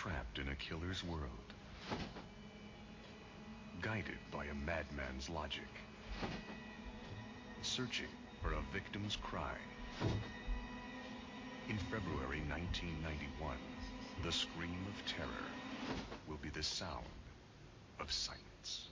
trapped 0.00 0.38
in 0.38 0.48
a 0.48 0.54
killer's 0.54 1.04
world, 1.04 1.52
guided 3.82 4.16
by 4.32 4.46
a 4.46 4.54
madman's 4.54 5.28
logic, 5.28 5.68
searching 7.60 8.08
for 8.40 8.54
a 8.54 8.62
victim's 8.72 9.14
cry. 9.14 9.58
In 11.68 11.76
February 11.76 12.40
1991, 12.48 13.58
the 14.22 14.32
scream 14.32 14.86
of 14.88 15.04
terror 15.04 15.50
will 16.26 16.38
be 16.38 16.48
the 16.48 16.62
sound 16.62 17.04
of 18.00 18.10
silence. 18.10 18.86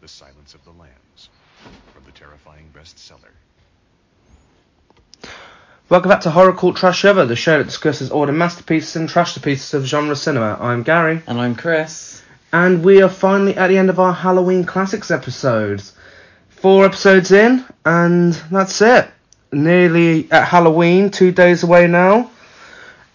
The 0.00 0.06
Silence 0.06 0.54
of 0.54 0.64
the 0.64 0.70
Lambs, 0.70 1.30
from 1.92 2.04
the 2.04 2.12
terrifying 2.12 2.70
bestseller 2.72 3.34
Welcome 5.88 6.08
back 6.08 6.22
to 6.22 6.30
Horror 6.30 6.52
Cult 6.54 6.76
Trash 6.76 7.04
Ever, 7.04 7.26
the 7.26 7.36
show 7.36 7.58
that 7.58 7.64
discusses 7.64 8.10
all 8.10 8.26
the 8.26 8.32
masterpieces 8.32 8.96
and 8.96 9.08
trash 9.08 9.40
pieces 9.42 9.74
of 9.74 9.84
genre 9.84 10.16
cinema. 10.16 10.56
I'm 10.60 10.82
Gary, 10.82 11.22
And 11.26 11.40
I'm 11.40 11.54
Chris. 11.54 12.22
and 12.52 12.82
we 12.84 13.02
are 13.02 13.08
finally 13.08 13.56
at 13.56 13.68
the 13.68 13.76
end 13.78 13.90
of 13.90 14.00
our 14.00 14.12
Halloween 14.12 14.64
Classics 14.64 15.10
episodes. 15.10 15.92
Four 16.48 16.86
episodes 16.86 17.30
in, 17.32 17.64
and 17.84 18.32
that's 18.50 18.80
it. 18.80 19.08
Nearly 19.52 20.30
at 20.32 20.48
Halloween, 20.48 21.10
two 21.10 21.30
days 21.30 21.62
away 21.62 21.86
now, 21.86 22.30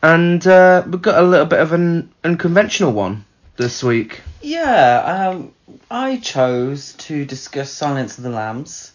and 0.03 0.45
uh, 0.45 0.83
we've 0.88 1.02
got 1.02 1.22
a 1.22 1.25
little 1.27 1.47
bit 1.47 1.59
of 1.59 1.73
an 1.73 2.11
unconventional 2.23 2.91
one 2.94 3.25
this 3.58 3.83
week. 3.83 4.22
Yeah, 4.41 5.30
um, 5.31 5.53
I 5.91 6.17
chose 6.17 6.94
to 6.94 7.25
discuss 7.25 7.72
Silence 7.72 8.17
of 8.17 8.23
the 8.23 8.30
Lambs. 8.30 8.94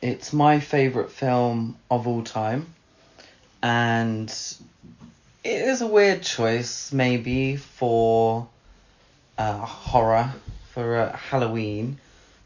It's 0.00 0.32
my 0.32 0.60
favourite 0.60 1.10
film 1.10 1.76
of 1.90 2.06
all 2.06 2.22
time. 2.22 2.72
And 3.62 4.28
it 5.44 5.62
is 5.62 5.80
a 5.80 5.86
weird 5.86 6.22
choice, 6.22 6.92
maybe, 6.92 7.56
for 7.56 8.48
uh, 9.38 9.58
horror, 9.58 10.32
for 10.72 10.96
uh, 10.96 11.16
Halloween. 11.16 11.98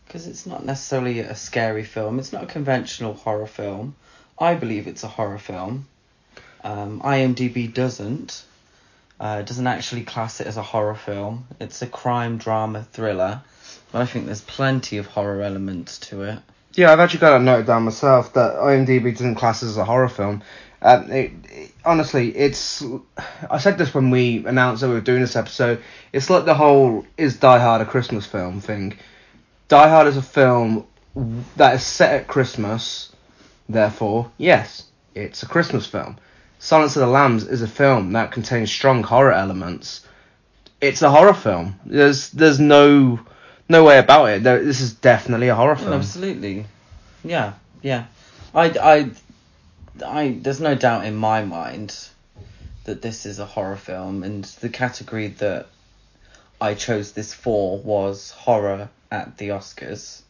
Because 0.06 0.26
it's 0.26 0.46
not 0.46 0.64
necessarily 0.64 1.20
a 1.20 1.36
scary 1.36 1.84
film. 1.84 2.18
It's 2.18 2.32
not 2.32 2.42
a 2.42 2.46
conventional 2.46 3.14
horror 3.14 3.46
film. 3.46 3.94
I 4.38 4.54
believe 4.54 4.86
it's 4.86 5.04
a 5.04 5.08
horror 5.08 5.38
film. 5.38 5.86
Um, 6.64 7.00
IMDb 7.00 7.72
doesn't. 7.72 8.44
Uh, 9.20 9.42
doesn't 9.42 9.66
actually 9.66 10.02
class 10.02 10.40
it 10.40 10.46
as 10.46 10.56
a 10.56 10.62
horror 10.62 10.94
film. 10.94 11.46
It's 11.60 11.82
a 11.82 11.86
crime 11.86 12.38
drama 12.38 12.86
thriller, 12.92 13.42
but 13.92 14.00
I 14.00 14.06
think 14.06 14.24
there's 14.24 14.40
plenty 14.40 14.96
of 14.96 15.06
horror 15.06 15.42
elements 15.42 15.98
to 16.08 16.22
it. 16.22 16.38
Yeah, 16.72 16.90
I've 16.90 17.00
actually 17.00 17.20
got 17.20 17.38
a 17.38 17.44
note 17.44 17.66
down 17.66 17.82
myself 17.82 18.32
that 18.32 18.54
IMDb 18.54 19.12
doesn't 19.12 19.34
class 19.34 19.62
it 19.62 19.66
as 19.66 19.76
a 19.76 19.84
horror 19.84 20.08
film. 20.08 20.42
Um, 20.82 21.10
it, 21.10 21.32
it- 21.50 21.72
honestly, 21.84 22.36
it's. 22.36 22.82
I 23.50 23.58
said 23.58 23.78
this 23.78 23.94
when 23.94 24.10
we 24.10 24.44
announced 24.46 24.80
that 24.82 24.88
we 24.88 24.94
were 24.94 25.00
doing 25.00 25.20
this 25.20 25.36
episode. 25.36 25.82
It's 26.12 26.30
like 26.30 26.44
the 26.44 26.54
whole 26.54 27.04
is 27.16 27.36
Die 27.36 27.58
Hard 27.58 27.80
a 27.82 27.84
Christmas 27.86 28.26
film 28.26 28.60
thing. 28.60 28.96
Die 29.68 29.88
Hard 29.88 30.06
is 30.06 30.16
a 30.16 30.22
film 30.22 30.86
that 31.56 31.74
is 31.74 31.82
set 31.82 32.14
at 32.14 32.26
Christmas, 32.28 33.12
therefore, 33.68 34.30
yes, 34.38 34.84
it's 35.14 35.42
a 35.42 35.46
Christmas 35.46 35.86
film. 35.86 36.16
Silence 36.58 36.94
of 36.96 37.00
the 37.00 37.06
Lambs 37.08 37.44
is 37.46 37.62
a 37.62 37.68
film 37.68 38.12
that 38.12 38.32
contains 38.32 38.70
strong 38.70 39.02
horror 39.02 39.32
elements. 39.32 40.06
It's 40.80 41.02
a 41.02 41.10
horror 41.10 41.34
film. 41.34 41.78
There's 41.84 42.30
there's 42.30 42.58
no 42.60 43.20
no 43.68 43.84
way 43.84 43.98
about 43.98 44.26
it. 44.26 44.42
There, 44.42 44.62
this 44.64 44.80
is 44.80 44.94
definitely 44.94 45.48
a 45.48 45.54
horror 45.54 45.76
film. 45.76 45.92
Absolutely, 45.94 46.64
yeah, 47.24 47.54
yeah. 47.82 48.06
I, 48.54 48.64
I, 48.80 49.10
I. 50.02 50.32
There's 50.32 50.60
no 50.60 50.74
doubt 50.74 51.04
in 51.04 51.14
my 51.14 51.44
mind 51.44 51.96
that 52.84 53.02
this 53.02 53.26
is 53.26 53.38
a 53.38 53.46
horror 53.46 53.76
film, 53.76 54.22
and 54.22 54.44
the 54.44 54.68
category 54.68 55.28
that 55.28 55.66
I 56.60 56.74
chose 56.74 57.12
this 57.12 57.32
for 57.32 57.78
was 57.78 58.30
horror 58.30 58.88
at 59.10 59.38
the 59.38 59.48
Oscars. 59.48 60.22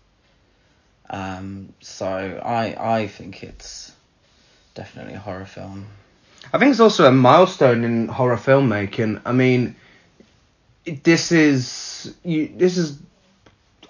Um, 1.09 1.73
so 1.81 2.07
I, 2.07 2.99
I 2.99 3.07
think 3.09 3.43
it's 3.43 3.93
definitely 4.75 5.15
a 5.15 5.19
horror 5.19 5.47
film. 5.47 5.87
I 6.53 6.59
think 6.59 6.71
it's 6.71 6.81
also 6.81 7.07
a 7.07 7.13
milestone 7.13 7.85
in 7.85 8.09
horror 8.09 8.37
filmmaking. 8.37 9.21
I 9.25 9.33
mean, 9.33 9.77
this 10.85 11.33
is 11.33 12.15
you. 12.25 12.53
This 12.55 12.79
is. 12.79 12.99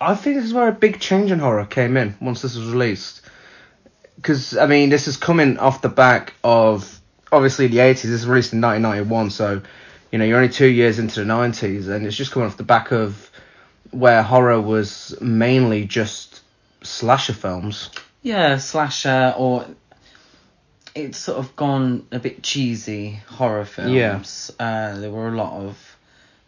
I 0.01 0.15
think 0.15 0.37
this 0.37 0.47
is 0.47 0.55
where 0.55 0.69
a 0.69 0.73
big 0.73 0.99
change 0.99 1.31
in 1.31 1.39
horror 1.39 1.67
came 1.67 1.97
in 1.99 2.17
once 2.21 2.41
this 2.43 2.57
was 2.57 2.71
released. 2.71 3.21
Because 4.21 4.57
I 4.57 4.67
mean, 4.67 4.91
this 4.91 5.09
is 5.09 5.17
coming 5.17 5.59
off 5.59 5.83
the 5.83 5.89
back 5.89 6.35
of 6.45 7.01
obviously 7.33 7.69
the 7.69 7.81
eighties. 7.81 8.11
This 8.11 8.21
was 8.21 8.27
released 8.27 8.53
in 8.53 8.61
nineteen 8.61 8.83
ninety 8.83 9.03
one, 9.03 9.31
so 9.31 9.63
you 10.11 10.19
know 10.19 10.25
you're 10.25 10.39
only 10.39 10.53
two 10.53 10.69
years 10.69 10.99
into 10.99 11.21
the 11.21 11.27
nineties, 11.27 11.89
and 11.89 12.07
it's 12.07 12.17
just 12.17 12.33
coming 12.33 12.49
off 12.49 12.57
the 12.57 12.63
back 12.63 12.93
of 12.93 13.31
where 13.91 14.23
horror 14.23 14.61
was 14.61 15.17
mainly 15.21 15.85
just 15.85 16.41
slasher 16.83 17.33
films. 17.33 17.91
Yeah, 18.23 18.59
slasher 18.59 19.35
or 19.37 19.67
it's 20.95 21.19
sort 21.19 21.39
of 21.39 21.55
gone 21.57 22.07
a 22.13 22.19
bit 22.19 22.43
cheesy 22.43 23.21
horror 23.27 23.65
films. 23.65 24.51
Uh, 24.59 24.99
there 24.99 25.11
were 25.11 25.29
a 25.29 25.37
lot 25.37 25.53
of 25.53 25.97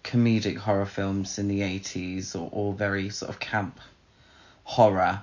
comedic 0.04 0.56
horror 0.56 0.86
films 0.86 1.38
in 1.38 1.48
the 1.48 1.60
80s 1.60 2.34
or, 2.34 2.48
or 2.52 2.72
very 2.72 3.10
sort 3.10 3.30
of 3.30 3.38
camp 3.38 3.78
horror. 4.64 5.22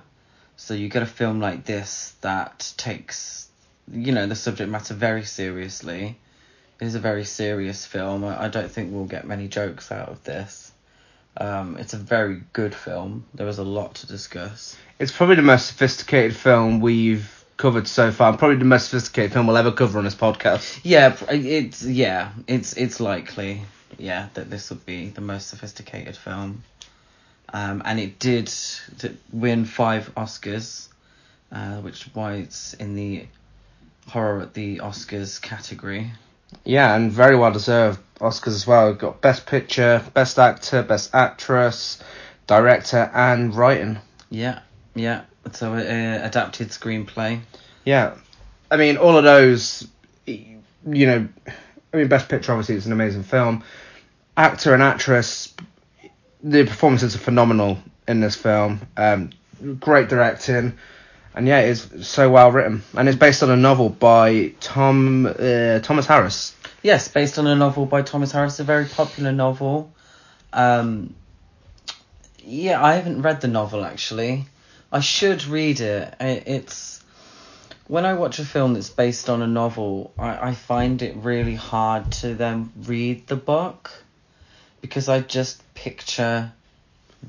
So 0.60 0.74
you 0.74 0.90
get 0.90 1.02
a 1.02 1.06
film 1.06 1.40
like 1.40 1.64
this 1.64 2.14
that 2.20 2.74
takes, 2.76 3.48
you 3.90 4.12
know, 4.12 4.26
the 4.26 4.36
subject 4.36 4.70
matter 4.70 4.92
very 4.92 5.24
seriously. 5.24 6.18
It 6.78 6.84
is 6.84 6.94
a 6.94 7.00
very 7.00 7.24
serious 7.24 7.86
film. 7.86 8.24
I, 8.24 8.44
I 8.44 8.48
don't 8.48 8.70
think 8.70 8.92
we'll 8.92 9.06
get 9.06 9.26
many 9.26 9.48
jokes 9.48 9.90
out 9.90 10.10
of 10.10 10.22
this. 10.22 10.70
Um, 11.38 11.78
it's 11.78 11.94
a 11.94 11.96
very 11.96 12.42
good 12.52 12.74
film. 12.74 13.24
There 13.32 13.48
is 13.48 13.56
a 13.56 13.64
lot 13.64 13.94
to 13.96 14.06
discuss. 14.06 14.76
It's 14.98 15.10
probably 15.10 15.36
the 15.36 15.42
most 15.42 15.66
sophisticated 15.66 16.36
film 16.36 16.80
we've 16.80 17.42
covered 17.56 17.88
so 17.88 18.12
far. 18.12 18.36
Probably 18.36 18.58
the 18.58 18.66
most 18.66 18.90
sophisticated 18.90 19.32
film 19.32 19.46
we'll 19.46 19.56
ever 19.56 19.72
cover 19.72 19.98
on 19.98 20.04
this 20.04 20.14
podcast. 20.14 20.80
Yeah, 20.84 21.16
it's 21.30 21.82
yeah, 21.82 22.32
it's 22.46 22.74
it's 22.74 23.00
likely, 23.00 23.62
yeah, 23.98 24.28
that 24.34 24.50
this 24.50 24.68
would 24.68 24.84
be 24.84 25.08
the 25.08 25.22
most 25.22 25.48
sophisticated 25.48 26.18
film. 26.18 26.62
Um, 27.52 27.82
and 27.84 27.98
it 27.98 28.18
did 28.18 28.52
win 29.32 29.64
five 29.64 30.14
Oscars, 30.14 30.88
uh, 31.50 31.76
which 31.78 32.06
is 32.06 32.14
why 32.14 32.34
it's 32.34 32.74
in 32.74 32.94
the 32.94 33.26
horror 34.08 34.40
at 34.42 34.54
the 34.54 34.78
Oscars 34.78 35.40
category. 35.40 36.12
Yeah, 36.64 36.94
and 36.94 37.12
very 37.12 37.36
well 37.36 37.52
deserved 37.52 38.00
Oscars 38.18 38.48
as 38.48 38.66
well. 38.66 38.88
We've 38.88 38.98
got 38.98 39.20
Best 39.20 39.46
Picture, 39.46 40.02
Best 40.14 40.38
Actor, 40.38 40.82
Best 40.84 41.14
Actress, 41.14 42.02
Director, 42.46 43.10
and 43.14 43.54
Writing. 43.54 43.98
Yeah, 44.30 44.60
yeah. 44.94 45.22
So 45.52 45.72
uh, 45.74 46.20
adapted 46.22 46.68
screenplay. 46.68 47.40
Yeah, 47.84 48.14
I 48.70 48.76
mean 48.76 48.96
all 48.96 49.16
of 49.16 49.24
those. 49.24 49.88
You 50.26 51.06
know, 51.06 51.28
I 51.92 51.96
mean 51.96 52.08
Best 52.08 52.28
Picture 52.28 52.52
obviously 52.52 52.76
it's 52.76 52.86
an 52.86 52.92
amazing 52.92 53.24
film. 53.24 53.64
Actor 54.36 54.74
and 54.74 54.82
actress, 54.82 55.52
the 56.42 56.64
performances 56.64 57.14
are 57.14 57.18
phenomenal 57.18 57.78
in 58.08 58.20
this 58.20 58.36
film. 58.36 58.80
Um, 58.96 59.30
great 59.78 60.08
directing, 60.08 60.74
and 61.34 61.46
yeah, 61.46 61.60
it's 61.60 62.06
so 62.08 62.30
well 62.30 62.50
written, 62.50 62.82
and 62.96 63.08
it's 63.08 63.18
based 63.18 63.42
on 63.42 63.50
a 63.50 63.56
novel 63.56 63.88
by 63.88 64.54
Tom 64.60 65.26
uh, 65.26 65.80
Thomas 65.80 66.06
Harris. 66.06 66.54
Yes, 66.82 67.08
based 67.08 67.38
on 67.38 67.46
a 67.46 67.54
novel 67.54 67.86
by 67.86 68.02
Thomas 68.02 68.32
Harris, 68.32 68.58
a 68.58 68.64
very 68.64 68.86
popular 68.86 69.32
novel. 69.32 69.92
Um, 70.52 71.14
yeah, 72.42 72.82
I 72.82 72.94
haven't 72.94 73.22
read 73.22 73.40
the 73.40 73.48
novel 73.48 73.84
actually. 73.84 74.46
I 74.90 75.00
should 75.00 75.44
read 75.44 75.80
it. 75.80 76.14
It's 76.18 77.02
when 77.86 78.06
I 78.06 78.14
watch 78.14 78.38
a 78.38 78.44
film 78.44 78.74
that's 78.74 78.88
based 78.88 79.28
on 79.28 79.42
a 79.42 79.46
novel, 79.46 80.12
I, 80.18 80.48
I 80.48 80.54
find 80.54 81.02
it 81.02 81.16
really 81.16 81.54
hard 81.54 82.12
to 82.12 82.34
then 82.34 82.72
read 82.86 83.26
the 83.26 83.36
book 83.36 83.90
because 84.80 85.08
I 85.08 85.20
just 85.20 85.62
picture 85.74 86.52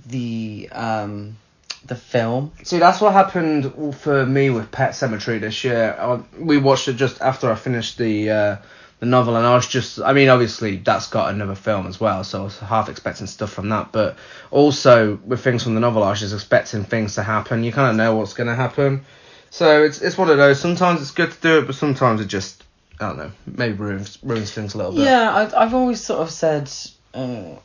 the 0.06 0.70
um 0.72 1.38
the 1.86 1.96
film. 1.96 2.52
See, 2.64 2.80
that's 2.80 3.02
what 3.02 3.14
happened 3.14 3.96
for 3.96 4.26
me 4.26 4.50
with 4.50 4.72
Pet 4.72 4.92
Sematary 4.92 5.40
this 5.40 5.64
year. 5.64 5.96
I, 6.00 6.22
we 6.38 6.58
watched 6.58 6.88
it 6.88 6.94
just 6.94 7.22
after 7.22 7.52
I 7.52 7.56
finished 7.56 7.98
the 7.98 8.30
uh, 8.30 8.56
the 9.00 9.08
novel, 9.08 9.36
and 9.36 9.46
I 9.46 9.56
was 9.56 9.68
just, 9.68 10.00
I 10.00 10.14
mean, 10.14 10.30
obviously 10.30 10.78
that's 10.78 11.08
got 11.08 11.34
another 11.34 11.56
film 11.56 11.88
as 11.88 12.00
well, 12.00 12.24
so 12.24 12.42
I 12.42 12.44
was 12.44 12.60
half 12.60 12.88
expecting 12.88 13.26
stuff 13.26 13.52
from 13.52 13.70
that, 13.70 13.92
but 13.92 14.16
also 14.52 15.16
with 15.26 15.44
things 15.44 15.64
from 15.64 15.74
the 15.74 15.80
novel, 15.80 16.04
I 16.04 16.12
was 16.12 16.20
just 16.20 16.36
expecting 16.36 16.84
things 16.84 17.16
to 17.16 17.24
happen. 17.24 17.64
You 17.64 17.72
kind 17.72 17.90
of 17.90 17.96
know 17.96 18.16
what's 18.16 18.34
going 18.34 18.48
to 18.48 18.56
happen, 18.56 19.04
so 19.50 19.84
it's 19.84 20.02
it's 20.02 20.18
one 20.18 20.30
of 20.30 20.38
those. 20.38 20.60
Sometimes 20.60 21.02
it's 21.02 21.12
good 21.12 21.32
to 21.32 21.42
do 21.42 21.58
it, 21.60 21.66
but 21.66 21.76
sometimes 21.76 22.22
it 22.22 22.28
just, 22.28 22.64
I 23.00 23.08
don't 23.08 23.18
know, 23.18 23.32
maybe 23.48 23.74
ruins 23.74 24.20
ruins 24.22 24.52
things 24.52 24.76
a 24.76 24.78
little 24.78 24.94
bit. 24.94 25.06
Yeah, 25.06 25.36
I've 25.36 25.56
I've 25.56 25.74
always 25.74 26.04
sort 26.04 26.22
of 26.22 26.30
said 26.30 26.72
uh, 27.14 27.56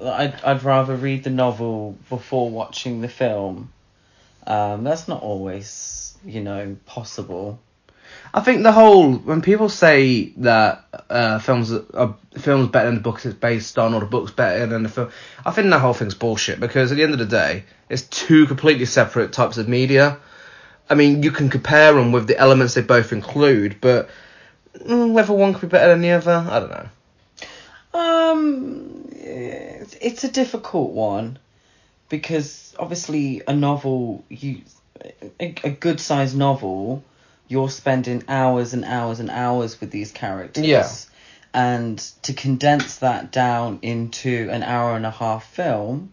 I'd 0.00 0.42
I'd 0.42 0.62
rather 0.62 0.96
read 0.96 1.24
the 1.24 1.30
novel 1.30 1.96
before 2.08 2.50
watching 2.50 3.00
the 3.00 3.08
film. 3.08 3.72
Um, 4.46 4.84
that's 4.84 5.08
not 5.08 5.22
always 5.22 6.16
you 6.24 6.42
know 6.42 6.76
possible. 6.86 7.60
I 8.32 8.40
think 8.40 8.62
the 8.62 8.72
whole 8.72 9.14
when 9.14 9.42
people 9.42 9.68
say 9.68 10.32
that 10.38 10.84
uh, 11.08 11.38
films 11.38 11.72
are 11.72 12.16
films 12.36 12.68
better 12.68 12.86
than 12.86 12.96
the 12.96 13.00
book 13.00 13.24
it's 13.24 13.34
based 13.34 13.78
on, 13.78 13.94
or 13.94 14.00
the 14.00 14.06
book's 14.06 14.32
better 14.32 14.66
than 14.66 14.82
the 14.82 14.88
film. 14.88 15.10
I 15.44 15.52
think 15.52 15.70
that 15.70 15.80
whole 15.80 15.94
thing's 15.94 16.14
bullshit 16.14 16.60
because 16.60 16.90
at 16.90 16.96
the 16.96 17.04
end 17.04 17.12
of 17.12 17.18
the 17.18 17.26
day, 17.26 17.64
it's 17.88 18.02
two 18.02 18.46
completely 18.46 18.86
separate 18.86 19.32
types 19.32 19.56
of 19.56 19.68
media. 19.68 20.18
I 20.90 20.94
mean, 20.96 21.22
you 21.22 21.30
can 21.30 21.48
compare 21.48 21.92
them 21.94 22.12
with 22.12 22.26
the 22.26 22.38
elements 22.38 22.74
they 22.74 22.82
both 22.82 23.12
include, 23.12 23.80
but 23.80 24.10
mm, 24.78 25.12
whether 25.12 25.32
one 25.32 25.54
could 25.54 25.62
be 25.62 25.68
better 25.68 25.88
than 25.88 26.02
the 26.02 26.10
other, 26.10 26.46
I 26.50 26.60
don't 26.60 26.70
know. 26.70 26.88
Um, 27.94 29.08
it's, 29.10 29.94
it's 30.00 30.24
a 30.24 30.30
difficult 30.30 30.90
one 30.90 31.38
because 32.08 32.74
obviously 32.78 33.42
a 33.46 33.54
novel, 33.54 34.24
you 34.28 34.62
a, 35.40 35.54
a 35.64 35.70
good 35.70 36.00
sized 36.00 36.36
novel, 36.36 37.04
you're 37.48 37.70
spending 37.70 38.24
hours 38.28 38.74
and 38.74 38.84
hours 38.84 39.20
and 39.20 39.30
hours 39.30 39.80
with 39.80 39.90
these 39.90 40.12
characters. 40.12 40.66
Yeah. 40.66 40.88
And 41.52 41.98
to 42.22 42.32
condense 42.32 42.96
that 42.96 43.30
down 43.30 43.78
into 43.82 44.48
an 44.50 44.64
hour 44.64 44.96
and 44.96 45.06
a 45.06 45.10
half 45.10 45.46
film, 45.52 46.12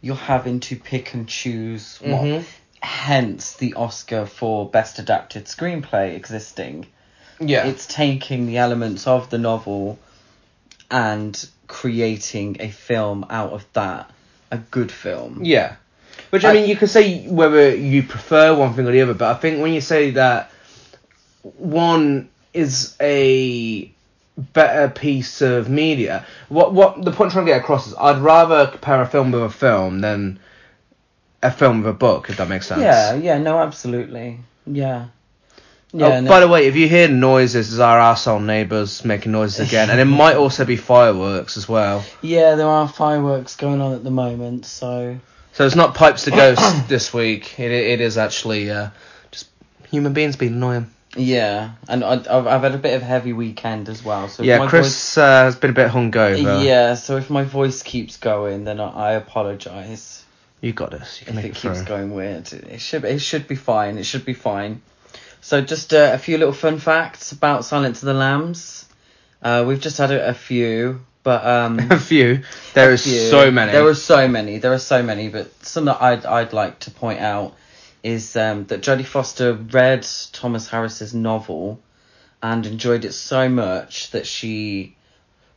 you're 0.00 0.14
having 0.14 0.60
to 0.60 0.76
pick 0.76 1.14
and 1.14 1.28
choose 1.28 1.98
what. 2.00 2.22
Mhm. 2.22 2.44
Hence 2.80 3.54
the 3.54 3.74
Oscar 3.74 4.24
for 4.24 4.68
Best 4.70 5.00
Adapted 5.00 5.46
Screenplay 5.46 6.14
existing 6.14 6.86
Yeah. 7.40 7.66
it's 7.66 7.86
taking 7.86 8.46
the 8.46 8.58
elements 8.58 9.08
of 9.08 9.30
the 9.30 9.38
novel 9.38 9.98
and 10.90 11.48
creating 11.66 12.56
a 12.60 12.68
film 12.70 13.26
out 13.30 13.52
of 13.52 13.64
that 13.74 14.10
a 14.50 14.56
good 14.58 14.90
film 14.90 15.40
Yeah. 15.44 15.76
Which 16.30 16.44
I, 16.44 16.50
I- 16.50 16.54
mean, 16.54 16.68
you 16.68 16.76
could 16.76 16.90
say 16.90 17.26
whether 17.28 17.74
you 17.74 18.02
prefer 18.02 18.54
one 18.54 18.74
thing 18.74 18.86
or 18.86 18.92
the 18.92 19.02
other, 19.02 19.14
but 19.14 19.34
I 19.36 19.38
think 19.38 19.60
when 19.62 19.72
you 19.72 19.80
say 19.80 20.10
that 20.12 20.50
one 21.42 22.28
is 22.54 22.96
a 23.00 23.90
better 24.36 24.88
piece 24.88 25.40
of 25.42 25.68
media, 25.68 26.24
what 26.48 26.72
what 26.72 27.04
the 27.04 27.10
point 27.12 27.28
I'm 27.28 27.32
trying 27.32 27.46
to 27.46 27.52
get 27.52 27.60
across 27.60 27.86
is 27.86 27.94
I'd 27.98 28.18
rather 28.18 28.66
compare 28.68 29.00
a 29.02 29.06
film 29.06 29.30
with 29.32 29.42
a 29.42 29.50
film 29.50 30.00
than 30.00 30.38
a 31.42 31.50
film 31.50 31.78
with 31.82 31.88
a 31.90 31.96
book, 31.96 32.30
if 32.30 32.36
that 32.38 32.48
makes 32.48 32.66
sense. 32.66 32.82
yeah 32.82 33.14
yeah 33.14 33.38
no 33.38 33.58
absolutely 33.60 34.38
yeah 34.66 35.06
yeah 35.92 36.06
oh, 36.06 36.20
no- 36.20 36.28
by 36.28 36.40
the 36.40 36.48
way, 36.48 36.66
if 36.66 36.76
you 36.76 36.88
hear 36.88 37.08
noises, 37.08 37.70
it's 37.72 37.80
our 37.80 37.98
arsehole 37.98 38.44
neighbours 38.44 39.04
making 39.04 39.32
noises 39.32 39.66
again, 39.68 39.90
and 39.90 39.98
it 40.00 40.04
might 40.04 40.36
also 40.36 40.64
be 40.64 40.76
fireworks 40.76 41.56
as 41.56 41.68
well. 41.68 42.04
yeah 42.22 42.54
there 42.56 42.66
are 42.68 42.88
fireworks 42.88 43.56
going 43.56 43.80
on 43.80 43.92
at 43.94 44.04
the 44.04 44.10
moment 44.10 44.66
so 44.66 45.18
So 45.52 45.66
it's 45.66 45.74
not 45.76 45.94
pipes 45.94 46.24
to 46.24 46.30
ghost 46.30 46.88
this 46.94 47.12
week. 47.14 47.58
It 47.58 47.70
it 47.72 48.00
is 48.00 48.16
actually 48.18 48.70
uh, 48.70 48.90
just 49.30 49.48
human 49.90 50.12
beings 50.12 50.36
being 50.36 50.52
annoying. 50.54 50.90
yeah 51.16 51.72
and 51.88 52.04
I, 52.04 52.12
I've, 52.12 52.46
I've 52.46 52.62
had 52.62 52.74
a 52.74 52.78
bit 52.78 52.94
of 52.94 53.02
a 53.02 53.04
heavy 53.06 53.32
weekend 53.32 53.88
as 53.88 54.04
well 54.04 54.28
so 54.28 54.42
Yeah, 54.42 54.66
Chris 54.68 55.16
uh, 55.16 55.44
has 55.44 55.56
been 55.56 55.70
a 55.70 55.74
bit 55.74 55.88
hungover. 55.90 56.62
yeah 56.64 56.94
so 56.94 57.16
if 57.16 57.30
my 57.30 57.44
voice 57.44 57.82
keeps 57.82 58.18
going 58.18 58.64
then 58.64 58.78
I, 58.78 58.88
I 58.90 59.12
apologize 59.14 60.22
You 60.60 60.72
got 60.72 60.90
this. 60.90 61.20
You 61.20 61.26
can 61.26 61.38
if 61.38 61.44
make 61.44 61.52
it 61.52 61.56
it 61.56 61.60
keeps 61.62 61.78
through. 61.78 61.86
going 61.86 62.14
weird. 62.14 62.52
It 62.52 62.80
should 62.80 63.04
it 63.04 63.20
should 63.20 63.48
be 63.48 63.54
fine. 63.56 63.96
It 63.98 64.04
should 64.04 64.24
be 64.26 64.34
fine. 64.34 64.82
So 65.40 65.60
just 65.60 65.92
uh, 65.94 66.10
a 66.12 66.18
few 66.18 66.38
little 66.38 66.52
fun 66.54 66.78
facts 66.78 67.32
about 67.32 67.64
Silence 67.64 68.02
of 68.02 68.06
the 68.06 68.14
Lambs. 68.14 68.86
Uh, 69.42 69.64
we've 69.66 69.80
just 69.80 69.98
had 69.98 70.10
a, 70.10 70.28
a 70.28 70.34
few, 70.34 71.00
but 71.22 71.46
um, 71.46 71.78
a 71.90 71.98
few. 71.98 72.42
There 72.74 72.90
a 72.90 72.94
is 72.94 73.04
few. 73.04 73.20
so 73.30 73.50
many. 73.50 73.72
There 73.72 73.86
are 73.86 73.94
so 73.94 74.28
many. 74.28 74.58
There 74.58 74.72
are 74.72 74.78
so 74.78 75.02
many, 75.02 75.28
but 75.28 75.52
some 75.64 75.84
that 75.86 76.02
I'd 76.02 76.26
I'd 76.26 76.52
like 76.52 76.80
to 76.80 76.90
point 76.90 77.20
out 77.20 77.54
is 78.02 78.36
um, 78.36 78.64
that 78.66 78.80
Jodie 78.80 79.04
Foster 79.04 79.54
read 79.54 80.06
Thomas 80.32 80.68
Harris's 80.68 81.14
novel 81.14 81.80
and 82.42 82.64
enjoyed 82.66 83.04
it 83.04 83.12
so 83.12 83.48
much 83.48 84.10
that 84.12 84.26
she 84.26 84.96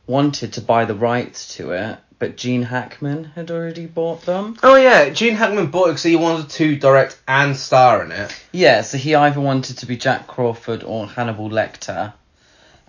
wanted 0.06 0.54
to 0.54 0.60
buy 0.60 0.84
the 0.84 0.94
rights 0.94 1.56
to 1.56 1.70
it, 1.72 1.98
but 2.22 2.36
Gene 2.36 2.62
Hackman 2.62 3.32
had 3.34 3.50
already 3.50 3.86
bought 3.86 4.22
them. 4.22 4.56
Oh 4.62 4.76
yeah, 4.76 5.10
Gene 5.10 5.34
Hackman 5.34 5.72
bought 5.72 5.86
it 5.86 5.94
because 5.94 6.04
he 6.04 6.14
wanted 6.14 6.50
to 6.50 6.76
direct 6.76 7.20
and 7.26 7.56
star 7.56 8.00
in 8.04 8.12
it. 8.12 8.32
Yeah, 8.52 8.82
so 8.82 8.96
he 8.96 9.16
either 9.16 9.40
wanted 9.40 9.78
to 9.78 9.86
be 9.86 9.96
Jack 9.96 10.28
Crawford 10.28 10.84
or 10.84 11.08
Hannibal 11.08 11.50
Lecter. 11.50 12.12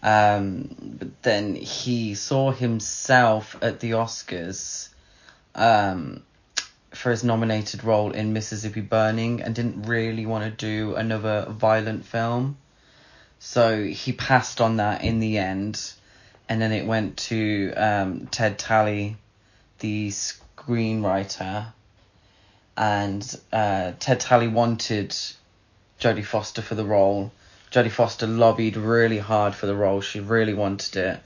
Um, 0.04 0.76
but 1.00 1.24
then 1.24 1.56
he 1.56 2.14
saw 2.14 2.52
himself 2.52 3.56
at 3.60 3.80
the 3.80 3.94
Oscars 3.94 4.90
um, 5.56 6.22
for 6.92 7.10
his 7.10 7.24
nominated 7.24 7.84
role 7.84 8.12
in 8.12 8.34
Mississippi 8.34 8.82
Burning 8.82 9.42
and 9.42 9.56
didn't 9.56 9.88
really 9.88 10.28
want 10.28 10.44
to 10.44 10.52
do 10.52 10.94
another 10.94 11.48
violent 11.50 12.06
film. 12.06 12.58
So 13.40 13.84
he 13.84 14.14
passed 14.14 14.62
on 14.62 14.78
that 14.78 15.04
in 15.04 15.20
the 15.20 15.40
end. 15.40 15.92
And 16.50 16.62
then 16.62 16.72
it 16.72 16.86
went 16.86 17.18
to 17.30 17.74
um, 17.76 18.28
Ted 18.28 18.60
Tally, 18.60 19.16
the 19.84 20.10
screenwriter. 20.10 21.68
And 22.76 23.40
uh, 23.52 23.92
Ted 24.00 24.22
Tally 24.22 24.48
wanted 24.48 25.14
Jodie 26.00 26.26
Foster 26.26 26.62
for 26.62 26.74
the 26.74 26.86
role. 26.86 27.32
Jodie 27.70 27.92
Foster 27.92 28.26
lobbied 28.26 28.78
really 28.78 29.20
hard 29.20 29.54
for 29.54 29.68
the 29.68 29.76
role. 29.76 30.00
She 30.00 30.22
really 30.22 30.54
wanted 30.54 30.96
it. 30.96 31.20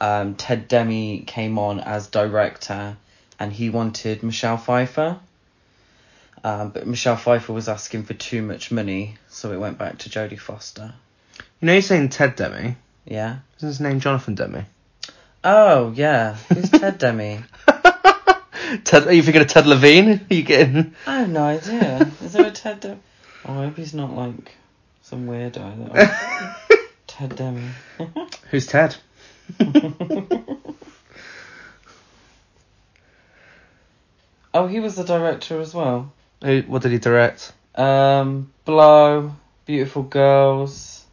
Um, 0.00 0.34
Ted 0.34 0.68
Demme 0.68 1.24
came 1.24 1.58
on 1.58 1.80
as 1.80 2.06
director, 2.06 2.96
and 3.40 3.52
he 3.52 3.70
wanted 3.70 4.22
Michelle 4.22 4.58
Pfeiffer. 4.58 5.18
Um, 6.44 6.70
but 6.70 6.86
Michelle 6.86 7.16
Pfeiffer 7.16 7.54
was 7.54 7.70
asking 7.70 8.02
for 8.02 8.12
too 8.12 8.42
much 8.42 8.70
money, 8.70 9.16
so 9.28 9.50
it 9.52 9.58
went 9.58 9.78
back 9.78 9.98
to 10.00 10.10
Jodie 10.10 10.38
Foster. 10.38 10.92
You 11.60 11.66
know, 11.66 11.72
you're 11.72 11.82
saying 11.82 12.10
Ted 12.10 12.36
Demme. 12.36 12.76
Yeah. 13.06 13.38
Isn't 13.56 13.68
his 13.68 13.80
name 13.80 14.00
Jonathan 14.00 14.34
Demme? 14.34 14.66
Oh 15.42 15.92
yeah, 15.94 16.34
who's 16.34 16.68
Ted 16.68 16.98
Demme? 16.98 17.44
Ted, 18.82 19.06
are 19.06 19.12
you 19.12 19.22
thinking 19.22 19.42
of 19.42 19.48
Ted 19.48 19.66
Levine? 19.66 20.08
Are 20.08 20.20
you 20.34 20.42
getting? 20.42 20.94
I 21.06 21.18
have 21.20 21.28
no 21.28 21.44
idea. 21.44 22.10
Is 22.22 22.32
there 22.32 22.46
a 22.46 22.50
Ted 22.50 22.80
Demme? 22.80 23.00
Oh, 23.44 23.60
I 23.60 23.66
hope 23.66 23.76
he's 23.76 23.94
not 23.94 24.14
like 24.16 24.56
some 25.02 25.26
weirdo. 25.26 25.92
That 25.92 26.56
Ted 27.06 27.36
Demme. 27.36 27.70
Who's 28.50 28.66
Ted? 28.66 28.96
oh, 34.54 34.66
he 34.66 34.80
was 34.80 34.96
the 34.96 35.04
director 35.04 35.60
as 35.60 35.74
well. 35.74 36.12
Who? 36.42 36.62
What 36.62 36.82
did 36.82 36.92
he 36.92 36.98
direct? 36.98 37.52
Um, 37.74 38.52
Blow, 38.64 39.34
Beautiful 39.66 40.02
Girls, 40.04 41.04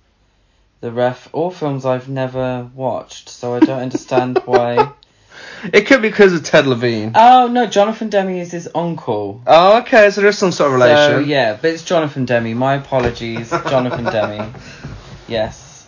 The 0.80 0.92
Ref, 0.92 1.30
all 1.34 1.52
films 1.52 1.86
I've 1.86 2.08
never 2.08 2.69
watched, 2.74 3.30
so 3.30 3.56
I 3.56 3.60
don't 3.60 3.81
understand 3.81 4.40
why. 4.46 4.91
It 5.63 5.86
could 5.88 6.01
be 6.01 6.10
because 6.10 6.34
of 6.34 6.44
Ted 6.44 6.68
Levine. 6.68 7.12
Oh 7.15 7.48
no, 7.48 7.65
Jonathan 7.68 8.10
Demme 8.10 8.30
is 8.30 8.51
his 8.51 8.70
uncle. 8.74 9.41
Oh, 9.46 9.80
okay. 9.80 10.10
So 10.10 10.22
there's 10.22 10.38
some 10.38 10.51
sort 10.51 10.68
of 10.68 10.74
relation. 10.75 11.13
So 11.13 11.20
yeah, 11.20 11.58
but 11.62 11.72
it's 11.72 11.84
Jonathan 11.84 12.25
Demme. 12.25 12.56
My 12.58 12.75
apologies, 12.75 13.50
Jonathan 13.70 14.06
Demme. 14.06 14.53
Yes. 15.27 15.88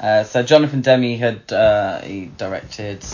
Uh, 0.00 0.24
so 0.24 0.42
Jonathan 0.42 0.80
Demme 0.80 1.16
had 1.18 1.52
uh, 1.52 2.00
he 2.00 2.26
directed 2.36 3.04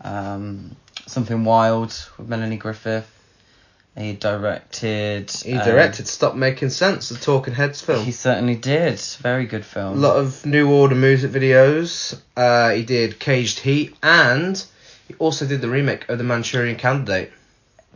um, 0.00 0.76
something 1.06 1.44
wild 1.44 1.94
with 2.16 2.28
Melanie 2.28 2.56
Griffith. 2.56 3.10
He 3.98 4.12
directed. 4.12 5.30
He 5.30 5.54
um, 5.54 5.64
directed 5.64 6.06
Stop 6.06 6.36
Making 6.36 6.70
Sense, 6.70 7.08
the 7.08 7.16
Talking 7.16 7.52
Heads 7.54 7.80
film. 7.80 8.04
He 8.04 8.12
certainly 8.12 8.54
did. 8.54 9.00
Very 9.20 9.44
good 9.46 9.64
film. 9.64 9.98
A 9.98 10.00
lot 10.00 10.16
of 10.16 10.46
New 10.46 10.70
Order 10.70 10.94
music 10.94 11.32
videos. 11.32 12.18
Uh, 12.36 12.70
he 12.70 12.84
did 12.84 13.18
Caged 13.18 13.58
Heat, 13.58 13.96
and 14.02 14.62
he 15.08 15.14
also 15.14 15.46
did 15.46 15.60
the 15.60 15.68
remake 15.68 16.08
of 16.08 16.18
The 16.18 16.24
Manchurian 16.24 16.76
Candidate. 16.76 17.32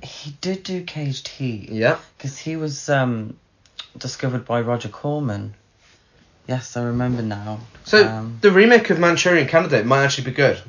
He 0.02 0.34
did 0.40 0.64
do 0.64 0.82
Caged 0.82 1.28
Heat 1.28 1.68
Yeah. 1.70 1.98
because 2.18 2.36
he 2.36 2.56
was 2.56 2.88
um, 2.88 3.36
discovered 3.96 4.44
by 4.44 4.60
Roger 4.60 4.88
Corman. 4.88 5.54
Yes, 6.48 6.76
I 6.76 6.82
remember 6.82 7.22
now. 7.22 7.60
So 7.84 8.04
Um, 8.08 8.38
the 8.40 8.50
remake 8.50 8.90
of 8.90 8.98
Manchurian 8.98 9.46
Candidate 9.46 9.86
might 9.86 10.02
actually 10.02 10.24
be 10.24 10.32
good. 10.32 10.60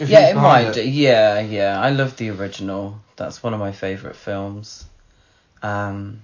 Yeah, 0.00 0.30
it 0.30 0.36
might. 0.36 0.72
do. 0.74 0.88
Yeah, 0.88 1.40
yeah. 1.40 1.80
I 1.80 1.90
love 1.90 2.16
the 2.16 2.30
original. 2.30 3.00
That's 3.16 3.42
one 3.42 3.54
of 3.54 3.60
my 3.60 3.72
favourite 3.72 4.16
films. 4.16 4.84
Um, 5.62 6.22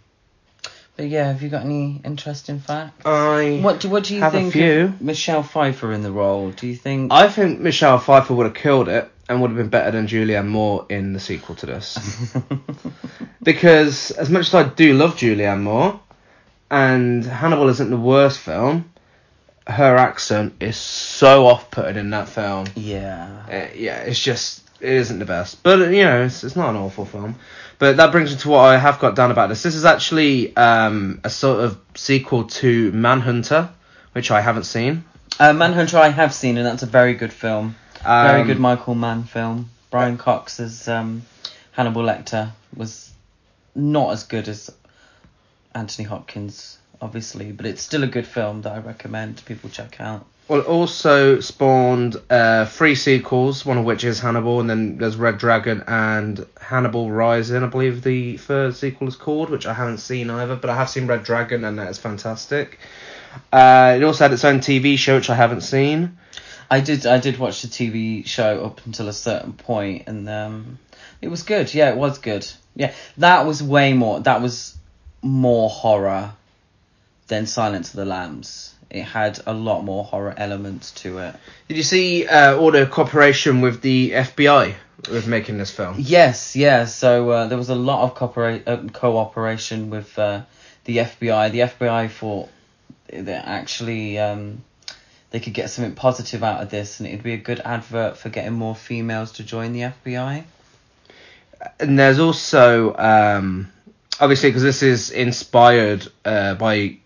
but 0.96 1.08
yeah, 1.08 1.28
have 1.28 1.42
you 1.42 1.48
got 1.48 1.64
any 1.64 2.00
interesting 2.04 2.60
facts? 2.60 3.06
I 3.06 3.60
What 3.62 3.80
do 3.80 3.88
What 3.88 4.04
do 4.04 4.14
you 4.14 4.20
have 4.20 4.34
a 4.34 4.38
think 4.38 4.52
few. 4.52 4.94
Michelle 5.00 5.42
Pfeiffer 5.42 5.92
in 5.92 6.02
the 6.02 6.12
role? 6.12 6.50
Do 6.50 6.66
you 6.66 6.76
think? 6.76 7.12
I 7.12 7.28
think 7.28 7.60
Michelle 7.60 7.98
Pfeiffer 7.98 8.34
would 8.34 8.44
have 8.44 8.54
killed 8.54 8.88
it 8.88 9.10
and 9.28 9.40
would 9.40 9.50
have 9.50 9.56
been 9.56 9.68
better 9.70 9.90
than 9.90 10.06
Julianne 10.06 10.48
Moore 10.48 10.86
in 10.90 11.14
the 11.14 11.20
sequel 11.20 11.54
to 11.56 11.66
this. 11.66 12.36
because 13.42 14.10
as 14.10 14.28
much 14.28 14.48
as 14.48 14.54
I 14.54 14.68
do 14.68 14.92
love 14.92 15.16
Julianne 15.16 15.62
Moore, 15.62 15.98
and 16.70 17.24
Hannibal 17.24 17.68
isn't 17.70 17.90
the 17.90 17.96
worst 17.96 18.38
film, 18.38 18.91
her 19.66 19.96
accent 19.96 20.54
is 20.60 20.76
so 20.76 21.46
off-putting 21.46 21.96
in 21.96 22.10
that 22.10 22.28
film. 22.28 22.66
yeah. 22.74 23.44
Uh, 23.46 23.72
yeah, 23.74 24.00
it's 24.02 24.20
just 24.22 24.68
it 24.80 24.90
isn't 24.90 25.18
the 25.20 25.24
best, 25.24 25.62
but 25.62 25.80
uh, 25.80 25.88
you 25.88 26.02
know 26.02 26.22
it's, 26.24 26.42
it's 26.44 26.56
not 26.56 26.70
an 26.70 26.76
awful 26.76 27.04
film. 27.04 27.36
But 27.78 27.96
that 27.96 28.12
brings 28.12 28.30
me 28.32 28.38
to 28.38 28.48
what 28.48 28.60
I 28.60 28.76
have 28.76 29.00
got 29.00 29.16
down 29.16 29.30
about 29.32 29.48
this. 29.48 29.62
This 29.62 29.74
is 29.74 29.84
actually 29.84 30.56
um, 30.56 31.20
a 31.24 31.30
sort 31.30 31.60
of 31.64 31.78
sequel 31.94 32.44
to 32.44 32.92
Manhunter, 32.92 33.70
which 34.12 34.30
I 34.30 34.40
haven't 34.40 34.64
seen. 34.64 35.04
Uh, 35.40 35.52
Manhunter 35.52 35.98
I 35.98 36.08
have 36.08 36.32
seen, 36.32 36.58
and 36.58 36.66
that's 36.66 36.82
a 36.84 36.86
very 36.86 37.14
good 37.14 37.32
film. 37.32 37.74
very 38.04 38.42
Um, 38.42 38.46
good 38.46 38.60
Michael 38.60 38.94
Mann 38.94 39.24
film. 39.24 39.70
Brian 39.90 40.16
Cox 40.16 40.60
as 40.60 40.86
um, 40.88 41.22
Hannibal 41.72 42.02
Lecter 42.02 42.52
was 42.76 43.10
not 43.74 44.12
as 44.12 44.24
good 44.24 44.48
as 44.48 44.70
Anthony 45.74 46.06
Hopkins, 46.06 46.78
obviously, 47.02 47.52
but 47.52 47.66
it's 47.66 47.82
still 47.82 48.04
a 48.04 48.06
good 48.06 48.26
film 48.26 48.62
that 48.62 48.72
I 48.72 48.78
recommend 48.78 49.44
people 49.44 49.68
check 49.68 50.00
out. 50.00 50.24
Well, 50.48 50.60
it 50.60 50.66
also 50.66 51.40
spawned 51.40 52.16
uh, 52.30 52.66
three 52.66 52.94
sequels, 52.94 53.66
one 53.66 53.78
of 53.78 53.84
which 53.84 54.04
is 54.04 54.20
Hannibal, 54.20 54.60
and 54.60 54.70
then 54.70 54.98
there's 54.98 55.16
Red 55.16 55.38
Dragon 55.38 55.82
and 55.86 56.46
Hannibal 56.60 57.10
Rising, 57.10 57.62
I 57.62 57.66
believe 57.66 58.02
the 58.02 58.36
third 58.36 58.76
sequel 58.76 59.08
is 59.08 59.16
called, 59.16 59.50
which 59.50 59.66
I 59.66 59.74
haven't 59.74 59.98
seen 59.98 60.30
either, 60.30 60.56
but 60.56 60.70
I 60.70 60.76
have 60.76 60.90
seen 60.90 61.06
Red 61.06 61.24
Dragon, 61.24 61.64
and 61.64 61.78
that 61.78 61.88
is 61.88 61.98
fantastic. 61.98 62.78
Uh, 63.52 63.94
it 63.96 64.04
also 64.04 64.24
had 64.24 64.32
its 64.32 64.44
own 64.44 64.60
TV 64.60 64.96
show, 64.96 65.16
which 65.16 65.30
I 65.30 65.34
haven't 65.34 65.62
seen. 65.62 66.18
I 66.70 66.80
did 66.80 67.06
I 67.06 67.18
did 67.18 67.38
watch 67.38 67.62
the 67.62 67.68
TV 67.68 68.26
show 68.26 68.64
up 68.64 68.80
until 68.86 69.08
a 69.08 69.12
certain 69.12 69.52
point, 69.52 70.04
and 70.06 70.28
um, 70.28 70.78
it 71.20 71.28
was 71.28 71.42
good. 71.42 71.72
Yeah, 71.72 71.90
it 71.90 71.96
was 71.96 72.18
good. 72.18 72.46
Yeah, 72.74 72.94
that 73.18 73.46
was 73.46 73.62
way 73.62 73.92
more. 73.92 74.20
That 74.20 74.42
was 74.42 74.76
more 75.22 75.68
horror 75.68 76.32
than 77.28 77.46
Silence 77.46 77.90
of 77.90 77.96
the 77.96 78.04
Lambs. 78.04 78.74
It 78.90 79.04
had 79.04 79.40
a 79.46 79.54
lot 79.54 79.84
more 79.84 80.04
horror 80.04 80.34
elements 80.36 80.90
to 81.02 81.18
it. 81.18 81.34
Did 81.68 81.78
you 81.78 81.82
see 81.82 82.26
uh, 82.26 82.56
all 82.56 82.70
the 82.70 82.86
cooperation 82.86 83.62
with 83.62 83.80
the 83.80 84.10
FBI 84.10 84.74
with 85.10 85.26
making 85.26 85.56
this 85.56 85.70
film? 85.70 85.96
Yes, 85.98 86.54
yeah. 86.54 86.84
So 86.84 87.30
uh, 87.30 87.46
there 87.46 87.56
was 87.56 87.70
a 87.70 87.74
lot 87.74 88.02
of 88.04 88.14
coopera- 88.14 88.62
uh, 88.66 88.88
cooperation 88.90 89.88
with 89.88 90.18
uh, 90.18 90.42
the 90.84 90.98
FBI. 90.98 91.50
The 91.52 91.60
FBI 91.60 92.10
thought 92.10 92.50
that 93.08 93.46
actually 93.46 94.18
um, 94.18 94.62
they 95.30 95.40
could 95.40 95.54
get 95.54 95.70
something 95.70 95.94
positive 95.94 96.44
out 96.44 96.62
of 96.62 96.70
this, 96.70 97.00
and 97.00 97.08
it'd 97.08 97.22
be 97.22 97.32
a 97.32 97.38
good 97.38 97.60
advert 97.60 98.18
for 98.18 98.28
getting 98.28 98.52
more 98.52 98.76
females 98.76 99.32
to 99.32 99.44
join 99.44 99.72
the 99.72 99.80
FBI. 99.80 100.44
and 101.80 101.98
there's 101.98 102.18
also 102.18 102.94
um, 102.96 103.72
obviously 104.20 104.50
because 104.50 104.62
this 104.62 104.82
is 104.82 105.10
inspired 105.10 106.06
uh, 106.24 106.54
by 106.54 106.98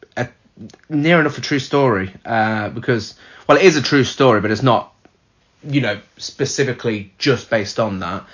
near 0.89 1.21
enough 1.21 1.39
a 1.39 1.41
true 1.41 1.59
story 1.59 2.13
uh, 2.25 2.69
because 2.71 3.15
well 3.47 3.59
it 3.59 3.65
is 3.65 3.77
a 3.77 3.83
true 3.83 4.05
story 4.05 4.41
but 4.41 4.51
it's 4.51 4.63
not 4.63 4.93
you 5.63 5.81
know 5.81 6.01
specifically 6.17 7.13
just 7.19 7.51
based 7.51 7.79
on 7.79 8.01
that 8.01 8.25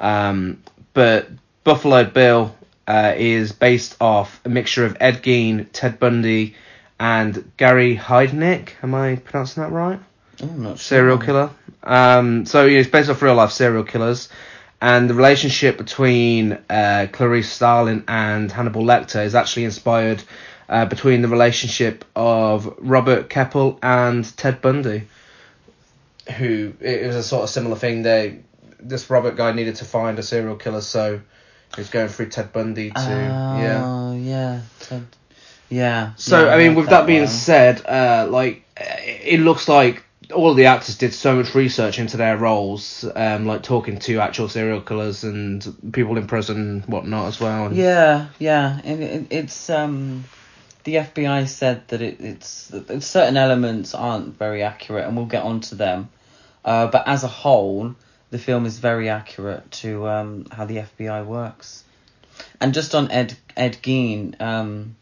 um, 0.00 0.62
but 0.94 1.28
Buffalo 1.64 2.04
Bill 2.04 2.54
uh, 2.86 3.12
is 3.16 3.52
based 3.52 3.96
off 4.00 4.40
a 4.44 4.48
mixture 4.48 4.86
of 4.86 4.96
Ed 5.00 5.22
Gein, 5.22 5.66
Ted 5.72 6.00
Bundy, 6.00 6.54
and 6.98 7.52
Gary 7.56 7.96
Heidnik. 7.96 8.70
Am 8.82 8.94
I 8.94 9.16
pronouncing 9.16 9.62
that 9.62 9.70
right? 9.70 10.00
Oh, 10.42 10.46
I'm 10.46 10.62
not 10.62 10.78
sure. 10.78 10.98
serial 10.98 11.18
killer. 11.18 11.50
Um, 11.82 12.46
so 12.46 12.64
yeah, 12.64 12.80
it's 12.80 12.88
based 12.88 13.10
off 13.10 13.20
real 13.22 13.34
life 13.34 13.52
serial 13.52 13.84
killers, 13.84 14.28
and 14.80 15.10
the 15.10 15.14
relationship 15.14 15.76
between 15.76 16.58
uh, 16.70 17.08
Clarice 17.12 17.50
Starling 17.52 18.04
and 18.08 18.50
Hannibal 18.50 18.82
Lecter 18.82 19.24
is 19.24 19.34
actually 19.34 19.64
inspired 19.64 20.22
uh, 20.68 20.86
between 20.86 21.22
the 21.22 21.28
relationship 21.28 22.04
of 22.14 22.74
Robert 22.78 23.30
Keppel 23.30 23.78
and 23.82 24.24
Ted 24.36 24.60
Bundy, 24.60 25.08
who 26.36 26.74
it 26.80 27.06
was 27.06 27.16
a 27.16 27.22
sort 27.22 27.44
of 27.44 27.50
similar 27.50 27.76
thing. 27.76 28.02
They 28.02 28.40
this 28.80 29.10
Robert 29.10 29.36
guy 29.36 29.52
needed 29.52 29.76
to 29.76 29.84
find 29.84 30.18
a 30.18 30.22
serial 30.22 30.56
killer, 30.56 30.80
so 30.80 31.20
he 31.74 31.80
was 31.80 31.90
going 31.90 32.08
through 32.08 32.30
Ted 32.30 32.52
Bundy 32.52 32.90
to 32.90 33.00
yeah. 33.00 33.82
Oh, 33.84 34.16
yeah. 34.16 34.60
Ted. 34.80 35.06
Yeah. 35.68 36.12
So 36.16 36.46
yeah, 36.46 36.54
I 36.54 36.58
mean, 36.58 36.74
with 36.74 36.88
that 36.88 37.06
being 37.06 37.22
one. 37.22 37.28
said, 37.28 37.84
uh, 37.86 38.26
like 38.30 38.64
it 38.76 39.40
looks 39.40 39.68
like 39.68 40.04
all 40.32 40.54
the 40.54 40.66
actors 40.66 40.96
did 40.98 41.14
so 41.14 41.36
much 41.36 41.54
research 41.54 41.98
into 41.98 42.16
their 42.16 42.36
roles, 42.36 43.04
um, 43.14 43.46
like 43.46 43.62
talking 43.62 43.98
to 43.98 44.20
actual 44.20 44.48
serial 44.48 44.80
killers 44.80 45.24
and 45.24 45.92
people 45.92 46.16
in 46.18 46.26
prison 46.26 46.56
and 46.56 46.84
whatnot 46.86 47.28
as 47.28 47.40
well. 47.40 47.66
And 47.66 47.76
Yeah, 47.76 48.28
yeah, 48.38 48.80
and 48.84 49.02
it, 49.02 49.26
it's 49.30 49.70
um, 49.70 50.24
the 50.88 50.94
FBI 50.94 51.46
said 51.46 51.86
that 51.88 52.00
it, 52.00 52.18
it's 52.18 52.68
that 52.68 53.02
certain 53.02 53.36
elements 53.36 53.94
aren't 53.94 54.38
very 54.38 54.62
accurate, 54.62 55.04
and 55.06 55.14
we'll 55.14 55.26
get 55.26 55.42
onto 55.42 55.76
them. 55.76 56.08
Uh, 56.64 56.86
but 56.86 57.06
as 57.06 57.24
a 57.24 57.28
whole, 57.28 57.94
the 58.30 58.38
film 58.38 58.64
is 58.64 58.78
very 58.78 59.10
accurate 59.10 59.70
to 59.70 60.08
um 60.08 60.46
how 60.50 60.64
the 60.64 60.76
FBI 60.76 61.26
works. 61.26 61.84
And 62.58 62.72
just 62.72 62.94
on 62.94 63.10
Ed 63.10 63.36
Ed 63.54 63.76
Gein, 63.82 64.40
um, 64.40 64.96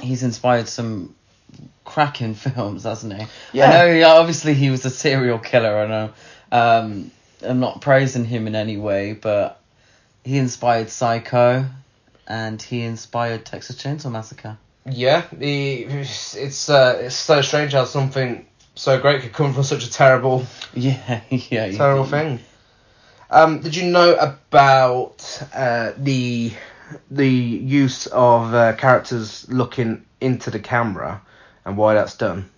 he's 0.00 0.22
inspired 0.22 0.68
some 0.68 1.16
cracking 1.84 2.34
films, 2.44 2.84
hasn't 2.84 3.12
he? 3.12 3.26
Yeah. 3.52 3.70
I 3.70 3.98
know. 3.98 4.08
Obviously, 4.08 4.54
he 4.54 4.70
was 4.70 4.84
a 4.84 4.90
serial 4.90 5.40
killer. 5.40 5.76
I 5.78 5.86
know. 5.88 6.12
Um, 6.52 7.10
I'm 7.42 7.58
not 7.58 7.80
praising 7.80 8.24
him 8.24 8.46
in 8.46 8.54
any 8.54 8.76
way, 8.76 9.14
but 9.14 9.60
he 10.22 10.38
inspired 10.38 10.90
Psycho, 10.90 11.66
and 12.26 12.60
he 12.60 12.82
inspired 12.82 13.44
Texas 13.44 13.76
Chainsaw 13.76 14.10
Massacre. 14.10 14.56
Yeah, 14.86 15.24
the 15.32 15.84
it's 15.84 16.68
uh, 16.68 16.98
it's 17.02 17.14
so 17.14 17.40
strange 17.40 17.72
how 17.72 17.84
something 17.84 18.46
so 18.74 19.00
great 19.00 19.22
could 19.22 19.32
come 19.32 19.54
from 19.54 19.62
such 19.62 19.84
a 19.84 19.90
terrible 19.90 20.44
Yeah, 20.74 21.20
yeah. 21.30 21.70
terrible 21.72 22.04
thing. 22.04 22.40
Um, 23.30 23.60
did 23.60 23.74
you 23.74 23.90
know 23.90 24.14
about 24.14 25.42
uh, 25.54 25.92
the 25.96 26.52
the 27.10 27.28
use 27.28 28.06
of 28.08 28.52
uh, 28.52 28.74
characters 28.74 29.48
looking 29.48 30.04
into 30.20 30.50
the 30.50 30.60
camera 30.60 31.22
and 31.64 31.76
why 31.76 31.94
that's 31.94 32.16
done? 32.16 32.50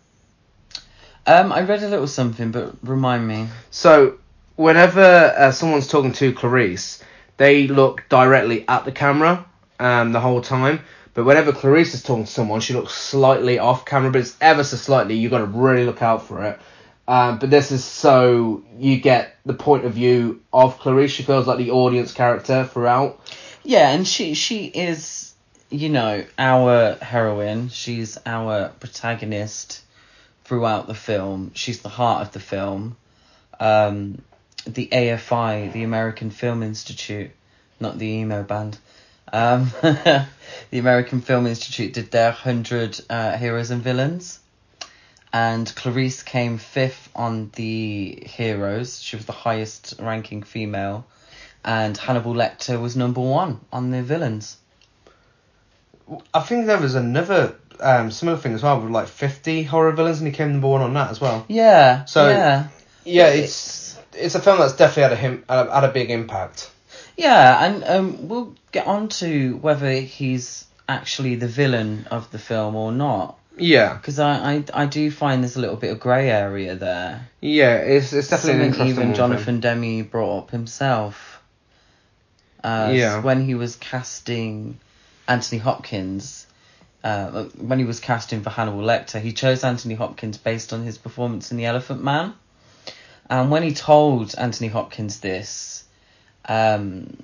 Um, 1.28 1.52
I 1.52 1.62
read 1.62 1.82
a 1.82 1.88
little 1.88 2.06
something, 2.06 2.50
but 2.52 2.74
remind 2.82 3.26
me. 3.26 3.48
So, 3.70 4.18
whenever 4.56 5.00
uh, 5.36 5.50
someone's 5.52 5.88
talking 5.88 6.12
to 6.14 6.32
Clarice, 6.32 7.02
they 7.36 7.66
look 7.66 8.04
directly 8.08 8.64
at 8.68 8.84
the 8.84 8.92
camera 8.92 9.44
um, 9.78 10.12
the 10.12 10.20
whole 10.20 10.40
time. 10.40 10.80
But 11.14 11.24
whenever 11.24 11.52
Clarice 11.52 11.94
is 11.94 12.02
talking 12.02 12.24
to 12.24 12.30
someone, 12.30 12.60
she 12.60 12.74
looks 12.74 12.92
slightly 12.92 13.58
off 13.58 13.86
camera, 13.86 14.10
but 14.10 14.20
it's 14.20 14.36
ever 14.40 14.62
so 14.62 14.76
slightly. 14.76 15.14
You've 15.14 15.30
got 15.30 15.38
to 15.38 15.46
really 15.46 15.84
look 15.84 16.02
out 16.02 16.26
for 16.26 16.44
it. 16.44 16.60
Um, 17.08 17.38
but 17.38 17.50
this 17.50 17.72
is 17.72 17.84
so 17.84 18.64
you 18.78 18.98
get 18.98 19.36
the 19.46 19.54
point 19.54 19.84
of 19.84 19.94
view 19.94 20.42
of 20.52 20.78
Clarice. 20.78 21.12
She 21.12 21.22
feels 21.22 21.46
like 21.46 21.58
the 21.58 21.70
audience 21.70 22.12
character 22.12 22.64
throughout. 22.64 23.20
Yeah, 23.62 23.90
and 23.90 24.06
she 24.06 24.34
she 24.34 24.66
is, 24.66 25.32
you 25.70 25.88
know, 25.88 26.24
our 26.38 26.96
heroine. 26.96 27.68
She's 27.68 28.18
our 28.26 28.68
protagonist 28.80 29.82
throughout 30.44 30.86
the 30.86 30.94
film. 30.94 31.52
She's 31.54 31.80
the 31.80 31.88
heart 31.88 32.26
of 32.26 32.32
the 32.32 32.40
film. 32.40 32.96
Um, 33.58 34.22
the 34.66 34.88
AFI, 34.92 35.72
the 35.72 35.84
American 35.84 36.30
Film 36.30 36.62
Institute, 36.62 37.30
not 37.80 37.98
the 37.98 38.06
emo 38.06 38.42
band. 38.42 38.78
Um, 39.32 39.70
the 39.82 40.26
American 40.78 41.20
Film 41.20 41.46
Institute 41.46 41.92
did 41.92 42.10
their 42.10 42.30
hundred 42.30 43.00
uh, 43.10 43.36
heroes 43.36 43.70
and 43.70 43.82
villains, 43.82 44.38
and 45.32 45.72
Clarice 45.74 46.22
came 46.22 46.58
fifth 46.58 47.08
on 47.14 47.50
the 47.54 48.22
heroes. 48.26 49.00
She 49.00 49.16
was 49.16 49.26
the 49.26 49.32
highest 49.32 49.94
ranking 49.98 50.42
female, 50.42 51.06
and 51.64 51.96
Hannibal 51.96 52.34
Lecter 52.34 52.80
was 52.80 52.96
number 52.96 53.20
one 53.20 53.60
on 53.72 53.90
the 53.90 54.02
villains. 54.02 54.56
I 56.32 56.40
think 56.40 56.66
there 56.66 56.78
was 56.78 56.94
another 56.94 57.56
um, 57.80 58.10
similar 58.12 58.38
thing 58.38 58.54
as 58.54 58.62
well 58.62 58.80
with 58.80 58.90
like 58.92 59.08
50 59.08 59.64
horror 59.64 59.92
villains, 59.92 60.18
and 60.20 60.26
he 60.28 60.32
came 60.32 60.52
number 60.52 60.68
one 60.68 60.82
on 60.82 60.94
that 60.94 61.10
as 61.10 61.20
well. 61.20 61.44
Yeah. 61.48 62.04
So- 62.04 62.28
yeah. 62.28 62.68
Yeah, 63.08 63.28
it's 63.28 63.96
it's 64.14 64.34
a 64.34 64.40
film 64.40 64.58
that's 64.58 64.72
definitely 64.74 65.02
had 65.04 65.12
a 65.12 65.16
him 65.16 65.44
had 65.48 65.84
a 65.84 65.92
big 65.92 66.10
impact. 66.10 66.70
Yeah, 67.16 67.64
and 67.64 67.84
um, 67.84 68.28
we'll 68.28 68.54
get 68.72 68.86
on 68.86 69.08
to 69.08 69.56
whether 69.56 69.90
he's 69.92 70.66
actually 70.88 71.36
the 71.36 71.48
villain 71.48 72.06
of 72.10 72.30
the 72.30 72.38
film 72.38 72.74
or 72.76 72.92
not. 72.92 73.38
Yeah, 73.58 73.94
Because 73.94 74.18
I, 74.18 74.56
I, 74.56 74.64
I 74.74 74.86
do 74.86 75.10
find 75.10 75.42
there's 75.42 75.56
a 75.56 75.60
little 75.60 75.76
bit 75.76 75.90
of 75.90 75.98
grey 75.98 76.28
area 76.30 76.74
there. 76.76 77.26
yeah, 77.40 77.76
it's 77.76 78.12
it's 78.12 78.28
definitely 78.28 78.68
Something 78.72 78.86
even 78.88 78.96
one 78.96 79.06
for 79.06 79.10
him. 79.10 79.14
Jonathan 79.14 79.60
Demme 79.60 80.04
brought 80.04 80.38
up 80.40 80.50
himself. 80.50 81.42
Uh, 82.62 82.90
Yeah. 82.94 83.22
When 83.22 83.44
he 83.46 83.54
was 83.54 83.76
casting 83.76 84.78
Anthony 85.26 85.58
Hopkins, 85.58 86.46
uh, 87.02 87.44
when 87.44 87.78
he 87.78 87.86
was 87.86 87.98
casting 87.98 88.42
for 88.42 88.50
Hannibal 88.50 88.80
Lecter, 88.82 89.20
he 89.22 89.32
chose 89.32 89.64
Anthony 89.64 89.94
Hopkins 89.94 90.36
based 90.36 90.74
on 90.74 90.82
his 90.84 90.98
performance 90.98 91.50
in 91.50 91.56
The 91.56 91.64
Elephant 91.64 92.04
Man. 92.04 92.34
And 93.30 93.50
when 93.50 93.62
he 93.62 93.72
told 93.72 94.34
Anthony 94.36 94.68
Hopkins 94.68 95.20
this, 95.20 95.84
um, 96.46 97.16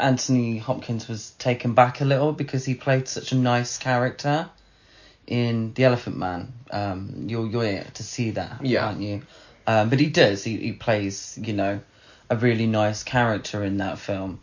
Anthony 0.00 0.58
Hopkins 0.58 1.08
was 1.08 1.30
taken 1.32 1.74
back 1.74 2.00
a 2.00 2.04
little 2.04 2.32
because 2.32 2.64
he 2.64 2.74
played 2.74 3.08
such 3.08 3.32
a 3.32 3.34
nice 3.36 3.78
character 3.78 4.48
in 5.26 5.74
The 5.74 5.84
Elephant 5.84 6.16
Man. 6.16 6.52
Um, 6.70 7.24
you're 7.28 7.46
you're 7.46 7.64
here 7.64 7.86
to 7.94 8.02
see 8.02 8.30
that, 8.32 8.64
Yeah. 8.64 8.86
aren't 8.86 9.00
you? 9.00 9.22
Um, 9.66 9.90
but 9.90 10.00
he 10.00 10.06
does. 10.08 10.44
He 10.44 10.56
he 10.58 10.72
plays 10.72 11.38
you 11.42 11.52
know 11.52 11.80
a 12.30 12.36
really 12.36 12.66
nice 12.66 13.02
character 13.02 13.64
in 13.64 13.78
that 13.78 13.98
film. 13.98 14.40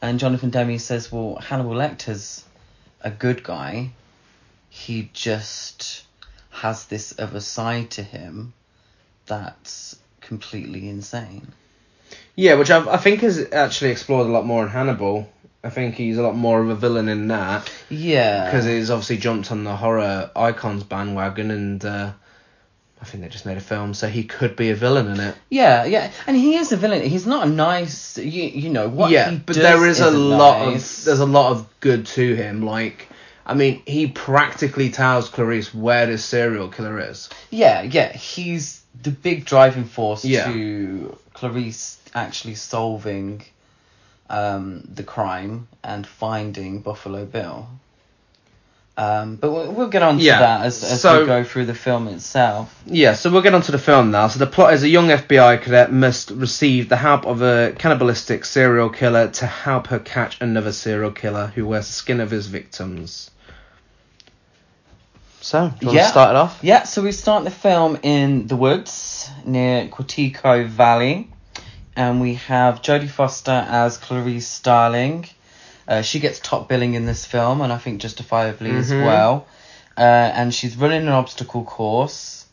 And 0.00 0.18
Jonathan 0.18 0.50
Demme 0.50 0.78
says, 0.78 1.10
well, 1.10 1.36
Hannibal 1.36 1.72
Lecter's 1.74 2.44
a 3.00 3.10
good 3.10 3.42
guy. 3.42 3.90
He 4.68 5.08
just 5.12 6.04
has 6.50 6.86
this 6.86 7.14
other 7.18 7.40
side 7.40 7.90
to 7.92 8.02
him 8.02 8.52
that's 9.26 9.96
completely 10.20 10.88
insane. 10.88 11.52
Yeah, 12.36 12.54
which 12.54 12.70
I, 12.70 12.84
I 12.92 12.96
think 12.96 13.22
is 13.22 13.48
actually 13.52 13.90
explored 13.90 14.26
a 14.26 14.30
lot 14.30 14.44
more 14.46 14.62
in 14.64 14.68
Hannibal. 14.68 15.30
I 15.62 15.70
think 15.70 15.94
he's 15.94 16.18
a 16.18 16.22
lot 16.22 16.36
more 16.36 16.60
of 16.60 16.68
a 16.68 16.74
villain 16.74 17.08
in 17.08 17.28
that 17.28 17.70
Yeah. 17.88 18.44
because 18.44 18.66
he's 18.66 18.90
obviously 18.90 19.16
jumped 19.16 19.50
on 19.50 19.64
the 19.64 19.74
horror 19.74 20.30
icons 20.36 20.82
bandwagon, 20.84 21.50
and 21.50 21.84
uh, 21.84 22.12
I 23.00 23.04
think 23.06 23.22
they 23.22 23.30
just 23.30 23.46
made 23.46 23.56
a 23.56 23.60
film, 23.62 23.94
so 23.94 24.08
he 24.08 24.24
could 24.24 24.56
be 24.56 24.70
a 24.70 24.74
villain 24.74 25.08
in 25.08 25.20
it. 25.20 25.34
Yeah, 25.48 25.84
yeah, 25.84 26.10
and 26.26 26.36
he 26.36 26.56
is 26.56 26.72
a 26.72 26.76
villain. 26.76 27.02
He's 27.02 27.26
not 27.26 27.46
a 27.46 27.50
nice, 27.50 28.18
you, 28.18 28.42
you 28.44 28.68
know 28.68 28.88
what. 28.88 29.10
yeah, 29.10 29.30
but 29.46 29.56
there 29.56 29.86
is 29.86 30.00
a 30.00 30.10
lot 30.10 30.66
nice. 30.66 30.98
of 30.98 31.04
there's 31.06 31.20
a 31.20 31.26
lot 31.26 31.52
of 31.52 31.66
good 31.80 32.04
to 32.08 32.34
him. 32.34 32.62
Like, 32.62 33.08
I 33.46 33.54
mean, 33.54 33.82
he 33.86 34.06
practically 34.08 34.90
tells 34.90 35.30
Clarice 35.30 35.72
where 35.72 36.04
this 36.06 36.24
serial 36.24 36.68
killer 36.68 36.98
is. 37.00 37.30
Yeah, 37.50 37.80
yeah, 37.82 38.12
he's 38.12 38.82
the 39.02 39.10
big 39.12 39.44
driving 39.46 39.84
force 39.84 40.24
Yeah. 40.26 40.44
to 40.52 41.16
Clarice 41.32 41.98
actually 42.14 42.54
solving 42.54 43.42
um, 44.30 44.82
the 44.92 45.02
crime 45.02 45.68
and 45.82 46.06
finding 46.06 46.80
Buffalo 46.80 47.24
Bill. 47.24 47.68
Um, 48.96 49.34
but 49.36 49.50
we'll, 49.50 49.72
we'll 49.72 49.88
get 49.88 50.04
on 50.04 50.18
to 50.18 50.22
Yeah, 50.22 50.38
that 50.38 50.66
as, 50.66 50.84
as 50.84 51.00
so- 51.00 51.20
we 51.22 51.26
go 51.26 51.42
through 51.42 51.66
the 51.66 51.74
film 51.74 52.06
itself. 52.06 52.80
Yeah, 52.86 53.14
so 53.14 53.28
we'll 53.30 53.42
get 53.42 53.52
onto 53.52 53.72
the 53.72 53.78
film 53.78 54.12
now. 54.12 54.28
So 54.28 54.38
the 54.38 54.46
plot 54.46 54.72
is 54.74 54.84
a 54.84 54.88
young 54.88 55.08
FBI 55.08 55.60
cadet 55.62 55.92
must 55.92 56.30
receive 56.30 56.88
the 56.88 56.96
help 56.96 57.26
of 57.26 57.42
a 57.42 57.74
cannibalistic 57.76 58.44
serial 58.44 58.90
killer 58.90 59.28
to 59.32 59.46
help 59.46 59.88
her 59.88 59.98
catch 59.98 60.40
another 60.40 60.70
serial 60.72 61.10
killer 61.10 61.48
who 61.48 61.66
wears 61.66 61.88
the 61.88 61.92
skin 61.92 62.20
of 62.20 62.30
his 62.30 62.46
victims. 62.46 63.32
So, 65.40 65.68
do 65.68 65.74
you 65.80 65.86
want 65.88 65.96
Yeah. 65.96 66.02
to 66.04 66.08
start 66.08 66.30
it 66.30 66.36
off? 66.36 66.58
Yeah, 66.62 66.84
so 66.84 67.02
we 67.02 67.12
start 67.12 67.44
the 67.44 67.50
film 67.50 67.98
in 68.02 68.46
the 68.46 68.56
woods 68.56 69.28
near 69.44 69.88
Quantico 69.88 70.66
Valley, 70.66 71.28
and 71.96 72.20
we 72.20 72.34
have 72.34 72.82
Jodie 72.82 73.08
Foster 73.08 73.50
as 73.68 73.96
Clarice 73.98 74.46
Starling. 74.46 75.26
Uh, 75.86 76.02
she 76.02 76.18
gets 76.20 76.40
top 76.40 76.68
billing 76.68 76.94
in 76.94 77.06
this 77.06 77.24
film, 77.24 77.60
and 77.60 77.72
I 77.72 77.78
think 77.78 78.00
justifiably 78.00 78.70
as 78.76 78.90
Mhm. 78.90 79.04
well. 79.04 79.46
Uh, 79.96 80.00
and 80.00 80.52
she's 80.54 80.76
running 80.76 81.02
an 81.02 81.08
obstacle 81.08 81.62
course. 81.64 82.46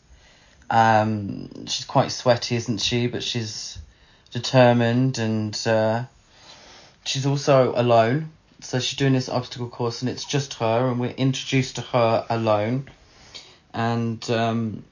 Um, 0.70 1.66
she's 1.66 1.84
quite 1.84 2.12
sweaty, 2.12 2.56
isn't 2.56 2.78
she? 2.80 3.06
But 3.06 3.22
she's 3.22 3.78
determined, 4.32 5.18
and 5.18 5.58
uh, 5.66 6.04
she's 7.04 7.26
also 7.26 7.72
alone. 7.76 8.30
So 8.60 8.78
she's 8.78 8.96
doing 8.96 9.12
this 9.12 9.28
obstacle 9.28 9.68
course, 9.68 10.02
and 10.02 10.08
it's 10.10 10.24
just 10.24 10.54
her, 10.54 10.88
and 10.88 11.00
we're 11.00 11.10
introduced 11.10 11.76
to 11.76 11.82
her 11.82 12.24
alone. 12.30 12.88
And 13.74 14.28
um, 14.30 14.84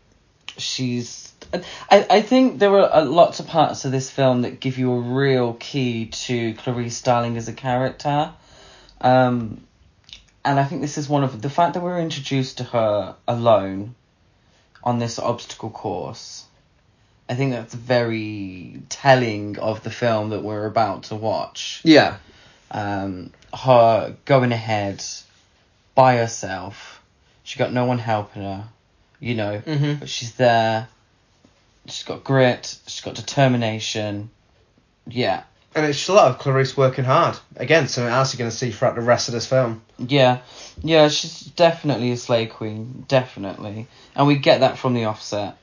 she's. 0.56 1.29
I, 1.52 2.06
I 2.10 2.22
think 2.22 2.58
there 2.58 2.72
are 2.78 2.92
uh, 2.94 3.04
lots 3.04 3.40
of 3.40 3.46
parts 3.46 3.84
of 3.84 3.92
this 3.92 4.10
film 4.10 4.42
that 4.42 4.60
give 4.60 4.78
you 4.78 4.92
a 4.92 5.00
real 5.00 5.54
key 5.54 6.06
to 6.06 6.54
Clarice 6.54 6.96
Starling 6.96 7.36
as 7.36 7.48
a 7.48 7.52
character. 7.52 8.32
Um, 9.00 9.60
and 10.44 10.58
I 10.60 10.64
think 10.64 10.80
this 10.80 10.96
is 10.98 11.08
one 11.08 11.24
of 11.24 11.42
the 11.42 11.50
fact 11.50 11.74
that 11.74 11.80
we're 11.80 11.98
introduced 12.00 12.58
to 12.58 12.64
her 12.64 13.16
alone 13.26 13.94
on 14.84 14.98
this 14.98 15.18
obstacle 15.18 15.70
course. 15.70 16.44
I 17.28 17.34
think 17.34 17.52
that's 17.52 17.74
very 17.74 18.82
telling 18.88 19.58
of 19.58 19.82
the 19.82 19.90
film 19.90 20.30
that 20.30 20.42
we're 20.42 20.66
about 20.66 21.04
to 21.04 21.16
watch 21.16 21.80
Yeah. 21.84 22.16
um, 22.70 23.32
her 23.54 24.16
going 24.24 24.52
ahead 24.52 25.04
by 25.94 26.16
herself. 26.16 27.02
She 27.44 27.58
got 27.58 27.72
no 27.72 27.84
one 27.84 27.98
helping 27.98 28.42
her, 28.42 28.64
you 29.20 29.34
know, 29.34 29.60
Mhm. 29.66 30.00
but 30.00 30.08
she's 30.08 30.34
there. 30.34 30.88
She's 31.86 32.04
got 32.04 32.24
grit. 32.24 32.78
She's 32.86 33.00
got 33.00 33.14
determination. 33.14 34.30
Yeah, 35.06 35.42
And 35.74 35.86
it's 35.86 36.08
a 36.08 36.12
lot 36.12 36.30
of 36.30 36.38
Clarice 36.38 36.76
working 36.76 37.04
hard. 37.04 37.36
Again, 37.56 37.88
something 37.88 38.12
else 38.12 38.32
you're 38.32 38.38
going 38.38 38.50
to 38.50 38.56
see 38.56 38.70
throughout 38.70 38.94
the 38.94 39.00
rest 39.00 39.28
of 39.28 39.34
this 39.34 39.46
film. 39.46 39.82
yeah, 39.98 40.40
yeah. 40.82 41.08
She's 41.08 41.40
definitely 41.40 42.12
a 42.12 42.16
slay 42.16 42.46
queen, 42.46 43.04
definitely, 43.08 43.88
and 44.14 44.26
we 44.26 44.36
get 44.36 44.60
that 44.60 44.78
from 44.78 44.94
the 44.94 45.06
offset. 45.06 45.56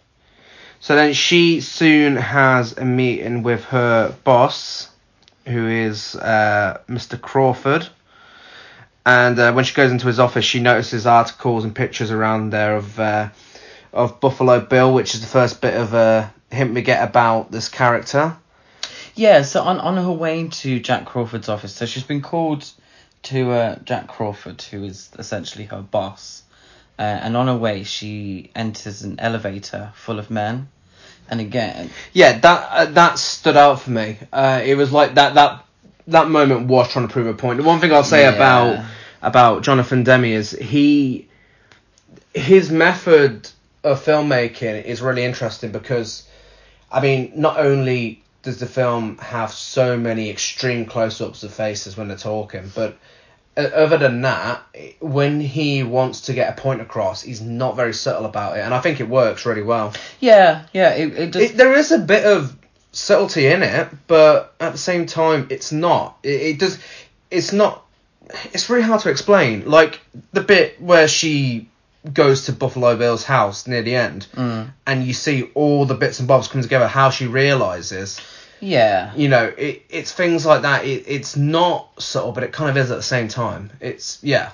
So 0.79 0.95
then 0.95 1.13
she 1.13 1.61
soon 1.61 2.17
has 2.17 2.77
a 2.77 2.83
meeting 2.85 3.41
with 3.43 3.63
her 3.65 4.13
boss, 4.23 4.89
who 5.45 5.67
is 5.67 6.15
uh, 6.15 6.81
Mr. 6.89 7.19
Crawford. 7.19 7.87
And 9.05 9.39
uh, 9.39 9.53
when 9.53 9.63
she 9.63 9.73
goes 9.73 9.91
into 9.91 10.07
his 10.07 10.19
office, 10.19 10.43
she 10.43 10.59
notices 10.59 11.07
articles 11.07 11.63
and 11.63 11.73
pictures 11.73 12.11
around 12.11 12.49
there 12.49 12.75
of 12.75 12.99
uh, 12.99 13.29
of 13.97 14.19
Buffalo 14.19 14.59
Bill, 14.61 14.93
which 14.93 15.13
is 15.15 15.21
the 15.21 15.27
first 15.27 15.59
bit 15.61 15.73
of 15.75 15.93
a 15.93 16.33
hint 16.51 16.73
we 16.73 16.81
get 16.81 17.03
about 17.07 17.51
this 17.51 17.67
character. 17.69 18.37
Yeah, 19.15 19.41
so 19.41 19.63
on 19.63 19.79
on 19.79 19.97
her 19.97 20.11
way 20.11 20.47
to 20.47 20.79
Jack 20.79 21.05
Crawford's 21.05 21.49
office, 21.49 21.73
so 21.73 21.85
she's 21.85 22.03
been 22.03 22.21
called 22.21 22.69
to 23.23 23.51
uh, 23.51 23.75
Jack 23.83 24.07
Crawford, 24.07 24.61
who 24.61 24.83
is 24.83 25.09
essentially 25.17 25.65
her 25.65 25.81
boss, 25.81 26.43
uh, 26.99 27.01
and 27.01 27.35
on 27.35 27.47
her 27.47 27.57
way 27.57 27.83
she 27.83 28.51
enters 28.55 29.01
an 29.03 29.19
elevator 29.19 29.91
full 29.95 30.19
of 30.19 30.29
men, 30.29 30.67
and 31.29 31.41
again, 31.41 31.89
Yeah, 32.13 32.37
that 32.39 32.69
uh, 32.71 32.85
that 32.91 33.17
stood 33.17 33.57
out 33.57 33.81
for 33.81 33.89
me. 33.89 34.17
Uh, 34.31 34.61
it 34.63 34.75
was 34.75 34.91
like 34.91 35.15
that 35.15 35.33
that 35.33 35.65
that 36.09 36.29
moment 36.29 36.67
was 36.67 36.87
trying 36.89 37.07
to 37.07 37.11
prove 37.11 37.27
a 37.27 37.33
point. 37.33 37.57
The 37.57 37.63
one 37.65 37.79
thing 37.79 37.91
I'll 37.91 38.03
say 38.03 38.21
Yeah. 38.21 38.35
about 38.35 38.85
about 39.23 39.63
Jonathan 39.63 40.03
Demme 40.03 40.25
is 40.25 40.51
he 40.51 41.27
his 42.35 42.69
method 42.69 43.49
of 43.87 44.03
filmmaking 44.03 44.83
is 44.83 45.01
really 45.01 45.23
interesting 45.23 45.71
because 45.71 46.27
I 46.91 47.01
mean 47.01 47.33
not 47.35 47.59
only 47.59 48.23
does 48.43 48.59
the 48.59 48.65
film 48.65 49.17
have 49.17 49.51
so 49.51 49.97
many 49.97 50.29
extreme 50.29 50.85
close-ups 50.85 51.43
of 51.43 51.53
faces 51.53 51.97
when 51.97 52.07
they're 52.07 52.17
talking, 52.17 52.71
but 52.73 52.97
uh, 53.57 53.61
other 53.61 53.97
than 53.97 54.21
that, 54.21 54.61
when 54.99 55.41
he 55.41 55.83
wants 55.83 56.21
to 56.21 56.33
get 56.33 56.57
a 56.57 56.61
point 56.61 56.79
across, 56.79 57.21
he's 57.21 57.41
not 57.41 57.75
very 57.75 57.93
subtle 57.93 58.25
about 58.25 58.57
it, 58.57 58.61
and 58.61 58.73
I 58.73 58.79
think 58.79 58.99
it 58.99 59.09
works 59.09 59.45
really 59.45 59.63
well. 59.63 59.93
yeah, 60.19 60.65
yeah, 60.73 60.91
it 60.91 61.13
it 61.17 61.33
just 61.33 61.53
It, 61.53 61.57
there 61.57 61.73
is 61.73 61.91
a 61.91 61.99
bit 61.99 62.25
of 62.25 62.55
subtlety 62.91 63.47
in 63.47 63.63
it, 63.63 63.89
but 64.07 64.53
at 64.59 64.71
the 64.71 64.77
same 64.77 65.07
time, 65.07 65.47
it's 65.49 65.71
not. 65.71 66.17
It, 66.23 66.41
it 66.41 66.59
does. 66.59 66.79
It's 67.29 67.51
not. 67.51 67.83
It's 68.53 68.69
really 68.69 68.83
hard 68.83 69.01
to 69.01 69.09
explain. 69.09 69.69
Like 69.69 69.99
the 70.31 70.41
bit 70.41 70.81
where 70.81 71.07
she 71.07 71.69
goes 72.13 72.45
to 72.45 72.53
Buffalo 72.53 72.95
Bill's 72.95 73.23
house 73.23 73.67
near 73.67 73.81
the 73.81 73.95
end, 73.95 74.27
Mm. 74.35 74.71
and 74.85 75.03
you 75.05 75.13
see 75.13 75.49
all 75.53 75.85
the 75.85 75.95
bits 75.95 76.19
and 76.19 76.27
bobs 76.27 76.47
come 76.47 76.61
together. 76.61 76.87
How 76.87 77.09
she 77.09 77.27
realizes, 77.27 78.19
yeah, 78.59 79.13
you 79.15 79.27
know, 79.29 79.53
it, 79.57 79.83
it's 79.89 80.11
things 80.11 80.45
like 80.45 80.61
that. 80.63 80.85
It, 80.85 81.03
it's 81.07 81.35
not 81.35 81.89
subtle, 82.01 82.31
but 82.31 82.43
it 82.43 82.51
kind 82.51 82.69
of 82.69 82.77
is 82.77 82.91
at 82.91 82.97
the 82.97 83.03
same 83.03 83.27
time. 83.27 83.71
It's 83.79 84.19
yeah. 84.21 84.51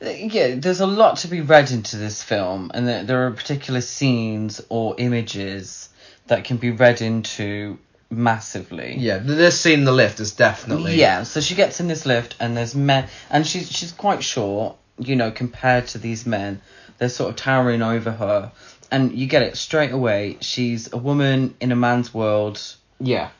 yeah. 0.00 0.54
There's 0.56 0.80
a 0.80 0.86
lot 0.86 1.18
to 1.18 1.28
be 1.28 1.40
read 1.40 1.70
into 1.70 1.96
this 1.96 2.22
film, 2.22 2.70
and 2.74 2.86
there, 2.88 3.04
there 3.04 3.26
are 3.26 3.30
particular 3.30 3.80
scenes 3.80 4.60
or 4.68 4.94
images 4.98 5.88
that 6.26 6.44
can 6.44 6.56
be 6.56 6.70
read 6.70 7.00
into 7.02 7.78
massively. 8.10 8.96
Yeah, 8.98 9.18
this 9.18 9.60
scene 9.60 9.80
in 9.80 9.84
the 9.84 9.92
lift 9.92 10.20
is 10.20 10.32
definitely 10.32 10.96
Yeah, 10.96 11.24
so 11.24 11.40
she 11.40 11.54
gets 11.54 11.80
in 11.80 11.88
this 11.88 12.06
lift 12.06 12.36
and 12.38 12.56
there's 12.56 12.74
men 12.74 13.08
and 13.30 13.46
she's 13.46 13.70
she's 13.70 13.92
quite 13.92 14.22
short, 14.22 14.76
you 14.98 15.16
know, 15.16 15.30
compared 15.30 15.88
to 15.88 15.98
these 15.98 16.26
men. 16.26 16.60
They're 16.98 17.08
sort 17.08 17.30
of 17.30 17.36
towering 17.36 17.82
over 17.82 18.10
her. 18.12 18.52
And 18.90 19.12
you 19.12 19.26
get 19.26 19.42
it 19.42 19.56
straight 19.56 19.90
away. 19.92 20.36
She's 20.40 20.92
a 20.92 20.96
woman 20.96 21.54
in 21.60 21.72
a 21.72 21.76
man's 21.76 22.14
world 22.14 22.60
yeah. 23.00 23.30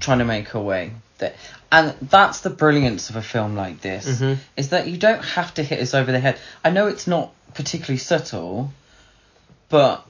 trying 0.00 0.18
to 0.18 0.24
make 0.24 0.48
her 0.48 0.60
way. 0.60 0.92
That 1.18 1.36
and 1.70 1.94
that's 2.02 2.40
the 2.40 2.50
brilliance 2.50 3.10
of 3.10 3.16
a 3.16 3.22
film 3.22 3.54
like 3.54 3.80
this. 3.80 4.20
Mhm. 4.20 4.38
Is 4.56 4.70
that 4.70 4.88
you 4.88 4.96
don't 4.96 5.24
have 5.24 5.54
to 5.54 5.62
hit 5.62 5.80
us 5.80 5.94
over 5.94 6.10
the 6.10 6.18
head. 6.20 6.38
I 6.64 6.70
know 6.70 6.88
it's 6.88 7.06
not 7.06 7.32
particularly 7.54 7.98
subtle, 7.98 8.72
but 9.68 10.04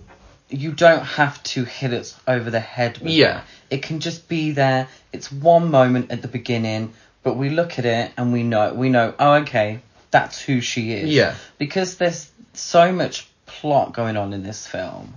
you 0.49 0.73
don't 0.73 1.05
have 1.05 1.43
to 1.43 1.65
hit 1.65 1.93
us 1.93 2.15
over 2.27 2.51
the 2.51 2.61
head 2.61 2.99
with 2.99 3.13
Yeah. 3.13 3.39
it. 3.71 3.77
It 3.77 3.83
can 3.83 4.01
just 4.01 4.29
be 4.29 4.53
there. 4.53 4.89
It's 5.13 5.31
one 5.33 5.71
moment 5.71 6.11
at 6.11 6.23
the 6.23 6.29
beginning, 6.29 6.93
but 7.23 7.37
we 7.37 7.51
look 7.51 7.79
at 7.79 7.85
it 7.85 8.13
and 8.17 8.33
we 8.33 8.43
know 8.43 8.73
we 8.75 8.89
know, 8.89 9.15
oh 9.19 9.33
okay, 9.43 9.81
that's 10.15 10.41
who 10.41 10.61
she 10.61 10.93
is. 10.93 11.11
Yeah. 11.11 11.35
Because 11.59 11.97
there's 11.97 12.31
so 12.53 12.93
much 12.93 13.29
plot 13.47 13.93
going 13.93 14.17
on 14.17 14.33
in 14.33 14.45
this 14.45 14.65
film 14.65 15.15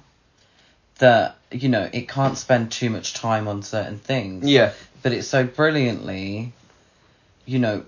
that, 0.97 1.38
you 1.51 1.69
know, 1.69 1.88
it 1.93 2.10
can't 2.10 2.36
spend 2.36 2.71
too 2.71 2.89
much 2.89 3.13
time 3.13 3.47
on 3.47 3.62
certain 3.62 3.99
things. 3.99 4.49
Yeah. 4.49 4.73
But 5.03 5.13
it 5.13 5.21
so 5.21 5.43
brilliantly, 5.43 6.51
you 7.45 7.60
know, 7.60 7.86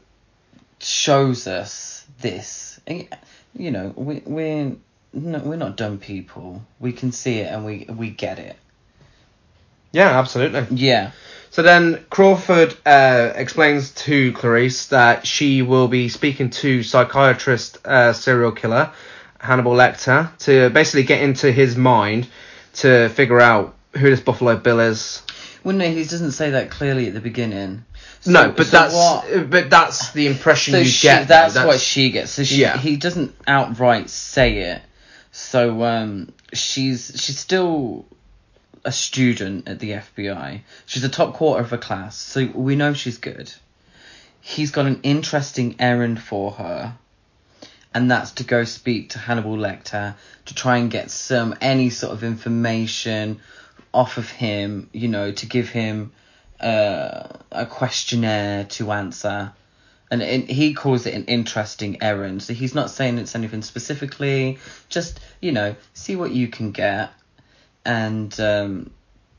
shows 0.80 1.48
us 1.48 2.06
this. 2.22 2.80
You 2.86 3.72
know, 3.72 3.92
we 3.96 4.22
we're 4.24 4.76
no, 5.12 5.40
we're 5.40 5.56
not 5.56 5.78
dumb 5.78 5.98
people. 5.98 6.62
We 6.80 6.94
can 6.94 7.12
see 7.12 7.40
it 7.40 7.52
and 7.52 7.66
we 7.66 7.88
we 7.90 8.12
get 8.12 8.38
it. 8.38 8.56
Yeah, 9.92 10.20
absolutely. 10.20 10.68
Yeah. 10.78 11.12
So 11.52 11.64
then 11.64 12.06
Crawford 12.10 12.76
uh, 12.86 13.34
explains 13.36 13.92
to 14.06 14.32
Clarice 14.34 14.88
that 14.88 15.26
she 15.26 15.62
will 15.62 15.88
be 15.88 16.08
speaking 16.10 16.50
to 16.52 16.84
psychiatrist 16.84 17.80
uh, 17.86 18.14
serial 18.14 18.52
killer 18.52 18.92
Hannibal 19.40 19.72
Lecter 19.74 20.36
to 20.40 20.70
basically 20.70 21.04
get 21.04 21.22
into 21.22 21.52
his 21.52 21.76
mind 21.76 22.28
to 22.76 23.10
figure 23.10 23.40
out 23.40 23.76
who 23.94 24.10
this 24.10 24.20
Buffalo 24.20 24.58
Bill 24.58 24.80
is. 24.80 25.24
Well, 25.64 25.76
no, 25.76 25.90
he 25.90 26.04
doesn't 26.04 26.32
say 26.32 26.52
that 26.52 26.70
clearly 26.70 27.08
at 27.08 27.14
the 27.14 27.20
beginning. 27.22 27.84
So- 28.22 28.32
no, 28.32 28.52
but 28.52 28.68
so 28.68 28.72
that's 28.72 28.94
what- 28.94 29.50
but 29.50 29.70
that's 29.70 30.12
the 30.12 30.28
impression 30.28 30.74
so 30.74 30.80
you 30.80 30.86
she, 30.86 31.08
get. 31.08 31.28
That's, 31.28 31.56
though. 31.56 31.68
what 31.68 31.80
she 31.80 32.12
gets. 32.12 32.32
So 32.32 32.44
she, 32.44 32.62
Yeah. 32.62 32.78
he 32.78 32.96
doesn't 32.98 33.34
outright 33.48 34.10
say 34.10 34.58
it. 34.60 34.82
So 35.32 35.84
um, 35.84 36.32
she's 36.54 37.12
she's 37.16 37.38
still 37.40 38.06
a 38.86 38.92
student 38.92 39.68
at 39.68 39.80
the 39.80 39.92
FBI. 39.92 40.62
She's 40.86 41.02
the 41.02 41.10
top 41.10 41.34
quarter 41.34 41.64
of 41.64 41.72
her 41.72 41.78
class, 41.78 42.18
so 42.18 42.46
we 42.54 42.76
know 42.76 42.94
she's 42.94 43.18
good. 43.18 43.54
He's 44.42 44.72
got 44.72 44.86
an 44.86 45.02
interesting 45.04 45.76
errand 45.80 46.22
for 46.22 46.52
her, 46.52 46.98
and 47.94 48.10
that's 48.10 48.32
to 48.34 48.44
go 48.44 48.64
speak 48.64 49.12
to 49.12 49.20
Hannibal 49.20 49.58
Lecter 49.58 50.16
to 50.46 50.56
try 50.56 50.78
and 50.78 50.90
get 50.90 51.12
some 51.12 51.56
any 51.62 51.90
sort 51.90 52.14
of 52.14 52.24
information 52.24 53.40
off 53.94 54.18
of 54.18 54.30
him. 54.30 54.90
You 54.94 55.08
know, 55.08 55.32
to 55.32 55.46
give 55.46 55.70
him 55.70 56.12
uh, 56.60 57.28
a 57.52 57.66
questionnaire 57.66 58.66
to 58.66 58.92
answer. 58.92 59.54
And 60.12 60.24
it, 60.24 60.50
he 60.50 60.74
calls 60.74 61.06
it 61.06 61.14
an 61.14 61.26
interesting 61.26 62.02
errand. 62.02 62.42
So 62.42 62.54
he's 62.54 62.74
not 62.74 62.90
saying 62.90 63.20
it's 63.20 63.36
anything 63.36 63.62
specifically. 63.62 64.58
Just 64.90 65.20
you 65.40 65.52
know, 65.52 65.76
see 65.94 66.16
what 66.16 66.32
you 66.32 66.48
can 66.48 66.72
get, 66.72 67.12
and 67.86 68.40
um, 68.40 68.92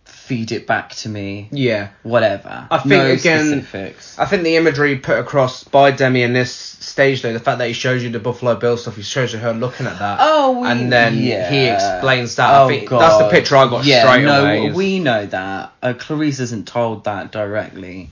feed 0.04 0.52
it 0.52 0.66
back 0.66 0.90
to 0.90 1.08
me. 1.08 1.48
yeah. 1.50 1.88
Whatever. 2.02 2.68
I 2.70 2.78
think, 2.78 2.88
no 2.90 3.06
again, 3.06 3.46
specifics. 3.46 4.18
I 4.18 4.26
think 4.26 4.44
the 4.44 4.56
imagery 4.56 4.96
put 4.98 5.18
across 5.18 5.64
by 5.64 5.90
Demme 5.90 6.16
in 6.16 6.32
this 6.32 6.52
stage, 6.52 7.22
though, 7.22 7.32
the 7.32 7.40
fact 7.40 7.58
that 7.58 7.66
he 7.66 7.72
shows 7.72 8.02
you 8.02 8.10
the 8.10 8.18
Buffalo 8.18 8.54
Bill 8.54 8.76
stuff, 8.76 8.96
he 8.96 9.02
shows 9.02 9.32
you 9.32 9.38
her 9.38 9.52
looking 9.52 9.86
at 9.86 9.98
that. 9.98 10.18
Oh, 10.20 10.60
we, 10.60 10.68
and 10.68 10.92
then 10.92 11.16
yeah. 11.16 11.50
he 11.50 11.66
explains 11.66 12.36
that. 12.36 12.54
Oh, 12.54 12.66
I 12.66 12.68
think 12.68 12.88
God. 12.88 13.00
that's 13.00 13.18
the 13.18 13.30
picture 13.30 13.56
I 13.56 13.68
got 13.68 13.84
yeah, 13.84 14.08
straight 14.08 14.24
no, 14.24 14.44
away. 14.44 14.72
we 14.72 15.00
know 15.00 15.26
that. 15.26 15.72
Uh, 15.82 15.94
Clarice 15.94 16.40
isn't 16.40 16.68
told 16.68 17.04
that 17.04 17.32
directly, 17.32 18.10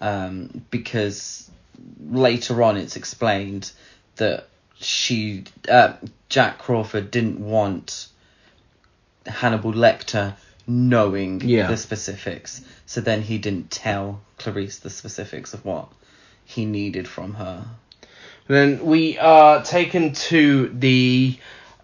um, 0.00 0.62
because 0.70 1.50
later 2.00 2.62
on 2.62 2.76
it's 2.76 2.96
explained 2.96 3.72
that 4.16 4.46
she, 4.78 5.44
uh, 5.68 5.94
Jack 6.28 6.58
Crawford 6.58 7.10
didn't 7.10 7.40
want 7.40 8.08
Hannibal 9.26 9.72
Lecter 9.72 10.34
knowing 10.66 11.40
Yeah. 11.42 11.68
the 11.68 11.76
specifics, 11.76 12.60
so 12.86 13.00
then 13.00 13.22
he 13.22 13.38
didn't 13.38 13.70
tell 13.70 14.20
Clarice 14.38 14.78
the 14.78 14.90
specifics 14.90 15.54
of 15.54 15.64
what 15.64 15.88
he 16.44 16.64
needed 16.64 17.06
from 17.08 17.34
her. 17.34 17.64
Then 18.48 18.84
we 18.86 19.18
are 19.18 19.62
taken 19.62 20.12
to 20.12 20.68
the 20.68 21.36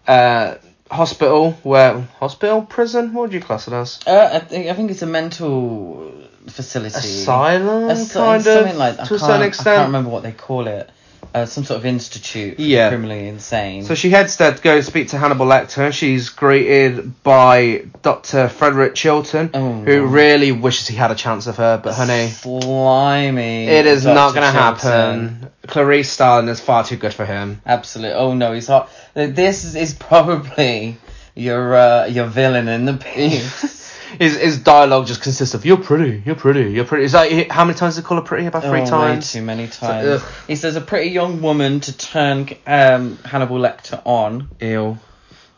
uh, 0.07 0.55
hospital, 0.91 1.51
where 1.63 2.01
hospital, 2.19 2.61
prison. 2.61 3.13
What 3.13 3.21
would 3.23 3.33
you 3.33 3.41
class 3.41 3.67
it 3.67 3.73
as? 3.73 3.99
Uh, 4.07 4.29
I 4.33 4.39
think 4.39 4.67
I 4.67 4.73
think 4.73 4.91
it's 4.91 5.01
a 5.01 5.05
mental 5.07 6.11
facility. 6.47 6.95
Asylum, 6.95 7.89
As- 7.89 8.13
kind 8.13 8.37
of, 8.37 8.43
something 8.53 8.77
like 8.77 8.99
I 8.99 9.05
to 9.05 9.15
a 9.15 9.19
can't, 9.19 9.21
certain 9.21 9.41
I 9.41 9.49
can't 9.75 9.87
remember 9.87 10.09
what 10.09 10.23
they 10.23 10.31
call 10.33 10.67
it. 10.67 10.89
Uh, 11.33 11.45
some 11.47 11.63
sort 11.63 11.79
of 11.79 11.85
institute. 11.85 12.57
For 12.57 12.61
Yeah. 12.61 12.89
Criminally 12.89 13.27
insane. 13.27 13.83
So 13.85 13.95
she 13.95 14.11
heads 14.11 14.37
there 14.37 14.53
to 14.53 14.61
go 14.61 14.81
speak 14.81 15.07
to 15.09 15.17
Hannibal 15.17 15.47
Lecter. 15.47 15.91
She's 15.91 16.29
greeted 16.29 17.23
by 17.23 17.85
Dr. 18.03 18.49
Frederick 18.49 18.93
Chilton, 18.93 19.49
Oh, 19.55 19.73
who 19.81 20.03
wow. 20.03 20.09
really 20.11 20.51
wishes 20.51 20.87
he 20.87 20.95
had 20.95 21.09
a 21.09 21.15
chance 21.15 21.47
of 21.47 21.57
her, 21.57 21.79
but 21.83 21.93
honey, 21.95 22.27
slimy. 22.29 23.67
it 23.67 23.85
is 23.87 24.03
Dr. 24.03 24.13
not 24.13 24.33
going 24.35 24.45
to 24.45 24.51
happen. 24.59 25.49
Clarice 25.67 26.09
Starling 26.11 26.49
is 26.49 26.59
far 26.59 26.83
too 26.83 26.97
good 26.97 27.13
for 27.13 27.25
him. 27.25 27.61
Absolutely. 27.65 28.13
Oh 28.13 28.33
no, 28.33 28.53
he's 28.53 28.67
hot. 28.67 28.89
This 29.15 29.63
is, 29.63 29.75
is 29.75 29.93
probably 29.93 30.97
your 31.35 31.75
uh, 31.75 32.05
your 32.05 32.27
villain 32.27 32.67
in 32.67 32.85
the 32.85 32.93
piece. 32.93 33.81
His, 34.19 34.37
his 34.39 34.59
dialogue 34.59 35.07
just 35.07 35.21
consists 35.21 35.55
of 35.55 35.65
"You're 35.65 35.77
pretty, 35.77 36.21
you're 36.25 36.35
pretty, 36.35 36.71
you're 36.71 36.85
pretty." 36.85 37.05
Is 37.05 37.13
that 37.13 37.51
how 37.51 37.65
many 37.65 37.77
times 37.77 37.95
did 37.95 38.01
he 38.01 38.05
call 38.05 38.17
her 38.17 38.23
pretty? 38.23 38.45
About 38.45 38.63
three 38.63 38.81
oh, 38.81 38.85
times. 38.85 39.33
Way 39.33 39.39
too 39.39 39.45
many 39.45 39.63
ugh. 39.65 39.71
times. 39.71 40.23
he 40.47 40.55
says 40.55 40.75
a 40.75 40.81
pretty 40.81 41.09
young 41.11 41.41
woman 41.41 41.79
to 41.81 41.97
turn 41.97 42.49
um, 42.67 43.17
Hannibal 43.19 43.57
Lecter 43.57 44.01
on. 44.05 44.49
Ew. 44.59 44.97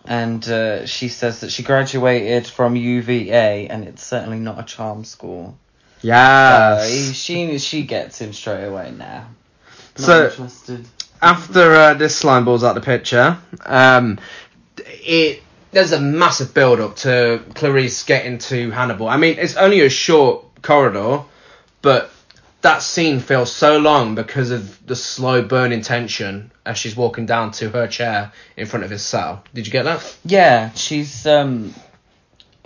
and 0.06 0.48
uh, 0.48 0.86
she 0.86 1.10
says 1.10 1.41
that 1.41 1.52
she 1.52 1.63
graduated 1.63 2.48
from 2.48 2.76
UVA, 2.76 3.68
and 3.68 3.86
it's 3.88 4.06
certainly 4.06 4.39
not 4.39 4.60
a 4.60 4.63
charm 4.63 5.04
school. 5.04 5.58
Yeah. 6.02 6.78
Uh, 6.80 6.88
he, 6.88 7.13
she 7.13 7.58
she 7.58 7.84
gets 7.84 8.20
him 8.20 8.34
straight 8.34 8.65
away 8.65 8.91
now. 8.91 9.28
Not 9.98 10.06
So- 10.06 10.26
interested. 10.28 10.86
after 11.22 11.74
uh, 11.74 11.94
this 11.96 12.15
slime 12.15 12.46
ball's 12.46 12.63
out 12.63 12.76
the 12.76 12.82
picture, 12.82 13.38
um, 13.65 14.20
it 14.78 15.41
there's 15.75 15.91
a 15.91 15.99
massive 15.99 16.53
build 16.53 16.79
up 16.79 16.95
to 16.95 17.43
Clarice 17.53 18.03
getting 18.03 18.38
to 18.38 18.71
Hannibal. 18.71 19.09
I 19.09 19.17
mean, 19.17 19.35
it's 19.38 19.57
only 19.57 19.81
a 19.81 19.89
short 19.89 20.61
corridor, 20.61 21.23
but 21.81 22.11
that 22.61 22.81
scene 22.81 23.19
feels 23.19 23.51
so 23.51 23.77
long 23.77 24.15
because 24.15 24.51
of 24.51 24.88
the 24.88 24.95
slow 24.95 25.41
burning 25.41 25.81
tension 25.81 26.49
as 26.65 26.77
she's 26.77 26.95
walking 26.95 27.25
down 27.25 27.51
to 27.51 27.69
her 27.71 27.88
chair 27.88 28.31
in 28.55 28.67
front 28.67 28.85
of 28.85 28.89
his 28.89 29.03
cell. 29.03 29.43
Did 29.53 29.67
you 29.67 29.73
get 29.73 29.83
that? 29.83 30.17
Yeah, 30.23 30.71
she's 30.75 31.27
um, 31.27 31.75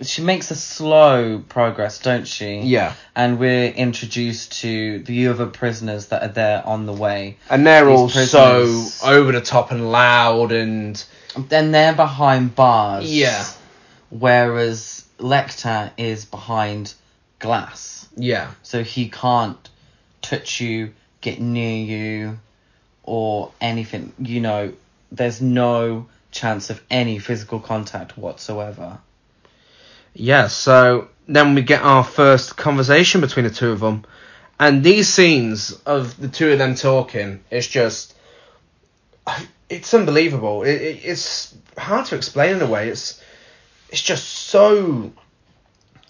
she 0.00 0.22
makes 0.22 0.52
a 0.52 0.54
slow 0.54 1.42
progress, 1.48 1.98
don't 1.98 2.28
she? 2.28 2.60
Yeah. 2.60 2.94
And 3.16 3.40
we're 3.40 3.70
introduced 3.70 4.60
to 4.60 5.00
the 5.00 5.26
other 5.26 5.46
prisoners 5.46 6.06
that 6.06 6.22
are 6.22 6.32
there 6.32 6.64
on 6.64 6.86
the 6.86 6.92
way. 6.92 7.38
And 7.50 7.66
they're 7.66 7.86
These 7.86 7.98
all 7.98 8.08
prisoners- 8.08 8.94
so 8.94 9.08
over 9.10 9.32
the 9.32 9.40
top 9.40 9.72
and 9.72 9.90
loud 9.90 10.52
and 10.52 11.04
Then 11.48 11.72
they're 11.72 11.94
behind 11.94 12.54
bars. 12.54 13.12
Yeah. 13.12 13.44
Whereas 14.10 15.04
Lecter 15.18 15.92
is 15.96 16.24
behind 16.24 16.94
glass. 17.38 18.08
yeah. 18.16 18.50
so 18.62 18.82
he 18.82 19.08
can't 19.08 19.68
touch 20.20 20.60
you, 20.60 20.92
get 21.20 21.40
near 21.40 21.84
you, 21.84 22.38
or 23.02 23.52
anything. 23.60 24.12
You 24.18 24.40
know, 24.40 24.72
there's 25.10 25.40
no 25.40 26.06
chance 26.30 26.70
of 26.70 26.82
any 26.90 27.18
physical 27.18 27.60
contact 27.60 28.16
whatsoever. 28.16 28.98
Yeah, 30.14 30.48
so 30.48 31.08
then 31.28 31.54
we 31.54 31.62
get 31.62 31.82
our 31.82 32.04
first 32.04 32.56
conversation 32.56 33.20
between 33.20 33.44
the 33.44 33.50
two 33.50 33.70
of 33.70 33.80
them. 33.80 34.04
And 34.58 34.84
these 34.84 35.08
scenes 35.08 35.72
of 35.86 36.20
the 36.20 36.28
two 36.28 36.52
of 36.52 36.58
them 36.58 36.74
talking, 36.74 37.42
it's 37.50 37.66
just. 37.66 38.14
It's 39.68 39.94
unbelievable. 39.94 40.62
It, 40.62 40.80
it, 40.80 41.00
it's 41.04 41.54
hard 41.78 42.06
to 42.06 42.16
explain 42.16 42.56
in 42.56 42.62
a 42.62 42.66
way. 42.66 42.88
It's 42.88 43.22
it's 43.88 44.02
just 44.02 44.28
so 44.28 45.12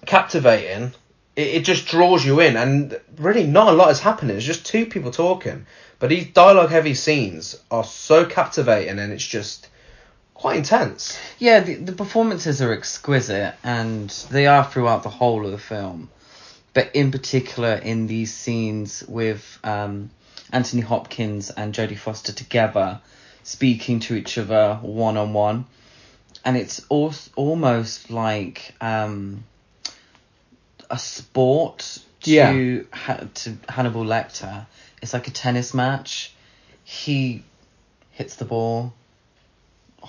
captivating. 0.07 0.93
It, 1.37 1.49
it 1.57 1.65
just 1.65 1.87
draws 1.87 2.25
you 2.25 2.41
in, 2.41 2.57
and 2.57 2.99
really 3.19 3.47
not 3.47 3.69
a 3.69 3.73
lot 3.73 3.91
is 3.91 4.01
happening. 4.01 4.37
It's 4.37 4.47
just 4.47 4.67
two 4.67 4.87
people 4.87 5.11
talking, 5.11 5.67
but 5.99 6.09
these 6.09 6.29
dialogue 6.29 6.71
heavy 6.71 6.95
scenes 6.95 7.57
are 7.71 7.85
so 7.85 8.25
captivating, 8.25 8.99
and 8.99 9.13
it's 9.13 9.27
just 9.27 9.69
quite 10.35 10.57
intense. 10.57 11.19
Yeah, 11.39 11.61
the, 11.61 11.75
the 11.75 11.93
performances 11.93 12.63
are 12.63 12.73
exquisite, 12.73 13.55
and 13.63 14.09
they 14.31 14.47
are 14.47 14.65
throughout 14.65 15.03
the 15.03 15.11
whole 15.11 15.45
of 15.45 15.53
the 15.53 15.59
film. 15.59 16.09
But 16.73 16.95
in 16.95 17.11
particular, 17.11 17.75
in 17.75 18.07
these 18.07 18.33
scenes 18.33 19.05
with 19.07 19.59
um, 19.65 20.11
Anthony 20.53 20.83
Hopkins 20.83 21.51
and 21.51 21.75
Jodie 21.75 21.99
Foster 21.99 22.33
together, 22.33 23.01
speaking 23.43 24.01
to 24.01 24.15
each 24.15 24.39
other 24.39 24.79
one 24.83 25.17
on 25.17 25.33
one, 25.33 25.67
and 26.45 26.57
it's 26.57 26.85
al- 26.91 27.15
almost 27.37 28.11
like 28.11 28.75
um, 28.81 29.45
a 30.91 30.99
sport 30.99 31.99
to 32.23 32.31
Yeah. 32.31 32.83
ha- 32.93 33.27
to 33.35 33.57
Hannibal 33.69 34.05
Lecter. 34.05 34.67
It's 35.03 35.13
like 35.15 35.29
a 35.29 35.31
tennis 35.31 35.73
match. 35.73 36.33
He 36.85 37.43
hits 38.11 38.37
the 38.37 38.45
ball, 38.45 38.93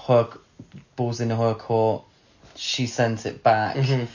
her 0.08 0.27
ball's 0.95 1.21
in 1.21 1.30
her 1.30 1.54
court. 1.54 2.04
She 2.56 2.88
sends 2.88 3.25
it 3.25 3.43
back. 3.43 3.75
Mm-hmm. 3.77 4.06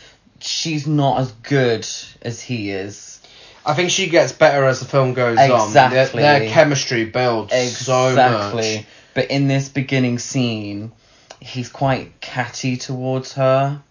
She's 0.40 0.86
not 0.86 1.20
as 1.20 1.32
good 1.32 1.86
as 2.22 2.40
he 2.42 2.70
is. 2.70 3.20
I 3.66 3.74
think 3.74 3.90
she 3.90 4.08
gets 4.08 4.30
better 4.32 4.64
as 4.64 4.78
the 4.78 4.86
film 4.86 5.12
goes 5.12 5.38
on. 5.38 5.66
Exactly. 5.66 6.22
Their, 6.22 6.40
their 6.40 6.50
chemistry 6.50 7.04
builds 7.04 7.52
so 7.52 8.08
Exactly. 8.08 8.76
much. 8.76 8.86
But 9.12 9.30
in 9.30 9.48
this 9.48 9.68
beginning 9.68 10.20
scene, 10.20 10.92
he's 11.40 11.68
quite 11.68 12.20
catty 12.20 12.76
towards 12.76 13.32
her, 13.32 13.82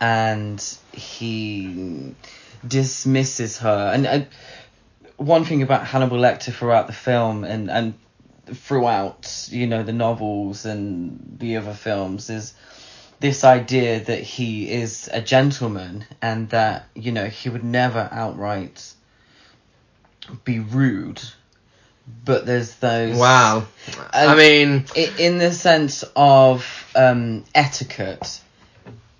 and 0.00 0.62
he 0.92 2.14
dismisses 2.66 3.58
her. 3.58 3.90
And 3.92 4.06
uh, 4.06 4.20
one 5.16 5.44
thing 5.44 5.62
about 5.62 5.86
Hannibal 5.86 6.18
Lecter 6.18 6.52
throughout 6.52 6.86
the 6.86 6.92
film 6.92 7.42
and 7.44 7.70
and 7.70 7.94
throughout 8.46 9.48
you 9.50 9.66
know 9.66 9.82
the 9.82 9.92
novels 9.92 10.66
and 10.66 11.36
the 11.40 11.56
other 11.56 11.72
films 11.74 12.30
is 12.30 12.54
this 13.18 13.42
idea 13.42 13.98
that 13.98 14.20
he 14.20 14.70
is 14.70 15.08
a 15.12 15.20
gentleman 15.20 16.04
and 16.22 16.50
that 16.50 16.86
you 16.94 17.10
know 17.10 17.26
he 17.26 17.48
would 17.48 17.64
never 17.64 18.08
outright 18.12 18.92
be 20.44 20.58
rude 20.60 21.22
but 22.24 22.46
there's 22.46 22.74
those. 22.76 23.16
Wow. 23.16 23.66
I 24.12 24.36
mean, 24.36 24.84
in 25.18 25.38
the 25.38 25.52
sense 25.52 26.04
of 26.14 26.90
um, 26.94 27.44
etiquette, 27.54 28.40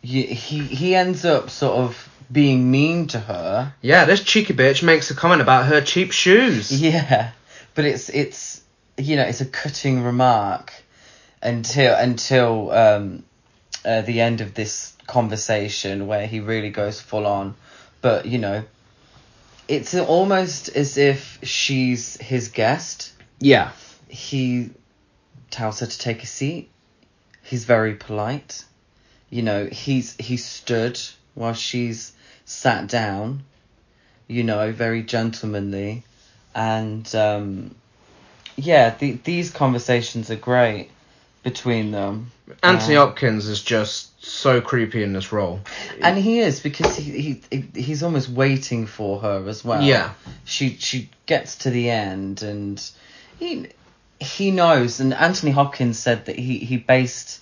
he 0.02 0.24
he 0.24 0.94
ends 0.94 1.24
up 1.24 1.50
sort 1.50 1.78
of 1.78 2.08
being 2.30 2.70
mean 2.70 3.06
to 3.08 3.20
her. 3.20 3.74
yeah, 3.82 4.04
this 4.04 4.22
cheeky 4.22 4.54
bitch 4.54 4.82
makes 4.82 5.10
a 5.10 5.14
comment 5.14 5.40
about 5.40 5.66
her 5.66 5.80
cheap 5.80 6.12
shoes. 6.12 6.70
Yeah, 6.80 7.32
but 7.74 7.84
it's 7.84 8.08
it's 8.08 8.62
you 8.96 9.16
know 9.16 9.24
it's 9.24 9.40
a 9.40 9.46
cutting 9.46 10.02
remark 10.02 10.72
until 11.42 11.94
until 11.96 12.70
um, 12.70 13.24
uh, 13.84 14.02
the 14.02 14.20
end 14.20 14.40
of 14.40 14.54
this 14.54 14.94
conversation 15.06 16.06
where 16.06 16.26
he 16.26 16.40
really 16.40 16.70
goes 16.70 17.00
full 17.00 17.26
on. 17.26 17.54
But 18.00 18.26
you 18.26 18.38
know, 18.38 18.64
it's 19.68 19.94
almost 19.94 20.68
as 20.68 20.96
if 20.96 21.38
she's 21.42 22.16
his 22.20 22.48
guest. 22.48 23.12
Yeah. 23.38 23.72
He 24.08 24.70
tells 25.50 25.80
her 25.80 25.86
to 25.86 25.98
take 25.98 26.22
a 26.22 26.26
seat. 26.26 26.70
He's 27.42 27.64
very 27.64 27.94
polite. 27.94 28.64
You 29.30 29.42
know, 29.42 29.66
he's 29.66 30.16
he 30.16 30.36
stood 30.36 31.00
while 31.34 31.54
she's 31.54 32.12
sat 32.44 32.88
down. 32.88 33.44
You 34.28 34.42
know, 34.42 34.72
very 34.72 35.04
gentlemanly, 35.04 36.02
and 36.52 37.12
um, 37.14 37.76
yeah, 38.56 38.90
the, 38.96 39.12
these 39.22 39.52
conversations 39.52 40.32
are 40.32 40.36
great 40.36 40.90
between 41.50 41.92
them. 41.92 42.32
Anthony 42.60 42.96
Uh, 42.96 43.06
Hopkins 43.06 43.46
is 43.46 43.62
just 43.62 44.10
so 44.24 44.60
creepy 44.60 45.02
in 45.04 45.12
this 45.12 45.30
role. 45.32 45.60
and 46.02 46.18
he 46.18 46.40
is 46.40 46.58
because 46.60 46.96
he, 46.96 47.40
he 47.50 47.64
he's 47.74 48.02
almost 48.02 48.28
waiting 48.28 48.86
for 48.86 49.20
her 49.20 49.48
as 49.48 49.64
well. 49.64 49.80
Yeah. 49.80 50.10
She 50.44 50.76
she 50.78 51.08
gets 51.26 51.56
to 51.58 51.70
the 51.70 51.88
end 51.88 52.42
and 52.42 52.82
he 53.38 53.68
he 54.18 54.50
knows 54.50 54.98
and 55.00 55.14
Anthony 55.14 55.52
Hopkins 55.52 55.98
said 56.00 56.26
that 56.26 56.36
he 56.36 56.58
he 56.58 56.76
based 56.78 57.40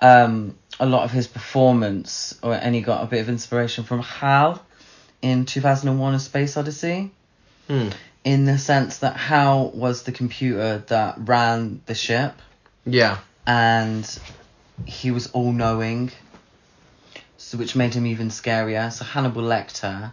um 0.00 0.54
a 0.78 0.84
lot 0.86 1.04
of 1.04 1.10
his 1.10 1.26
performance 1.26 2.38
or 2.42 2.52
and 2.54 2.74
he 2.74 2.82
got 2.82 3.02
a 3.02 3.06
bit 3.06 3.20
of 3.20 3.28
inspiration 3.30 3.84
from 3.84 4.00
Hal 4.02 4.62
in 5.22 5.46
2001 5.46 6.14
A 6.14 6.18
Space 6.20 6.56
Odyssey 6.58 7.10
Hmm. 7.68 7.88
in 8.22 8.44
the 8.44 8.58
sense 8.58 8.98
that 8.98 9.16
Hal 9.16 9.70
was 9.70 10.02
the 10.02 10.12
computer 10.12 10.84
that 10.88 11.14
ran 11.18 11.80
the 11.86 11.94
ship 11.94 12.34
Yeah. 12.84 13.18
And 13.50 14.18
he 14.86 15.10
was 15.10 15.26
all 15.32 15.52
knowing, 15.52 16.12
so 17.36 17.58
which 17.58 17.74
made 17.74 17.92
him 17.94 18.06
even 18.06 18.28
scarier. 18.28 18.92
So 18.92 19.04
Hannibal 19.04 19.42
Lecter, 19.42 20.12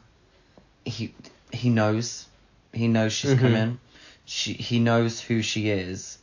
he 0.86 1.14
he 1.52 1.70
knows, 1.70 2.26
he 2.74 2.88
knows 2.88 3.14
she's 3.14 3.32
Mhm. 3.36 3.40
coming, 3.40 3.80
she 4.26 4.54
he 4.54 4.80
knows 4.80 5.22
who 5.22 5.44
she 5.44 5.70
is, 5.70 6.18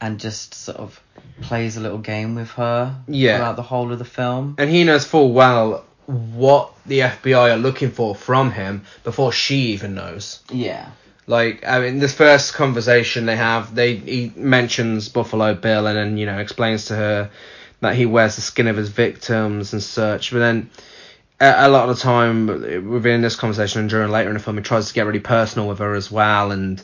and 0.00 0.18
just 0.18 0.54
sort 0.54 0.78
of 0.78 1.00
plays 1.40 1.76
a 1.76 1.80
little 1.80 1.98
game 2.14 2.34
with 2.34 2.50
her 2.52 2.96
Yeah. 3.06 3.36
throughout 3.36 3.56
the 3.56 3.62
whole 3.62 3.92
of 3.92 4.00
the 4.00 4.04
film. 4.04 4.56
And 4.58 4.68
he 4.68 4.82
knows 4.82 5.04
full 5.04 5.32
well 5.32 5.84
what 6.06 6.72
the 6.84 7.00
FBI 7.02 7.52
are 7.52 7.56
looking 7.56 7.90
for 7.92 8.14
from 8.16 8.50
him 8.50 8.84
before 9.04 9.30
she 9.32 9.58
even 9.74 9.94
knows. 9.94 10.40
Yeah, 10.50 10.86
Like, 11.26 11.66
I 11.66 11.80
mean, 11.80 11.98
this 11.98 12.14
first 12.14 12.54
conversation 12.54 13.26
they 13.26 13.36
have, 13.36 13.74
they 13.74 13.96
he 13.96 14.32
mentions 14.36 15.08
Buffalo 15.08 15.54
Bill 15.54 15.86
and 15.86 15.96
then 15.96 16.16
you 16.16 16.26
know 16.26 16.38
explains 16.38 16.86
to 16.86 16.96
her 16.96 17.30
that 17.80 17.94
he 17.96 18.06
wears 18.06 18.36
the 18.36 18.42
skin 18.42 18.68
of 18.68 18.76
his 18.76 18.88
victims 18.88 19.72
and 19.72 19.82
such. 19.82 20.30
But 20.30 20.38
then 20.38 20.70
a, 21.40 21.66
a 21.66 21.68
lot 21.68 21.88
of 21.88 21.96
the 21.96 22.02
time 22.02 22.46
within 22.88 23.22
this 23.22 23.36
conversation 23.36 23.80
and 23.80 23.90
during 23.90 24.10
later 24.10 24.30
in 24.30 24.34
the 24.34 24.42
film, 24.42 24.56
he 24.56 24.62
tries 24.62 24.88
to 24.88 24.94
get 24.94 25.06
really 25.06 25.20
personal 25.20 25.68
with 25.68 25.78
her 25.80 25.94
as 25.94 26.10
well. 26.10 26.52
And 26.52 26.82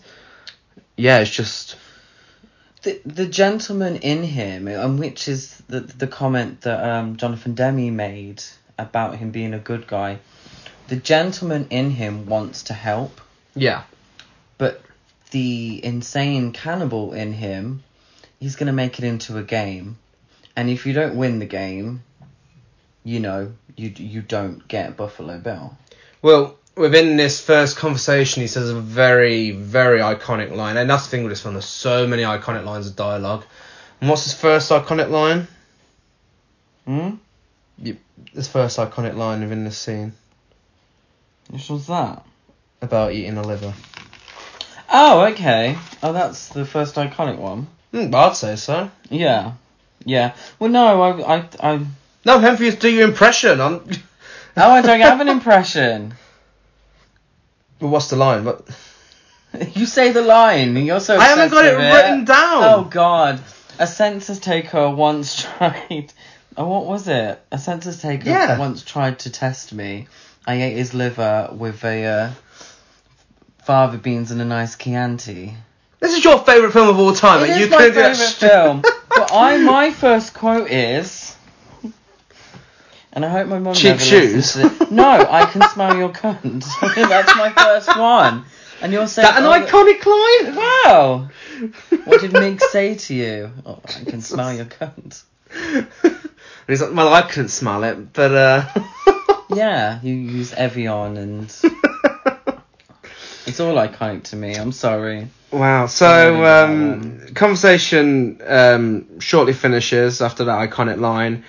yeah, 0.97 1.21
it's 1.21 1.31
just 1.31 1.77
the 2.83 3.01
the 3.07 3.27
gentleman 3.27 3.97
in 3.97 4.23
him, 4.25 4.69
and 4.69 4.99
which 4.99 5.29
is 5.29 5.57
the 5.69 5.81
the 5.81 6.07
comment 6.07 6.63
that 6.63 6.85
um, 6.85 7.17
Jonathan 7.17 7.55
Demme 7.55 7.95
made 7.95 8.43
about 8.79 9.17
him 9.17 9.31
being 9.31 9.55
a 9.55 9.59
good 9.59 9.87
guy. 9.87 10.19
The 10.89 10.97
gentleman 10.97 11.69
in 11.71 11.91
him 11.93 12.27
wants 12.27 12.65
to 12.65 12.75
help. 12.75 13.21
yeah, 13.55 13.85
But 14.59 14.83
the 15.31 15.85
insane 15.85 16.53
cannibal 16.53 17.13
in 17.13 17.33
him, 17.33 17.83
he's 18.39 18.57
going 18.57 18.67
to 18.67 18.73
make 18.73 18.99
it 18.99 19.05
into 19.05 19.39
a 19.39 19.43
game. 19.43 19.99
And 20.55 20.69
if 20.69 20.87
you 20.87 20.93
don't 20.93 21.17
win 21.17 21.39
the 21.39 21.47
game, 21.47 22.03
you 23.05 23.21
know, 23.21 23.53
you 23.77 23.93
you 23.97 24.23
don't 24.23 24.67
get 24.69 24.97
Buffalo 24.97 25.39
Bill. 25.39 25.77
Well, 26.21 26.57
within 26.77 27.17
this 27.17 27.41
first 27.41 27.77
conversation, 27.77 28.43
he 28.43 28.49
says 28.49 28.71
a 28.71 28.81
very, 28.81 29.51
very 29.51 30.01
iconic 30.01 30.55
line. 30.55 30.77
And 30.77 30.89
that's 30.89 31.05
the 31.05 31.11
thing 31.11 31.25
with 31.25 31.33
this 31.33 31.45
one, 31.45 31.55
there's 31.55 31.65
so 31.65 32.07
many 32.07 32.23
iconic 32.23 32.65
lines 32.65 32.87
of 32.87 32.97
dialogue. 32.97 33.45
And 34.01 34.11
what's 34.11 34.25
his 34.25 34.35
first 34.35 34.71
iconic 34.71 35.11
line? 35.11 35.49
Hmm? 36.87 37.15
This 38.35 38.49
first 38.49 38.79
iconic 38.79 39.17
line 39.17 39.41
within 39.41 39.65
this 39.65 39.79
scene 39.79 40.13
Which 41.51 41.69
was 41.69 41.87
that? 41.87 42.25
about 42.81 43.13
eating 43.13 43.37
a 43.39 43.43
liver. 43.43 43.73
Oh, 44.93 45.25
okay. 45.33 45.77
Oh, 46.03 46.13
that's 46.13 46.49
the 46.49 46.67
first 46.67 46.97
iconic 46.97 47.39
one. 47.39 47.67
Mm, 47.95 48.15
I'd 48.15 48.37
say 48.37 48.57
so. 48.57 48.91
Yeah. 49.09 49.53
Yeah. 50.05 50.35
Well, 50.59 50.71
no, 50.71 51.03
I, 51.03 51.37
I, 51.37 51.49
I, 51.61 51.77
No, 52.25 52.39
I'm 52.39 52.57
for 52.57 52.65
you 52.65 52.73
to 52.73 52.77
do 52.77 52.91
your 52.91 53.09
impression. 53.09 53.61
I'm... 53.61 53.81
oh, 54.57 54.71
I 54.71 54.83
don't 54.83 55.01
have 55.01 55.21
an 55.21 55.29
impression. 55.29 56.15
Well, 57.81 57.91
what's 57.91 58.09
the 58.09 58.17
line? 58.17 58.45
What? 58.45 58.69
You 59.75 59.85
say 59.85 60.13
the 60.13 60.23
line. 60.23 60.75
You're 60.77 60.99
so. 60.99 61.19
I 61.19 61.25
haven't 61.25 61.51
got 61.51 61.67
it 61.67 61.77
written 61.77 62.25
down. 62.25 62.65
Oh 62.65 62.85
God! 62.91 63.39
A 63.79 63.87
census 63.87 64.39
taker 64.39 64.89
once 64.89 65.43
tried. 65.59 66.11
Oh, 66.57 66.67
what 66.69 66.87
was 66.87 67.07
it? 67.07 67.39
A 67.51 67.59
census 67.59 68.01
taker 68.01 68.31
Yeah. 68.31 68.59
once 68.59 68.83
tried 68.83 69.19
to 69.21 69.31
test 69.31 69.75
me. 69.75 70.07
I 70.47 70.55
ate 70.55 70.77
his 70.79 70.95
liver 70.95 71.51
with 71.53 71.85
a 71.85 72.05
uh, 72.07 72.31
fava 73.63 73.99
beans 73.99 74.31
and 74.31 74.41
a 74.41 74.45
nice 74.45 74.77
Chianti. 74.77 75.55
This 76.01 76.17
is 76.17 76.25
your 76.25 76.39
favourite 76.41 76.73
film 76.73 76.89
of 76.89 76.99
all 76.99 77.13
time. 77.13 77.49
And 77.49 77.61
you 77.61 77.69
my 77.69 77.77
couldn't 77.77 77.95
do 77.95 78.03
that 78.03 78.17
favourite 78.17 78.33
film. 78.33 78.81
but 79.09 79.33
I, 79.33 79.57
my 79.59 79.93
first 79.93 80.35
quote 80.35 80.69
is, 80.71 81.37
and 83.13 83.25
I 83.25 83.29
hope 83.29 83.47
my 83.47 83.61
mum 83.61 83.75
Cheap 83.75 83.91
never 83.91 84.01
shoes? 84.01 84.35
listens 84.57 84.79
to 84.79 84.85
it. 84.85 84.91
No, 84.91 85.27
I 85.29 85.47
can 85.47 85.63
smell 85.69 85.97
your 85.97 86.09
cunt. 86.09 86.65
That's 86.97 87.37
my 87.37 87.51
first 87.51 87.97
one. 87.97 88.45
And 88.81 88.93
you're 88.93 89.07
saying 89.07 89.27
That 89.27 89.39
an 89.39 89.45
oh, 89.45 89.65
iconic 89.65 90.05
line? 90.07 90.57
Wow. 90.57 91.29
What 92.05 92.21
did 92.21 92.33
Mig 92.33 92.61
say 92.61 92.97
to 92.97 93.15
you? 93.15 93.53
Oh, 93.65 93.79
I 93.85 94.11
can 94.11 94.21
smell 94.23 94.53
your 94.53 94.65
cunt. 94.65 95.23
and 95.55 95.87
he's 96.67 96.83
like, 96.83 96.93
well, 96.93 97.15
I 97.15 97.23
couldn't 97.23 97.51
smell 97.51 97.85
it, 97.85 98.13
but 98.13 98.33
uh. 98.33 98.67
Yeah, 99.55 100.01
you 100.03 100.15
use 100.15 100.53
Evian 100.55 101.17
and 101.17 101.55
it's 103.47 103.61
all 103.61 103.75
iconic 103.75 104.25
to 104.25 104.37
me. 104.37 104.55
I'm 104.55 104.73
sorry. 104.73 105.29
Wow. 105.51 105.87
So 105.87 106.45
um, 106.45 107.35
conversation 107.35 108.41
um, 108.47 109.21
shortly 109.21 109.53
finishes 109.53 110.23
after 110.23 110.45
that 110.45 110.71
iconic 110.71 110.99
line, 110.99 111.45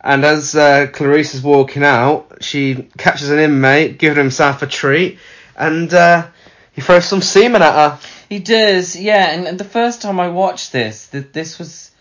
and 0.00 0.24
as 0.24 0.54
uh, 0.54 0.88
Clarice 0.92 1.34
is 1.34 1.42
walking 1.42 1.84
out, 1.84 2.38
she 2.42 2.88
catches 2.98 3.30
an 3.30 3.38
inmate 3.38 3.98
giving 3.98 4.18
himself 4.18 4.62
a 4.62 4.66
treat, 4.66 5.18
and 5.56 5.92
uh, 5.94 6.26
he 6.72 6.80
throws 6.80 7.06
some 7.06 7.22
semen 7.22 7.62
at 7.62 7.72
her. 7.72 7.98
He 8.28 8.40
does, 8.40 8.96
yeah. 8.96 9.30
And, 9.30 9.46
and 9.46 9.58
the 9.58 9.64
first 9.64 10.02
time 10.02 10.18
I 10.18 10.28
watched 10.28 10.72
this, 10.72 11.08
th- 11.08 11.32
this 11.32 11.58
was 11.58 11.92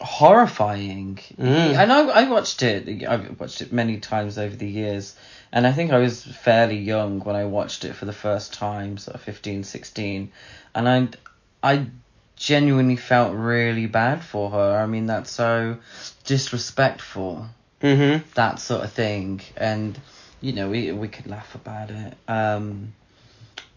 horrifying. 0.00 1.18
Mm. 1.38 1.76
I 1.76 2.24
I 2.24 2.28
watched 2.28 2.62
it. 2.62 3.06
I've 3.06 3.38
watched 3.38 3.62
it 3.62 3.72
many 3.72 3.98
times 3.98 4.38
over 4.38 4.56
the 4.56 4.68
years, 4.68 5.14
and 5.52 5.66
I 5.66 5.72
think 5.72 5.92
I 5.92 5.98
was 5.98 6.24
fairly 6.24 6.78
young 6.78 7.20
when 7.20 7.36
I 7.36 7.44
watched 7.44 7.84
it 7.84 7.94
for 7.94 8.04
the 8.04 8.12
first 8.12 8.52
time, 8.54 8.98
sort 8.98 9.14
of 9.16 9.22
15, 9.22 9.64
16, 9.64 10.32
and 10.74 10.88
I, 10.88 11.08
I 11.62 11.86
genuinely 12.36 12.96
felt 12.96 13.34
really 13.34 13.86
bad 13.86 14.22
for 14.24 14.50
her. 14.50 14.78
I 14.78 14.86
mean, 14.86 15.06
that's 15.06 15.30
so 15.30 15.78
disrespectful 16.24 17.46
Mm-hmm. 17.82 18.28
that 18.34 18.60
sort 18.60 18.84
of 18.84 18.92
thing. 18.92 19.40
And 19.56 19.98
you 20.42 20.52
know 20.52 20.68
we 20.68 20.92
we 20.92 21.08
could 21.08 21.26
laugh 21.26 21.54
about 21.54 21.90
it. 21.90 22.14
Um 22.28 22.92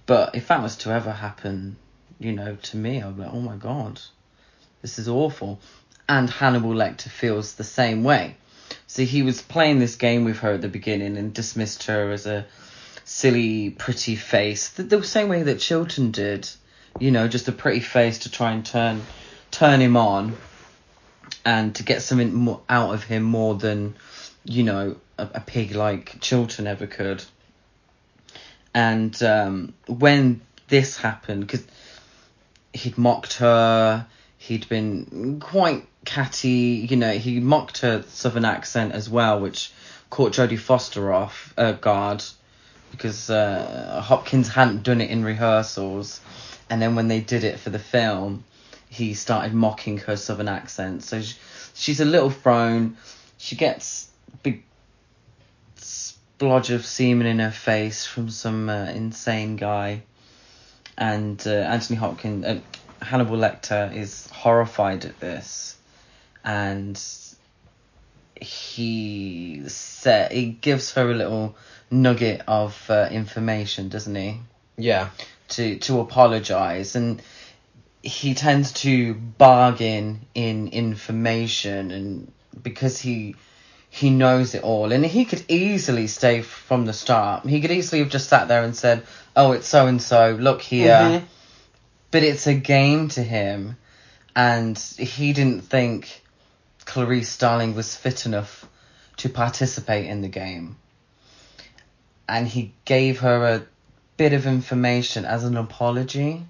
but 0.05 0.35
if 0.35 0.49
that 0.49 0.61
was 0.61 0.75
to 0.77 0.91
ever 0.91 1.11
happen 1.11 1.77
you 2.19 2.33
know 2.33 2.57
to 2.63 2.77
me 2.77 3.01
I'd 3.01 3.15
be 3.15 3.23
like 3.23 3.33
oh 3.33 3.39
my 3.39 3.55
god 3.55 4.01
this 4.81 4.99
is 4.99 5.07
awful. 5.07 5.59
And 6.09 6.29
Hannibal 6.29 6.71
Lecter 6.71 7.09
feels 7.09 7.53
the 7.53 7.63
same 7.63 8.03
way 8.03 8.35
so 8.93 9.03
he 9.03 9.23
was 9.23 9.41
playing 9.41 9.79
this 9.79 9.95
game 9.95 10.23
with 10.23 10.39
her 10.39 10.53
at 10.53 10.61
the 10.61 10.67
beginning 10.67 11.17
and 11.17 11.33
dismissed 11.33 11.83
her 11.83 12.11
as 12.11 12.25
a 12.25 12.45
silly 13.05 13.69
pretty 13.69 14.15
face 14.15 14.69
the, 14.69 14.83
the 14.83 15.03
same 15.03 15.29
way 15.29 15.43
that 15.43 15.59
Chilton 15.59 16.11
did 16.11 16.47
you 16.99 17.11
know 17.11 17.27
just 17.27 17.47
a 17.47 17.51
pretty 17.51 17.79
face 17.79 18.19
to 18.19 18.31
try 18.31 18.51
and 18.51 18.65
turn 18.65 19.01
turn 19.51 19.79
him 19.79 19.97
on 19.97 20.35
and 21.45 21.75
to 21.75 21.83
get 21.83 22.01
something 22.01 22.33
more 22.33 22.61
out 22.69 22.93
of 22.93 23.03
him 23.03 23.23
more 23.23 23.55
than 23.55 23.95
you 24.43 24.63
know 24.63 24.95
a, 25.17 25.29
a 25.35 25.39
pig 25.39 25.75
like 25.75 26.19
Chilton 26.21 26.67
ever 26.67 26.87
could. 26.87 27.23
And 28.73 29.21
um, 29.21 29.73
when 29.87 30.41
this 30.67 30.97
happened, 30.97 31.41
because 31.41 31.65
he'd 32.73 32.97
mocked 32.97 33.33
her. 33.33 34.07
He'd 34.37 34.67
been 34.67 35.39
quite 35.39 35.87
catty. 36.05 36.85
You 36.89 36.97
know, 36.97 37.11
he 37.11 37.39
mocked 37.39 37.79
her 37.79 38.03
southern 38.03 38.45
accent 38.45 38.93
as 38.93 39.09
well, 39.09 39.39
which 39.39 39.71
caught 40.09 40.33
Jodie 40.33 40.59
Foster 40.59 41.11
off 41.11 41.53
uh, 41.57 41.73
guard 41.73 42.23
because 42.91 43.29
uh, 43.29 44.01
Hopkins 44.05 44.47
hadn't 44.49 44.83
done 44.83 45.01
it 45.01 45.09
in 45.09 45.23
rehearsals, 45.23 46.21
and 46.69 46.79
then 46.81 46.95
when 46.95 47.07
they 47.07 47.19
did 47.19 47.43
it 47.43 47.59
for 47.59 47.71
the 47.71 47.79
film, 47.79 48.43
he 48.87 49.15
started 49.15 49.53
mocking 49.53 49.97
her 49.97 50.15
southern 50.15 50.47
accent. 50.47 51.03
So 51.03 51.21
she, 51.21 51.35
she's 51.73 51.99
a 51.99 52.05
little 52.05 52.29
thrown. 52.29 52.97
She 53.39 53.55
gets 53.55 54.09
big 54.43 54.63
splodge 55.75 56.69
of 56.69 56.85
semen 56.85 57.25
in 57.25 57.39
her 57.39 57.51
face 57.51 58.05
from 58.05 58.29
some 58.29 58.69
uh, 58.69 58.85
insane 58.85 59.55
guy, 59.55 60.03
and 60.95 61.41
uh, 61.47 61.49
Anthony 61.49 61.97
Hopkins, 61.97 62.45
uh, 62.45 62.59
Hannibal 63.01 63.37
Lecter 63.37 63.95
is 63.95 64.29
horrified 64.29 65.05
at 65.05 65.19
this, 65.19 65.77
and 66.43 67.01
he 68.35 69.63
said 69.67 70.31
he 70.31 70.47
gives 70.47 70.93
her 70.93 71.09
a 71.09 71.13
little 71.13 71.55
nugget 71.89 72.41
of 72.47 72.89
uh, 72.89 73.07
information, 73.11 73.89
doesn't 73.89 74.15
he? 74.15 74.39
Yeah. 74.77 75.09
To 75.49 75.77
to 75.79 75.99
apologize 75.99 76.95
and 76.95 77.21
he 78.01 78.33
tends 78.33 78.73
to 78.73 79.13
bargain 79.13 80.25
in 80.33 80.67
information 80.69 81.91
and 81.91 82.31
because 82.61 82.99
he 82.99 83.35
he 83.89 84.09
knows 84.09 84.55
it 84.55 84.63
all 84.63 84.91
and 84.91 85.05
he 85.05 85.25
could 85.25 85.43
easily 85.47 86.07
stay 86.07 86.41
from 86.41 86.85
the 86.85 86.93
start. 86.93 87.45
He 87.45 87.61
could 87.61 87.71
easily 87.71 87.99
have 87.99 88.09
just 88.09 88.27
sat 88.27 88.47
there 88.47 88.63
and 88.63 88.75
said, 88.75 89.03
"Oh, 89.35 89.51
it's 89.51 89.67
so 89.67 89.85
and 89.87 90.01
so. 90.01 90.35
Look 90.39 90.61
here." 90.61 90.89
Mhm. 90.89 91.23
But 92.09 92.23
it's 92.23 92.47
a 92.47 92.53
game 92.53 93.09
to 93.09 93.23
him 93.23 93.77
and 94.35 94.77
he 94.77 95.33
didn't 95.33 95.61
think 95.61 96.22
Clarice 96.85 97.29
Starling 97.29 97.75
was 97.75 97.95
fit 97.95 98.25
enough 98.25 98.65
to 99.17 99.29
participate 99.29 100.05
in 100.05 100.21
the 100.21 100.27
game. 100.27 100.77
And 102.27 102.47
he 102.47 102.73
gave 102.85 103.19
her 103.19 103.45
a 103.45 103.63
bit 104.17 104.33
of 104.33 104.45
information 104.45 105.25
as 105.25 105.43
an 105.43 105.57
apology 105.57 106.45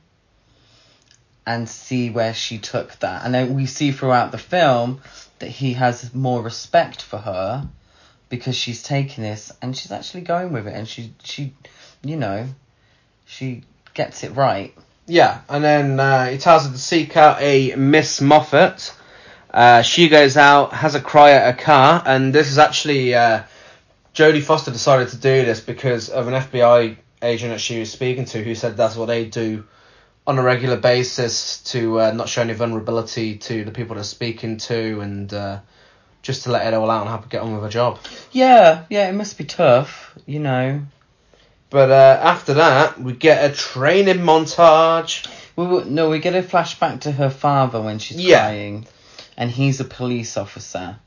and 1.46 1.68
see 1.68 2.10
where 2.10 2.34
she 2.34 2.58
took 2.58 2.98
that. 3.00 3.26
And 3.26 3.34
then 3.34 3.56
we 3.56 3.66
see 3.66 3.92
throughout 3.92 4.32
the 4.32 4.38
film 4.38 5.02
that 5.40 5.50
he 5.50 5.74
has 5.74 6.14
more 6.14 6.42
respect 6.42 7.02
for 7.02 7.18
her 7.18 7.68
because 8.30 8.56
she's 8.56 8.82
taking 8.82 9.24
this 9.24 9.52
and 9.62 9.76
she's 9.76 9.92
actually 9.92 10.22
going 10.22 10.54
with 10.54 10.68
it 10.68 10.74
and 10.74 10.88
she 10.88 11.14
she 11.24 11.54
you 12.04 12.16
know 12.16 12.48
she 13.26 13.64
gets 13.94 14.24
it 14.24 14.32
right. 14.32 14.74
Yeah, 15.06 15.42
and 15.50 15.64
then 15.64 16.00
uh, 16.00 16.28
he 16.28 16.38
tells 16.38 16.66
her 16.66 16.72
to 16.72 16.78
seek 16.78 17.18
out 17.18 17.42
a 17.42 17.76
Miss 17.76 18.22
Mofet. 18.22 18.94
Uh, 19.54 19.82
she 19.84 20.10
goes 20.10 20.36
out, 20.36 20.74
has 20.74 20.96
a 20.96 21.02
cry 21.02 21.32
at 21.32 21.54
her 21.56 21.62
car, 21.62 22.02
and 22.06 22.34
this 22.34 22.50
is 22.50 22.58
actually 22.58 23.14
uh, 23.14 23.44
Jodie 24.16 24.42
Foster 24.42 24.72
decided 24.72 25.10
to 25.10 25.18
do 25.18 25.46
this 25.46 25.60
because 25.60 26.10
of 26.10 26.28
an 26.28 26.34
FBI 26.34 26.98
agent 27.22 27.52
that 27.52 27.60
she 27.60 27.80
was 27.80 27.92
speaking 27.92 28.26
to, 28.26 28.44
who 28.44 28.56
said 28.56 28.76
that's 28.78 28.96
what 28.96 29.06
they 29.08 29.26
do 29.26 29.64
on 30.26 30.40
a 30.40 30.42
regular 30.42 30.78
basis 30.78 31.62
to 31.64 32.00
uh, 32.00 32.12
not 32.12 32.30
show 32.30 32.42
any 32.42 32.54
vulnerability 32.54 33.38
to 33.38 33.64
the 33.66 33.72
people 33.72 33.96
they're 33.96 34.04
speaking 34.04 34.58
to, 34.58 35.02
and 35.02 35.32
uh, 35.34 35.60
just 36.24 36.44
to 36.44 36.52
let 36.52 36.66
it 36.66 36.74
all 36.74 36.90
out 36.90 37.02
and 37.02 37.10
have 37.12 37.24
to 37.24 37.30
get 37.30 37.42
on 37.42 37.54
with 37.54 37.62
her 37.64 37.70
job. 37.70 38.00
Yeah, 38.32 38.86
yeah, 38.90 39.08
it 39.10 39.14
must 39.14 39.38
be 39.38 39.44
tough, 39.44 40.18
you 40.26 40.40
know. 40.40 40.82
But 41.70 41.92
uh, 41.92 42.20
after 42.24 42.56
that, 42.56 43.00
we 43.00 43.14
get 43.14 43.52
a 43.52 43.54
training 43.54 44.20
montage. 44.20 45.28
We, 45.56 45.68
we, 45.68 45.84
no, 45.86 46.10
we 46.10 46.20
get 46.20 46.36
a 46.36 46.42
flashback 46.42 47.02
to 47.02 47.12
her 47.12 47.30
father 47.30 47.82
when 47.82 48.00
she's 48.00 48.18
Yeah. 48.22 48.40
crying, 48.40 48.88
and 49.38 49.50
he's 49.50 49.80
a 49.80 49.86
police 49.86 50.38
officer. 50.38 50.98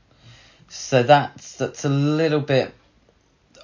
So 0.69 1.03
that's 1.03 1.55
that's 1.55 1.85
a 1.85 1.89
little 1.89 2.41
bit 2.41 2.73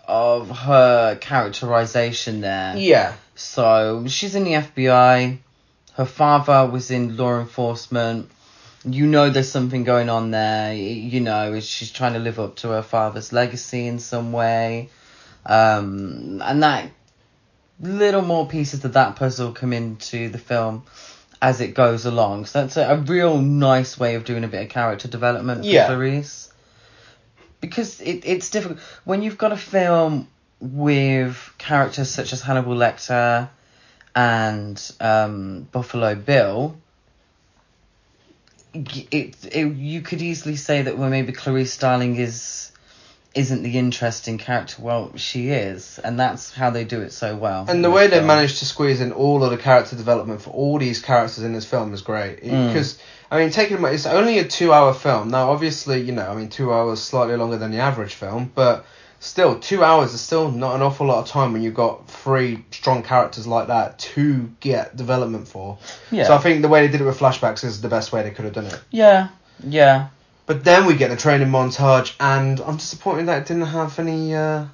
of 0.08 0.50
her 0.50 1.16
characterization 1.16 2.42
there. 2.42 2.76
Yeah. 2.78 3.16
So 3.36 4.06
she's 4.08 4.36
in 4.36 4.44
the 4.44 4.54
FBI. 4.54 5.38
Her 5.94 6.06
father 6.06 6.70
was 6.70 6.92
in 6.92 7.18
law 7.18 7.40
enforcement. 7.40 8.30
You 8.86 9.06
know 9.08 9.30
there's 9.30 9.52
something 9.52 9.84
going 9.84 10.10
on 10.10 10.32
there. 10.32 10.74
You 10.74 11.20
know 11.20 11.60
she's 11.60 11.92
trying 11.92 12.14
to 12.14 12.20
live 12.20 12.40
up 12.40 12.58
to 12.58 12.70
her 12.70 12.82
father's 12.82 13.32
legacy 13.32 13.88
in 13.88 14.00
some 14.00 14.32
way. 14.32 14.90
Um, 15.46 16.42
and 16.44 16.64
that 16.64 16.90
little 17.80 18.22
more 18.22 18.48
pieces 18.48 18.86
of 18.86 18.94
that 18.94 19.16
puzzle 19.16 19.52
come 19.52 19.74
into 19.74 20.30
the 20.30 20.38
film 20.38 20.86
as 21.44 21.60
it 21.60 21.74
goes 21.74 22.06
along. 22.06 22.46
So 22.46 22.62
that's 22.62 22.78
a, 22.78 22.94
a 22.94 22.96
real 22.96 23.38
nice 23.38 24.00
way 24.00 24.16
of 24.16 24.24
doing 24.24 24.46
a 24.46 24.48
bit 24.48 24.64
of 24.64 24.70
character 24.70 25.10
development 25.10 25.62
for 25.62 25.68
Yeah. 25.68 25.88
Clarice. 25.88 26.50
Because 27.60 28.00
it, 28.00 28.26
it's 28.26 28.50
difficult 28.50 28.80
when 29.04 29.22
you've 29.22 29.38
got 29.38 29.52
a 29.52 29.58
film 29.58 30.30
with 30.62 31.54
characters 31.58 32.10
such 32.10 32.32
as 32.32 32.42
Hannibal 32.42 32.76
Lecter 32.76 33.50
and 34.16 34.92
um, 35.02 35.68
Buffalo 35.70 36.16
Bill. 36.16 36.78
It, 38.74 39.36
it 39.52 39.76
you 39.76 40.02
could 40.02 40.22
easily 40.22 40.56
say 40.56 40.84
that 40.84 40.98
well 40.98 41.10
maybe 41.10 41.34
Clarice 41.34 41.74
Starling 41.74 42.16
is 42.16 42.72
isn't 43.36 43.64
the 43.64 43.78
interesting 43.78 44.38
character. 44.38 44.82
Well, 44.82 45.12
she 45.16 45.50
is, 45.50 46.00
and 46.00 46.20
that's 46.20 46.54
how 46.54 46.70
they 46.70 46.84
do 46.84 47.02
it 47.02 47.12
so 47.12 47.36
well. 47.36 47.66
And 47.68 47.84
the 47.84 47.90
way 47.90 48.08
they 48.08 48.18
film. 48.18 48.28
managed 48.28 48.60
to 48.60 48.66
squeeze 48.66 49.02
in 49.02 49.12
all 49.12 49.44
of 49.44 49.52
the 49.52 49.58
character 49.58 49.96
development 49.96 50.42
for 50.42 50.52
all 50.52 50.78
these 50.78 51.02
characters 51.02 51.44
in 51.44 51.54
this 51.54 51.66
film 51.66 51.94
is 51.94 52.02
great. 52.02 52.44
Mm. 52.44 52.68
Because 52.68 53.00
I 53.34 53.40
mean, 53.40 53.50
taking 53.50 53.82
my, 53.82 53.90
it's 53.90 54.06
only 54.06 54.38
a 54.38 54.48
two-hour 54.48 54.94
film. 54.94 55.30
Now, 55.30 55.50
obviously, 55.50 56.02
you 56.02 56.12
know, 56.12 56.30
I 56.30 56.36
mean, 56.36 56.50
two 56.50 56.72
hours 56.72 57.02
slightly 57.02 57.36
longer 57.36 57.58
than 57.58 57.72
the 57.72 57.80
average 57.80 58.14
film, 58.14 58.52
but 58.54 58.86
still, 59.20 59.60
two 59.60 59.84
hours 59.84 60.14
is 60.14 60.22
still 60.22 60.52
not 60.52 60.76
an 60.76 60.84
awful 60.84 61.08
lot 61.08 61.24
of 61.24 61.28
time 61.28 61.52
when 61.52 61.64
you've 61.64 61.74
got 61.74 62.08
three 62.08 62.64
strong 62.70 63.02
characters 63.02 63.48
like 63.48 63.70
that 63.70 63.98
to 63.98 64.52
get 64.60 64.96
development 64.96 65.48
for. 65.48 65.80
Yeah. 66.12 66.26
So 66.26 66.36
I 66.36 66.38
think 66.38 66.62
the 66.62 66.68
way 66.68 66.86
they 66.86 66.92
did 66.92 67.02
it 67.02 67.06
with 67.06 67.18
flashbacks 67.18 67.64
is 67.64 67.82
the 67.82 67.90
best 67.90 68.12
way 68.12 68.22
they 68.22 68.30
could 68.30 68.46
have 68.46 68.54
done 68.54 68.68
it. 68.68 68.80
Yeah, 68.92 69.30
yeah. 69.64 70.10
But 70.46 70.64
then 70.64 70.86
we 70.86 70.96
get 70.96 71.10
the 71.10 71.16
training 71.16 71.48
montage, 71.48 72.16
and 72.20 72.60
I'm 72.60 72.76
disappointed 72.78 73.28
that 73.28 73.44
it 73.44 73.48
didn't 73.48 73.68
have 73.68 73.98
any 73.98 74.36
uh, 74.36 74.66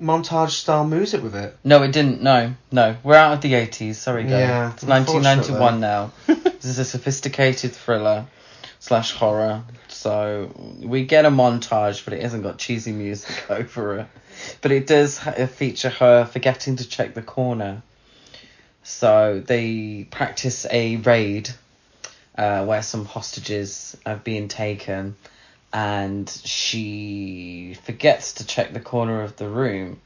montage 0.00 0.50
style 0.50 0.84
music 0.84 1.22
with 1.22 1.36
it. 1.36 1.56
No, 1.62 1.82
it 1.82 1.92
didn't. 1.92 2.22
No, 2.22 2.54
no. 2.72 2.96
We're 3.04 3.14
out 3.14 3.34
of 3.34 3.40
the 3.40 3.52
80s. 3.52 3.94
Sorry, 3.94 4.24
guys. 4.24 4.32
Yeah, 4.32 4.72
It's 4.72 4.82
1991 4.82 5.80
now. 5.80 6.10
this 6.26 6.64
is 6.64 6.78
a 6.78 6.84
sophisticated 6.84 7.72
thriller 7.72 8.26
slash 8.80 9.12
horror. 9.12 9.62
So 9.88 10.52
we 10.82 11.04
get 11.04 11.24
a 11.24 11.30
montage, 11.30 12.04
but 12.04 12.14
it 12.14 12.22
hasn't 12.22 12.42
got 12.42 12.58
cheesy 12.58 12.92
music 12.92 13.44
over 13.50 14.00
it. 14.00 14.06
But 14.62 14.72
it 14.72 14.86
does 14.88 15.18
feature 15.18 15.90
her 15.90 16.24
forgetting 16.24 16.76
to 16.76 16.88
check 16.88 17.14
the 17.14 17.22
corner. 17.22 17.82
So 18.82 19.42
they 19.46 20.06
practice 20.10 20.66
a 20.70 20.96
raid 20.96 21.50
uh, 22.36 22.64
where 22.64 22.82
some 22.82 23.04
hostages 23.04 23.96
are 24.04 24.16
being 24.16 24.48
taken, 24.48 25.16
and 25.72 26.28
she 26.44 27.76
forgets 27.84 28.34
to 28.34 28.46
check 28.46 28.72
the 28.72 28.80
corner 28.80 29.22
of 29.22 29.36
the 29.36 29.48
room, 29.48 30.00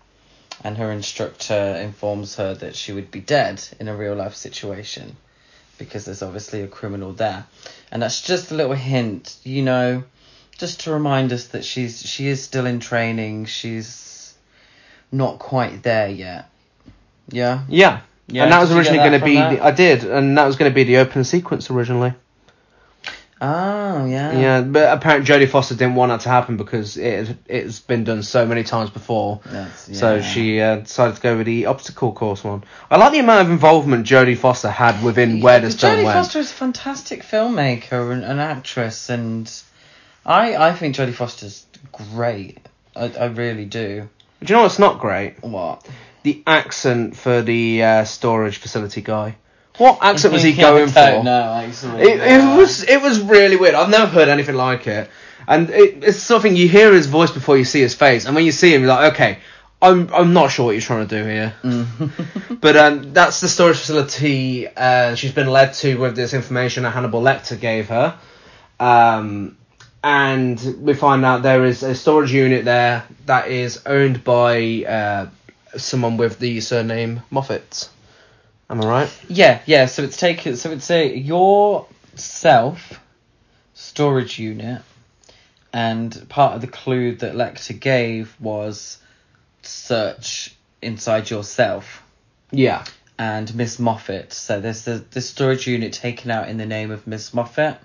and 0.64 0.76
her 0.76 0.90
instructor 0.92 1.76
informs 1.76 2.36
her 2.36 2.54
that 2.54 2.74
she 2.74 2.92
would 2.92 3.10
be 3.10 3.20
dead 3.20 3.62
in 3.78 3.88
a 3.88 3.96
real 3.96 4.14
life 4.14 4.34
situation 4.34 5.16
because 5.78 6.04
there's 6.04 6.22
obviously 6.22 6.62
a 6.62 6.68
criminal 6.68 7.12
there, 7.12 7.46
and 7.90 8.02
that's 8.02 8.20
just 8.20 8.50
a 8.50 8.54
little 8.54 8.74
hint, 8.74 9.36
you 9.44 9.62
know, 9.62 10.02
just 10.58 10.80
to 10.80 10.92
remind 10.92 11.32
us 11.32 11.48
that 11.48 11.64
she's 11.64 12.02
she 12.04 12.26
is 12.26 12.42
still 12.42 12.66
in 12.66 12.80
training. 12.80 13.46
She's 13.46 14.34
not 15.10 15.38
quite 15.38 15.82
there 15.82 16.08
yet. 16.08 16.50
Yeah. 17.28 17.64
Yeah. 17.68 18.00
Yeah, 18.28 18.44
and 18.44 18.52
that 18.52 18.60
was 18.60 18.68
did 18.68 18.76
you 18.76 18.82
get 18.84 18.92
originally 18.92 19.08
going 19.10 19.20
to 19.20 19.50
be. 19.50 19.56
The, 19.56 19.64
I 19.64 19.70
did, 19.70 20.04
and 20.04 20.36
that 20.38 20.46
was 20.46 20.56
going 20.56 20.70
to 20.70 20.74
be 20.74 20.84
the 20.84 20.98
opening 20.98 21.24
sequence 21.24 21.70
originally. 21.70 22.12
Oh 23.40 24.06
yeah. 24.06 24.38
Yeah, 24.38 24.60
but 24.62 24.92
apparently 24.92 25.32
Jodie 25.32 25.48
Foster 25.48 25.76
didn't 25.76 25.94
want 25.94 26.10
that 26.10 26.20
to 26.22 26.28
happen 26.28 26.56
because 26.56 26.96
it 26.96 27.36
it's 27.46 27.78
been 27.78 28.02
done 28.02 28.24
so 28.24 28.44
many 28.44 28.64
times 28.64 28.90
before. 28.90 29.40
That's, 29.46 29.96
So 29.96 30.20
she 30.20 30.60
uh, 30.60 30.76
decided 30.76 31.16
to 31.16 31.22
go 31.22 31.36
with 31.36 31.46
the 31.46 31.66
obstacle 31.66 32.12
course 32.12 32.42
one. 32.42 32.64
I 32.90 32.96
like 32.96 33.12
the 33.12 33.20
amount 33.20 33.42
of 33.46 33.52
involvement 33.52 34.06
Jodie 34.06 34.36
Foster 34.36 34.70
had 34.70 35.04
within 35.04 35.40
where 35.40 35.60
this 35.60 35.80
film 35.80 35.98
Jodie 35.98 36.04
went. 36.04 36.16
Foster 36.18 36.40
is 36.40 36.50
a 36.50 36.54
fantastic 36.54 37.22
filmmaker 37.22 38.12
and 38.12 38.24
an 38.24 38.40
actress, 38.40 39.08
and 39.08 39.50
I 40.26 40.56
I 40.56 40.72
think 40.74 40.96
Jodie 40.96 41.14
Foster's 41.14 41.64
great. 41.92 42.58
I, 42.96 43.06
I 43.06 43.26
really 43.26 43.66
do. 43.66 44.08
Do 44.42 44.52
you 44.52 44.56
know 44.56 44.62
what's 44.62 44.80
not 44.80 44.98
great? 44.98 45.40
What? 45.42 45.86
The 46.22 46.42
accent 46.46 47.16
for 47.16 47.42
the 47.42 47.82
uh, 47.82 48.04
storage 48.04 48.58
facility 48.58 49.00
guy. 49.00 49.36
What 49.78 49.98
accent 50.02 50.34
was 50.34 50.42
he 50.42 50.54
going 50.54 50.88
I 50.88 50.92
for? 50.92 51.28
actually. 51.28 52.02
It, 52.02 52.18
yeah. 52.18 52.54
it 52.54 52.58
was 52.58 52.82
it 52.82 53.00
was 53.00 53.20
really 53.20 53.56
weird. 53.56 53.74
I've 53.74 53.88
never 53.88 54.06
heard 54.06 54.28
anything 54.28 54.56
like 54.56 54.86
it. 54.86 55.08
And 55.46 55.70
it, 55.70 56.04
it's 56.04 56.18
something 56.18 56.54
you 56.54 56.68
hear 56.68 56.92
his 56.92 57.06
voice 57.06 57.30
before 57.30 57.56
you 57.56 57.64
see 57.64 57.80
his 57.80 57.94
face, 57.94 58.26
and 58.26 58.34
when 58.34 58.44
you 58.44 58.52
see 58.52 58.74
him, 58.74 58.82
you're 58.82 58.90
like, 58.90 59.12
okay, 59.14 59.38
I'm 59.80 60.12
I'm 60.12 60.32
not 60.32 60.50
sure 60.50 60.66
what 60.66 60.72
you're 60.72 60.80
trying 60.80 61.06
to 61.06 61.22
do 61.22 61.28
here. 61.28 61.54
Mm. 61.62 62.60
But 62.60 62.76
um, 62.76 63.12
that's 63.12 63.40
the 63.40 63.48
storage 63.48 63.76
facility 63.76 64.66
uh, 64.66 65.14
she's 65.14 65.30
been 65.30 65.46
led 65.46 65.74
to 65.74 65.96
with 65.96 66.16
this 66.16 66.34
information 66.34 66.82
that 66.82 66.90
Hannibal 66.90 67.22
Lecter 67.22 67.58
gave 67.58 67.88
her. 67.88 68.18
Um, 68.80 69.56
and 70.02 70.60
we 70.80 70.94
find 70.94 71.24
out 71.24 71.42
there 71.42 71.64
is 71.64 71.84
a 71.84 71.94
storage 71.94 72.32
unit 72.32 72.64
there 72.64 73.04
that 73.26 73.48
is 73.48 73.82
owned 73.86 74.24
by 74.24 74.84
uh, 74.84 75.26
someone 75.76 76.16
with 76.16 76.38
the 76.38 76.60
surname 76.60 77.22
Mofet. 77.30 77.88
Am 78.70 78.80
I 78.82 78.86
right? 78.86 79.20
Yeah, 79.28 79.60
yeah. 79.66 79.86
So 79.86 80.02
it's 80.02 80.16
taken. 80.16 80.56
So 80.56 80.70
it's 80.70 80.90
a 80.90 81.16
your 81.16 81.86
self 82.14 83.00
storage 83.74 84.38
unit, 84.38 84.82
and 85.72 86.28
part 86.28 86.54
of 86.54 86.60
the 86.60 86.66
clue 86.66 87.14
that 87.16 87.34
Lecter 87.34 87.78
gave 87.78 88.34
was 88.40 88.98
search 89.62 90.54
inside 90.80 91.28
yourself 91.30 92.02
Yeah. 92.50 92.84
and 93.18 93.52
Miss 93.54 93.78
Mofet. 93.78 94.32
So 94.32 94.60
there's 94.60 94.84
the 94.84 95.04
the 95.10 95.20
storage 95.20 95.66
unit 95.66 95.92
taken 95.94 96.30
out 96.30 96.48
in 96.48 96.56
the 96.58 96.66
name 96.66 96.90
of 96.90 97.06
Miss 97.06 97.30
Mofet. 97.30 97.78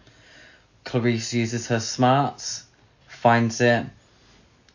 Clarice 0.84 1.34
uses 1.34 1.68
her 1.68 1.80
smarts, 1.80 2.66
finds 3.08 3.62
it, 3.62 3.86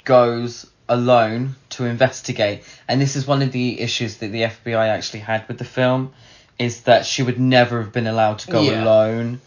goes 0.04 0.66
alone 0.88 1.54
to 1.70 1.84
investigate. 1.84 2.62
And 2.86 3.00
this 3.00 3.16
is 3.16 3.26
one 3.26 3.42
of 3.42 3.52
the 3.52 3.80
issues 3.80 4.18
that 4.18 4.28
the 4.28 4.42
FBI 4.42 4.88
actually 4.88 5.20
had 5.20 5.46
with 5.48 5.58
the 5.58 5.64
film, 5.64 6.12
is 6.58 6.82
that 6.82 7.06
she 7.06 7.22
would 7.22 7.38
never 7.38 7.82
have 7.82 7.92
been 7.92 8.06
allowed 8.06 8.40
to 8.40 8.50
go 8.50 8.62
Yeah. 8.62 8.82
alone 8.84 9.40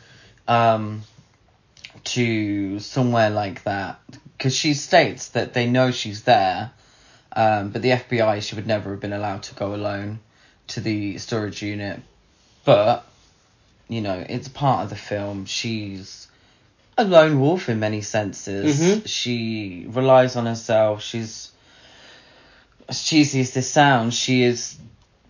um, 0.47 1.01
to 2.05 2.79
somewhere 2.79 3.29
like 3.29 3.63
that. 3.63 3.99
Because 4.37 4.55
she 4.55 4.73
states 4.73 5.29
that 5.29 5.53
they 5.53 5.67
know 5.67 5.91
she's 5.91 6.23
there, 6.23 6.71
um, 7.33 7.69
but 7.69 7.81
the 7.81 7.89
FBI, 7.91 8.41
she 8.41 8.55
would 8.55 8.67
never 8.67 8.91
have 8.91 8.99
been 8.99 9.13
allowed 9.13 9.43
to 9.43 9.55
go 9.55 9.75
alone 9.75 10.19
to 10.69 10.79
the 10.81 11.17
storage 11.17 11.61
unit. 11.61 11.99
But, 12.65 13.05
you 13.87 14.01
know, 14.01 14.23
it's 14.27 14.47
part 14.47 14.83
of 14.83 14.89
the 14.89 14.95
film. 14.95 15.45
She's 15.45 16.27
a 17.01 17.03
lone 17.03 17.39
wolf 17.39 17.69
in 17.69 17.79
many 17.79 18.01
senses. 18.01 18.79
Mhm. 18.79 19.03
She 19.05 19.85
relies 19.89 20.35
on 20.35 20.45
herself. 20.45 21.03
She's, 21.03 21.51
as 22.87 23.03
cheesy 23.03 23.41
as 23.41 23.51
this 23.51 23.69
sounds, 23.69 24.15
she 24.15 24.43
is 24.43 24.77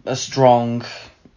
a 0.05 0.15
strong, 0.15 0.84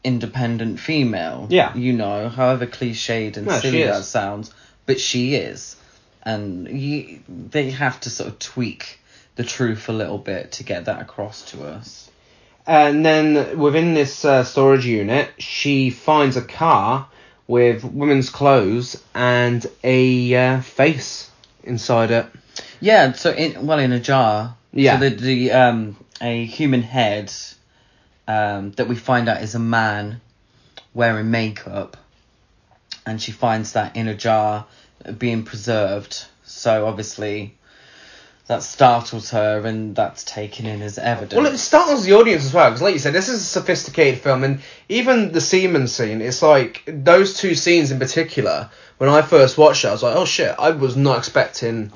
independent 0.02 0.80
female. 0.80 1.46
Yeah. 1.50 1.74
You 1.74 1.92
know, 1.92 2.28
however 2.28 2.66
cliched 2.66 3.36
and 3.36 3.46
No, 3.46 3.58
silly 3.58 3.84
that 3.84 4.04
sounds, 4.04 4.52
but 4.86 5.00
she 5.00 5.34
is. 5.34 5.76
And 6.22 6.68
you, 6.68 7.20
they 7.28 7.70
have 7.70 8.00
to 8.00 8.10
sort 8.10 8.30
of 8.30 8.38
tweak 8.38 8.98
the 9.36 9.44
truth 9.44 9.88
a 9.88 9.92
little 9.92 10.18
bit 10.18 10.52
to 10.52 10.64
get 10.64 10.86
that 10.86 11.00
across 11.00 11.50
to 11.50 11.64
us. 11.64 12.10
And 12.66 13.04
then 13.04 13.58
within 13.58 13.92
this 13.92 14.24
uh, 14.24 14.44
storage 14.44 14.86
unit, 14.86 15.30
she 15.38 15.90
finds 15.90 16.36
a 16.36 16.42
car 16.42 17.08
with 17.46 17.84
women's 17.84 18.30
clothes 18.30 19.02
and 19.14 19.66
a 19.82 20.34
uh, 20.34 20.60
face 20.60 21.30
inside 21.62 22.10
it. 22.10 22.26
Yeah, 22.80 23.12
so 23.12 23.32
in 23.32 23.66
well 23.66 23.78
in 23.78 23.92
a 23.92 24.00
jar. 24.00 24.56
Yeah. 24.72 24.98
So 24.98 25.08
the 25.08 25.16
the 25.16 25.52
um 25.52 25.96
a 26.20 26.44
human 26.44 26.82
head 26.82 27.32
um 28.26 28.72
that 28.72 28.88
we 28.88 28.96
find 28.96 29.28
out 29.28 29.42
is 29.42 29.54
a 29.54 29.58
man 29.58 30.20
wearing 30.94 31.30
makeup 31.30 31.96
and 33.06 33.20
she 33.20 33.32
finds 33.32 33.72
that 33.72 33.96
in 33.96 34.08
a 34.08 34.14
jar 34.14 34.66
being 35.18 35.42
preserved. 35.42 36.24
So 36.44 36.86
obviously 36.86 37.54
that 38.46 38.62
startles 38.62 39.30
her 39.30 39.64
and 39.64 39.96
that's 39.96 40.22
taken 40.24 40.66
in 40.66 40.82
as 40.82 40.98
evidence. 40.98 41.34
Well, 41.34 41.46
it 41.46 41.56
startles 41.58 42.04
the 42.04 42.12
audience 42.12 42.44
as 42.44 42.52
well, 42.52 42.68
because 42.68 42.82
like 42.82 42.92
you 42.92 42.98
said, 42.98 43.14
this 43.14 43.28
is 43.28 43.40
a 43.40 43.44
sophisticated 43.44 44.20
film, 44.20 44.44
and 44.44 44.60
even 44.88 45.32
the 45.32 45.40
semen 45.40 45.88
scene, 45.88 46.20
it's 46.20 46.42
like 46.42 46.82
those 46.86 47.38
two 47.38 47.54
scenes 47.54 47.90
in 47.90 47.98
particular. 47.98 48.70
When 48.98 49.10
I 49.10 49.22
first 49.22 49.58
watched 49.58 49.84
it, 49.84 49.88
I 49.88 49.92
was 49.92 50.02
like, 50.02 50.16
oh 50.16 50.24
shit, 50.24 50.54
I 50.58 50.70
was 50.70 50.96
not 50.96 51.18
expecting 51.18 51.90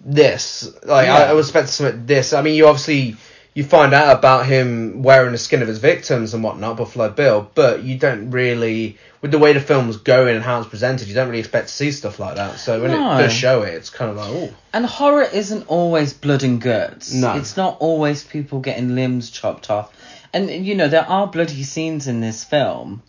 this. 0.00 0.68
Like, 0.84 1.08
I, 1.08 1.30
I 1.30 1.32
was 1.34 1.48
expecting 1.48 1.70
something 1.70 2.06
this. 2.06 2.32
I 2.32 2.42
mean, 2.42 2.54
you 2.54 2.66
obviously 2.66 3.16
you 3.54 3.62
find 3.62 3.94
out 3.94 4.16
about 4.18 4.46
him 4.46 5.02
wearing 5.04 5.30
the 5.30 5.38
skin 5.38 5.62
of 5.62 5.68
his 5.68 5.78
victims 5.78 6.34
and 6.34 6.42
whatnot, 6.42 6.76
Buffalo 6.76 7.08
Bill, 7.08 7.48
but 7.54 7.84
you 7.84 7.96
don't 7.96 8.30
really, 8.32 8.98
with 9.20 9.30
the 9.30 9.38
way 9.38 9.52
the 9.52 9.60
film's 9.60 9.96
going 9.96 10.34
and 10.34 10.44
how 10.44 10.58
it's 10.60 10.68
presented, 10.68 11.06
you 11.06 11.14
don't 11.14 11.28
really 11.28 11.38
expect 11.38 11.68
to 11.68 11.72
see 11.74 11.92
stuff 11.92 12.18
like 12.18 12.34
that. 12.34 12.58
So 12.58 12.82
when 12.82 12.90
No. 12.90 13.14
it 13.16 13.22
does 13.22 13.32
show 13.32 13.62
it, 13.62 13.74
it's 13.74 13.90
kind 13.90 14.10
of 14.10 14.16
like, 14.16 14.28
oh, 14.28 14.52
And 14.72 14.84
horror 14.84 15.22
isn't 15.22 15.68
always 15.68 16.12
blood 16.12 16.42
and 16.42 16.60
guts. 16.60 17.12
No. 17.12 17.36
It's 17.36 17.56
not 17.56 17.76
always 17.78 18.24
people 18.24 18.58
getting 18.58 18.96
limbs 18.96 19.30
chopped 19.30 19.70
off. 19.70 19.92
And, 20.32 20.50
you 20.50 20.74
know, 20.74 20.88
there 20.88 21.08
are 21.08 21.28
bloody 21.28 21.62
scenes 21.62 22.08
in 22.08 22.20
this 22.20 22.42
film, 22.42 23.02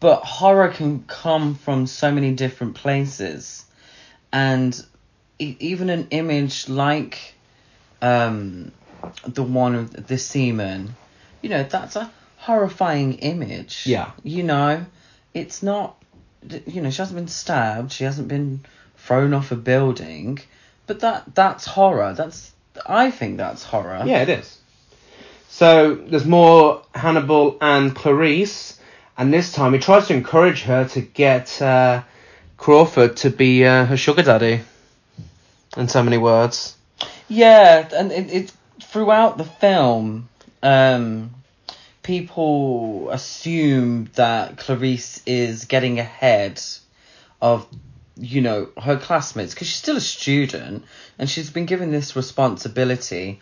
but 0.00 0.24
horror 0.24 0.70
can 0.70 1.04
come 1.04 1.54
from 1.54 1.86
so 1.86 2.10
many 2.10 2.32
different 2.32 2.74
places. 2.74 3.64
And 4.32 4.84
e- 5.38 5.54
even 5.60 5.88
an 5.88 6.08
image 6.10 6.68
like 6.68 7.34
um, 8.02 8.72
the 9.26 9.42
one 9.42 9.74
of 9.74 10.06
the 10.06 10.18
semen, 10.18 10.94
you 11.42 11.48
know, 11.48 11.62
that's 11.62 11.96
a 11.96 12.10
horrifying 12.38 13.14
image. 13.14 13.84
Yeah. 13.86 14.10
You 14.22 14.42
know, 14.42 14.86
it's 15.34 15.62
not, 15.62 16.02
you 16.66 16.80
know, 16.80 16.90
she 16.90 16.98
hasn't 16.98 17.16
been 17.16 17.28
stabbed, 17.28 17.92
she 17.92 18.04
hasn't 18.04 18.28
been 18.28 18.64
thrown 18.96 19.34
off 19.34 19.52
a 19.52 19.56
building, 19.56 20.38
but 20.86 21.00
that 21.00 21.34
that's 21.34 21.64
horror. 21.64 22.12
That's 22.14 22.52
I 22.86 23.10
think 23.10 23.36
that's 23.36 23.62
horror. 23.62 24.02
Yeah, 24.06 24.22
it 24.22 24.28
is. 24.28 24.58
So 25.48 25.94
there's 25.94 26.26
more 26.26 26.82
Hannibal 26.94 27.56
and 27.60 27.94
Clarice, 27.94 28.78
and 29.16 29.32
this 29.32 29.52
time 29.52 29.72
he 29.72 29.78
tries 29.78 30.08
to 30.08 30.14
encourage 30.14 30.62
her 30.62 30.86
to 30.88 31.00
get 31.00 31.62
uh, 31.62 32.02
Crawford 32.56 33.16
to 33.18 33.30
be 33.30 33.64
uh, 33.64 33.86
her 33.86 33.96
sugar 33.96 34.22
daddy. 34.22 34.60
In 35.76 35.88
so 35.88 36.02
many 36.02 36.16
words. 36.16 36.74
Yeah, 37.28 37.86
and 37.92 38.10
it, 38.10 38.32
it 38.32 38.52
throughout 38.82 39.38
the 39.38 39.44
film, 39.44 40.28
um, 40.62 41.30
people 42.02 43.10
assume 43.10 44.10
that 44.14 44.56
Clarice 44.58 45.22
is 45.26 45.64
getting 45.64 45.98
ahead 45.98 46.62
of, 47.40 47.66
you 48.16 48.40
know, 48.40 48.68
her 48.82 48.96
classmates 48.96 49.54
because 49.54 49.68
she's 49.68 49.76
still 49.76 49.96
a 49.96 50.00
student 50.00 50.84
and 51.18 51.28
she's 51.28 51.50
been 51.50 51.66
given 51.66 51.90
this 51.90 52.16
responsibility, 52.16 53.40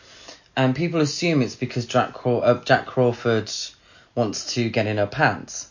and 0.57 0.75
people 0.75 1.01
assume 1.01 1.43
it's 1.43 1.57
because 1.57 1.87
Jack 1.87 2.15
Craw- 2.15 2.41
uh, 2.41 2.65
Jack 2.65 2.87
Crawford 2.87 3.51
wants 4.15 4.55
to 4.55 4.69
get 4.71 4.87
in 4.87 4.99
her 4.99 5.07
pants. 5.07 5.69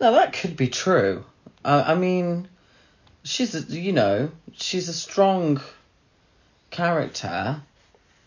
Now 0.00 0.12
that 0.12 0.32
could 0.32 0.56
be 0.56 0.68
true. 0.68 1.24
I 1.64 1.96
mean, 1.96 2.48
she's 3.24 3.54
a, 3.54 3.60
you 3.60 3.92
know 3.92 4.30
she's 4.54 4.88
a 4.88 4.92
strong 4.92 5.60
character. 6.70 7.62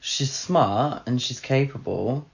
She's 0.02 0.32
smart 0.32 1.04
and 1.06 1.22
she's 1.22 1.40
capable. 1.40 2.26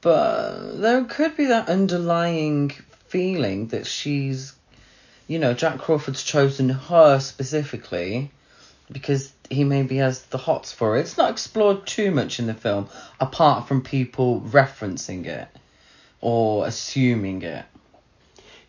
But 0.00 0.80
there 0.80 1.04
could 1.04 1.36
be 1.36 1.46
that 1.46 1.68
underlying 1.68 2.70
feeling 3.06 3.68
that 3.68 3.86
she's, 3.86 4.54
you 5.28 5.38
know, 5.38 5.54
Jack 5.54 5.78
Crawford's 5.78 6.24
chosen 6.24 6.70
her 6.70 7.20
specifically 7.20 8.30
because 8.90 9.32
he 9.50 9.64
maybe 9.64 9.96
has 9.98 10.22
the 10.22 10.38
hots 10.38 10.72
for 10.72 10.96
it. 10.96 11.02
It's 11.02 11.18
not 11.18 11.30
explored 11.30 11.86
too 11.86 12.10
much 12.10 12.40
in 12.40 12.46
the 12.46 12.54
film, 12.54 12.88
apart 13.20 13.68
from 13.68 13.82
people 13.82 14.40
referencing 14.40 15.26
it 15.26 15.48
or 16.20 16.66
assuming 16.66 17.42
it. 17.42 17.64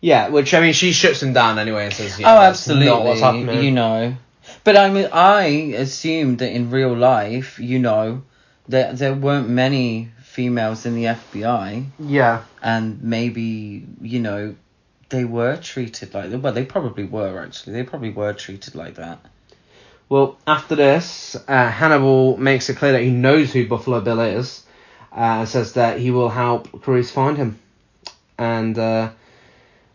Yeah, 0.02 0.28
which 0.28 0.54
I 0.54 0.60
mean, 0.60 0.74
she 0.74 0.92
shuts 0.92 1.24
him 1.24 1.32
down 1.32 1.58
anyway 1.58 1.86
and 1.86 1.94
says, 1.94 2.20
"Yeah, 2.20 2.36
oh, 2.36 2.42
absolutely. 2.42 2.88
not 2.88 3.06
what's 3.06 3.22
happening." 3.22 3.64
You 3.64 3.72
know, 3.72 4.18
but 4.64 4.76
I 4.78 4.90
mean, 4.90 5.10
I 5.12 5.44
assumed 5.78 6.40
that 6.40 6.52
in 6.52 6.70
real 6.72 6.96
life, 6.96 7.60
you 7.60 7.80
know, 7.80 8.24
that 8.70 8.98
there 8.98 9.14
weren't 9.14 9.50
many 9.50 10.10
females 10.22 10.86
in 10.86 10.96
the 10.96 11.06
FBI, 11.06 11.86
Yeah. 12.00 12.44
and 12.62 13.02
maybe 13.04 13.86
you 14.02 14.20
know, 14.20 14.56
they 15.10 15.26
were 15.26 15.58
treated 15.58 16.14
like 16.14 16.32
that. 16.32 16.40
well, 16.40 16.54
they 16.54 16.66
probably 16.66 17.04
were 17.04 17.44
actually. 17.44 17.74
They 17.74 17.84
probably 17.84 18.10
were 18.12 18.34
treated 18.34 18.74
like 18.76 18.96
that. 18.96 19.20
Well, 20.10 20.38
after 20.46 20.76
this, 20.76 21.36
uh, 21.48 21.70
Hannibal 21.70 22.38
makes 22.38 22.70
it 22.70 22.78
clear 22.78 22.92
that 22.94 23.02
he 23.02 23.10
knows 23.12 23.52
who 23.54 23.68
Buffalo 23.68 24.02
Bill 24.02 24.20
is, 24.22 24.64
uh, 25.12 25.20
and 25.40 25.48
says 25.50 25.74
that 25.74 26.00
he 26.00 26.12
will 26.12 26.30
help 26.30 26.82
Clarice 26.84 27.12
find 27.12 27.38
him. 27.38 27.60
And 28.38 28.78
uh, 28.78 29.12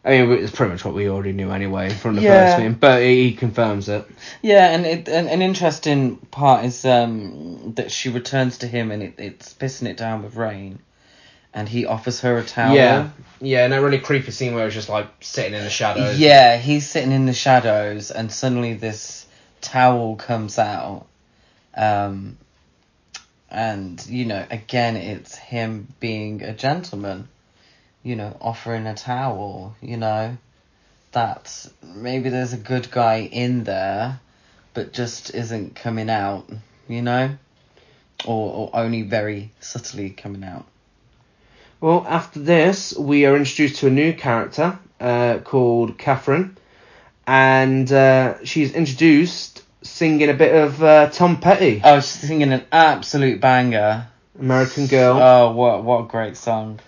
I 0.08 0.22
mean, 0.22 0.42
it's 0.42 0.50
pretty 0.50 0.72
much 0.72 0.84
what 0.84 0.94
we 0.94 1.08
already 1.08 1.32
knew 1.32 1.50
anyway 1.50 1.90
from 1.90 2.16
the 2.16 2.22
Yeah. 2.22 2.46
first 2.46 2.56
film, 2.56 2.74
but 2.74 3.02
he 3.02 3.32
confirms 3.34 3.88
it. 3.88 4.06
Yeah, 4.42 4.68
and 4.70 4.86
it, 4.86 5.08
an, 5.08 5.28
an 5.28 5.42
interesting 5.42 6.16
part 6.16 6.64
is 6.64 6.84
um 6.84 7.74
that 7.74 7.90
she 7.90 8.08
returns 8.08 8.58
to 8.58 8.66
him 8.66 8.90
and 8.90 9.02
it, 9.02 9.14
it's 9.18 9.52
pissing 9.54 9.86
it 9.88 9.96
down 9.98 10.22
with 10.22 10.34
rain, 10.34 10.78
and 11.52 11.68
he 11.68 11.84
offers 11.86 12.20
her 12.20 12.38
a 12.38 12.44
towel. 12.44 12.74
Yeah, 12.74 13.10
yeah, 13.40 13.64
and 13.64 13.72
that 13.72 13.82
really 13.82 13.98
creepy 13.98 14.30
scene 14.30 14.54
where 14.54 14.66
it's 14.66 14.74
just 14.74 14.88
like 14.88 15.08
sitting 15.20 15.54
in 15.54 15.62
the 15.62 15.70
shadows. 15.70 16.18
Yeah, 16.18 16.56
he's 16.56 16.88
sitting 16.88 17.12
in 17.12 17.26
the 17.26 17.34
shadows, 17.34 18.10
and 18.10 18.32
suddenly 18.32 18.74
this 18.74 19.26
towel 19.60 20.16
comes 20.16 20.58
out. 20.58 21.06
Um, 21.74 22.38
and 23.50 24.04
you 24.06 24.24
know, 24.24 24.44
again, 24.50 24.96
it's 24.96 25.34
him 25.36 25.88
being 26.00 26.42
a 26.42 26.54
gentleman. 26.54 27.28
You 28.08 28.16
know, 28.16 28.36
offering 28.40 28.86
a 28.86 28.94
towel. 28.94 29.76
You 29.80 29.96
know, 29.96 30.36
that 31.12 31.66
maybe 31.82 32.30
there's 32.30 32.52
a 32.52 32.58
good 32.58 32.90
guy 32.90 33.28
in 33.30 33.64
there, 33.64 34.20
but 34.74 34.92
just 34.92 35.34
isn't 35.34 35.74
coming 35.74 36.10
out. 36.10 36.48
You 36.88 37.02
know, 37.02 37.36
or 38.24 38.52
or 38.52 38.70
only 38.74 39.02
very 39.02 39.50
subtly 39.60 40.10
coming 40.10 40.44
out. 40.44 40.66
Well, 41.80 42.04
after 42.08 42.40
this, 42.40 42.96
we 42.96 43.26
are 43.26 43.36
introduced 43.36 43.76
to 43.80 43.86
a 43.86 43.90
new 43.90 44.12
character 44.12 44.78
uh, 45.00 45.38
called 45.44 45.98
Catherine, 45.98 46.56
and 47.26 47.90
uh, 47.92 48.44
she's 48.44 48.72
introduced 48.72 49.62
singing 49.82 50.28
a 50.28 50.34
bit 50.34 50.54
of 50.54 50.82
uh, 50.82 51.10
Tom 51.10 51.40
Petty, 51.40 51.80
I 51.82 51.94
was 51.94 52.06
singing 52.06 52.52
an 52.52 52.64
absolute 52.72 53.40
banger. 53.40 54.06
American 54.38 54.86
Girl. 54.86 55.18
Oh, 55.18 55.52
what 55.52 55.84
what 55.84 56.04
a 56.04 56.06
great 56.06 56.36
song. 56.36 56.78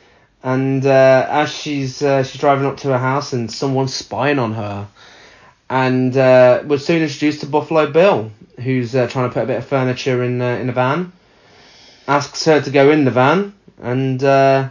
And 0.42 0.84
uh, 0.84 1.26
as 1.28 1.52
she's 1.52 2.02
uh, 2.02 2.22
she's 2.22 2.40
driving 2.40 2.66
up 2.66 2.78
to 2.78 2.88
her 2.88 2.98
house 2.98 3.32
and 3.32 3.50
someone's 3.50 3.94
spying 3.94 4.38
on 4.38 4.52
her, 4.52 4.88
and 5.68 6.16
uh, 6.16 6.62
we're 6.66 6.78
soon 6.78 7.02
introduced 7.02 7.40
to 7.40 7.46
Buffalo 7.46 7.90
Bill, 7.90 8.30
who's 8.58 8.94
uh, 8.94 9.06
trying 9.06 9.28
to 9.28 9.34
put 9.34 9.44
a 9.44 9.46
bit 9.46 9.58
of 9.58 9.66
furniture 9.66 10.22
in 10.22 10.40
uh, 10.40 10.56
in 10.56 10.68
a 10.68 10.72
van. 10.72 11.12
Asks 12.08 12.44
her 12.46 12.60
to 12.60 12.70
go 12.70 12.90
in 12.90 13.04
the 13.04 13.10
van, 13.10 13.54
and 13.80 14.22
uh, 14.24 14.70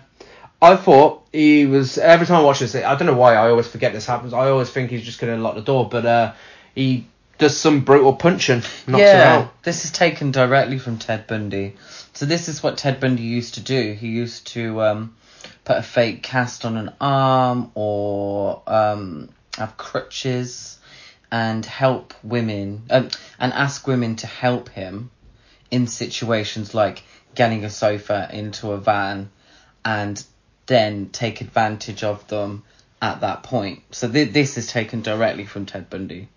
I 0.61 0.76
thought 0.76 1.24
he 1.32 1.65
was 1.65 1.97
every 1.97 2.26
time 2.26 2.38
I 2.38 2.43
watch 2.43 2.59
this. 2.59 2.76
I 2.76 2.95
don't 2.95 3.05
know 3.05 3.13
why 3.13 3.36
I 3.36 3.49
always 3.49 3.67
forget 3.67 3.93
this 3.93 4.05
happens. 4.05 4.34
I 4.34 4.49
always 4.49 4.70
think 4.70 4.89
he's 4.89 5.03
just 5.03 5.20
going 5.20 5.36
to 5.36 5.41
lock 5.41 5.55
the 5.55 5.61
door, 5.61 5.88
but 5.88 6.05
uh, 6.05 6.34
he 6.76 7.05
does 7.38 7.57
some 7.57 7.82
brutal 7.82 8.13
punching, 8.13 8.61
yeah, 8.88 9.43
out. 9.45 9.63
this 9.63 9.86
is 9.86 9.91
taken 9.91 10.32
directly 10.32 10.78
from 10.78 10.97
Ted 10.97 11.28
Bundy. 11.28 11.76
So 12.13 12.26
this 12.26 12.49
is 12.49 12.61
what 12.61 12.78
Ted 12.78 12.99
Bundy 12.99 13.24
used 13.24 13.53
to 13.53 13.61
do. 13.61 13.93
He 13.93 14.09
used 14.09 14.47
to 14.47 14.82
um, 14.82 15.15
put 15.70 15.78
a 15.78 15.84
fake 15.84 16.24
cast 16.24 16.65
on 16.65 16.78
an 16.78 16.91
arm 16.99 17.70
or 17.76 18.63
um, 18.65 19.30
have 19.55 19.78
crutches 19.78 20.80
and 21.32 21.63
help 21.63 22.15
women 22.24 22.82
um, 22.89 23.07
and 23.38 23.53
ask 23.53 23.86
women 23.86 24.15
to 24.15 24.26
help 24.26 24.70
him 24.70 25.11
in 25.70 25.86
situations 25.86 26.74
like 26.74 27.03
getting 27.36 27.65
a 27.65 27.70
sofa 27.70 28.28
into 28.34 28.72
a 28.72 28.80
van 28.80 29.30
and 29.86 30.26
then 30.65 31.07
take 31.11 31.39
advantage 31.39 32.03
of 32.03 32.28
them 32.30 32.63
at 32.99 33.22
that 33.22 33.43
point. 33.43 33.84
So 33.91 34.11
th- 34.11 34.34
this 34.34 34.57
is 34.57 34.65
taken 34.72 35.03
directly 35.03 35.45
from 35.45 35.67
Ted 35.67 35.88
Bundy. 35.88 36.30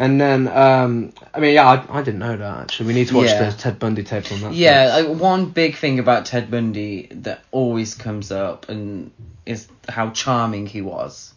And 0.00 0.20
then, 0.20 0.46
um, 0.46 1.12
I 1.34 1.40
mean, 1.40 1.54
yeah, 1.54 1.68
I, 1.68 1.98
I 1.98 2.02
didn't 2.02 2.20
know 2.20 2.36
that 2.36 2.60
actually. 2.60 2.86
We 2.86 2.94
need 2.94 3.08
to 3.08 3.16
watch 3.16 3.26
Yeah. 3.26 3.50
the 3.50 3.56
Ted 3.56 3.78
Bundy 3.80 4.04
tape 4.04 4.30
on 4.30 4.40
that. 4.42 4.54
Yeah, 4.54 4.96
like, 4.96 5.18
one 5.18 5.46
big 5.46 5.76
thing 5.76 5.98
about 5.98 6.26
Ted 6.26 6.50
Bundy 6.50 7.08
that 7.10 7.42
always 7.50 7.94
comes 7.94 8.30
up 8.30 8.68
and 8.68 9.10
is 9.44 9.66
how 9.88 10.10
charming 10.10 10.66
he 10.66 10.82
was, 10.82 11.32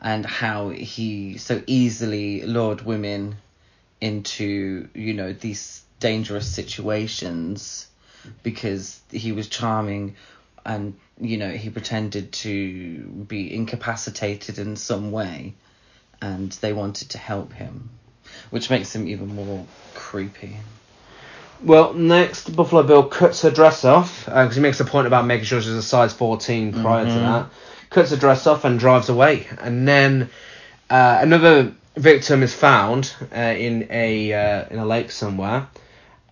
and 0.00 0.24
how 0.24 0.68
he 0.68 1.36
so 1.38 1.62
easily 1.66 2.42
lured 2.42 2.82
women 2.82 3.36
into 4.00 4.88
you 4.94 5.12
know 5.14 5.32
these 5.32 5.82
dangerous 5.98 6.46
situations 6.48 7.86
because 8.42 9.00
he 9.10 9.32
was 9.32 9.48
charming 9.48 10.14
and 10.64 10.94
you 11.20 11.36
know 11.36 11.50
he 11.50 11.68
pretended 11.70 12.32
to 12.32 12.98
be 13.28 13.54
incapacitated 13.54 14.58
in 14.58 14.76
some 14.76 15.10
way 15.12 15.54
and 16.20 16.52
they 16.60 16.72
wanted 16.72 17.10
to 17.10 17.18
help 17.18 17.52
him 17.52 17.90
which 18.50 18.70
makes 18.70 18.94
him 18.94 19.08
even 19.08 19.34
more 19.34 19.66
creepy 19.94 20.56
Well, 21.62 21.92
next, 21.92 22.56
Buffalo 22.56 22.82
Bill 22.82 23.04
cuts 23.04 23.42
her 23.42 23.50
dress 23.50 23.84
off 23.84 24.24
because 24.24 24.54
he 24.56 24.62
makes 24.62 24.80
a 24.80 24.84
point 24.84 25.06
about 25.06 25.26
making 25.26 25.44
sure 25.44 25.60
she's 25.60 25.72
a 25.72 25.82
size 25.82 26.12
14 26.12 26.72
prior 26.72 27.04
to 27.04 27.10
Mhm. 27.12 27.22
that. 27.22 27.46
Cuts 27.90 28.10
her 28.10 28.16
dress 28.16 28.46
off 28.46 28.64
and 28.64 28.78
drives 28.78 29.10
away. 29.10 29.46
And 29.60 29.86
then 29.86 30.30
uh, 30.88 31.18
another 31.20 31.72
victim 31.96 32.42
is 32.42 32.54
found 32.54 33.12
uh, 33.36 33.38
in 33.38 33.88
a 33.90 34.32
uh, 34.32 34.64
in 34.70 34.78
a 34.78 34.86
lake 34.86 35.10
somewhere, 35.10 35.66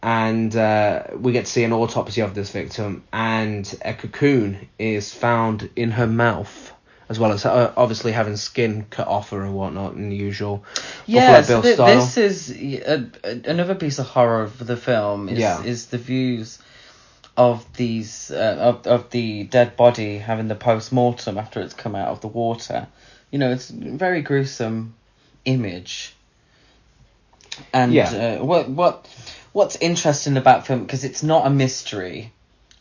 and 0.03 0.57
uh, 0.57 1.03
we 1.19 1.33
get 1.33 1.45
to 1.45 1.51
see 1.53 1.65
an 1.65 1.73
autopsy 1.75 2.23
of 2.23 2.35
this 2.35 2.51
victim. 2.51 3.03
And 3.13 3.65
a 3.85 3.93
cocoon 3.93 4.69
is 4.79 5.13
found 5.13 5.69
in 5.77 5.91
her 5.91 6.07
mouth, 6.07 6.73
as 7.09 7.19
well 7.19 7.33
as 7.33 7.45
uh, 7.47 7.73
obviously 7.77 8.13
having 8.13 8.37
skin 8.37 8.87
cut 8.91 9.07
off 9.09 9.31
her 9.31 9.43
and 9.43 9.55
whatnot 9.55 9.95
in 9.95 10.11
the 10.11 10.17
usual 10.17 10.65
Yeah, 11.07 11.41
so 11.43 11.63
Bill 11.63 11.63
th- 11.63 11.77
this 11.77 12.17
is 12.17 12.51
a, 12.51 13.11
a, 13.25 13.51
another 13.51 13.75
piece 13.75 13.99
of 13.99 14.07
horror 14.07 14.43
of 14.43 14.65
the 14.67 14.77
film. 14.77 15.29
Is, 15.29 15.39
Yeah. 15.39 15.63
is 15.63 15.87
the 15.87 15.99
views 15.99 16.59
of 17.37 17.65
these 17.75 18.31
uh, 18.31 18.57
of 18.59 18.87
of 18.87 19.11
the 19.11 19.45
dead 19.45 19.77
body 19.77 20.19
having 20.19 20.49
the 20.49 20.55
post 20.57 20.93
mortem 20.93 21.39
after 21.39 21.61
it's 21.61 21.75
come 21.75 21.95
out 21.95 22.09
of 22.09 22.21
the 22.21 22.29
water. 22.29 22.89
You 23.31 23.39
know, 23.39 23.53
it's 23.53 23.71
a 23.71 23.75
very 23.75 24.23
gruesome 24.23 24.95
image. 25.45 26.15
And 27.73 27.93
Yeah. 27.93 28.39
uh, 28.41 28.45
what 28.45 28.69
what 28.69 29.07
what's 29.53 29.77
interesting 29.77 30.37
about 30.37 30.67
film 30.67 30.81
because 30.81 31.05
it's 31.05 31.23
not 31.23 31.47
a 31.47 31.51
mystery. 31.51 32.33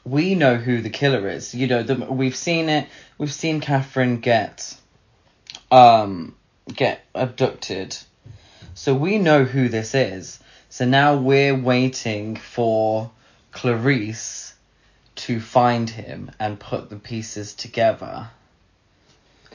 We 0.09 0.35
know 0.35 0.55
who 0.55 0.81
the 0.81 0.89
killer 0.89 1.27
is. 1.27 1.53
You 1.53 1.67
know, 1.67 1.83
the, 1.83 1.95
we've 1.95 2.35
seen 2.35 2.69
it. 2.69 2.87
We've 3.17 3.33
seen 3.33 3.59
Catherine 3.61 4.19
get 4.19 4.75
um 5.71 6.35
get 6.73 7.01
abducted. 7.13 7.97
So 8.73 8.93
we 8.93 9.17
know 9.17 9.43
who 9.43 9.69
this 9.69 9.95
is. 9.95 10.39
So 10.69 10.85
now 10.85 11.15
we're 11.15 11.55
waiting 11.55 12.35
for 12.35 13.11
Clarice 13.51 14.53
to 15.15 15.39
find 15.39 15.89
him 15.89 16.31
and 16.39 16.59
put 16.59 16.89
the 16.89 16.97
pieces 16.97 17.53
together. 17.53 18.29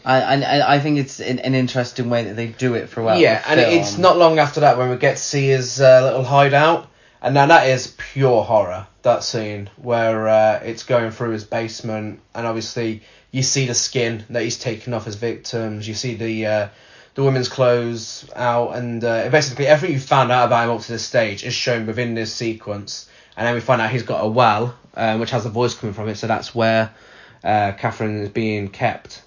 I 0.05 0.43
I, 0.43 0.75
I 0.75 0.81
think 0.81 0.99
it's 0.99 1.21
an, 1.21 1.39
an 1.39 1.55
interesting 1.55 2.11
way 2.11 2.25
that 2.25 2.35
they 2.35 2.49
do 2.49 2.75
it 2.75 2.91
throughout. 2.91 3.19
yeah, 3.19 3.43
and 3.47 3.61
it's 3.61 3.99
not 3.99 4.17
long 4.19 4.39
after 4.39 4.61
that 4.61 4.77
when 4.77 4.91
we 4.91 4.97
get 4.97 5.17
to 5.17 5.23
see 5.23 5.49
his 5.49 5.81
uh, 5.81 6.03
little 6.03 6.25
hideout, 6.25 6.89
and 7.21 7.35
now 7.35 7.47
that 7.47 7.69
is 7.69 7.95
pure 7.97 8.43
horror. 8.43 8.87
That 9.03 9.25
scene 9.25 9.69
where 9.77 10.29
uh, 10.29 10.61
it's 10.63 10.85
going 10.85 11.11
through 11.11 11.31
his 11.31 11.45
basement, 11.45 12.21
and 12.35 12.47
obviously 12.47 13.03
you 13.33 13.43
see 13.43 13.67
the 13.67 13.75
skin 13.75 14.25
that 14.31 14.43
he's 14.43 14.59
taken 14.59 14.95
off 14.95 15.05
his 15.05 15.17
victims. 15.17 15.89
You 15.89 15.95
see 15.95 16.15
the 16.15 16.47
uh, 16.47 16.69
the 17.15 17.25
women's 17.25 17.49
clothes 17.49 18.31
out, 18.37 18.77
and 18.77 19.03
uh, 19.03 19.29
basically 19.31 19.67
everything 19.67 19.95
you 19.95 20.01
found 20.01 20.31
out 20.31 20.47
about 20.47 20.65
him 20.65 20.77
up 20.77 20.83
to 20.83 20.93
this 20.93 21.05
stage 21.05 21.45
is 21.45 21.55
shown 21.55 21.87
within 21.87 22.15
this 22.15 22.33
sequence. 22.33 23.09
And 23.37 23.47
then 23.47 23.55
we 23.55 23.61
find 23.61 23.81
out 23.81 23.91
he's 23.91 24.03
got 24.03 24.25
a 24.25 24.29
well, 24.29 24.77
um, 24.95 25.19
which 25.19 25.31
has 25.31 25.47
a 25.47 25.51
voice 25.51 25.75
coming 25.75 25.95
from 25.95 26.09
it, 26.09 26.17
so 26.17 26.27
that's 26.27 26.55
where 26.55 26.95
uh, 27.43 27.73
Catherine 27.73 28.21
is 28.21 28.29
being 28.29 28.69
kept 28.69 29.23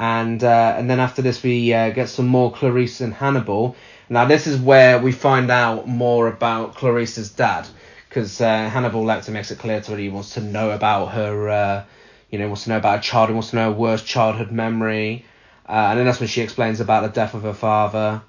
and 0.00 0.42
uh, 0.42 0.74
and 0.78 0.88
then 0.88 0.98
after 0.98 1.20
this 1.20 1.42
we 1.42 1.66
get 1.66 2.08
some 2.08 2.26
more 2.26 2.50
Clarice 2.50 3.02
and 3.02 3.12
Hannibal. 3.12 3.76
Now 4.08 4.24
this 4.24 4.46
is 4.46 4.58
where 4.58 4.98
we 4.98 5.12
find 5.12 5.50
out 5.50 5.86
more 5.86 6.26
about 6.26 6.74
Clarice's 6.74 7.30
dad, 7.30 7.68
because 8.10 8.40
uh, 8.40 8.68
Hannibal 8.68 9.04
Lecter 9.04 9.30
makes 9.30 9.52
it 9.52 9.60
clear 9.60 9.80
to 9.80 9.92
her 9.92 9.96
he 9.96 10.08
wants 10.08 10.34
to 10.34 10.40
know 10.40 10.72
about 10.72 11.12
her, 11.12 11.48
uh, 11.48 11.84
you 12.28 12.40
know, 12.40 12.48
wants 12.48 12.64
to 12.64 12.70
know 12.70 12.76
about 12.76 12.96
her 12.96 13.02
child, 13.02 13.28
he 13.28 13.34
wants 13.34 13.50
to 13.50 13.56
know 13.56 13.72
her 13.72 13.78
worst 13.78 14.04
childhood 14.04 14.50
memory, 14.50 15.24
uh, 15.68 15.90
and 15.90 15.98
then 15.98 16.06
that's 16.06 16.18
when 16.18 16.28
she 16.28 16.40
explains 16.40 16.80
about 16.80 17.02
the 17.02 17.08
death 17.08 17.34
of 17.34 17.42
her 17.42 17.54
father. 17.54 18.20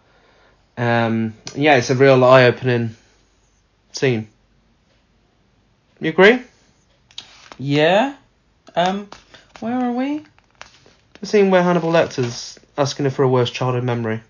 Um, 0.77 1.33
yeah, 1.55 1.77
it's 1.77 1.89
a 1.89 1.95
real 1.95 2.23
eye-opening 2.23 2.95
scene. 3.91 4.27
You 5.99 6.09
agree? 6.09 6.39
Yeah. 7.57 8.15
Um. 8.75 9.09
Where 9.61 9.73
are 9.73 9.91
we? 9.91 10.23
The 11.19 11.25
scene 11.25 11.49
where 11.49 11.61
Hannibal 11.63 11.91
Lecter's 11.91 12.59
asking 12.77 13.05
her 13.05 13.11
for 13.11 13.23
a 13.23 13.29
worst 13.29 13.53
childhood 13.53 13.83
memory. 13.83 14.21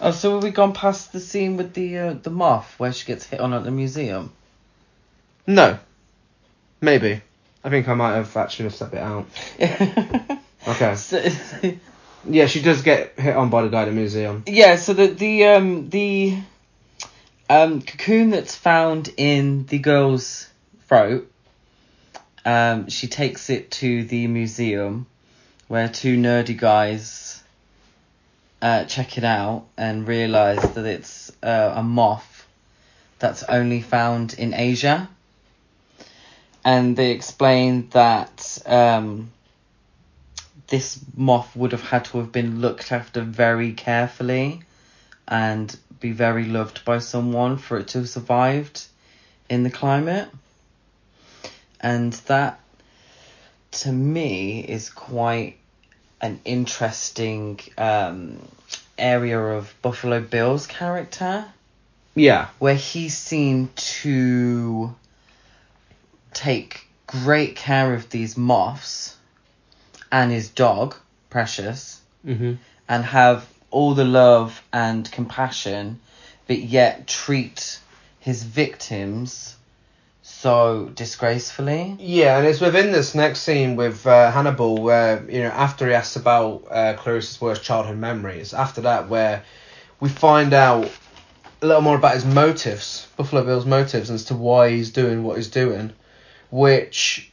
Oh, 0.00 0.10
so 0.10 0.34
have 0.34 0.42
we 0.42 0.50
gone 0.50 0.72
past 0.74 1.12
the 1.12 1.20
scene 1.20 1.56
with 1.56 1.72
the 1.74 1.98
uh, 1.98 2.12
the 2.14 2.30
moth 2.30 2.74
where 2.78 2.92
she 2.92 3.06
gets 3.06 3.24
hit 3.26 3.40
on 3.40 3.52
at 3.54 3.64
the 3.64 3.70
museum? 3.70 4.32
No. 5.46 5.78
Maybe. 6.80 7.22
I 7.64 7.70
think 7.70 7.88
I 7.88 7.94
might 7.94 8.14
have 8.14 8.36
actually 8.36 8.70
stepped 8.70 8.94
it 8.94 8.98
out. 9.00 9.26
Okay. 10.68 10.96
So, 10.96 11.22
Yeah, 12.28 12.46
she 12.46 12.60
does 12.60 12.82
get 12.82 13.18
hit 13.20 13.36
on 13.36 13.50
by 13.50 13.62
the 13.62 13.68
guy 13.68 13.82
at 13.82 13.84
the 13.84 13.92
museum. 13.92 14.42
yeah. 14.48 14.74
So 14.74 14.94
the 14.94 15.06
the 15.06 15.44
um 15.44 15.88
the 15.90 16.36
um 17.48 17.82
cocoon 17.82 18.30
that's 18.30 18.56
found 18.56 19.14
in 19.16 19.64
the 19.66 19.78
girl's 19.78 20.48
throat. 20.88 21.30
Um, 22.44 22.88
she 22.88 23.06
takes 23.06 23.48
it 23.48 23.70
to 23.72 24.04
the 24.04 24.26
museum, 24.26 25.06
where 25.68 25.88
two 25.88 26.16
nerdy 26.16 26.56
guys 26.58 27.42
uh, 28.66 28.84
check 28.84 29.16
it 29.16 29.22
out 29.22 29.64
and 29.76 30.08
realize 30.08 30.60
that 30.74 30.84
it's 30.84 31.30
uh, 31.40 31.72
a 31.76 31.84
moth 31.84 32.44
that's 33.20 33.44
only 33.44 33.80
found 33.80 34.34
in 34.34 34.52
Asia. 34.54 35.08
And 36.64 36.96
they 36.96 37.12
explained 37.12 37.92
that 37.92 38.58
um, 38.66 39.30
this 40.66 40.98
moth 41.16 41.54
would 41.54 41.70
have 41.70 41.82
had 41.82 42.06
to 42.06 42.18
have 42.18 42.32
been 42.32 42.60
looked 42.60 42.90
after 42.90 43.20
very 43.20 43.72
carefully 43.72 44.62
and 45.28 45.78
be 46.00 46.10
very 46.10 46.46
loved 46.46 46.84
by 46.84 46.98
someone 46.98 47.58
for 47.58 47.78
it 47.78 47.86
to 47.88 47.98
have 47.98 48.08
survived 48.08 48.84
in 49.48 49.62
the 49.62 49.70
climate. 49.70 50.28
And 51.80 52.12
that, 52.26 52.58
to 53.82 53.92
me, 53.92 54.58
is 54.58 54.90
quite 54.90 55.56
an 56.20 56.40
interesting 56.44 57.60
um, 57.78 58.40
area 58.98 59.38
of 59.38 59.74
Buffalo 59.82 60.20
Bill's 60.20 60.66
character, 60.66 61.44
Yeah. 62.14 62.48
where 62.58 62.74
he's 62.74 63.16
seen 63.16 63.68
to 64.00 64.94
take 66.32 66.86
great 67.06 67.56
care 67.56 67.94
of 67.94 68.10
these 68.10 68.36
moths 68.36 69.16
and 70.10 70.30
his 70.32 70.48
dog, 70.48 70.94
Precious, 71.30 72.00
Mm-hmm. 72.26 72.54
and 72.88 73.04
have 73.04 73.46
all 73.70 73.94
the 73.94 74.04
love 74.04 74.60
and 74.72 75.10
compassion, 75.12 76.00
but 76.48 76.58
yet 76.58 77.06
treat 77.06 77.78
his 78.20 78.42
victims 78.42 79.54
so 80.28 80.90
disgracefully. 80.96 81.96
Yeah, 82.00 82.38
and 82.38 82.46
it's 82.48 82.60
within 82.60 82.90
this 82.90 83.14
next 83.14 83.42
scene 83.42 83.76
with 83.76 84.04
uh, 84.04 84.32
Hannibal 84.32 84.76
where, 84.76 85.24
you 85.30 85.40
know, 85.40 85.50
after 85.50 85.86
he 85.86 85.94
asks 85.94 86.16
about 86.16 86.64
uh, 86.68 86.94
Clarice's 86.98 87.40
worst 87.40 87.62
childhood 87.62 87.96
memories, 87.96 88.52
after 88.52 88.80
that, 88.80 89.08
where 89.08 89.44
we 90.00 90.08
find 90.08 90.52
out 90.52 90.90
a 91.62 91.66
little 91.66 91.80
more 91.80 91.96
about 91.96 92.14
his 92.14 92.24
motives, 92.24 93.06
Buffalo 93.16 93.44
Bill's 93.44 93.66
motives, 93.66 94.10
as 94.10 94.24
to 94.24 94.34
why 94.34 94.70
he's 94.70 94.90
doing 94.90 95.22
what 95.22 95.36
he's 95.36 95.48
doing, 95.48 95.92
which 96.50 97.30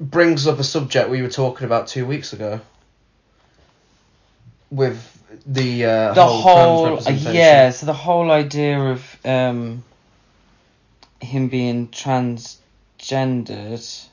brings 0.00 0.48
up 0.48 0.58
a 0.58 0.64
subject 0.64 1.10
we 1.10 1.22
were 1.22 1.28
talking 1.28 1.64
about 1.64 1.86
two 1.86 2.04
weeks 2.04 2.32
ago 2.32 2.60
with 4.68 5.00
the, 5.46 5.84
uh, 5.84 6.12
the 6.12 6.26
whole, 6.26 6.42
whole, 6.42 6.90
representation. 6.90 7.34
yeah 7.34 7.70
so 7.70 7.86
the 7.86 7.92
whole 7.92 8.30
idea 8.30 8.78
of 8.78 9.16
um 9.24 9.82
him 11.22 11.48
being 11.48 11.88
transgendered 11.88 14.06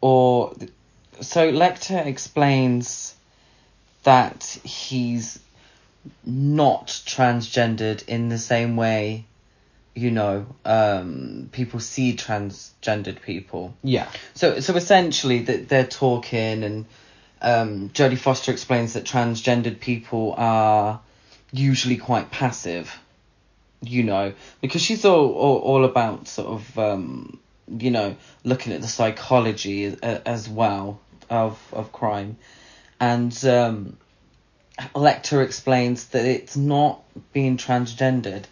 or 0.00 0.54
so 1.20 1.52
Lecter 1.52 2.06
explains 2.06 3.14
that 4.04 4.42
he's 4.64 5.38
not 6.24 6.86
transgendered 6.88 8.06
in 8.08 8.30
the 8.30 8.38
same 8.38 8.76
way 8.76 9.26
you 9.94 10.10
know 10.10 10.46
um 10.64 11.50
people 11.52 11.78
see 11.80 12.16
transgendered 12.16 13.20
people 13.20 13.74
Yeah. 13.82 14.08
so 14.34 14.60
so 14.60 14.74
essentially 14.76 15.42
that 15.42 15.68
they're 15.68 15.86
talking 15.86 16.64
and 16.64 16.86
um, 17.42 17.88
Jodie 17.90 18.18
Foster 18.18 18.52
explains 18.52 18.92
that 18.92 19.04
transgendered 19.04 19.80
people 19.80 20.34
are 20.36 21.00
usually 21.52 21.96
quite 21.96 22.30
passive, 22.30 22.94
you 23.82 24.02
know, 24.02 24.32
because 24.60 24.82
she's 24.82 25.04
all 25.04 25.32
all, 25.32 25.58
all 25.58 25.84
about 25.84 26.28
sort 26.28 26.48
of 26.48 26.78
um, 26.78 27.38
you 27.68 27.90
know 27.90 28.16
looking 28.44 28.72
at 28.72 28.80
the 28.80 28.88
psychology 28.88 29.86
a, 29.86 30.28
as 30.28 30.48
well 30.48 31.00
of 31.28 31.58
of 31.72 31.92
crime, 31.92 32.36
and 32.98 33.32
um, 33.44 33.96
Lecter 34.94 35.44
explains 35.44 36.06
that 36.08 36.24
it's 36.24 36.56
not 36.56 37.02
being 37.32 37.56
transgendered. 37.56 38.44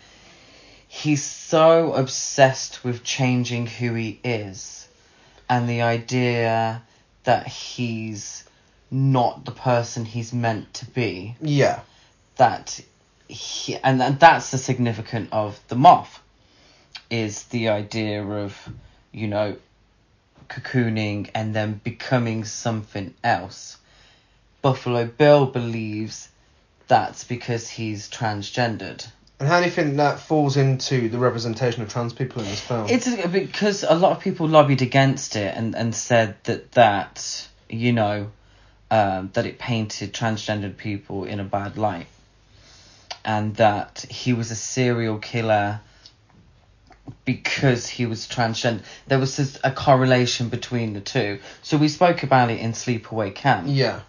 He's 0.91 1.23
so 1.23 1.93
obsessed 1.93 2.83
with 2.83 3.05
changing 3.05 3.67
who 3.67 3.93
he 3.95 4.19
is, 4.25 4.89
and 5.49 5.69
the 5.69 5.83
idea 5.83 6.83
that 7.25 7.47
he's 7.47 8.45
not 8.91 9.45
the 9.45 9.51
person 9.53 10.07
he's 10.07 10.33
meant 10.33 10.73
to 10.73 10.87
be 10.87 11.37
Yeah. 11.43 11.81
that 12.37 12.81
he 13.29 13.77
and, 13.77 14.03
and 14.03 14.19
that's 14.19 14.51
the 14.51 14.59
significant 14.59 15.29
of 15.33 15.61
the 15.69 15.77
moth 15.77 16.21
is 17.11 17.45
the 17.45 17.69
idea 17.69 18.25
of 18.25 18.69
you 19.13 19.29
know 19.29 19.57
cocooning 20.49 21.31
and 21.35 21.55
then 21.55 21.81
becoming 21.85 22.45
something 22.45 23.15
else. 23.23 23.77
Buffalo 24.63 25.07
bill 25.07 25.47
believes 25.47 26.29
that's 26.89 27.25
because 27.25 27.69
he's 27.69 28.09
transgendered. 28.09 29.07
And 29.39 29.49
how 29.49 29.61
do 29.61 29.67
you 29.67 29.71
think 29.71 29.99
that 29.99 30.19
falls 30.19 30.57
into 30.57 31.09
the 31.09 31.19
representation 31.19 31.83
of 31.83 31.89
trans 31.89 32.13
people 32.13 32.43
in 32.43 32.49
this 32.49 32.61
film? 32.61 32.87
It's 32.89 33.09
because 33.27 33.85
a 33.85 33.95
lot 33.95 34.13
of 34.13 34.21
people 34.21 34.49
lobbied 34.49 34.83
against 34.83 35.37
it 35.37 35.55
and, 35.55 35.77
and 35.77 35.95
said 35.95 36.37
that 36.45 36.73
that 36.73 37.49
you 37.69 37.93
know 37.93 38.31
um, 38.91 39.31
that 39.35 39.47
it 39.47 39.59
painted 39.59 40.13
transgendered 40.13 40.77
people 40.77 41.25
in 41.25 41.39
a 41.39 41.45
bad 41.45 41.77
light, 41.77 42.09
and 43.25 43.55
that 43.57 44.07
he 44.09 44.33
was 44.33 44.51
a 44.51 44.57
serial 44.57 45.19
killer 45.19 45.81
because 47.25 47.89
he 47.89 48.07
was 48.07 48.27
transgender. 48.27 48.83
There 49.07 49.19
was 49.19 49.37
just 49.37 49.59
a 49.65 49.71
correlation 49.71 50.49
between 50.49 50.93
the 50.93 51.01
two. 51.01 51.41
So 51.63 51.77
we 51.77 51.89
spoke 51.89 52.23
about 52.23 52.51
it 52.51 52.61
in 52.61 52.73
Sleepaway 52.73 53.35
Camp. 53.35 53.67
Yeah. 53.69 54.01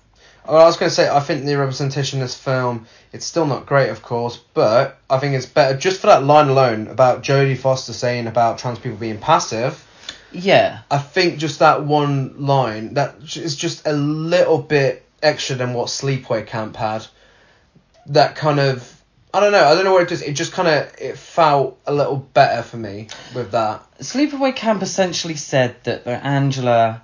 Well, 0.48 0.62
I 0.62 0.66
was 0.66 0.78
going 0.78 0.90
to 0.90 0.96
say, 0.96 1.08
I 1.08 1.20
think 1.20 1.46
the 1.46 1.58
representation 1.58 2.20
in 2.20 2.26
this 2.26 2.36
film, 2.36 2.88
it's 3.14 3.26
still 3.26 3.46
not 3.46 3.66
great, 3.66 3.90
of 3.90 4.02
course, 4.02 4.38
but 4.54 4.98
I 5.10 5.20
think 5.20 5.36
it's 5.36 5.46
better 5.46 5.78
just 5.78 6.02
for 6.02 6.08
that 6.08 6.24
line 6.24 6.48
alone 6.48 6.88
about 6.88 7.24
Jodie 7.24 7.58
Foster 7.58 7.94
saying 7.94 8.26
about 8.26 8.58
trans 8.58 8.80
people 8.80 8.98
being 8.98 9.20
passive. 9.20 9.86
Yeah. 10.32 10.80
I 10.90 10.98
think 10.98 11.40
just 11.40 11.60
that 11.60 11.86
one 11.86 12.46
line, 12.46 12.96
that 12.96 13.16
is 13.36 13.56
just 13.56 13.86
a 13.86 13.94
little 13.94 14.58
bit 14.60 15.06
extra 15.22 15.56
than 15.56 15.74
what 15.74 15.88
Sleepaway 15.88 16.48
Camp 16.48 16.76
had. 16.76 17.06
That 18.08 18.36
kind 18.36 18.60
of, 18.60 18.99
I 19.34 19.40
don't 19.40 19.52
know, 19.52 19.64
I 19.64 19.76
don't 19.76 19.84
know 19.84 19.94
what 19.94 20.04
it 20.04 20.10
just, 20.10 20.24
it 20.24 20.34
just 20.34 20.54
kind 20.54 20.68
of, 20.68 20.96
it 21.00 21.18
felt 21.18 21.80
a 21.86 21.94
little 21.94 22.16
better 22.16 22.64
for 22.64 22.78
me 22.78 23.10
with 23.36 23.52
that. 23.52 23.84
Sleepaway 24.00 24.56
Camp 24.56 24.82
essentially 24.82 25.36
said 25.36 25.76
that 25.84 26.04
the 26.04 26.26
Angela 26.26 27.04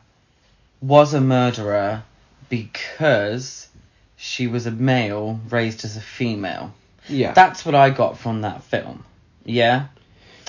was 0.82 1.14
a 1.14 1.22
murderer 1.22 2.04
because 2.50 3.68
she 4.16 4.48
was 4.48 4.66
a 4.66 4.72
male 4.72 5.40
raised 5.50 5.86
as 5.86 5.98
a 5.98 6.02
female. 6.02 6.74
Yeah. 7.08 7.34
That's 7.34 7.64
what 7.66 7.76
I 7.76 7.92
got 7.92 8.18
from 8.18 8.42
that 8.42 8.64
film. 8.64 9.06
Yeah. 9.44 9.88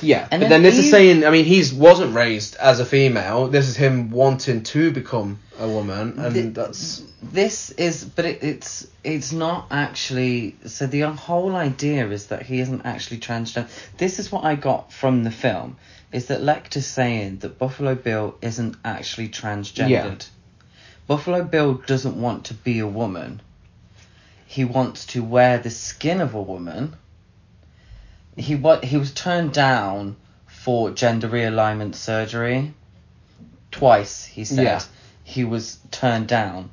Yeah, 0.03 0.29
And 0.31 0.41
but 0.43 0.49
then 0.49 0.51
then 0.51 0.63
this 0.63 0.79
is 0.79 0.91
saying, 0.91 1.25
I 1.25 1.31
mean, 1.31 1.45
he's 1.45 1.73
wasn't 1.73 2.15
raised 2.15 2.57
as 2.57 2.81
a 2.81 2.85
female. 2.85 3.49
This 3.49 3.69
is 3.69 3.77
him 3.77 4.11
wanting 4.11 4.63
to 4.65 4.91
become 4.91 5.39
a 5.59 5.69
woman, 5.69 6.19
and 6.19 6.35
Thi- 6.35 6.49
that's 6.49 7.03
This 7.23 7.71
is, 7.71 8.05
but 8.05 8.25
it, 8.27 8.43
it's 8.43 8.87
it's 9.05 9.33
not 9.33 9.69
actually. 9.71 10.57
So 10.67 10.87
the 10.87 11.03
whole 11.03 11.57
idea 11.57 12.09
is 12.11 12.27
that 12.27 12.43
he 12.43 12.61
isn't 12.61 12.83
actually 12.85 13.19
transgender. 13.19 13.69
This 13.97 14.19
is 14.19 14.31
what 14.31 14.45
I 14.45 14.55
got 14.55 14.93
from 14.93 15.25
the 15.25 15.31
film. 15.31 15.77
Is 16.13 16.27
that 16.27 16.41
Lecter's 16.41 16.87
saying 16.87 17.39
that 17.39 17.59
Buffalo 17.59 17.95
Bill 17.95 18.37
isn't 18.41 18.77
actually 18.85 19.29
transgendered. 19.29 19.89
Yeah. 19.89 20.15
Buffalo 21.07 21.43
Bill 21.45 21.75
doesn't 21.75 22.21
want 22.21 22.47
to 22.47 22.55
be 22.55 22.79
a 22.81 22.87
woman. 22.87 23.41
He 24.47 24.65
wants 24.65 25.07
to 25.07 25.23
wear 25.23 25.59
the 25.59 25.71
skin 25.71 26.21
of 26.21 26.35
a 26.35 26.43
woman. 26.43 26.97
He 28.37 28.55
what 28.55 28.85
he 28.85 28.97
was 28.97 29.13
turned 29.13 29.53
down 29.53 30.17
for 30.47 30.91
gender 30.91 31.29
realignment 31.29 31.95
surgery. 31.95 32.75
Twice, 33.71 34.25
he 34.25 34.45
said. 34.45 34.65
Yeah. 34.65 34.83
He 35.25 35.45
was 35.45 35.79
turned 35.91 36.29
down 36.29 36.71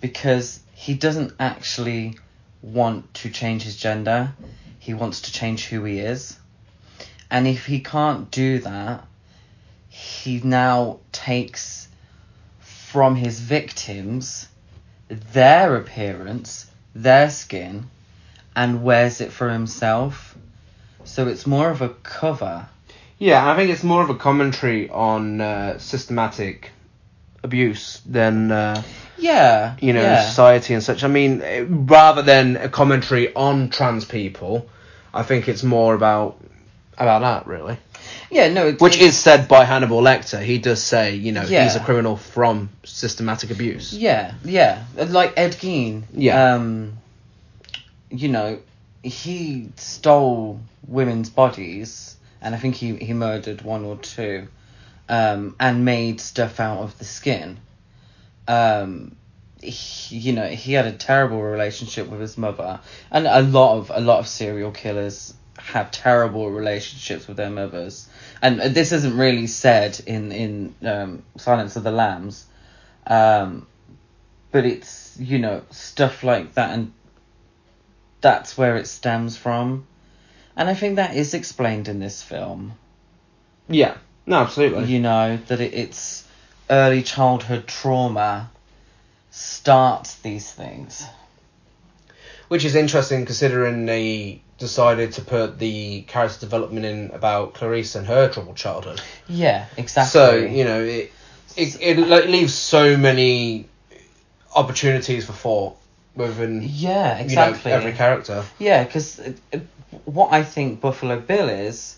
because 0.00 0.60
he 0.72 0.94
doesn't 0.94 1.32
actually 1.40 2.16
want 2.62 3.12
to 3.14 3.30
change 3.30 3.62
his 3.62 3.76
gender. 3.76 4.32
He 4.78 4.94
wants 4.94 5.22
to 5.22 5.32
change 5.32 5.66
who 5.66 5.84
he 5.84 5.98
is. 5.98 6.38
And 7.30 7.46
if 7.46 7.66
he 7.66 7.80
can't 7.80 8.30
do 8.30 8.58
that, 8.60 9.04
he 9.88 10.40
now 10.40 11.00
takes 11.12 11.88
from 12.60 13.16
his 13.16 13.40
victims 13.40 14.48
their 15.08 15.76
appearance, 15.76 16.70
their 16.94 17.30
skin, 17.30 17.88
and 18.54 18.82
wears 18.82 19.20
it 19.20 19.32
for 19.32 19.50
himself. 19.50 20.36
So 21.08 21.26
it's 21.28 21.46
more 21.46 21.70
of 21.70 21.82
a 21.82 21.88
cover. 21.88 22.68
yeah. 23.18 23.48
I 23.50 23.56
think 23.56 23.70
it's 23.70 23.82
more 23.82 24.02
of 24.02 24.10
a 24.10 24.14
commentary 24.14 24.88
on 24.90 25.40
uh, 25.40 25.78
systematic 25.78 26.70
abuse 27.42 28.00
than 28.06 28.50
uh, 28.52 28.82
Yeah. 29.16 29.76
you 29.80 29.92
know 29.92 30.02
yeah. 30.02 30.28
society 30.28 30.74
and 30.74 30.82
such. 30.82 31.02
I 31.04 31.08
mean, 31.08 31.40
eh, 31.42 31.64
rather 31.68 32.22
than 32.22 32.56
a 32.56 32.68
commentary 32.68 33.32
on 33.34 33.70
trans 33.70 34.04
people, 34.04 34.68
I 35.14 35.22
think 35.22 35.48
it's 35.48 35.62
more 35.62 35.94
about 35.94 36.36
about 36.96 37.20
that 37.22 37.46
really. 37.46 37.76
yeah, 38.30 38.48
no. 38.52 38.72
Which 38.72 38.98
is 38.98 39.16
said 39.16 39.48
by 39.48 39.64
Hannibal 39.64 40.00
Lecter. 40.02 40.40
He 40.42 40.58
does 40.58 40.82
say, 40.82 41.14
you 41.14 41.32
know, 41.32 41.44
Yeah. 41.44 41.64
he's 41.64 41.76
a 41.76 41.80
criminal 41.80 42.16
from 42.16 42.70
systematic 42.84 43.50
abuse. 43.50 43.92
Yeah, 43.92 44.34
yeah. 44.44 44.84
Like 44.96 45.32
Ed 45.36 45.52
Gein. 45.52 46.02
Yeah. 46.12 46.54
Um, 46.54 46.98
you 48.10 48.28
know, 48.28 48.58
he 49.02 49.70
stole 49.76 50.60
women's 50.86 51.30
bodies, 51.30 52.16
and 52.40 52.54
I 52.54 52.58
think 52.58 52.74
he, 52.74 52.96
he 52.96 53.12
murdered 53.12 53.62
one 53.62 53.84
or 53.84 53.96
two, 53.96 54.48
um, 55.08 55.56
and 55.58 55.84
made 55.84 56.20
stuff 56.20 56.60
out 56.60 56.78
of 56.78 56.98
the 56.98 57.04
skin. 57.04 57.58
Um, 58.46 59.16
he, 59.62 60.18
you 60.18 60.32
know, 60.32 60.46
he 60.46 60.72
had 60.72 60.86
a 60.86 60.92
terrible 60.92 61.42
relationship 61.42 62.08
with 62.08 62.20
his 62.20 62.38
mother, 62.38 62.80
and 63.10 63.26
a 63.26 63.42
lot 63.42 63.78
of 63.78 63.92
a 63.94 64.00
lot 64.00 64.20
of 64.20 64.28
serial 64.28 64.70
killers 64.70 65.34
have 65.58 65.90
terrible 65.90 66.50
relationships 66.50 67.26
with 67.26 67.36
their 67.36 67.50
mothers, 67.50 68.08
and 68.40 68.60
this 68.60 68.92
isn't 68.92 69.16
really 69.16 69.46
said 69.46 70.00
in 70.06 70.32
in 70.32 70.74
um, 70.86 71.22
Silence 71.36 71.76
of 71.76 71.82
the 71.82 71.90
Lambs, 71.90 72.46
um, 73.06 73.66
but 74.52 74.64
it's 74.64 75.16
you 75.18 75.38
know 75.38 75.62
stuff 75.70 76.22
like 76.22 76.54
that, 76.54 76.70
and 76.74 76.92
that's 78.28 78.58
where 78.58 78.76
it 78.76 78.86
stems 78.86 79.38
from, 79.38 79.86
and 80.54 80.68
I 80.68 80.74
think 80.74 80.96
that 80.96 81.16
is 81.16 81.32
explained 81.32 81.88
in 81.88 81.98
this 81.98 82.22
film. 82.22 82.72
Yeah. 83.70 83.96
No, 84.26 84.40
absolutely. 84.40 84.84
You 84.84 85.00
know 85.00 85.38
that 85.46 85.60
it, 85.62 85.72
it's 85.72 86.28
early 86.68 87.02
childhood 87.02 87.66
trauma 87.66 88.50
starts 89.30 90.16
these 90.16 90.52
things. 90.52 91.06
Which 92.48 92.66
is 92.66 92.74
interesting 92.74 93.24
considering 93.24 93.86
they 93.86 94.42
decided 94.58 95.12
to 95.12 95.22
put 95.22 95.58
the 95.58 96.02
character 96.02 96.40
development 96.40 96.84
in 96.84 97.10
about 97.12 97.54
Clarice 97.54 97.94
and 97.94 98.06
her 98.06 98.28
troubled 98.28 98.56
childhood. 98.56 99.00
Yeah, 99.26 99.64
exactly. 99.78 100.10
So 100.10 100.34
you 100.36 100.64
know 100.64 100.82
it 100.82 101.12
it, 101.56 101.80
it 101.80 102.28
leaves 102.28 102.52
so 102.52 102.98
many 102.98 103.68
opportunities 104.54 105.24
for 105.24 105.32
thought 105.32 105.76
within 106.26 106.62
yeah, 106.64 107.18
you 107.18 107.24
exactly. 107.24 107.70
know 107.70 107.76
every 107.76 107.92
character. 107.92 108.44
Yeah, 108.58 108.84
because 108.84 109.20
what 110.04 110.32
I 110.32 110.42
think 110.42 110.80
Buffalo 110.80 111.20
Bill 111.20 111.48
is 111.48 111.96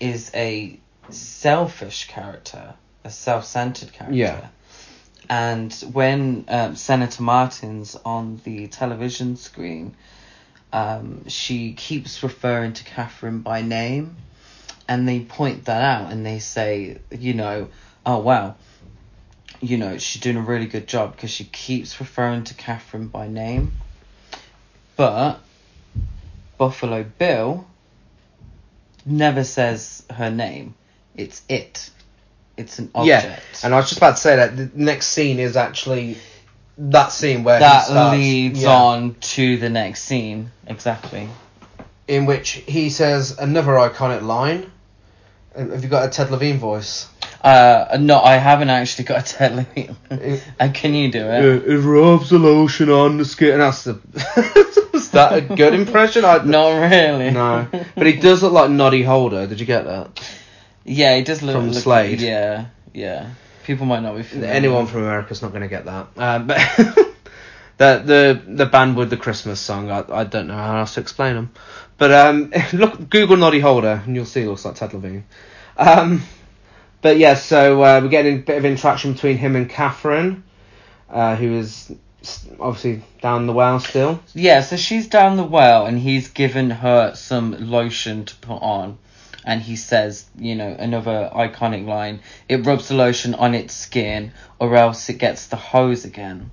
is 0.00 0.30
a 0.34 0.78
selfish 1.10 2.08
character, 2.08 2.74
a 3.04 3.10
self-centered 3.10 3.92
character. 3.92 4.16
Yeah. 4.16 4.48
And 5.30 5.72
when 5.92 6.46
um, 6.48 6.76
Senator 6.76 7.22
Martin's 7.22 7.94
on 7.96 8.40
the 8.44 8.68
television 8.68 9.36
screen, 9.36 9.94
um, 10.72 11.28
she 11.28 11.72
keeps 11.74 12.22
referring 12.22 12.72
to 12.74 12.84
Catherine 12.84 13.40
by 13.40 13.60
name, 13.60 14.16
and 14.86 15.06
they 15.06 15.20
point 15.20 15.66
that 15.66 15.82
out 15.82 16.12
and 16.12 16.24
they 16.24 16.38
say, 16.38 16.98
you 17.10 17.34
know, 17.34 17.68
oh 18.06 18.18
wow, 18.18 18.56
you 19.60 19.76
know, 19.78 19.98
she's 19.98 20.20
doing 20.22 20.36
a 20.36 20.40
really 20.42 20.66
good 20.66 20.86
job 20.86 21.14
because 21.14 21.30
she 21.30 21.44
keeps 21.44 21.98
referring 22.00 22.44
to 22.44 22.54
Catherine 22.54 23.08
by 23.08 23.28
name. 23.28 23.72
But 24.96 25.40
Buffalo 26.58 27.04
Bill 27.04 27.66
never 29.06 29.44
says 29.44 30.04
her 30.10 30.30
name. 30.30 30.74
It's 31.16 31.42
it. 31.48 31.90
It's 32.56 32.78
an 32.78 32.90
object. 32.94 33.24
Yeah, 33.24 33.40
and 33.64 33.74
I 33.74 33.76
was 33.76 33.86
just 33.88 33.98
about 33.98 34.16
to 34.16 34.20
say 34.20 34.36
that 34.36 34.56
the 34.56 34.70
next 34.74 35.08
scene 35.08 35.38
is 35.38 35.56
actually 35.56 36.16
that 36.78 37.12
scene 37.12 37.44
where 37.44 37.58
he 37.58 37.64
that 37.64 37.84
starts- 37.86 38.18
leads 38.18 38.62
yeah, 38.62 38.74
on 38.74 39.14
to 39.20 39.56
the 39.56 39.70
next 39.70 40.02
scene. 40.04 40.50
Exactly. 40.66 41.28
in 42.06 42.26
which 42.26 42.50
he 42.50 42.90
says 42.90 43.38
another 43.38 43.72
iconic 43.72 44.22
line. 44.22 44.70
Have 45.56 45.82
you 45.82 45.88
got 45.88 46.06
a 46.06 46.08
Ted 46.08 46.30
Levine 46.30 46.58
voice? 46.58 47.08
Uh, 47.42 47.96
no, 48.00 48.20
I 48.20 48.36
haven't 48.36 48.68
actually 48.70 49.04
got 49.04 49.30
a 49.30 49.34
tell 49.34 49.64
you. 49.76 49.94
and 50.58 50.74
can 50.74 50.94
you 50.94 51.10
do 51.10 51.20
it? 51.24 51.44
it 51.68 51.78
rubs 51.78 52.30
the 52.30 52.38
lotion 52.38 52.90
on 52.90 53.16
the 53.18 53.24
skin. 53.24 53.52
And 53.52 53.62
that's 53.62 53.84
the. 53.84 54.00
is 54.94 55.10
that 55.12 55.32
a 55.36 55.40
good 55.40 55.72
impression? 55.74 56.24
I, 56.24 56.38
Not 56.44 56.70
really. 56.90 57.30
No, 57.30 57.68
but 57.94 58.06
he 58.06 58.14
does 58.14 58.42
look 58.42 58.52
like 58.52 58.70
Noddy 58.70 59.02
Holder. 59.04 59.46
Did 59.46 59.60
you 59.60 59.66
get 59.66 59.84
that? 59.84 60.20
Yeah, 60.84 61.16
he 61.16 61.22
does 61.22 61.42
look 61.42 61.54
From 61.54 61.70
look- 61.70 61.82
Slade. 61.82 62.20
Yeah, 62.20 62.66
yeah. 62.92 63.30
People 63.64 63.86
might 63.86 64.00
not 64.00 64.16
be 64.16 64.22
familiar. 64.22 64.52
Anyone 64.52 64.86
from 64.86 65.02
America's 65.02 65.42
not 65.42 65.50
going 65.50 65.60
to 65.62 65.68
get 65.68 65.84
that. 65.84 66.08
Um, 66.16 66.46
but 66.46 66.56
the 67.76 68.02
the 68.04 68.42
the 68.46 68.66
band 68.66 68.96
with 68.96 69.10
the 69.10 69.16
Christmas 69.16 69.60
song, 69.60 69.90
I, 69.90 70.04
I 70.10 70.24
don't 70.24 70.46
know 70.48 70.54
how 70.56 70.78
else 70.78 70.94
to 70.94 71.00
explain 71.00 71.34
them. 71.36 71.50
But 71.98 72.10
um, 72.12 72.52
look, 72.72 73.10
Google 73.10 73.36
Noddy 73.36 73.60
Holder, 73.60 74.02
and 74.04 74.16
you'll 74.16 74.24
see 74.24 74.42
it 74.42 74.48
looks 74.48 74.64
like 74.64 74.74
Ted 74.76 74.94
Levine. 74.94 75.24
Um, 75.76 76.22
but 77.00 77.18
yeah, 77.18 77.34
so 77.34 77.82
uh, 77.82 78.00
we're 78.02 78.08
getting 78.08 78.38
a 78.38 78.42
bit 78.42 78.58
of 78.58 78.64
interaction 78.64 79.12
between 79.12 79.38
him 79.38 79.56
and 79.56 79.68
Catherine, 79.68 80.44
uh, 81.08 81.36
who 81.36 81.54
is 81.54 81.92
obviously 82.58 83.02
down 83.20 83.46
the 83.46 83.52
well 83.52 83.80
still. 83.80 84.20
Yeah, 84.34 84.60
so 84.62 84.76
she's 84.76 85.08
down 85.08 85.36
the 85.36 85.44
well 85.44 85.86
and 85.86 85.98
he's 85.98 86.28
given 86.28 86.70
her 86.70 87.14
some 87.14 87.70
lotion 87.70 88.24
to 88.24 88.34
put 88.36 88.60
on. 88.60 88.98
And 89.44 89.62
he 89.62 89.76
says, 89.76 90.26
you 90.36 90.54
know, 90.56 90.68
another 90.78 91.30
iconic 91.34 91.86
line 91.86 92.20
it 92.48 92.66
rubs 92.66 92.88
the 92.88 92.94
lotion 92.94 93.34
on 93.34 93.54
its 93.54 93.72
skin 93.72 94.32
or 94.58 94.74
else 94.76 95.08
it 95.08 95.14
gets 95.14 95.46
the 95.46 95.56
hose 95.56 96.04
again. 96.04 96.50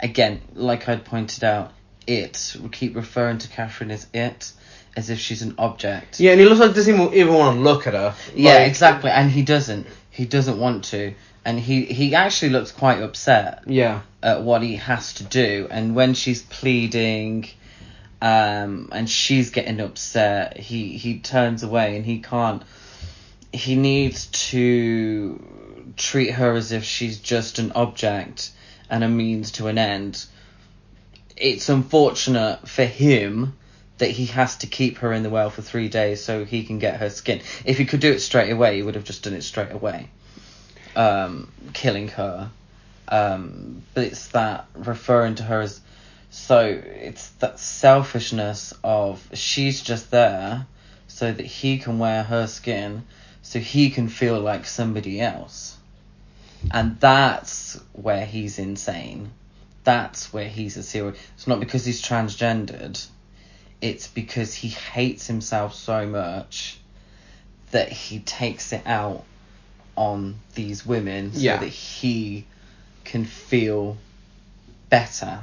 Again, 0.00 0.40
like 0.54 0.88
I'd 0.88 1.04
pointed 1.04 1.44
out, 1.44 1.72
it. 2.06 2.56
We 2.60 2.68
keep 2.68 2.96
referring 2.96 3.38
to 3.38 3.48
Catherine 3.48 3.90
as 3.90 4.06
it, 4.12 4.52
as 4.96 5.10
if 5.10 5.18
she's 5.18 5.42
an 5.42 5.54
object. 5.58 6.18
Yeah, 6.18 6.32
and 6.32 6.40
he 6.40 6.46
looks 6.46 6.58
like 6.60 6.74
doesn't 6.74 6.92
even, 6.92 7.12
even 7.14 7.34
want 7.34 7.56
to 7.56 7.60
look 7.62 7.86
at 7.86 7.92
her. 7.94 8.14
Yeah, 8.34 8.54
Like, 8.54 8.68
exactly. 8.68 9.10
And 9.10 9.30
he 9.30 9.42
doesn't. 9.42 9.86
He 10.10 10.24
doesn't 10.24 10.58
want 10.58 10.84
to. 10.86 11.14
And 11.44 11.60
he, 11.60 11.84
he 11.84 12.14
actually 12.14 12.48
looks 12.48 12.72
quite 12.72 13.00
upset 13.02 13.62
Yeah, 13.66 14.00
at 14.22 14.42
what 14.42 14.62
he 14.62 14.76
has 14.76 15.12
to 15.14 15.24
do 15.24 15.68
and 15.70 15.94
when 15.94 16.14
she's 16.14 16.42
pleading 16.42 17.46
um 18.22 18.88
and 18.92 19.08
she's 19.08 19.50
getting 19.50 19.78
upset 19.78 20.56
he 20.56 20.96
he 20.96 21.18
turns 21.20 21.62
away 21.62 21.96
and 21.96 22.04
he 22.06 22.18
can't 22.20 22.62
he 23.52 23.76
needs 23.76 24.26
to 24.26 25.38
treat 25.96 26.30
her 26.30 26.54
as 26.54 26.72
if 26.72 26.82
she's 26.82 27.18
just 27.20 27.58
an 27.58 27.72
object 27.72 28.50
and 28.88 29.04
a 29.04 29.08
means 29.08 29.52
to 29.52 29.68
an 29.68 29.76
end 29.76 30.24
it's 31.36 31.68
unfortunate 31.68 32.66
for 32.66 32.84
him 32.86 33.54
that 33.98 34.10
he 34.10 34.26
has 34.26 34.56
to 34.58 34.66
keep 34.66 34.98
her 34.98 35.12
in 35.12 35.22
the 35.22 35.30
well 35.30 35.50
for 35.50 35.62
three 35.62 35.88
days 35.88 36.22
so 36.22 36.44
he 36.44 36.64
can 36.64 36.78
get 36.78 37.00
her 37.00 37.10
skin. 37.10 37.40
If 37.64 37.78
he 37.78 37.84
could 37.84 38.00
do 38.00 38.12
it 38.12 38.20
straight 38.20 38.50
away 38.50 38.76
he 38.76 38.82
would 38.82 38.94
have 38.94 39.04
just 39.04 39.22
done 39.22 39.34
it 39.34 39.42
straight 39.42 39.72
away. 39.72 40.10
Um 40.94 41.52
killing 41.72 42.08
her. 42.08 42.50
Um, 43.08 43.82
but 43.94 44.04
it's 44.04 44.28
that 44.28 44.66
referring 44.74 45.36
to 45.36 45.44
her 45.44 45.60
as 45.60 45.80
so 46.30 46.82
it's 46.84 47.28
that 47.40 47.58
selfishness 47.58 48.74
of 48.82 49.26
she's 49.32 49.80
just 49.80 50.10
there 50.10 50.66
so 51.06 51.32
that 51.32 51.46
he 51.46 51.78
can 51.78 51.98
wear 51.98 52.24
her 52.24 52.46
skin 52.46 53.04
so 53.42 53.60
he 53.60 53.90
can 53.90 54.08
feel 54.08 54.40
like 54.40 54.66
somebody 54.66 55.20
else. 55.20 55.76
And 56.70 56.98
that's 56.98 57.80
where 57.92 58.26
he's 58.26 58.58
insane. 58.58 59.30
That's 59.84 60.32
where 60.32 60.48
he's 60.48 60.76
a 60.76 60.82
serial. 60.82 61.14
It's 61.34 61.46
not 61.46 61.60
because 61.60 61.84
he's 61.84 62.02
transgendered 62.02 63.06
it's 63.80 64.08
because 64.08 64.54
he 64.54 64.68
hates 64.68 65.26
himself 65.26 65.74
so 65.74 66.06
much 66.06 66.78
that 67.70 67.90
he 67.90 68.20
takes 68.20 68.72
it 68.72 68.82
out 68.86 69.24
on 69.96 70.36
these 70.54 70.86
women 70.86 71.32
so 71.32 71.40
Yeah. 71.40 71.56
that 71.58 71.68
he 71.68 72.44
can 73.04 73.24
feel 73.24 73.96
better. 74.90 75.40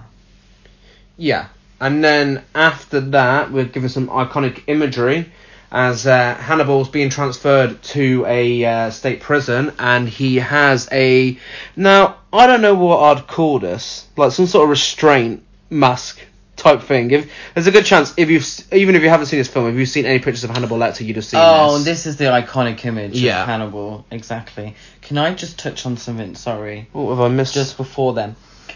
Yeah, 1.17 1.47
and 1.79 2.03
then 2.03 2.43
after 2.55 2.99
that, 3.01 3.51
we're 3.51 3.65
given 3.65 3.89
some 3.89 4.07
iconic 4.07 4.63
imagery 4.67 5.31
as 5.71 6.05
uh, 6.05 6.35
Hannibal's 6.35 6.87
being 6.89 7.09
transferred 7.09 7.81
to 7.81 8.25
a 8.27 8.63
uh, 8.63 8.89
state 8.91 9.21
prison, 9.21 9.73
and 9.79 10.07
he 10.07 10.35
has 10.37 10.87
a 10.91 11.37
now 11.75 12.17
I 12.31 12.47
don't 12.47 12.61
know 12.61 12.75
what 12.75 12.99
I'd 13.17 13.27
call 13.27 13.59
this, 13.59 14.05
like 14.15 14.31
some 14.31 14.47
sort 14.47 14.63
of 14.65 14.69
restraint 14.69 15.43
mask 15.69 16.19
type 16.63 16.81
thing. 16.81 17.11
If 17.11 17.31
there's 17.53 17.67
a 17.67 17.71
good 17.71 17.85
chance, 17.85 18.13
if 18.17 18.29
you've 18.29 18.47
even 18.73 18.95
if 18.95 19.03
you 19.03 19.09
haven't 19.09 19.27
seen 19.27 19.39
this 19.39 19.47
film, 19.49 19.67
if 19.69 19.75
you've 19.75 19.89
seen 19.89 20.05
any 20.05 20.19
pictures 20.19 20.43
of 20.43 20.49
Hannibal 20.49 20.77
Lecter, 20.77 21.05
you'd 21.05 21.17
have 21.17 21.25
seen 21.25 21.39
Oh, 21.43 21.71
this. 21.73 21.77
and 21.77 21.85
this 21.85 22.05
is 22.05 22.17
the 22.17 22.25
iconic 22.25 22.83
image 22.85 23.19
Yeah. 23.19 23.41
of 23.41 23.47
Hannibal. 23.47 24.05
Exactly. 24.09 24.75
Can 25.01 25.17
I 25.17 25.33
just 25.33 25.59
touch 25.59 25.85
on 25.85 25.97
something? 25.97 26.35
Sorry. 26.35 26.87
What 26.93 27.09
have 27.11 27.19
I 27.21 27.27
missed? 27.27 27.53
Just 27.53 27.77
before 27.77 28.13
then. 28.13 28.35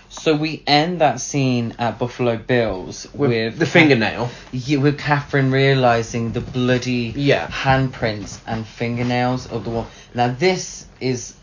So 0.09 0.35
we 0.35 0.63
end 0.65 1.01
that 1.01 1.19
scene 1.19 1.75
at 1.79 1.99
Buffalo 1.99 2.37
Bill's 2.37 3.07
with, 3.13 3.29
with, 3.29 3.59
the 3.59 3.65
fingernail. 3.65 4.29
Yeah, 4.51 4.79
with 4.79 4.97
Catherine 4.97 5.51
realizing 5.51 6.31
the 6.31 6.39
bloody 6.41 7.13
Yeah. 7.15 7.47
handprints 7.47 8.39
and 8.47 8.65
fingernails 8.65 9.47
of 9.47 9.63
the 9.63 9.69
wall. 9.69 9.87
Now 10.13 10.29
this 10.29 10.85
is 10.99 11.33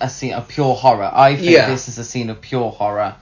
a 0.00 0.08
scene 0.08 0.32
of 0.32 0.48
pure 0.48 0.74
horror. 0.74 1.10
I 1.12 1.34
think 1.36 1.50
Yeah. 1.50 1.68
this 1.68 1.88
is 1.88 1.98
a 1.98 2.04
scene 2.04 2.30
of 2.30 2.40
pure 2.40 2.70
horror. 2.70 3.14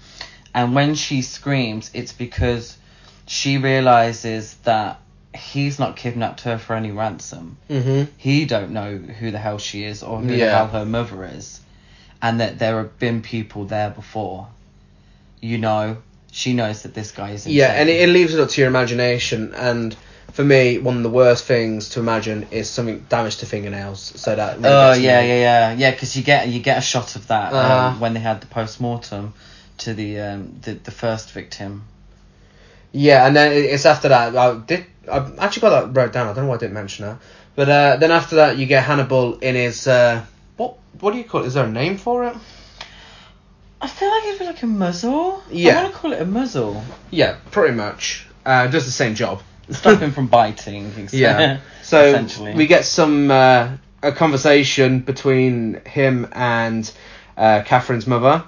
And 0.55 0.75
when 0.75 0.95
she 0.95 1.23
screams, 1.23 1.91
it's 1.95 2.13
because 2.13 2.77
she 3.27 3.59
realizes 3.59 4.55
that 4.65 5.01
he's 5.35 5.79
not 5.79 5.97
kidnapped 5.97 6.43
her 6.43 6.59
for 6.59 6.75
any 6.75 6.91
ransom. 6.91 7.57
Mm-hmm. 7.71 8.11
He 8.19 8.45
don't 8.45 8.73
know 8.73 8.97
who 8.99 9.31
the 9.31 9.39
hell 9.39 9.59
she 9.59 9.85
is 9.85 10.03
or 10.03 10.19
who 10.21 10.29
the 10.29 10.39
hell 10.51 10.67
her 10.69 10.85
mother 10.85 11.25
is, 11.25 11.61
and 12.21 12.41
that 12.41 12.59
there 12.59 12.77
have 12.79 12.99
been 12.99 13.23
people 13.23 13.65
there 13.65 13.91
before. 13.91 14.49
You 15.41 15.59
know, 15.59 15.97
she 16.31 16.53
knows 16.53 16.83
that 16.83 16.95
this 16.95 17.13
guy 17.13 17.31
is 17.31 17.47
insane. 17.47 17.55
Yeah, 17.55 17.73
and 17.73 17.89
it, 17.89 18.09
it 18.09 18.13
leaves 18.13 18.35
it 18.35 18.41
up 18.41 18.51
to 18.51 18.61
your 18.61 18.69
imagination. 18.69 19.55
And 19.55 19.97
for 20.33 20.45
me, 20.45 20.79
one 20.79 20.99
of 20.99 21.03
the 21.03 21.11
worst 21.11 21.47
things 21.47 21.91
to 21.91 22.01
imagine 22.01 22.47
is 22.51 22.69
something 22.69 23.05
damage 23.09 23.39
to 23.39 23.47
fingernails. 23.47 24.01
So 24.01 24.37
that. 24.37 24.57
really 24.57 24.69
Oh 24.69 24.93
yeah, 24.93 25.21
yeah, 25.21 25.41
yeah, 25.41 25.73
yeah. 25.73 25.91
Because 25.91 26.15
you 26.17 26.23
get 26.23 26.49
you 26.49 26.61
get 26.61 26.79
a 26.79 26.83
shot 26.83 27.17
of 27.17 27.27
that 27.29 27.53
Uh-huh. 27.53 27.89
um, 27.89 28.01
when 28.01 28.13
they 28.15 28.21
had 28.21 28.41
the 28.43 28.47
post 28.47 28.81
mortem 28.81 29.33
to 29.85 29.95
the 29.95 30.21
um 30.21 30.59
the, 30.63 30.75
the 30.75 30.91
first 30.91 31.31
victim. 31.33 31.85
Yeah, 32.93 33.27
and 33.27 33.35
then 33.35 33.53
it's 33.53 33.87
after 33.87 34.09
that. 34.09 34.37
I 34.37 34.59
did. 34.59 34.85
I 35.11 35.19
actually 35.39 35.63
got 35.63 35.95
that 35.95 35.99
wrote 36.01 36.13
down. 36.13 36.29
I 36.29 36.33
don't 36.35 36.45
know 36.45 36.51
why 36.51 36.57
I 36.57 36.59
didn't 36.59 36.75
mention 36.75 37.07
that. 37.07 37.19
But 37.55 37.69
uh, 37.69 37.97
then 37.97 38.11
after 38.11 38.37
that, 38.37 38.59
you 38.59 38.67
get 38.67 38.83
Hannibal 38.85 39.39
in 39.39 39.55
his 39.55 39.87
uh, 39.87 40.25
what? 40.57 40.77
What 41.01 41.13
do 41.13 41.19
you 41.19 41.25
call 41.25 41.43
it? 41.43 41.47
Is 41.47 41.55
there 41.55 41.65
a 41.67 41.71
name 41.71 41.97
for 41.97 42.27
it? 42.27 42.37
I 43.81 43.89
feel 43.89 44.11
like 44.11 44.25
it'd 44.27 44.39
be 44.39 44.45
like 44.47 44.63
a 44.63 44.67
muzzle. 44.67 45.43
Yeah. 45.51 45.73
I 45.79 45.83
want 45.83 45.95
to 45.95 45.99
call 46.01 46.13
it 46.13 46.21
a 46.23 46.25
muzzle. 46.27 46.85
Yeah, 47.11 47.37
pretty 47.51 47.75
much. 47.75 48.27
Uh, 48.47 48.69
does 48.69 48.85
the 48.85 48.93
same 48.93 49.15
job. 49.15 49.43
Stop 49.71 50.01
him 50.01 50.13
from 50.19 50.29
biting. 50.29 50.93
ex- 50.99 51.15
Yeah. 51.15 51.61
So 51.83 52.01
essentially. 52.05 52.55
we 52.55 52.69
get 52.69 52.85
some 52.85 53.31
uh, 53.31 53.77
a 54.03 54.13
conversation 54.13 55.01
between 55.01 55.81
him 55.85 56.29
and 56.33 56.91
uh, 57.37 57.63
Catherine's 57.67 58.07
mother, 58.07 58.45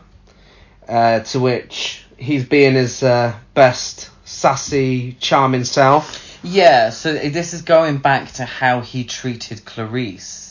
uh, 0.88 1.20
to 1.20 1.40
which 1.40 2.04
he's 2.16 2.44
being 2.44 2.74
his 2.74 3.02
uh, 3.02 3.34
best 3.54 4.10
sassy, 4.24 5.16
charming 5.20 5.64
self. 5.64 6.38
Yeah, 6.42 6.90
so 6.90 7.14
this 7.14 7.54
is 7.54 7.62
going 7.62 7.98
back 7.98 8.32
to 8.32 8.44
how 8.44 8.80
he 8.80 9.04
treated 9.04 9.64
Clarice. 9.64 10.44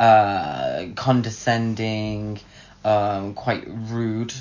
Uh, 0.00 0.90
condescending, 0.94 2.38
um, 2.84 3.34
quite 3.34 3.64
rude, 3.66 4.32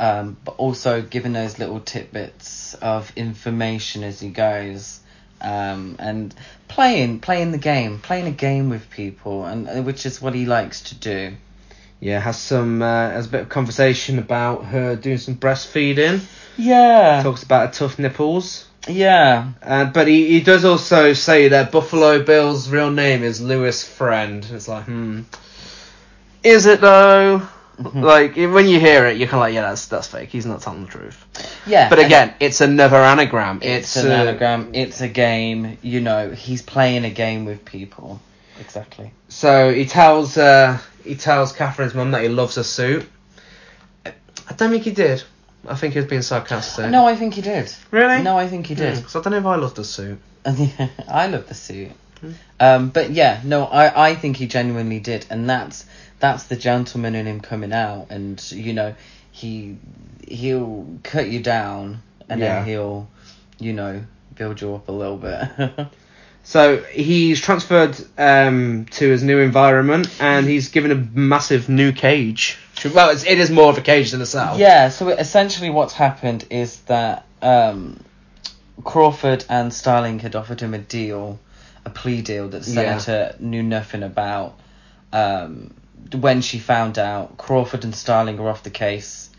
um, 0.00 0.36
but 0.44 0.56
also 0.56 1.02
giving 1.02 1.32
those 1.32 1.56
little 1.60 1.78
tidbits 1.78 2.74
of 2.74 3.12
information 3.14 4.02
as 4.02 4.18
he 4.18 4.28
goes. 4.28 4.98
Um, 5.40 5.94
and 6.00 6.34
playing 6.66 7.20
playing 7.20 7.52
the 7.52 7.58
game, 7.58 8.00
playing 8.00 8.26
a 8.26 8.32
game 8.32 8.70
with 8.70 8.90
people, 8.90 9.44
and 9.44 9.86
which 9.86 10.04
is 10.04 10.20
what 10.20 10.34
he 10.34 10.46
likes 10.46 10.82
to 10.82 10.96
do. 10.96 11.34
Yeah, 12.00 12.18
has 12.20 12.38
some 12.38 12.80
uh, 12.82 13.10
has 13.10 13.26
a 13.26 13.28
bit 13.28 13.40
of 13.42 13.48
conversation 13.50 14.18
about 14.18 14.64
her 14.66 14.96
doing 14.96 15.18
some 15.18 15.36
breastfeeding. 15.36 16.20
Yeah, 16.56 17.22
Talks 17.22 17.42
about 17.42 17.68
her 17.68 17.72
tough 17.72 17.98
nipples. 17.98 18.66
yeah, 18.88 19.52
Uh, 19.62 19.84
but 19.86 20.08
he, 20.08 20.26
he 20.28 20.40
does 20.40 20.64
also 20.64 21.12
say 21.12 21.48
that 21.48 21.70
Buffalo 21.72 22.22
Bill's 22.22 22.68
real 22.70 22.90
name 22.90 23.22
is 23.22 23.40
Louis 23.40 23.86
Friend. 23.86 24.46
It's 24.50 24.66
like, 24.68 24.84
hmm. 24.84 25.22
Is 26.42 26.66
it 26.66 26.80
though? 26.80 27.46
Like 27.94 28.36
when 28.36 28.68
you 28.68 28.78
hear 28.78 29.06
it, 29.06 29.16
you're 29.16 29.26
kind 29.28 29.38
of 29.38 29.40
like, 29.40 29.54
yeah, 29.54 29.62
that's 29.62 29.86
that's 29.86 30.06
fake. 30.06 30.28
He's 30.28 30.44
not 30.44 30.60
telling 30.60 30.84
the 30.84 30.90
truth. 30.90 31.24
yeah. 31.66 31.88
But 31.88 31.98
again, 31.98 32.34
it's 32.38 32.60
another 32.60 32.98
anagram. 32.98 33.60
It's, 33.62 33.96
It's, 33.96 34.04
an 34.04 34.12
uh, 34.12 34.14
anagram. 34.16 34.70
It's 34.74 35.00
a 35.00 35.08
game. 35.08 35.78
You 35.80 36.00
know, 36.00 36.30
he's 36.30 36.60
playing 36.60 37.04
a 37.06 37.10
game 37.10 37.46
with 37.46 37.64
people. 37.64 38.20
Exactly. 38.60 39.12
So 39.28 39.72
he 39.72 39.86
tells 39.86 40.36
uh, 40.36 40.78
he 41.04 41.14
tells 41.16 41.52
Catherine's 41.52 41.94
mum 41.94 42.10
that 42.12 42.22
he 42.22 42.28
loves 42.28 42.56
her 42.56 42.62
suit. 42.62 43.08
I 44.06 44.52
don't 44.56 44.70
think 44.70 44.84
he 44.84 44.90
did. 44.92 45.22
I 45.68 45.74
think 45.74 45.92
he 45.94 46.00
was 46.00 46.08
being 46.08 46.22
sarcastic. 46.22 46.90
No, 46.90 47.06
I 47.06 47.14
think 47.16 47.34
he 47.34 47.42
did. 47.42 47.72
really? 47.90 48.22
No, 48.22 48.38
I 48.38 48.48
think 48.48 48.66
he 48.66 48.74
did. 48.74 48.96
Because 48.96 49.14
I 49.16 49.20
don't 49.20 49.32
know 49.32 49.38
if 49.38 49.46
I 49.46 49.56
loved 49.56 49.76
the 49.76 49.84
suit. 49.84 50.18
I 51.08 51.26
love 51.26 51.46
the 51.48 51.54
suit. 51.54 51.92
Hmm. 52.20 52.32
Um, 52.58 52.88
but 52.90 53.10
yeah, 53.10 53.40
no, 53.44 53.64
I, 53.64 54.10
I 54.10 54.14
think 54.14 54.36
he 54.38 54.46
genuinely 54.46 55.00
did, 55.00 55.26
and 55.30 55.48
that's 55.48 55.84
that's 56.18 56.44
the 56.44 56.56
gentleman 56.56 57.14
in 57.14 57.26
him 57.26 57.40
coming 57.40 57.72
out, 57.72 58.06
and 58.10 58.40
you 58.52 58.72
know, 58.72 58.94
he 59.32 59.76
he'll 60.26 60.86
cut 61.02 61.28
you 61.28 61.40
down, 61.42 62.02
and 62.28 62.40
Yeah. 62.40 62.56
then 62.56 62.64
he'll, 62.66 63.08
you 63.58 63.72
know, 63.72 64.02
build 64.34 64.60
you 64.60 64.74
up 64.74 64.88
a 64.88 64.92
little 64.92 65.16
bit. 65.18 65.88
So 66.42 66.78
he's 66.78 67.40
transferred 67.40 67.96
um, 68.18 68.86
to 68.92 69.08
his 69.08 69.22
new 69.22 69.38
environment, 69.38 70.08
and 70.20 70.46
he's 70.46 70.68
given 70.68 70.90
a 70.90 70.94
massive 70.94 71.68
new 71.68 71.92
cage. 71.92 72.58
Well, 72.94 73.10
it's, 73.10 73.24
it 73.24 73.38
is 73.38 73.50
more 73.50 73.68
of 73.70 73.78
a 73.78 73.82
cage 73.82 74.10
than 74.10 74.20
a 74.22 74.26
cell. 74.26 74.58
Yeah, 74.58 74.88
so 74.88 75.08
essentially 75.08 75.70
what's 75.70 75.92
happened 75.92 76.46
is 76.50 76.80
that 76.82 77.26
um, 77.42 78.02
Crawford 78.82 79.44
and 79.48 79.72
Starling 79.72 80.18
had 80.18 80.34
offered 80.34 80.60
him 80.60 80.74
a 80.74 80.78
deal, 80.78 81.38
a 81.84 81.90
plea 81.90 82.22
deal 82.22 82.48
that 82.48 82.66
Yeah. 82.66 82.98
Senator 82.98 83.36
knew 83.38 83.62
nothing 83.62 84.02
about. 84.02 84.58
Um, 85.12 85.74
when 86.12 86.40
she 86.40 86.58
found 86.58 86.98
out 86.98 87.36
Crawford 87.36 87.84
and 87.84 87.94
Starling 87.94 88.38
are 88.40 88.48
off 88.48 88.62
the 88.62 88.70
case, 88.70 89.30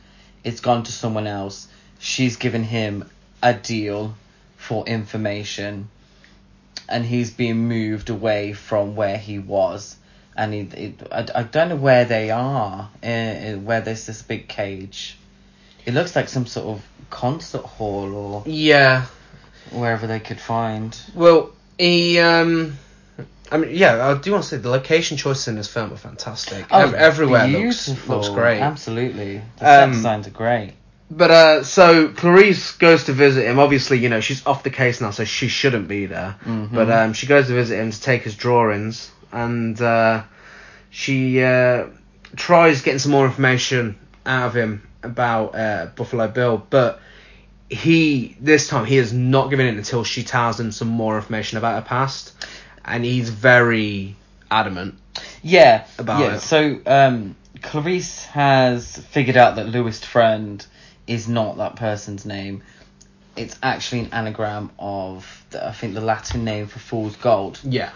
it's 0.43 0.62
gone 0.62 0.84
to 0.84 0.91
someone 0.91 1.28
else. 1.28 1.68
She's 1.99 2.38
given 2.38 2.64
him 2.64 3.10
a 3.43 3.54
deal 3.54 4.16
for 4.58 4.86
information, 4.86 5.89
and 6.89 7.05
he's 7.05 7.32
being 7.32 7.67
moved 7.67 8.09
away 8.09 8.53
from 8.53 8.95
where 8.95 9.17
he 9.17 9.39
was. 9.39 9.95
And 10.36 10.53
he, 10.53 10.59
it, 10.61 11.07
I, 11.11 11.26
I 11.36 11.43
don't 11.43 11.69
know 11.69 11.76
where 11.76 12.05
they 12.05 12.32
are, 12.32 12.89
uh, 13.03 13.51
where 13.55 13.82
there's 13.82 14.05
this 14.05 14.22
big 14.22 14.47
cage. 14.47 15.17
It 15.86 15.93
looks 15.93 16.15
like 16.15 16.30
some 16.30 16.45
sort 16.45 16.67
of 16.67 16.86
concert 17.09 17.63
hall 17.63 18.13
or 18.15 18.43
Yeah. 18.45 19.05
wherever 19.72 20.07
they 20.07 20.19
could 20.19 20.39
find. 20.39 20.97
Well, 21.13 21.51
he. 21.78 22.19
Um, 22.19 22.78
I 23.51 23.57
mean, 23.57 23.72
yeah, 23.76 24.07
I 24.07 24.17
do 24.17 24.32
want 24.32 24.43
to 24.45 24.49
say 24.49 24.57
the 24.57 24.69
location 24.69 25.17
choices 25.17 25.49
in 25.49 25.55
this 25.55 25.67
film 25.67 25.91
are 25.91 25.97
fantastic. 25.97 26.65
Ev- 26.72 26.93
everywhere 26.93 27.47
looks, 27.47 27.89
Oh, 27.89 27.91
beautiful. 27.93 28.15
looks 28.15 28.30
great. 28.30 28.61
Absolutely, 28.61 29.41
the 29.57 29.65
set 29.65 29.84
Um, 29.84 29.91
designs 29.91 30.28
are 30.28 30.32
great. 30.32 30.74
But 31.14 31.30
uh, 31.30 31.64
so 31.66 32.07
Clarice 32.07 32.72
goes 32.78 33.03
to 33.03 33.14
visit 33.14 33.45
him. 33.45 33.59
Obviously, 33.59 33.99
you 33.99 34.07
know 34.07 34.22
she's 34.22 34.45
off 34.45 34.64
the 34.64 34.70
case 34.70 35.01
now, 35.01 35.12
so 35.12 35.26
she 35.26 35.49
shouldn't 35.49 35.89
be 35.89 36.05
there. 36.05 36.38
Mhm. 36.45 36.72
But 36.72 36.89
um, 36.89 37.12
she 37.14 37.28
goes 37.28 37.47
to 37.47 37.53
visit 37.53 37.78
him 37.78 37.91
to 37.91 38.01
take 38.01 38.24
his 38.24 38.36
drawings, 38.36 39.12
and 39.30 39.80
uh, 39.82 40.24
she 40.89 41.43
uh, 41.43 41.88
tries 42.38 42.82
getting 42.82 42.99
some 42.99 43.12
more 43.12 43.26
information 43.26 43.97
out 44.26 44.47
of 44.47 44.55
him 44.55 44.88
about 45.03 45.53
uh, 45.53 45.88
Buffalo 45.97 46.30
Bill. 46.30 46.66
But 46.70 47.01
he 47.70 48.38
this 48.39 48.70
time 48.70 48.86
he 48.86 48.97
is 48.97 49.12
not 49.12 49.49
giving 49.49 49.68
it 49.68 49.76
until 49.76 50.05
she 50.05 50.24
tells 50.24 50.57
him 50.57 50.72
some 50.72 50.88
more 50.88 51.18
information 51.18 51.57
about 51.57 51.84
her 51.84 51.88
past, 51.88 52.32
and 52.86 53.03
he's 53.03 53.30
very 53.30 54.16
adamant. 54.49 54.95
Yeah, 55.43 55.86
about 55.97 56.22
yeah. 56.22 56.36
it. 56.36 56.39
So 56.39 56.80
um, 56.86 57.36
Clarice 57.62 58.24
has 58.28 58.95
figured 58.95 59.36
out 59.36 59.57
that 59.57 59.68
Louis 59.68 60.01
Friend 60.05 60.66
is 61.08 61.28
not 61.28 61.58
that 61.58 61.76
person's 61.76 62.26
name. 62.26 62.64
It's 63.36 63.58
actually 63.64 64.02
an 64.02 64.10
anagram 64.14 64.72
of 64.78 65.45
the, 65.52 65.66
I 65.68 65.72
think 65.72 65.93
the 65.93 66.02
Latin 66.02 66.43
name 66.43 66.68
for 66.68 66.80
fool's 66.80 67.16
gold. 67.16 67.60
Yeah. 67.64 67.91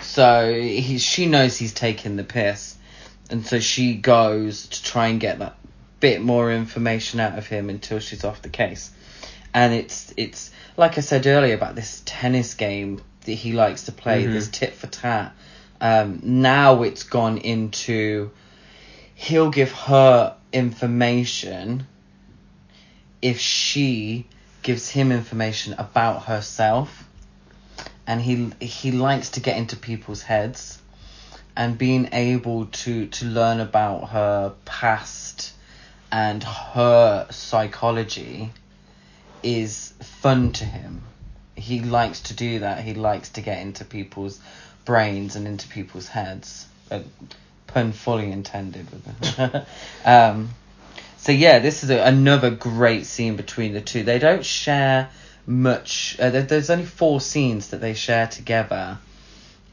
So 0.00 0.52
he, 0.52 0.98
she 0.98 1.26
knows 1.26 1.56
he's 1.56 1.74
taking 1.74 2.16
the 2.16 2.24
piss, 2.24 2.76
and 3.28 3.44
so 3.46 3.60
she 3.60 3.94
goes 3.94 4.66
to 4.68 4.82
try 4.82 5.08
and 5.08 5.20
get 5.20 5.38
that 5.40 5.56
bit 6.00 6.22
more 6.22 6.50
information 6.50 7.20
out 7.20 7.36
of 7.38 7.46
him 7.46 7.68
until 7.68 7.98
she's 7.98 8.24
off 8.24 8.40
the 8.40 8.48
case. 8.48 8.90
And 9.52 9.74
it's 9.74 10.14
it's 10.16 10.50
like 10.76 10.96
I 10.96 11.02
said 11.02 11.26
earlier 11.26 11.54
about 11.54 11.74
this 11.74 12.02
tennis 12.06 12.54
game 12.54 13.02
that 13.26 13.32
he 13.32 13.52
likes 13.52 13.84
to 13.84 13.92
play, 13.92 14.24
Mhm. 14.24 14.32
this 14.32 14.48
tit 14.48 14.72
for 14.72 14.86
tat. 14.86 15.34
Um, 15.80 16.20
now 16.22 16.82
it's 16.82 17.02
gone 17.02 17.36
into 17.38 18.30
he'll 19.14 19.50
give 19.50 19.72
her 19.72 20.34
information 20.52 21.86
if 23.22 23.38
she 23.38 24.26
gives 24.62 24.88
him 24.88 25.12
information 25.12 25.74
about 25.74 26.24
herself 26.24 27.04
and 28.06 28.20
he 28.20 28.50
he 28.60 28.92
likes 28.92 29.30
to 29.30 29.40
get 29.40 29.56
into 29.56 29.76
people's 29.76 30.22
heads 30.22 30.80
and 31.56 31.78
being 31.78 32.08
able 32.12 32.66
to 32.66 33.06
to 33.06 33.24
learn 33.26 33.60
about 33.60 34.10
her 34.10 34.52
past 34.64 35.52
and 36.12 36.42
her 36.42 37.26
psychology 37.30 38.50
is 39.42 39.92
fun 40.00 40.52
to 40.52 40.64
him. 40.64 41.02
He 41.54 41.80
likes 41.80 42.20
to 42.22 42.34
do 42.34 42.60
that. 42.60 42.82
He 42.82 42.94
likes 42.94 43.30
to 43.30 43.42
get 43.42 43.60
into 43.60 43.84
people's 43.84 44.40
brains 44.84 45.36
and 45.36 45.46
into 45.46 45.68
people's 45.68 46.08
heads. 46.08 46.66
Uh, 46.90 47.00
pun 47.66 47.92
fully 47.92 48.32
intended. 48.32 48.88
With 48.90 49.66
um 50.04 50.50
so 51.20 51.32
yeah, 51.32 51.58
this 51.58 51.84
is 51.84 51.90
a, 51.90 51.98
another 52.04 52.50
great 52.50 53.06
scene 53.06 53.36
between 53.36 53.72
the 53.74 53.80
two. 53.80 54.02
They 54.02 54.18
don't 54.18 54.44
share 54.44 55.10
much. 55.46 56.16
Uh, 56.18 56.30
there, 56.30 56.42
there's 56.42 56.70
only 56.70 56.84
four 56.86 57.20
scenes 57.20 57.68
that 57.70 57.80
they 57.80 57.94
share 57.94 58.26
together 58.26 58.98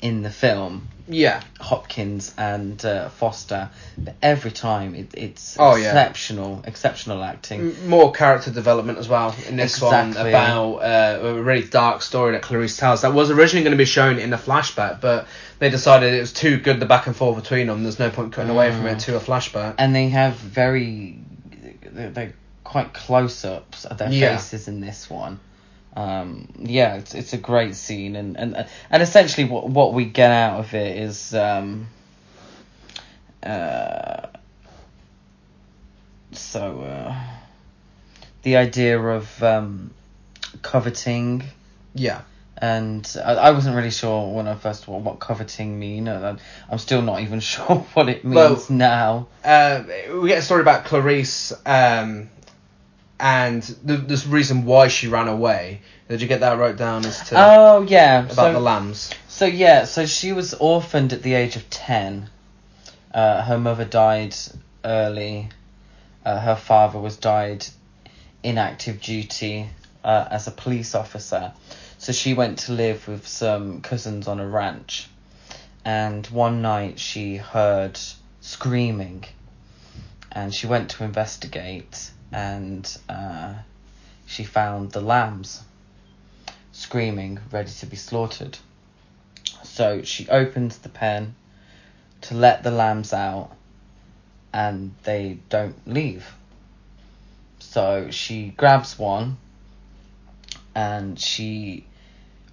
in 0.01 0.21
the 0.23 0.29
film. 0.29 0.87
Yeah. 1.09 1.41
Hopkins 1.61 2.33
and 2.37 2.83
uh, 2.85 3.07
Foster, 3.09 3.69
but 3.97 4.15
every 4.21 4.51
time 4.51 4.93
it, 4.93 5.11
it's 5.13 5.55
Oh, 5.57 5.75
yeah. 5.77 5.87
exceptional, 5.87 6.61
exceptional 6.67 7.23
acting. 7.23 7.61
M- 7.71 7.89
more 7.89 8.11
character 8.11 8.51
development 8.51 8.97
as 8.99 9.07
well 9.07 9.33
in 9.47 9.55
this 9.55 9.81
one 9.81 10.11
about 10.17 10.75
uh, 10.79 11.19
a 11.23 11.41
really 11.41 11.63
dark 11.65 12.01
story 12.01 12.33
that 12.33 12.41
Clarice 12.41 12.75
tells 12.75 13.03
that 13.03 13.13
was 13.13 13.31
originally 13.31 13.63
going 13.63 13.71
to 13.71 13.77
be 13.77 13.85
shown 13.85 14.19
in 14.19 14.33
a 14.33 14.37
flashback, 14.37 14.99
but 14.99 15.27
they 15.59 15.69
decided 15.69 16.13
it 16.13 16.19
was 16.19 16.33
too 16.33 16.59
good 16.59 16.81
the 16.81 16.85
back 16.85 17.07
and 17.07 17.15
forth 17.15 17.41
between 17.41 17.67
them. 17.67 17.83
There's 17.83 17.99
no 17.99 18.09
point 18.09 18.33
cutting 18.33 18.51
away 18.51 18.71
from 18.71 18.85
it 18.87 18.99
to 18.99 19.15
a 19.15 19.19
flashback. 19.21 19.75
and 19.77 19.95
they 19.95 20.09
have 20.09 20.33
very 20.35 21.17
they're, 21.97 22.09
they're 22.11 22.33
quite 22.63 22.93
close 22.93 23.43
ups 23.43 23.85
of 23.85 23.97
their 23.97 24.09
Yeah. 24.11 24.37
faces 24.37 24.67
in 24.67 24.79
this 24.81 25.09
one 25.09 25.39
um 25.95 26.47
yeah 26.59 26.95
it's 26.95 27.15
it's 27.15 27.33
a 27.33 27.37
great 27.37 27.75
scene 27.75 28.15
and 28.15 28.37
and 28.37 28.67
and 28.91 29.03
essentially 29.03 29.47
what 29.47 29.67
what 29.67 29.93
we 29.93 30.05
get 30.05 30.29
out 30.29 30.59
of 30.59 30.73
it 30.75 30.97
is 30.97 31.33
um 31.33 31.87
uh 33.41 34.27
so 36.33 36.81
uh 36.81 37.15
the 38.43 38.57
idea 38.57 38.99
of 38.99 39.41
um 39.43 39.91
coveting, 40.61 41.43
Yeah. 41.93 42.21
And 42.59 43.15
I, 43.23 43.33
I 43.35 43.51
wasn't 43.51 43.75
really 43.75 43.91
sure 43.91 44.33
when 44.33 44.47
I 44.47 44.55
first 44.55 44.87
what, 44.87 45.01
what 45.01 45.19
coveting 45.19 45.77
mean. 45.79 46.07
and 46.07 46.25
I'm- 46.25 46.39
I'm 46.69 46.77
still 46.77 47.01
not 47.01 47.21
even 47.21 47.39
sure 47.51 47.85
what 47.93 48.09
it 48.09 48.23
means 48.25 48.35
Well- 48.35 48.65
now. 48.69 49.27
Uh, 49.43 49.83
we 50.21 50.29
get 50.29 50.39
a 50.39 50.41
story 50.41 50.61
about 50.61 50.85
Clarice, 50.85 51.53
um, 51.65 52.29
and 53.19 53.63
the, 53.83 53.97
the 53.97 54.25
reason 54.29 54.65
why 54.65 54.87
she 54.89 55.07
ran 55.07 55.27
away. 55.27 55.81
Did 56.09 56.21
you 56.21 56.27
get 56.27 56.39
that 56.41 56.57
wrote 56.57 56.77
down 56.77 57.05
as 57.05 57.19
to 57.29 57.35
Oh 57.37 57.81
yeah, 57.87 58.23
about 58.23 58.33
so 58.35 58.53
the 58.53 58.59
lambs? 58.59 59.09
So 59.27 59.45
yeah, 59.45 59.85
so 59.85 60.05
she 60.05 60.31
was 60.33 60.53
orphaned 60.53 61.13
at 61.13 61.21
the 61.23 61.33
age 61.33 61.55
of 61.55 61.69
ten. 61.69 62.29
Uh, 63.13 63.41
her 63.43 63.57
mother 63.57 63.85
died 63.85 64.35
early. 64.85 65.49
Uh, 66.25 66.39
her 66.39 66.55
father 66.55 66.99
was 66.99 67.17
died 67.17 67.65
in 68.43 68.57
active 68.57 69.01
duty 69.01 69.67
uh, 70.03 70.27
as 70.29 70.47
a 70.47 70.51
police 70.51 70.93
officer. 70.95 71.51
So 71.99 72.11
she 72.11 72.33
went 72.33 72.59
to 72.59 72.73
live 72.73 73.07
with 73.07 73.27
some 73.27 73.81
cousins 73.81 74.27
on 74.27 74.39
a 74.39 74.47
ranch. 74.47 75.09
And 75.83 76.25
one 76.27 76.61
night 76.61 76.99
she 76.99 77.37
heard 77.37 77.99
screaming. 78.41 79.25
And 80.31 80.53
she 80.53 80.67
went 80.67 80.91
to 80.91 81.03
investigate 81.03 82.11
and 82.31 82.97
uh, 83.09 83.53
she 84.25 84.43
found 84.43 84.91
the 84.91 85.01
lambs 85.01 85.63
screaming, 86.71 87.39
ready 87.51 87.71
to 87.71 87.85
be 87.85 87.95
slaughtered. 87.95 88.57
So 89.63 90.03
she 90.03 90.29
opens 90.29 90.77
the 90.77 90.89
pen 90.89 91.35
to 92.21 92.35
let 92.35 92.63
the 92.63 92.71
lambs 92.71 93.13
out, 93.13 93.51
and 94.53 94.93
they 95.03 95.39
don't 95.49 95.87
leave. 95.87 96.33
So 97.59 98.11
she 98.11 98.49
grabs 98.49 98.99
one 98.99 99.37
and 100.77 101.19
she 101.19 101.83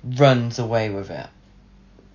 runs 0.03 0.59
away 0.59 0.89
with 0.89 1.11
it. 1.11 1.27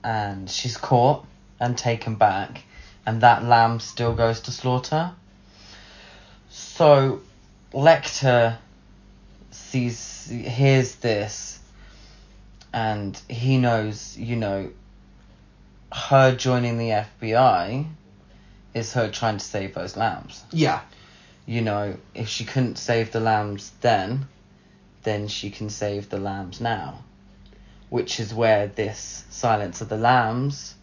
And 0.03 0.49
she's 0.49 0.76
caught 0.76 1.24
and 1.60 1.78
taken 1.78 2.16
back, 2.16 2.64
and 3.05 3.22
that 3.22 3.43
lamb 3.43 3.80
still 3.80 4.16
goes 4.16 4.41
to 4.41 4.51
slaughter. 4.51 5.12
So 6.49 7.22
Lecter 7.72 8.57
sees, 9.51 10.28
hears 10.28 10.95
this, 10.95 11.60
and 12.74 13.16
he 13.30 13.60
knows, 13.60 14.18
you 14.18 14.36
know, 14.36 14.72
her 15.93 16.36
joining 16.36 16.80
the 16.80 17.05
FBI 17.20 17.86
is 18.74 18.93
her 18.93 19.12
trying 19.12 19.38
to 19.38 19.45
save 19.45 19.76
those 19.76 19.95
lambs. 19.95 20.43
Yeah. 20.51 20.82
You 21.45 21.62
know, 21.62 21.97
if 22.16 22.30
she 22.30 22.45
couldn't 22.45 22.80
save 22.80 23.12
the 23.12 23.20
lambs 23.20 23.72
then, 23.82 24.28
then 25.03 25.27
she 25.27 25.49
can 25.49 25.69
save 25.69 26.09
the 26.09 26.17
lambs 26.19 26.59
now. 26.61 26.99
Which 27.89 28.19
is 28.19 28.33
where 28.33 28.67
this 28.67 29.25
Silence 29.29 29.81
of 29.81 29.89
the 29.89 29.97
Lambs 29.97 30.75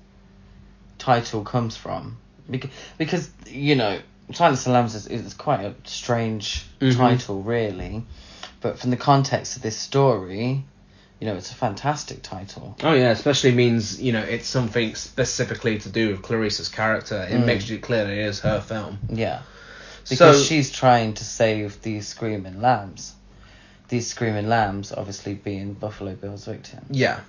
title 0.98 1.44
comes 1.44 1.76
from. 1.76 2.16
Because, 2.50 2.70
because 2.98 3.30
you 3.48 3.76
know, 3.76 4.00
Silence 4.32 4.60
of 4.60 4.64
the 4.66 4.70
Lambs 4.72 4.94
is, 4.94 5.06
is 5.06 5.34
quite 5.34 5.60
a 5.60 5.74
strange 5.84 6.64
Mhm. 6.80 6.96
title, 6.96 7.42
really. 7.42 8.04
But 8.60 8.78
from 8.78 8.90
the 8.90 8.96
context 8.96 9.56
of 9.56 9.62
this 9.62 9.76
story, 9.76 10.64
you 11.20 11.26
know, 11.26 11.34
it's 11.36 11.50
a 11.50 11.54
fantastic 11.54 12.22
title. 12.22 12.76
Oh 12.82 12.92
yeah, 12.92 13.10
especially 13.10 13.52
means 13.52 14.00
you 14.02 14.12
know 14.12 14.22
it's 14.22 14.48
something 14.48 14.94
specifically 14.96 15.78
to 15.78 15.88
do 15.88 16.10
with 16.10 16.22
Clarice's 16.22 16.68
character. 16.68 17.22
It 17.22 17.34
Mm. 17.40 17.44
makes 17.46 17.70
it 17.70 17.82
clear 17.82 18.04
that 18.04 18.12
it 18.12 18.18
is 18.18 18.40
her 18.40 18.60
film. 18.60 18.98
Yeah. 19.08 19.40
Because 20.08 20.38
so 20.38 20.42
she's 20.44 20.70
trying 20.70 21.14
to 21.14 21.24
save 21.24 21.82
these 21.82 22.06
screaming 22.08 22.60
lambs. 22.60 23.12
These 23.88 24.06
screaming 24.08 24.48
lambs, 24.48 24.92
obviously, 24.92 25.34
being 25.34 25.74
Buffalo 25.74 26.14
Bill's 26.14 26.44
victim. 26.44 26.84
yeah. 26.90 27.20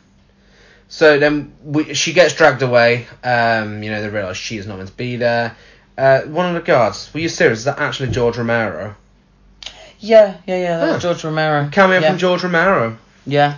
So 0.90 1.20
then 1.20 1.54
we, 1.64 1.94
she 1.94 2.14
gets 2.14 2.34
dragged 2.34 2.62
away. 2.62 3.08
Um, 3.22 3.84
you 3.84 3.92
know 3.92 4.02
they 4.02 4.08
realise 4.08 4.38
she 4.38 4.58
is 4.58 4.66
not 4.66 4.78
meant 4.78 4.90
to 4.90 4.96
be 4.96 5.18
there. 5.18 5.56
Uh, 5.98 6.22
one 6.22 6.46
of 6.46 6.54
the 6.54 6.62
guards. 6.66 7.14
Were 7.14 7.20
you 7.20 7.28
serious? 7.30 7.60
Is 7.60 7.66
that 7.66 7.80
actually 7.80 8.12
George 8.12 8.38
Romero? 8.38 8.96
Yeah, 10.00 10.38
yeah, 10.46 10.58
yeah. 10.58 10.78
That 10.78 10.94
was 10.94 11.02
George 11.02 11.24
Romero. 11.24 11.70
Cameo 11.72 12.00
yeah. 12.00 12.10
from 12.10 12.18
George 12.20 12.44
Romero. 12.44 12.98
Yeah. 13.26 13.58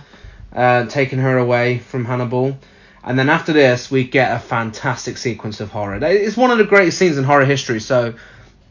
uh, 0.52 0.86
taking 0.86 1.18
her 1.18 1.38
away 1.38 1.78
from 1.78 2.04
Hannibal. 2.04 2.58
And 3.02 3.18
then 3.18 3.30
after 3.30 3.52
this, 3.52 3.90
we 3.90 4.04
get 4.04 4.34
a 4.36 4.38
fantastic 4.38 5.16
sequence 5.16 5.60
of 5.60 5.70
horror. 5.70 5.98
It's 6.02 6.36
one 6.36 6.50
of 6.50 6.58
the 6.58 6.64
greatest 6.64 6.98
scenes 6.98 7.16
in 7.16 7.24
horror 7.24 7.44
history. 7.44 7.80
So, 7.80 8.14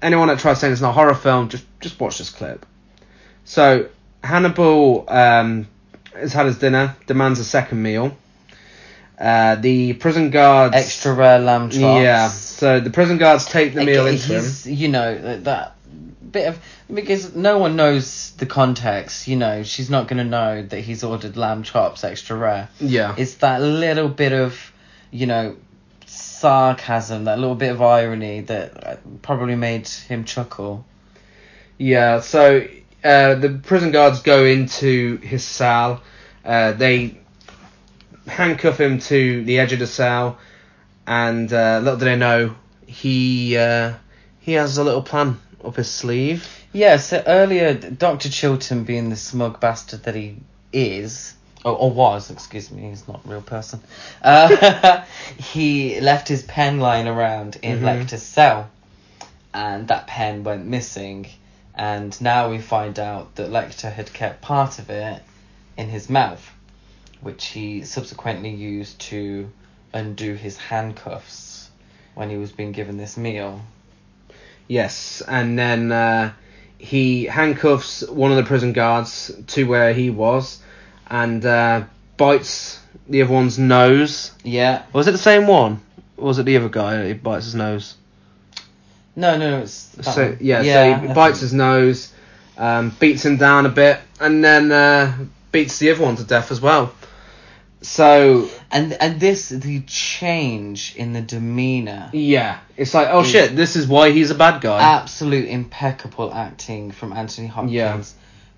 anyone 0.02 0.28
that 0.28 0.40
tries 0.40 0.60
saying 0.60 0.74
it's 0.74 0.82
not 0.82 0.92
a 0.92 0.94
horror 0.94 1.16
film, 1.16 1.50
just 1.50 1.66
just 1.80 2.00
watch 2.00 2.20
this 2.20 2.30
clip. 2.30 2.66
So, 3.46 3.90
Hannibal 4.24 5.06
um, 5.08 5.68
has 6.14 6.34
had 6.34 6.46
his 6.46 6.58
dinner, 6.60 6.96
demands 7.08 7.40
a 7.40 7.46
second 7.46 7.82
meal. 7.82 8.16
Uh, 9.18 9.56
the 9.56 9.94
prison 9.94 10.30
guards. 10.30 10.76
Extra 10.76 11.14
rare 11.14 11.40
lamb 11.40 11.70
chops. 11.70 12.04
Yeah. 12.04 12.30
So 12.30 12.80
the 12.80 12.90
prison 12.90 13.18
guards 13.18 13.46
take 13.46 13.74
the 13.74 13.84
meal 13.84 14.08
into 14.08 14.40
him. 14.40 14.74
you 14.74 14.88
know, 14.88 15.18
that, 15.18 15.44
that 15.44 15.76
bit 16.32 16.48
of 16.48 16.64
because 16.94 17.36
no 17.36 17.58
one 17.58 17.76
knows 17.76 18.32
the 18.38 18.46
context. 18.46 19.28
You 19.28 19.36
know, 19.36 19.64
she's 19.64 19.90
not 19.90 20.08
gonna 20.08 20.24
know 20.24 20.62
that 20.62 20.80
he's 20.80 21.04
ordered 21.04 21.36
lamb 21.36 21.64
chops 21.64 22.04
extra 22.04 22.38
rare. 22.38 22.70
Yeah. 22.80 23.16
It's 23.18 23.36
that 23.36 23.62
little 23.62 24.10
bit 24.10 24.32
of, 24.32 24.72
you 25.12 25.26
know, 25.26 25.58
sarcasm, 26.06 27.26
that 27.26 27.40
little 27.40 27.56
bit 27.56 27.72
of 27.72 27.82
irony 27.82 28.42
that 28.42 28.88
uh, 28.88 28.96
probably 29.22 29.56
made 29.56 29.88
him 29.88 30.24
chuckle. 30.24 30.86
Yeah, 31.78 32.20
so 32.20 32.68
uh, 33.04 33.36
the 33.36 33.60
prison 33.64 33.92
guards 33.92 34.22
go 34.22 34.46
into 34.46 35.18
his 35.18 35.44
cell. 35.44 36.02
Uh, 36.44 36.72
they 36.74 37.18
handcuff 38.28 38.80
him 38.80 39.00
to 39.00 39.44
the 39.44 39.60
edge 39.60 39.74
of 39.74 39.80
the 39.80 39.88
cell, 39.88 40.38
and 41.08 41.52
uh, 41.52 41.80
little 41.84 42.00
do 42.00 42.06
they 42.06 42.16
know, 42.16 42.56
he 42.86 43.58
uh, 43.58 43.94
he 44.40 44.54
has 44.54 44.78
a 44.78 44.84
little 44.84 45.02
plan 45.02 45.40
up 45.64 45.76
his 45.76 45.90
sleeve. 45.90 46.48
Yeah, 46.72 46.98
so 46.98 47.24
earlier, 47.26 47.74
Dr. 47.74 48.30
Chilton, 48.30 48.84
being 48.84 49.10
the 49.10 49.16
smug 49.16 49.60
bastard 49.60 50.04
that 50.04 50.14
he 50.16 50.36
is, 50.72 51.34
or, 51.66 51.72
or 51.74 51.92
was, 51.92 52.30
excuse 52.30 52.70
me, 52.70 52.90
he's 52.90 53.08
not 53.08 53.26
a 53.26 53.28
real 53.28 53.42
person, 53.42 53.80
uh, 54.22 55.04
he 55.38 56.00
left 56.00 56.28
his 56.28 56.44
pen 56.44 56.80
lying 56.80 57.08
around 57.08 57.58
in 57.64 57.80
Mhm. 57.80 57.84
Lecter's 57.86 58.22
cell, 58.22 58.70
and 59.54 59.88
that 59.88 60.06
pen 60.06 60.44
went 60.44 60.68
missing, 60.68 61.26
and 61.80 62.20
now 62.20 62.50
we 62.50 62.60
find 62.60 63.00
out 63.00 63.36
that 63.36 63.50
Lecter 63.50 63.90
had 63.90 64.12
kept 64.12 64.42
part 64.42 64.80
of 64.80 64.90
it 64.90 65.24
in 65.78 65.88
his 65.88 66.10
mouth, 66.10 66.52
which 67.22 67.46
he 67.46 67.84
subsequently 67.84 68.50
used 68.50 69.00
to 69.00 69.50
undo 69.94 70.34
his 70.34 70.58
handcuffs 70.58 71.70
when 72.16 72.30
he 72.30 72.36
was 72.36 72.52
being 72.52 72.74
given 72.74 72.98
this 72.98 73.16
meal. 73.16 73.62
Yes, 74.68 75.24
and 75.26 75.58
then 75.58 75.90
uh, 75.94 76.34
he 76.78 77.24
handcuffs 77.24 78.06
one 78.10 78.32
of 78.32 78.38
the 78.38 78.44
prison 78.44 78.74
guards 78.74 79.32
to 79.48 79.64
where 79.64 79.94
he 79.94 80.10
was, 80.10 80.60
and 81.08 81.46
uh, 81.46 81.84
bites 82.18 82.78
the 83.08 83.22
other 83.22 83.32
one's 83.32 83.58
nose. 83.58 84.32
Yeah. 84.44 84.84
Was 84.92 85.08
it 85.08 85.12
the 85.12 85.18
same 85.18 85.48
one? 85.48 85.80
Or 86.18 86.26
was 86.26 86.40
it 86.40 86.44
the 86.44 86.58
other 86.58 86.68
guy? 86.68 87.08
He 87.08 87.14
bites 87.14 87.46
his 87.46 87.56
nose. 87.56 87.96
No, 89.16 89.38
no, 89.38 89.52
no, 89.58 89.60
it's. 89.64 89.74
So 90.14 90.26
one. 90.30 90.38
yeah, 90.40 90.62
so 90.64 91.08
he 91.08 91.14
bites 91.14 91.40
his 91.42 91.54
nose, 91.54 92.14
um, 92.58 92.96
beats 93.00 93.26
him 93.26 93.38
down 93.38 93.66
a 93.66 93.70
bit, 93.70 94.00
and 94.20 94.44
then 94.44 94.72
uh, 94.72 95.18
beats 95.52 95.80
the 95.80 95.92
other 95.92 96.04
one 96.04 96.16
to 96.18 96.24
death 96.24 96.52
as 96.52 96.62
well. 96.62 96.94
So 97.82 98.50
And 98.72 98.94
and 98.94 99.20
this 99.22 99.50
the 99.50 99.82
change 99.82 100.96
in 100.98 101.14
the 101.14 101.22
demeanor, 101.22 102.10
yeah, 102.12 102.60
it's 102.76 102.94
like 102.94 103.08
oh 103.10 103.24
shit, 103.24 103.56
this 103.56 103.76
is 103.76 103.88
why 103.88 104.12
he's 104.12 104.32
a 104.32 104.36
bad 104.36 104.62
guy. 104.62 104.82
absolute 104.82 105.48
impeccable 105.48 106.34
acting 106.34 106.92
from 106.92 107.14
Anthony 107.14 107.48
Hopkins, 107.48 107.72
Yeah. 107.74 108.04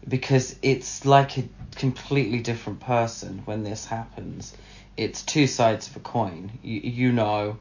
because 0.09 0.55
it's 0.63 1.05
like 1.05 1.37
a 1.37 1.43
completely 1.75 2.39
different 2.39 2.79
person 2.79 3.43
when 3.45 3.63
this 3.63 3.85
happens. 3.85 4.53
It's 4.97 5.21
two 5.21 5.45
sides 5.45 5.87
of 5.87 5.97
a 5.97 5.99
coin. 5.99 6.51
You 6.63 6.79
you 6.81 7.11
know, 7.11 7.57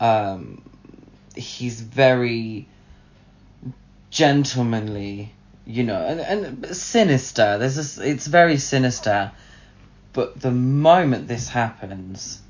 um, 0.00 0.62
he's 1.34 1.80
very 1.80 2.66
gentlemanly, 4.10 5.32
you 5.66 5.82
know, 5.84 6.00
and, 6.06 6.20
and 6.20 6.76
sinister. 6.76 7.58
There's 7.58 7.76
this. 7.76 7.98
It's 7.98 8.26
very 8.26 8.56
sinister. 8.58 9.32
But 10.12 10.40
the 10.40 10.52
moment 10.52 11.26
this 11.26 11.48
happens, 11.48 12.40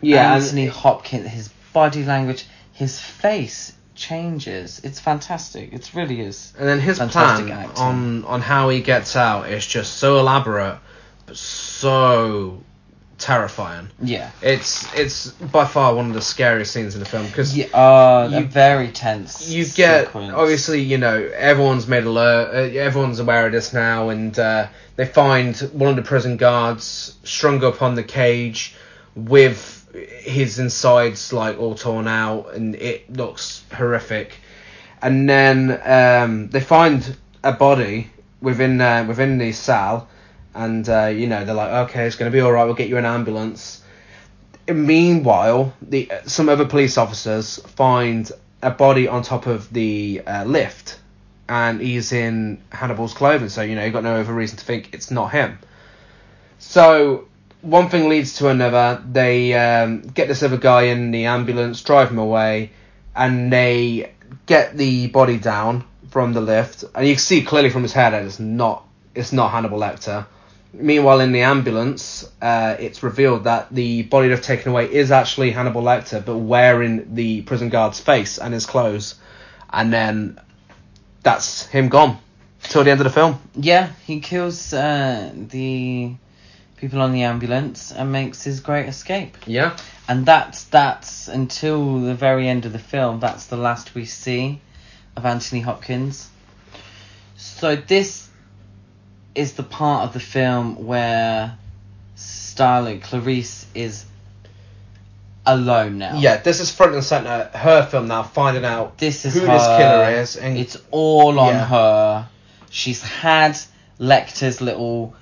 yeah, 0.00 0.34
and- 0.34 0.42
Anthony 0.42 0.66
Hopkins, 0.66 1.28
his 1.28 1.48
body 1.72 2.04
language, 2.04 2.46
his 2.72 3.00
face 3.00 3.72
changes. 3.94 4.80
It's 4.82 4.98
fantastic. 5.00 5.72
It 5.72 5.92
really 5.94 6.20
is. 6.20 6.52
And 6.58 6.68
then 6.68 6.80
his 6.80 6.98
Fantastic 6.98 7.46
plan 7.46 7.66
acting. 7.68 7.82
on 7.82 8.24
on 8.24 8.40
how 8.40 8.68
he 8.70 8.80
gets 8.80 9.14
out 9.16 9.48
is 9.50 9.64
just 9.66 9.94
so 9.98 10.18
elaborate, 10.18 10.78
but 11.26 11.36
so 11.36 12.62
terrifying. 13.18 13.88
Yeah. 14.02 14.30
It's 14.42 14.86
it's 14.94 15.30
by 15.32 15.64
far 15.64 15.94
one 15.94 16.06
of 16.06 16.14
the 16.14 16.22
scariest 16.22 16.72
scenes 16.72 16.94
in 16.94 17.00
the 17.00 17.06
film 17.06 17.26
because 17.26 17.56
Yeah. 17.56 17.66
Uh, 17.74 18.28
You- 18.32 18.44
very 18.46 18.88
tense. 18.88 19.48
you 19.48 19.64
get 19.66 20.06
sequence. 20.06 20.32
obviously 20.34 20.80
you 20.82 20.98
know 20.98 21.28
everyone's 21.36 21.86
made 21.86 22.04
alert, 22.04 22.50
uh, 22.54 22.78
everyone's 22.78 23.18
aware 23.20 23.46
of 23.46 23.52
this 23.52 23.72
now, 23.72 24.08
and 24.10 24.38
uh, 24.38 24.66
they 24.96 25.04
find 25.06 25.56
one 25.72 25.90
of 25.90 25.96
the 25.96 26.02
prison 26.02 26.36
guards 26.36 27.14
strung 27.24 27.62
up 27.64 27.82
on 27.82 27.94
the 27.94 28.04
cage 28.04 28.74
with 29.14 29.74
his 30.22 30.58
insides 30.58 31.32
like 31.32 31.58
all 31.58 31.74
torn 31.74 32.06
out, 32.06 32.54
and 32.54 32.74
it 32.76 33.12
looks 33.12 33.62
horrific. 33.74 34.32
And 35.02 35.28
then 35.28 35.80
um, 35.84 36.48
they 36.50 36.60
find 36.60 37.16
a 37.42 37.52
body 37.52 38.10
within 38.40 38.80
uh, 38.80 39.04
within 39.08 39.38
the 39.38 39.52
cell, 39.52 40.08
and 40.54 40.88
uh, 40.88 41.06
you 41.06 41.26
know 41.26 41.44
they're 41.44 41.54
like, 41.54 41.88
okay, 41.90 42.06
it's 42.06 42.16
gonna 42.16 42.30
be 42.30 42.40
all 42.40 42.52
right. 42.52 42.64
We'll 42.64 42.74
get 42.74 42.88
you 42.88 42.96
an 42.96 43.04
ambulance. 43.04 43.82
Meanwhile, 44.68 45.74
the 45.80 46.10
some 46.26 46.48
other 46.48 46.66
police 46.66 46.98
officers 46.98 47.58
find 47.58 48.30
a 48.62 48.70
body 48.70 49.08
on 49.08 49.22
top 49.22 49.46
of 49.46 49.72
the 49.72 50.22
uh, 50.26 50.44
lift, 50.44 50.98
and 51.48 51.80
he's 51.80 52.12
in 52.12 52.60
Hannibal's 52.70 53.14
clothing. 53.14 53.48
So 53.48 53.62
you 53.62 53.74
know 53.74 53.84
you've 53.84 53.92
got 53.92 54.04
no 54.04 54.16
other 54.16 54.34
reason 54.34 54.58
to 54.58 54.64
think 54.64 54.90
it's 54.92 55.10
not 55.10 55.32
him. 55.32 55.58
So 56.58 57.28
one 57.62 57.88
thing 57.88 58.08
leads 58.08 58.36
to 58.36 58.48
another. 58.48 59.02
They 59.10 59.54
um, 59.54 60.02
get 60.02 60.28
this 60.28 60.42
other 60.42 60.56
guy 60.56 60.82
in 60.84 61.10
the 61.10 61.26
ambulance, 61.26 61.82
drive 61.82 62.10
him 62.10 62.18
away, 62.18 62.72
and 63.14 63.52
they 63.52 64.12
get 64.46 64.76
the 64.76 65.08
body 65.08 65.38
down 65.38 65.84
from 66.10 66.32
the 66.32 66.40
lift, 66.40 66.84
and 66.94 67.06
you 67.06 67.14
can 67.14 67.20
see 67.20 67.42
clearly 67.42 67.70
from 67.70 67.82
his 67.82 67.92
hair 67.92 68.10
that 68.10 68.24
it's 68.24 68.38
not 68.38 68.84
it's 69.14 69.32
not 69.32 69.50
Hannibal 69.50 69.78
Lecter. 69.78 70.26
Meanwhile, 70.78 71.20
in 71.20 71.32
the 71.32 71.42
ambulance, 71.42 72.28
uh, 72.40 72.76
it's 72.78 73.02
revealed 73.02 73.44
that 73.44 73.68
the 73.74 74.02
body 74.02 74.28
they've 74.28 74.40
taken 74.40 74.70
away 74.70 74.92
is 74.92 75.10
actually 75.10 75.50
Hannibal 75.50 75.82
Lecter, 75.82 76.24
but 76.24 76.36
wearing 76.38 77.14
the 77.14 77.42
prison 77.42 77.68
guard's 77.68 78.00
face 78.00 78.38
and 78.38 78.54
his 78.54 78.64
clothes, 78.64 79.16
and 79.70 79.92
then 79.92 80.40
that's 81.22 81.66
him 81.66 81.88
gone 81.88 82.18
till 82.62 82.84
the 82.84 82.90
end 82.90 83.00
of 83.00 83.04
the 83.04 83.10
film. 83.10 83.40
Yeah, 83.54 83.90
he 84.06 84.20
kills 84.20 84.72
uh, 84.72 85.32
the 85.34 86.14
people 86.76 87.02
on 87.02 87.12
the 87.12 87.24
ambulance 87.24 87.92
and 87.92 88.12
makes 88.12 88.42
his 88.44 88.60
great 88.60 88.86
escape. 88.86 89.36
Yeah. 89.46 89.76
And 90.08 90.24
that's 90.24 90.64
that's 90.64 91.28
until 91.28 92.00
the 92.00 92.14
very 92.14 92.48
end 92.48 92.64
of 92.66 92.72
the 92.72 92.78
film. 92.78 93.20
That's 93.20 93.46
the 93.46 93.56
last 93.56 93.94
we 93.94 94.04
see 94.04 94.60
of 95.16 95.26
Anthony 95.26 95.60
Hopkins. 95.60 96.28
So 97.36 97.76
this 97.76 98.27
is 99.38 99.52
the 99.54 99.62
part 99.62 100.06
of 100.06 100.12
the 100.12 100.20
film 100.20 100.86
where 100.86 101.56
Starling 102.16 103.00
Clarice 103.00 103.66
is 103.74 104.04
alone 105.46 105.98
now. 105.98 106.18
Yeah, 106.18 106.36
this 106.38 106.60
is 106.60 106.70
front 106.70 106.94
and 106.94 107.04
center 107.04 107.50
her 107.54 107.86
film 107.86 108.08
now, 108.08 108.22
finding 108.22 108.64
out 108.64 108.98
This 108.98 109.24
is 109.24 109.34
who 109.34 109.40
her. 109.40 109.46
this 109.52 109.66
killer 109.66 110.10
is, 110.20 110.36
and 110.36 110.58
It's 110.58 110.76
all 110.90 111.38
on 111.38 111.54
Yeah. 111.54 111.64
her. 111.66 112.28
She's 112.70 113.02
had 113.02 113.56
Lecter's 113.98 114.60
little 114.60 115.14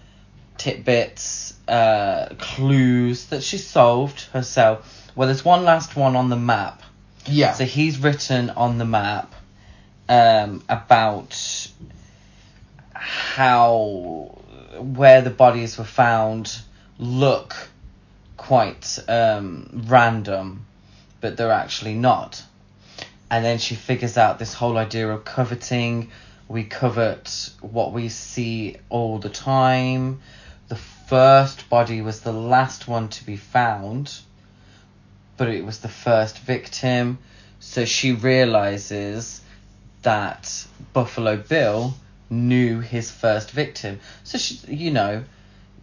tidbits, 0.59 1.55
uh, 1.69 2.29
clues 2.39 3.27
that 3.27 3.43
she 3.43 3.59
solved 3.59 4.23
herself. 4.33 5.11
Well, 5.15 5.29
there's 5.29 5.45
one 5.45 5.65
last 5.65 5.97
one 5.97 6.17
on 6.17 6.29
the 6.29 6.37
map. 6.37 6.83
yeah, 7.27 7.53
So 7.55 7.65
he's 7.65 7.99
written 7.99 8.51
on 8.51 8.79
the 8.79 8.85
map 8.85 9.33
um, 10.09 10.63
about 10.69 11.69
how 13.07 14.37
where 14.79 15.23
the 15.23 15.31
bodies 15.31 15.79
were 15.79 15.85
found 15.85 16.59
look 16.99 17.55
quite 18.37 18.99
um, 19.09 19.85
random, 19.87 20.67
but 21.21 21.37
they're 21.37 21.53
actually 21.53 21.95
not. 21.95 22.43
And 23.31 23.45
then 23.45 23.59
she 23.59 23.77
figures 23.77 24.19
out 24.19 24.39
this 24.39 24.55
whole 24.55 24.77
idea 24.77 25.09
of 25.09 25.25
coveting. 25.25 26.11
We 26.49 26.65
covet 26.65 27.51
what 27.61 27.93
we 27.93 28.09
see 28.09 28.77
all 28.89 29.19
the 29.19 29.31
time. 29.31 30.21
The 30.69 30.77
first 30.77 31.69
body 31.69 32.03
was 32.03 32.21
the 32.21 32.33
last 32.33 32.89
one 32.89 33.09
to 33.11 33.25
be 33.25 33.37
found, 33.37 34.13
but 35.37 35.49
it 35.49 35.65
was 35.65 35.79
the 35.79 35.89
first 35.89 36.39
victim. 36.39 37.19
So 37.61 37.85
she 37.85 38.13
realizes 38.13 39.41
that 40.03 40.67
Buffalo 40.93 41.37
Bill 41.37 41.95
knew 42.31 42.81
his 42.81 43.11
first 43.11 43.51
victim. 43.51 44.01
So 44.25 44.39
she, 44.39 44.59
you 44.69 44.91
know, 44.91 45.25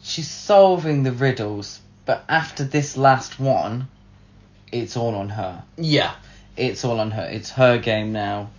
she's 0.02 0.30
solving 0.30 1.04
the 1.04 1.12
riddles, 1.12 1.80
but 2.06 2.24
after 2.28 2.64
this 2.64 2.98
last 2.98 3.40
one, 3.40 3.88
it's 4.72 4.98
all 4.98 5.16
on 5.16 5.30
her. 5.30 5.64
yeah. 5.78 6.16
It's 6.56 6.86
all 6.86 7.00
on 7.00 7.10
her. 7.12 7.24
It's 7.24 7.50
her 7.52 7.80
game 7.80 8.12
now. 8.12 8.52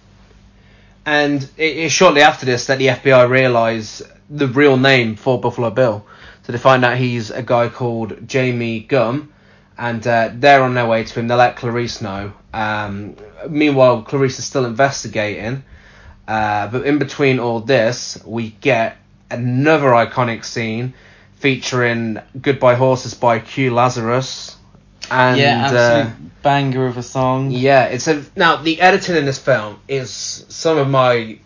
And 1.07 1.49
it 1.57 1.77
is 1.77 1.93
shortly 1.93 2.23
after 2.23 2.45
this 2.45 2.67
that 2.67 2.79
the 2.79 2.89
FBI 2.89 3.29
realise 3.31 4.03
the 4.29 4.49
real 4.49 4.77
name 4.77 5.15
for 5.17 5.41
Buffalo 5.41 5.71
Bill. 5.71 6.05
So 6.43 6.53
they 6.53 6.59
find 6.59 6.85
out 6.85 6.99
he's 6.99 7.31
a 7.31 7.43
guy 7.43 7.69
called 7.69 8.27
Jamie 8.27 8.81
Gumb, 8.81 9.33
and 9.79 10.05
uh, 10.07 10.31
they're 10.35 10.63
on 10.63 10.75
their 10.75 10.87
way 10.87 11.05
to 11.05 11.21
him. 11.21 11.29
They 11.29 11.35
let 11.35 11.57
Clarice 11.57 12.01
know. 12.03 12.33
Um, 12.53 13.17
meanwhile, 13.49 14.03
Clarice 14.03 14.39
is 14.39 14.45
still 14.45 14.65
investigating. 14.65 15.63
Uh, 16.27 16.69
but 16.69 16.87
in 16.87 16.99
between 16.99 17.39
all 17.39 17.61
this, 17.61 18.19
we 18.25 18.51
get 18.51 18.97
another 19.31 19.89
iconic 19.89 20.45
scene 20.45 20.95
featuring 21.37 22.19
"Goodbye 22.41 22.77
Horses" 22.77 23.15
by 23.15 23.39
Q 23.39 23.75
Lazarus. 23.75 24.57
And 25.11 25.39
yeah, 25.39 25.67
uh, 25.67 26.11
banger 26.43 26.87
of 26.87 26.97
a 26.97 27.03
song. 27.03 27.51
yeah, 27.51 27.85
it's 27.85 28.09
a 28.09 28.25
now 28.37 28.57
the 28.57 28.81
editing 28.81 29.17
in 29.17 29.27
this 29.27 29.39
film 29.39 29.79
is 29.87 30.11
some 30.49 30.79
of 30.79 30.89
my 30.89 31.39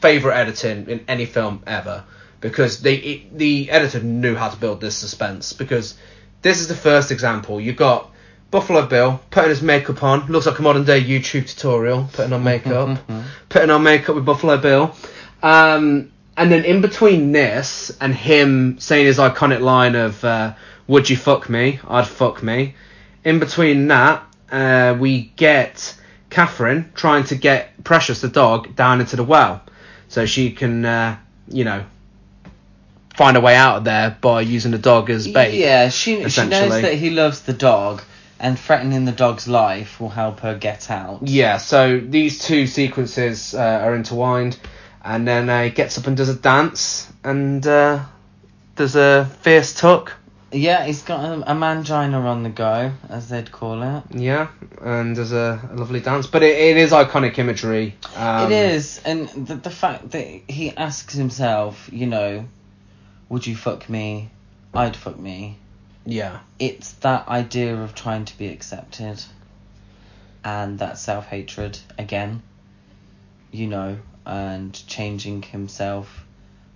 favorite 0.00 0.36
editing 0.36 0.88
in 0.88 1.04
any 1.06 1.26
film 1.26 1.62
ever 1.66 2.04
because 2.40 2.80
they 2.82 2.94
it, 2.96 3.38
the 3.38 3.70
editor 3.70 4.00
knew 4.00 4.34
how 4.34 4.48
to 4.48 4.56
build 4.56 4.80
this 4.80 4.96
suspense 4.96 5.52
because 5.52 5.96
this 6.42 6.60
is 6.60 6.68
the 6.68 6.74
first 6.74 7.10
example. 7.10 7.60
You 7.60 7.72
got 7.72 8.10
Buffalo 8.50 8.86
Bill 8.86 9.20
putting 9.30 9.50
his 9.50 9.62
makeup 9.62 10.02
on, 10.02 10.26
looks 10.26 10.46
like 10.46 10.58
a 10.58 10.62
modern 10.62 10.84
day 10.84 11.02
YouTube 11.02 11.46
tutorial, 11.48 12.08
putting 12.12 12.32
on 12.32 12.42
makeup, 12.42 12.98
putting 13.48 13.70
on 13.70 13.82
makeup 13.82 14.14
with 14.14 14.24
Buffalo 14.24 14.56
Bill. 14.56 14.94
Um, 15.42 16.10
and 16.36 16.52
then 16.52 16.64
in 16.64 16.80
between 16.80 17.32
this 17.32 17.96
and 18.00 18.14
him 18.14 18.78
saying 18.78 19.06
his 19.06 19.18
iconic 19.18 19.60
line 19.60 19.96
of 19.96 20.24
uh, 20.24 20.54
"Would 20.86 21.10
you 21.10 21.16
fuck 21.16 21.48
me? 21.50 21.80
I'd 21.86 22.06
fuck 22.06 22.42
me." 22.42 22.74
In 23.24 23.38
between 23.40 23.88
that, 23.88 24.24
uh, 24.50 24.96
we 24.98 25.32
get 25.36 25.94
Catherine 26.30 26.92
trying 26.94 27.24
to 27.24 27.34
get 27.34 27.84
Precious 27.84 28.20
the 28.20 28.28
dog 28.28 28.76
down 28.76 29.00
into 29.00 29.16
the 29.16 29.24
well, 29.24 29.62
so 30.08 30.26
she 30.26 30.52
can, 30.52 30.84
uh, 30.84 31.16
you 31.48 31.64
know, 31.64 31.84
find 33.16 33.36
a 33.36 33.40
way 33.40 33.56
out 33.56 33.78
of 33.78 33.84
there 33.84 34.16
by 34.20 34.40
using 34.40 34.70
the 34.70 34.78
dog 34.78 35.10
as 35.10 35.26
bait. 35.26 35.58
Yeah, 35.58 35.88
she 35.88 36.16
she 36.16 36.20
knows 36.20 36.32
essentially. 36.38 36.82
that 36.82 36.94
he 36.94 37.10
loves 37.10 37.40
the 37.42 37.52
dog, 37.52 38.02
and 38.40 38.58
threatening 38.58 39.04
the 39.04 39.12
dog's 39.12 39.48
life 39.48 40.00
will 40.00 40.08
help 40.08 40.40
her 40.40 40.56
get 40.56 40.90
out. 40.90 41.20
Yeah, 41.22 41.56
so 41.56 41.98
these 41.98 42.38
two 42.38 42.66
sequences 42.66 43.54
uh, 43.54 43.60
are 43.60 43.94
intertwined, 43.94 44.58
and 45.04 45.26
then 45.26 45.48
uh, 45.48 45.64
he 45.64 45.70
gets 45.70 45.98
up 45.98 46.06
and 46.06 46.16
does 46.16 46.28
a 46.28 46.34
dance, 46.34 47.10
and 47.24 47.66
uh, 47.66 48.04
there's 48.76 48.96
a 48.96 49.30
fierce 49.40 49.74
tuck. 49.74 50.14
Yeah, 50.50 50.86
he's 50.86 51.02
got 51.02 51.24
a, 51.24 51.52
a 51.52 51.54
mangina 51.54 52.24
on 52.24 52.42
the 52.42 52.48
go, 52.48 52.92
as 53.10 53.28
they'd 53.28 53.52
call 53.52 53.82
it. 53.82 54.02
Yeah, 54.14 54.48
and 54.80 55.14
there's 55.14 55.32
a, 55.32 55.68
a 55.70 55.74
lovely 55.74 56.00
dance, 56.00 56.26
but 56.26 56.42
it, 56.42 56.56
it 56.56 56.76
is 56.78 56.92
iconic 56.92 57.38
imagery. 57.38 57.96
Um, 58.16 58.50
it 58.50 58.54
is, 58.54 59.00
and 59.04 59.28
the 59.28 59.56
the 59.56 59.70
fact 59.70 60.12
that 60.12 60.24
he 60.48 60.74
asks 60.74 61.12
himself, 61.12 61.90
you 61.92 62.06
know, 62.06 62.46
would 63.28 63.46
you 63.46 63.56
fuck 63.56 63.90
me? 63.90 64.30
I'd 64.72 64.96
fuck 64.96 65.18
me. 65.18 65.58
Yeah, 66.10 66.38
It's 66.58 66.92
that 67.04 67.28
idea 67.28 67.76
of 67.76 67.94
trying 67.94 68.24
to 68.24 68.38
be 68.38 68.48
accepted, 68.48 69.22
and 70.42 70.78
that 70.78 70.96
self 70.98 71.26
hatred 71.26 71.78
again. 71.98 72.42
You 73.52 73.66
know, 73.66 73.98
and 74.24 74.72
changing 74.86 75.42
himself 75.42 76.24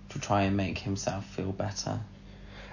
to 0.09 0.19
try 0.19 0.43
and 0.43 0.55
make 0.55 0.77
himself 0.77 1.25
feel 1.25 1.51
better. 1.51 1.99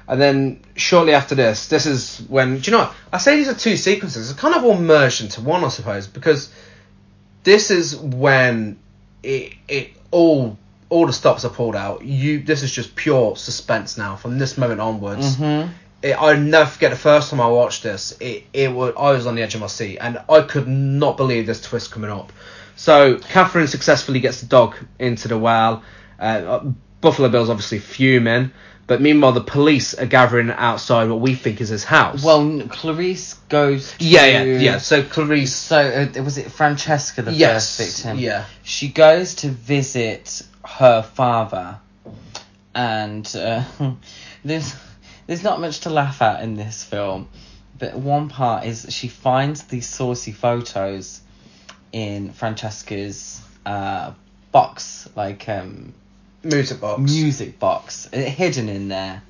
and 0.08 0.20
then 0.20 0.60
shortly 0.76 1.14
after 1.14 1.34
this, 1.34 1.68
this 1.68 1.86
is 1.86 2.18
when 2.28 2.58
do 2.58 2.70
you 2.70 2.76
know? 2.76 2.84
What? 2.84 2.94
I 3.12 3.18
say 3.18 3.36
these 3.36 3.48
are 3.48 3.54
two 3.54 3.76
sequences. 3.76 4.30
It's 4.30 4.38
kind 4.38 4.54
of 4.54 4.62
all 4.64 4.76
merged 4.78 5.22
into 5.22 5.40
one, 5.40 5.64
I 5.64 5.68
suppose, 5.68 6.06
because 6.06 6.52
this 7.44 7.70
is 7.70 7.96
when 7.96 8.78
it 9.22 9.54
it 9.68 9.92
all 10.10 10.58
all 10.90 11.06
the 11.06 11.12
stops 11.12 11.44
are 11.44 11.50
pulled 11.50 11.76
out. 11.76 12.04
You 12.04 12.42
this 12.42 12.62
is 12.62 12.70
just 12.72 12.96
pure 12.96 13.36
suspense 13.36 13.96
now 13.96 14.16
from 14.16 14.38
this 14.38 14.58
moment 14.58 14.80
onwards. 14.80 15.36
Mm-hmm. 15.36 15.72
It, 16.02 16.12
I'll 16.12 16.36
never 16.36 16.68
forget 16.68 16.90
the 16.90 16.96
first 16.96 17.30
time 17.30 17.40
I 17.40 17.48
watched 17.48 17.82
this. 17.82 18.16
It 18.20 18.44
it 18.52 18.72
was 18.72 18.94
I 18.96 19.12
was 19.12 19.26
on 19.26 19.34
the 19.34 19.42
edge 19.42 19.54
of 19.54 19.60
my 19.60 19.66
seat, 19.66 19.98
and 19.98 20.18
I 20.28 20.42
could 20.42 20.66
not 20.68 21.16
believe 21.16 21.46
this 21.46 21.60
twist 21.60 21.90
coming 21.92 22.10
up. 22.10 22.32
So 22.76 23.18
Catherine 23.18 23.66
successfully 23.68 24.20
gets 24.20 24.40
the 24.40 24.46
dog 24.46 24.76
into 24.98 25.28
the 25.28 25.38
well. 25.38 25.82
Uh, 26.18 26.70
Buffalo 27.00 27.28
Bill's 27.28 27.50
obviously 27.50 27.78
fuming, 27.78 28.50
but 28.86 29.00
meanwhile 29.02 29.32
the 29.32 29.42
police 29.42 29.92
are 29.94 30.06
gathering 30.06 30.50
outside 30.50 31.08
what 31.10 31.20
we 31.20 31.34
think 31.34 31.60
is 31.60 31.68
his 31.70 31.84
house. 31.84 32.22
Well, 32.24 32.62
Clarice 32.68 33.34
goes. 33.48 33.92
To, 33.92 34.04
yeah, 34.04 34.26
yeah, 34.26 34.58
yeah. 34.58 34.78
So 34.78 35.02
Clarice, 35.02 35.54
So 35.54 35.78
uh, 35.78 36.22
was 36.22 36.38
it 36.38 36.50
Francesca 36.50 37.22
the 37.22 37.32
yes, 37.32 37.76
first 37.76 38.02
victim? 38.02 38.18
yeah, 38.18 38.44
She 38.62 38.88
goes 38.88 39.34
to 39.36 39.48
visit 39.48 40.42
her 40.64 41.02
father, 41.02 41.78
and 42.74 43.30
uh, 43.36 43.62
there's 44.44 44.74
there's 45.30 45.44
not 45.44 45.60
much 45.60 45.78
to 45.78 45.90
laugh 45.90 46.22
at 46.22 46.42
in 46.42 46.56
this 46.56 46.82
film, 46.82 47.28
but 47.78 47.94
one 47.94 48.28
part 48.28 48.64
is 48.64 48.86
she 48.88 49.06
finds 49.06 49.62
these 49.62 49.88
saucy 49.88 50.32
photos 50.32 51.20
in 51.92 52.32
Francesca's 52.32 53.40
uh, 53.64 54.12
box, 54.50 55.08
like 55.14 55.48
um, 55.48 55.94
Music 56.42 56.80
box. 56.80 57.00
music 57.00 57.60
box 57.60 58.08
uh, 58.12 58.16
hidden 58.16 58.68
in 58.68 58.88
there. 58.88 59.22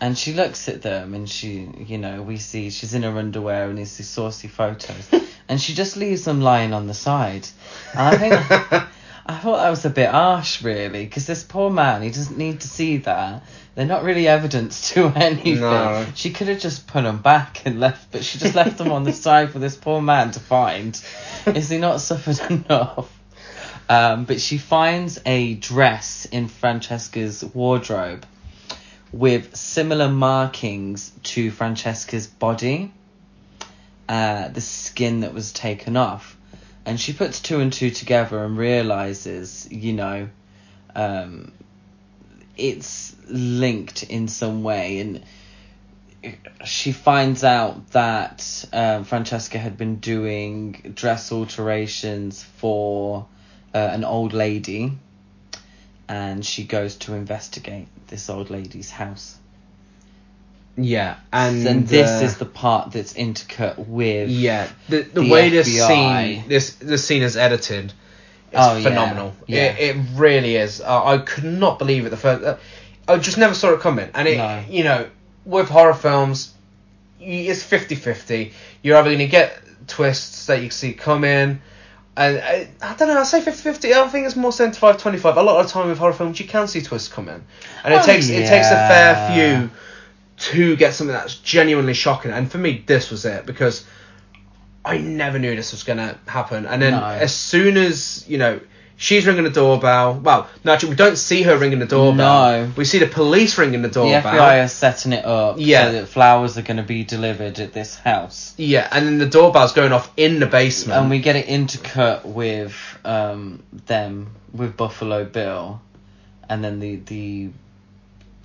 And 0.00 0.16
she 0.16 0.32
looks 0.32 0.68
at 0.68 0.82
them 0.82 1.12
and 1.12 1.28
she, 1.28 1.68
you 1.86 1.98
know, 1.98 2.22
we 2.22 2.36
see 2.36 2.70
she's 2.70 2.94
in 2.94 3.02
her 3.02 3.18
underwear 3.18 3.68
and 3.68 3.80
it's 3.80 3.96
these 3.96 4.08
saucy 4.08 4.46
photos. 4.46 5.10
and 5.48 5.60
she 5.60 5.74
just 5.74 5.96
leaves 5.96 6.24
them 6.24 6.40
lying 6.40 6.72
on 6.72 6.86
the 6.86 6.94
side. 6.94 7.48
And 7.94 8.00
I 8.00 8.16
think, 8.16 8.84
I 9.24 9.38
thought 9.38 9.58
that 9.58 9.70
was 9.70 9.84
a 9.84 9.90
bit 9.90 10.10
harsh, 10.10 10.62
really, 10.62 11.04
because 11.04 11.26
this 11.26 11.44
poor 11.44 11.70
man, 11.70 12.02
he 12.02 12.10
doesn't 12.10 12.36
need 12.36 12.60
to 12.60 12.68
see 12.68 12.98
that. 12.98 13.44
They're 13.74 13.86
not 13.86 14.02
really 14.02 14.26
evidence 14.26 14.90
to 14.94 15.06
anything. 15.14 15.60
No. 15.60 16.04
She 16.14 16.30
could 16.30 16.48
have 16.48 16.58
just 16.58 16.86
put 16.86 17.04
them 17.04 17.22
back 17.22 17.64
and 17.64 17.78
left, 17.78 18.10
but 18.10 18.24
she 18.24 18.38
just 18.38 18.54
left 18.54 18.78
them 18.78 18.90
on 18.90 19.04
the 19.04 19.12
side 19.24 19.50
for 19.50 19.58
this 19.58 19.76
poor 19.76 20.02
man 20.02 20.32
to 20.32 20.40
find. 20.40 21.00
Is 21.46 21.70
he 21.70 21.78
not 21.78 22.00
suffered 22.00 22.40
enough? 22.50 23.16
Um, 23.88 24.24
but 24.24 24.40
she 24.40 24.58
finds 24.58 25.20
a 25.26 25.54
dress 25.54 26.26
in 26.26 26.48
Francesca's 26.48 27.44
wardrobe 27.44 28.24
with 29.12 29.54
similar 29.54 30.08
markings 30.08 31.12
to 31.22 31.50
Francesca's 31.50 32.26
body, 32.26 32.92
uh, 34.08 34.48
the 34.48 34.60
skin 34.60 35.20
that 35.20 35.34
was 35.34 35.52
taken 35.52 35.96
off. 35.96 36.36
And 36.84 36.98
she 36.98 37.12
puts 37.12 37.40
two 37.40 37.60
and 37.60 37.72
two 37.72 37.90
together 37.90 38.44
and 38.44 38.56
realizes, 38.58 39.68
you 39.70 39.92
know, 39.92 40.28
um, 40.94 41.52
it's 42.56 43.14
linked 43.28 44.02
in 44.02 44.28
some 44.28 44.62
way. 44.62 45.00
And 45.00 45.24
she 46.64 46.92
finds 46.92 47.44
out 47.44 47.90
that 47.92 48.64
um, 48.72 49.04
Francesca 49.04 49.58
had 49.58 49.76
been 49.76 49.96
doing 49.96 50.92
dress 50.94 51.32
alterations 51.32 52.42
for 52.42 53.26
uh, 53.74 53.78
an 53.78 54.04
old 54.04 54.32
lady, 54.32 54.92
and 56.08 56.44
she 56.44 56.64
goes 56.64 56.96
to 56.96 57.14
investigate 57.14 57.88
this 58.08 58.28
old 58.28 58.50
lady's 58.50 58.90
house. 58.90 59.38
Yeah, 60.76 61.16
and, 61.32 61.66
And, 61.66 61.86
this 61.88 62.22
uh, 62.22 62.24
is 62.24 62.38
the 62.38 62.46
part 62.46 62.92
that's 62.92 63.12
intercut 63.12 63.76
with. 63.86 64.30
yeah 64.30 64.68
the 64.88 65.02
the, 65.02 65.20
the 65.20 65.28
way 65.30 65.50
this 65.50 65.66
scene 65.86 66.44
this 66.48 66.74
this 66.76 67.06
scene 67.06 67.22
is 67.22 67.36
edited 67.36 67.86
is 67.86 67.92
Oh, 68.54 68.82
phenomenal. 68.82 69.34
yeah. 69.46 69.64
It, 69.74 69.96
it 69.96 70.00
really 70.14 70.56
is. 70.56 70.80
Uh, 70.80 71.04
I 71.04 71.18
could 71.18 71.44
not 71.44 71.78
believe 71.78 72.06
it 72.06 72.10
the 72.10 72.16
first. 72.16 72.42
Uh, 72.44 72.56
I 73.06 73.18
just 73.18 73.36
never 73.38 73.54
saw 73.54 73.72
it 73.74 73.80
coming, 73.80 74.08
and 74.14 74.26
it 74.28 74.36
No. 74.38 74.62
you 74.68 74.84
know 74.84 75.08
with 75.44 75.68
horror 75.68 75.94
films, 75.94 76.54
it's 77.20 77.62
50-50. 77.64 78.52
You're 78.82 78.96
either 78.96 79.08
going 79.10 79.18
to 79.18 79.26
get 79.26 79.58
twists 79.88 80.46
that 80.46 80.62
you 80.62 80.70
see 80.70 80.92
coming. 80.92 81.60
And 82.16 82.38
I, 82.38 82.68
I 82.82 82.94
don't 82.94 83.08
know, 83.08 83.18
I 83.18 83.22
say 83.24 83.40
50-50. 83.40 83.92
I 83.92 84.06
think 84.08 84.26
it's 84.26 84.36
more 84.36 84.50
75-25. 84.52 85.36
A 85.36 85.40
lot 85.42 85.60
of 85.60 85.66
the 85.66 85.72
time 85.72 85.88
with 85.88 85.98
horror 85.98 86.12
films, 86.12 86.38
you 86.38 86.46
can 86.46 86.68
see 86.68 86.80
twists 86.82 87.08
coming. 87.08 87.42
And 87.84 87.94
it 87.94 88.00
Oh, 88.02 88.06
takes 88.06 88.28
it 88.28 88.46
takes 88.46 88.66
a 88.68 88.76
fair 88.88 89.14
few 89.34 89.70
to 90.50 90.76
get 90.76 90.94
something 90.94 91.14
that's 91.14 91.36
genuinely 91.36 91.94
shocking. 91.94 92.30
And 92.32 92.50
for 92.50 92.58
me, 92.58 92.82
this 92.86 93.10
was 93.10 93.24
it 93.24 93.46
because 93.46 93.84
I 94.84 94.98
never 94.98 95.38
knew 95.38 95.54
this 95.54 95.72
was 95.72 95.84
gonna 95.84 96.18
happen. 96.26 96.66
And 96.66 96.82
then 96.82 96.92
No. 96.92 97.04
as 97.04 97.34
soon 97.34 97.76
as 97.76 98.24
you 98.28 98.38
know 98.38 98.60
she's 98.96 99.26
ringing 99.26 99.44
the 99.44 99.50
doorbell, 99.50 100.14
well, 100.22 100.48
no, 100.64 100.72
actually 100.72 100.90
we 100.90 100.96
don't 100.96 101.16
see 101.16 101.42
her 101.42 101.56
ringing 101.56 101.78
the 101.80 101.86
doorbell. 101.86 102.66
No. 102.66 102.72
we 102.76 102.84
see 102.84 102.98
the 102.98 103.06
police 103.06 103.56
ringing 103.58 103.82
the 103.82 103.88
doorbell. 103.88 104.22
The. 104.22 104.28
FBI 104.38 104.64
are 104.64 104.68
setting 104.68 105.12
it 105.12 105.24
up 105.24 105.56
Yeah. 105.58 105.86
so 105.86 105.92
that 105.92 106.06
flowers 106.08 106.56
are 106.58 106.62
going 106.62 106.76
to 106.76 106.82
be 106.84 107.02
delivered 107.04 107.58
at 107.58 107.72
this 107.72 107.96
house. 107.96 108.54
Yeah, 108.56 108.86
and 108.92 109.06
then 109.06 109.18
the 109.18 109.26
doorbell's 109.26 109.72
going 109.72 109.92
off 109.92 110.10
in 110.16 110.38
the 110.40 110.46
basement. 110.46 111.00
And 111.00 111.10
we 111.10 111.18
get 111.20 111.34
it 111.36 111.46
intercut 111.46 112.24
with 112.24 112.74
um, 113.04 113.62
them, 113.86 114.30
with 114.52 114.76
Buffalo 114.76 115.24
Bill, 115.24 115.80
and 116.48 116.62
then 116.62 116.78
the, 116.78 116.96
the 116.96 117.50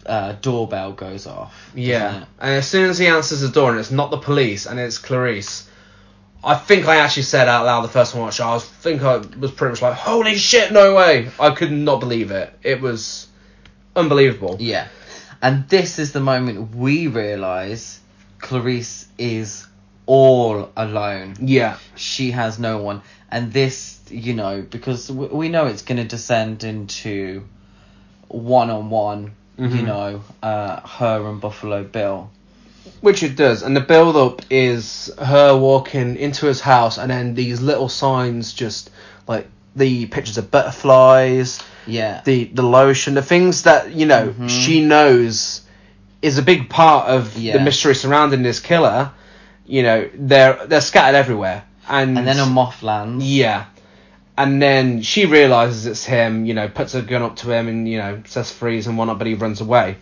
uh, 0.06 0.34
doorbell 0.42 0.94
goes 0.94 1.28
off. 1.28 1.72
yeah, 1.76 2.26
and 2.40 2.56
as 2.56 2.68
soon 2.68 2.90
as 2.90 2.98
he 2.98 3.08
answers 3.08 3.42
the 3.42 3.50
door 3.50 3.72
and 3.72 3.80
it's 3.80 3.92
not 3.92 4.12
the 4.12 4.18
police 4.18 4.66
and 4.66 4.80
it's 4.80 4.98
Clarice. 4.98 5.70
I 6.44 6.56
think 6.56 6.88
I 6.88 6.98
actually 6.98 7.24
said 7.24 7.50
out 7.50 7.66
loud 7.66 7.82
the 7.82 7.90
first 7.90 8.14
time 8.14 8.22
I 8.22 8.26
watched 8.26 8.40
it. 8.40 8.44
I 8.44 8.54
was 8.54 8.64
think 8.64 9.02
I 9.02 9.18
was 9.18 9.52
pretty 9.52 9.72
much 9.72 9.82
like, 9.82 9.96
"Holy 9.96 10.36
shit, 10.36 10.72
no 10.72 10.94
way!" 10.96 11.30
I 11.40 11.50
could 11.50 11.72
not 11.72 12.00
believe 12.00 12.32
it. 12.32 12.54
It 12.64 12.80
was 12.80 13.28
unbelievable. 13.96 14.56
Yeah. 14.60 14.88
And 15.42 15.68
this 15.68 16.00
is 16.00 16.14
the 16.14 16.20
moment 16.20 16.76
we 16.76 17.08
realise 17.08 18.00
Clarice 18.40 19.08
is 19.18 19.68
all 20.06 20.72
alone. 20.78 21.36
Yeah, 21.42 21.78
She 21.96 22.32
has 22.32 22.60
no 22.60 22.78
one. 22.78 23.02
And 23.30 23.52
this, 23.52 24.00
you 24.10 24.34
know, 24.34 24.62
because 24.62 25.08
w- 25.10 25.36
we 25.36 25.50
know 25.50 25.66
it's 25.66 25.82
going 25.82 25.98
to 25.98 26.06
descend 26.06 26.64
into 26.64 27.44
one 28.30 28.70
on 28.70 28.90
one, 28.90 29.34
you 29.58 29.68
Mhm. 29.68 29.86
know, 29.86 30.22
uh, 30.44 30.80
her 30.88 31.28
and 31.30 31.42
Buffalo 31.42 31.84
Bill. 31.84 32.30
Which 33.02 33.22
it 33.24 33.36
does, 33.36 33.64
and 33.64 33.76
the 33.76 33.82
build 33.82 34.16
up 34.16 34.42
is 34.50 35.12
her 35.20 35.56
walking 35.56 36.16
into 36.16 36.46
his 36.48 36.62
house, 36.62 36.98
and 36.98 37.12
then 37.12 37.36
these 37.36 37.62
little 37.62 37.90
signs, 37.90 38.54
just 38.54 38.90
like 39.28 39.48
the 39.76 40.06
pictures 40.08 40.38
of 40.38 40.50
butterflies, 40.50 41.60
Yeah. 41.86 42.22
the 42.24 42.46
the 42.46 42.64
lotion, 42.64 43.14
the 43.14 43.22
things 43.22 43.64
that 43.64 43.92
you 43.94 44.06
know 44.06 44.34
Mhm. 44.40 44.50
she 44.50 44.82
knows 44.84 45.62
is 46.22 46.38
a 46.38 46.42
big 46.42 46.70
part 46.70 47.08
of 47.08 47.36
the 47.36 47.60
mystery 47.60 47.94
surrounding 47.94 48.42
this 48.42 48.60
killer. 48.60 49.12
You 49.68 49.84
know, 49.84 50.10
they're 50.18 50.58
they're 50.68 50.82
scattered 50.82 51.16
everywhere, 51.18 51.64
and 51.90 52.18
and 52.18 52.28
then 52.28 52.40
a 52.40 52.46
moth 52.46 52.82
lands. 52.84 53.24
yeah, 53.26 53.66
and 54.38 54.62
then 54.62 55.02
she 55.02 55.26
realizes 55.26 55.88
it's 55.88 56.06
him. 56.06 56.46
You 56.46 56.54
know, 56.54 56.70
puts 56.70 56.94
a 56.94 57.02
gun 57.02 57.24
up 57.24 57.38
to 57.38 57.52
him, 57.52 57.68
and 57.68 57.90
you 57.90 57.98
know 57.98 58.22
says 58.26 58.52
freeze 58.52 58.88
and 58.88 58.98
whatnot, 58.98 59.18
but 59.18 59.28
he 59.28 59.34
runs 59.34 59.62
away. 59.62 59.98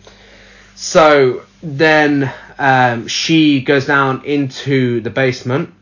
So 0.74 1.42
then 1.62 2.32
um, 2.58 3.08
she 3.08 3.62
goes 3.62 3.86
down 3.86 4.26
into 4.26 5.00
the 5.00 5.08
basement, 5.08 5.72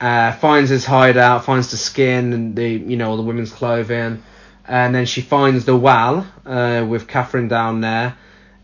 uh, 0.00 0.32
finds 0.32 0.68
his 0.68 0.84
hideout, 0.84 1.46
finds 1.46 1.70
the 1.70 1.78
skin 1.78 2.32
and 2.34 2.54
the 2.54 2.68
you 2.68 2.98
know 2.98 3.10
all 3.10 3.16
the 3.16 3.22
women's 3.22 3.52
clothing, 3.52 4.22
and 4.66 4.94
then 4.94 5.06
she 5.06 5.22
finds 5.22 5.64
the 5.64 5.76
well 5.76 6.26
uh, 6.44 6.84
with 6.86 7.08
Catherine 7.08 7.48
down 7.48 7.80
there. 7.80 8.16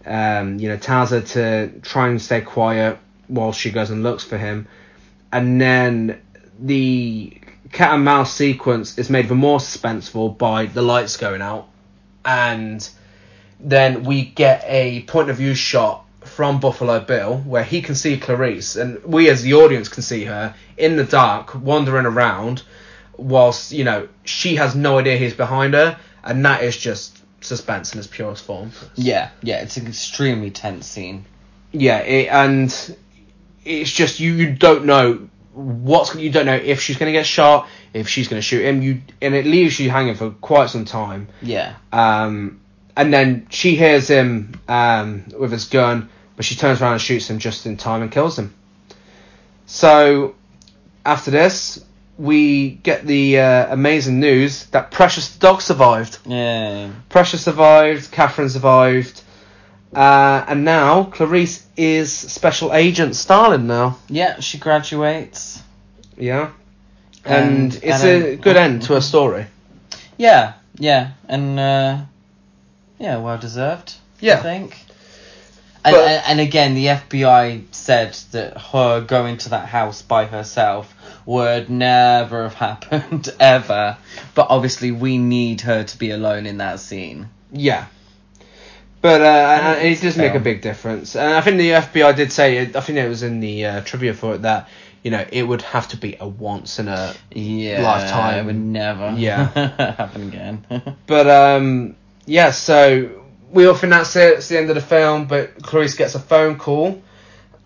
Um, 0.07 0.59
you 0.59 0.69
know, 0.69 0.77
tells 0.77 1.11
her 1.11 1.23
to 1.23 1.81
try 1.81 2.09
and 2.09 2.21
stay 2.21 2.43
quiet 2.43 2.99
while 3.29 3.53
she 3.53 3.71
goes 3.71 3.89
and 3.89 4.03
looks 4.03 4.23
for 4.23 4.37
him, 4.37 4.69
and 5.33 5.59
then 5.59 6.21
the 6.59 7.41
cat 7.75 7.93
and 7.93 8.05
mouse 8.05 8.33
sequence 8.33 8.97
is 8.99 9.11
made 9.11 9.27
even 9.27 9.37
more 9.37 9.59
suspenseful 9.59 10.39
by 10.39 10.67
the 10.67 10.81
lights 10.81 11.17
going 11.17 11.43
out, 11.43 11.69
and 12.25 12.89
then 13.61 14.05
we 14.05 14.25
get 14.25 14.65
a 14.67 15.03
point 15.03 15.29
of 15.29 15.37
view 15.37 15.55
shot 15.55 16.07
from 16.21 16.61
Buffalo 16.61 17.01
Bill 17.01 17.39
where 17.39 17.65
he 17.65 17.83
can 17.83 17.97
see 17.97 18.17
Clarice, 18.17 18.77
and 18.77 19.03
we 19.05 19.29
as 19.29 19.43
the 19.43 19.55
audience 19.55 19.89
can 19.89 20.03
see 20.03 20.25
her 20.25 20.55
in 20.77 20.97
the 20.97 21.05
dark 21.05 21.55
wandering 21.55 22.07
around, 22.07 22.63
whilst 23.19 23.73
you 23.73 23.85
know 23.85 24.09
she 24.25 24.57
has 24.57 24.75
no 24.75 24.99
idea 24.99 25.19
he's 25.19 25.35
behind 25.35 25.75
her, 25.75 25.99
and 26.23 26.45
that 26.45 26.63
is 26.63 26.77
just 26.77 27.19
suspense 27.41 27.93
in 27.93 27.99
its 27.99 28.09
purest 28.09 28.45
form. 28.45 28.71
Yeah, 28.95 29.31
yeah, 29.43 29.61
it's 29.61 29.77
an 29.77 29.89
extremely 29.89 30.51
tense 30.51 30.87
scene. 30.87 31.25
Yeah, 31.73 31.99
it, 31.99 32.29
and 32.29 32.97
it's 33.65 33.91
just 33.91 34.21
you, 34.21 34.33
you 34.33 34.53
don't 34.53 34.85
know 34.85 35.29
what's 35.55 36.15
you 36.15 36.31
don't 36.31 36.47
know 36.47 36.55
if 36.55 36.81
she's 36.81 36.97
going 36.97 37.13
to 37.13 37.19
get 37.19 37.27
shot, 37.27 37.69
if 37.93 38.09
she's 38.09 38.29
going 38.29 38.39
to 38.39 38.43
shoot 38.43 38.65
him. 38.65 38.83
You 38.83 39.01
and 39.23 39.35
it 39.35 39.47
leaves 39.47 39.79
you 39.79 39.91
hanging 39.91 40.15
for 40.15 40.31
quite 40.31 40.71
some 40.71 40.85
time. 40.85 41.29
Yeah. 41.43 41.77
Um, 41.93 42.61
and 42.97 43.13
then 43.13 43.47
she 43.51 43.77
hears 43.77 44.09
him 44.09 44.61
um, 44.69 45.25
with 45.39 45.53
his 45.53 45.67
gun, 45.67 46.09
but 46.37 46.45
she 46.45 46.55
turns 46.55 46.81
around 46.81 46.93
and 46.93 47.03
shoots 47.03 47.29
him 47.29 47.39
just 47.39 47.67
in 47.67 47.77
time 47.77 48.03
and 48.03 48.11
kills 48.11 48.39
him. 48.39 48.55
So 49.67 50.35
after 51.05 51.31
this, 51.31 51.85
we 52.17 52.71
get 52.71 53.07
the 53.07 53.41
uh, 53.41 53.73
amazing 53.73 54.21
news 54.21 54.67
that 54.67 54.91
Precious 54.91 55.35
the 55.35 55.41
dog 55.41 55.61
survived. 55.61 56.19
Yeah. 56.27 56.91
Precious 57.09 57.43
survived, 57.43 58.11
Catherine 58.13 58.49
survived, 58.49 59.23
uh, 59.95 60.45
and 60.49 60.65
now 60.65 61.05
Clarice 61.05 61.67
is 61.77 62.13
Special 62.13 62.73
Agent 62.73 63.17
Starling 63.17 63.67
now. 63.67 63.99
Yeah, 64.09 64.41
she 64.41 64.59
graduates. 64.59 65.63
Yeah. 66.17 66.51
And, 67.25 67.73
And- 67.73 67.75
it's 67.83 68.03
and, 68.05 68.25
a 68.25 68.37
good 68.37 68.57
end 68.57 68.83
to 68.83 68.95
her 68.95 69.01
story. 69.01 69.47
Yeah, 70.17 70.55
yeah, 70.77 71.13
and 71.29 71.59
uh, 71.59 71.99
yeah, 72.99 73.17
well 73.19 73.39
deserved. 73.39 73.95
Yeah. 74.21 74.39
I 74.39 74.43
think. 74.43 74.79
And, 75.85 75.95
But- 75.95 76.05
and, 76.09 76.23
and 76.27 76.41
again, 76.41 76.75
the 76.75 76.87
FBI 76.87 77.65
said 77.73 78.15
that 78.33 78.57
her 78.59 79.01
going 79.01 79.39
to 79.39 79.51
that 79.51 79.69
house 79.69 80.03
by 80.03 80.27
herself 80.27 80.95
would 81.27 81.69
never 81.71 82.45
have 82.45 82.55
happened 82.81 83.29
ever. 83.41 83.97
But 84.35 84.47
obviously, 84.51 84.93
we 84.93 85.19
need 85.19 85.63
her 85.63 85.85
to 85.85 85.99
be 85.99 86.11
alone 86.11 86.47
in 86.47 86.59
that 86.59 86.81
scene. 86.81 87.29
Yeah. 87.53 87.87
But 89.05 89.21
uh, 89.21 89.77
it 89.81 89.93
it's 89.93 90.01
does 90.01 90.17
make 90.17 90.35
a 90.35 90.41
big 90.41 90.63
difference, 90.63 91.15
and 91.15 91.35
I 91.35 91.43
think 91.43 91.59
the 91.59 91.73
FBI 91.73 92.17
did 92.17 92.33
say, 92.33 92.63
I 92.63 92.81
think 92.81 92.97
it 92.97 93.07
was 93.07 93.23
in 93.23 93.39
the 93.41 93.67
uh, 93.67 93.81
trivia 93.83 94.15
for 94.15 94.37
it 94.37 94.43
that 94.43 94.71
you 95.03 95.11
know 95.11 95.23
it 95.31 95.43
would 95.43 95.61
have 95.61 95.89
to 95.89 95.99
be 95.99 96.17
a 96.19 96.27
once 96.27 96.79
in 96.79 96.89
a 96.89 97.15
Yeah, 97.31 97.83
Lifetime. 97.83 98.39
It 98.39 98.47
would 98.47 98.57
never. 98.57 99.13
Yeah. 99.15 99.49
happen 99.99 100.29
again. 100.29 100.97
But 101.07 101.29
um, 101.29 101.97
yeah, 102.25 102.51
so 102.51 103.23
we 103.53 103.67
all 103.67 103.75
think 103.75 103.91
that's 103.91 104.17
it. 104.17 104.39
It's 104.39 104.49
the 104.49 104.57
end 104.57 104.71
of 104.71 104.75
the 104.75 104.81
film. 104.81 105.27
But 105.27 105.63
Clarice 105.63 105.97
gets 105.97 106.15
a 106.15 106.19
phone 106.19 106.57
call, 106.57 107.03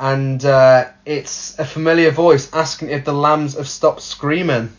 and 0.00 0.44
uh, 0.44 0.88
it's 1.06 1.56
a 1.60 1.64
familiar 1.64 2.10
voice 2.10 2.52
asking 2.52 2.90
if 2.90 3.04
the 3.04 3.12
lambs 3.12 3.56
have 3.56 3.68
stopped 3.68 4.02
screaming. 4.02 4.70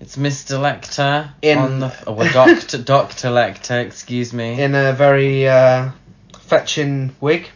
It's 0.00 0.16
Mr. 0.16 0.58
Lecter 0.60 1.30
In- 1.42 1.58
on 1.58 1.80
the 1.80 1.94
oh, 2.06 2.12
well, 2.12 2.32
Doctor 2.32 2.78
Doctor 2.82 3.28
Lecter. 3.28 3.84
Excuse 3.84 4.32
me. 4.32 4.60
In 4.60 4.74
a 4.74 4.92
very 4.92 5.48
uh, 5.48 5.90
fetching 6.40 7.14
wig. 7.20 7.48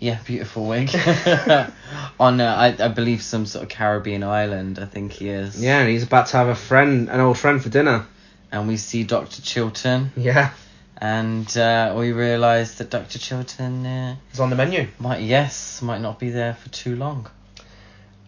Yeah, 0.00 0.18
beautiful 0.24 0.66
wig. 0.66 0.90
on 2.20 2.40
uh, 2.40 2.44
I 2.56 2.84
I 2.84 2.88
believe 2.88 3.22
some 3.22 3.46
sort 3.46 3.64
of 3.64 3.68
Caribbean 3.68 4.22
island. 4.24 4.78
I 4.78 4.86
think 4.86 5.12
he 5.12 5.28
is. 5.28 5.62
Yeah, 5.62 5.80
and 5.80 5.88
he's 5.88 6.02
about 6.02 6.26
to 6.28 6.36
have 6.38 6.48
a 6.48 6.54
friend, 6.54 7.08
an 7.08 7.20
old 7.20 7.38
friend 7.38 7.62
for 7.62 7.68
dinner. 7.68 8.06
And 8.50 8.68
we 8.68 8.76
see 8.76 9.02
Doctor 9.04 9.40
Chilton, 9.40 10.12
Yeah, 10.14 10.50
and 10.98 11.56
uh, 11.56 11.94
we 11.96 12.12
realise 12.12 12.74
that 12.74 12.90
Doctor 12.90 13.18
Chilton 13.18 13.86
uh, 13.86 14.16
it's 14.30 14.40
on 14.40 14.50
the 14.50 14.56
menu, 14.56 14.88
might 14.98 15.22
yes 15.22 15.80
might 15.80 16.02
not 16.02 16.18
be 16.18 16.28
there 16.28 16.52
for 16.54 16.68
too 16.68 16.94
long. 16.96 17.30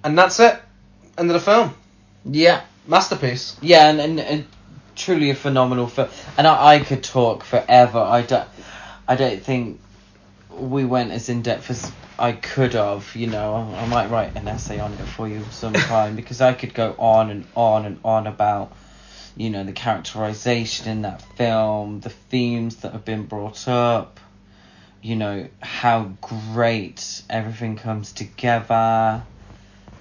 and 0.03 0.17
that's 0.17 0.41
it. 0.41 0.59
End 1.19 1.31
of 1.31 1.35
the 1.35 1.41
film. 1.41 1.75
Yeah. 2.25 2.63
Masterpiece. 2.87 3.57
Yeah, 3.63 3.89
and, 3.89 4.01
and, 4.01 4.21
and 4.21 4.45
truly 4.95 5.31
a 5.31 5.35
phenomenal 5.35 5.87
film. 5.87 6.09
And 6.37 6.47
I, 6.47 6.75
I 6.75 6.79
could 6.81 7.03
talk 7.03 7.45
forever. 7.45 7.99
I 7.99 8.23
don't, 8.23 8.49
I 9.09 9.17
don't 9.17 9.43
think 9.43 9.81
we 10.51 10.85
went 10.85 11.11
as 11.11 11.29
in 11.29 11.43
depth 11.43 11.71
as 11.71 11.91
I 12.19 12.33
could 12.33 12.75
have. 12.75 13.15
You 13.15 13.29
know, 13.29 13.55
I, 13.55 13.81
I 13.81 13.87
might 13.87 14.11
write 14.11 14.37
an 14.37 14.49
essay 14.49 14.81
on 14.81 14.93
it 14.93 14.99
for 14.99 15.29
you 15.29 15.45
sometime 15.51 16.17
because 16.17 16.41
I 16.41 16.53
could 16.53 16.75
go 16.75 16.95
on 16.99 17.31
and 17.31 17.47
on 17.57 17.87
and 17.87 17.99
on 18.05 18.27
about, 18.27 18.73
you 19.37 19.51
know, 19.51 19.65
the 19.65 19.73
characterization 19.73 20.89
in 20.89 21.03
that 21.03 21.23
film, 21.37 22.01
the 22.01 22.11
themes 22.11 22.77
that 22.77 22.93
have 22.93 23.05
been 23.05 23.27
brought 23.27 23.67
up. 23.69 24.21
You 25.03 25.17
know 25.17 25.49
how 25.61 26.13
great 26.23 27.23
everything 27.29 27.77
comes 27.77 28.13
together. 28.13 29.23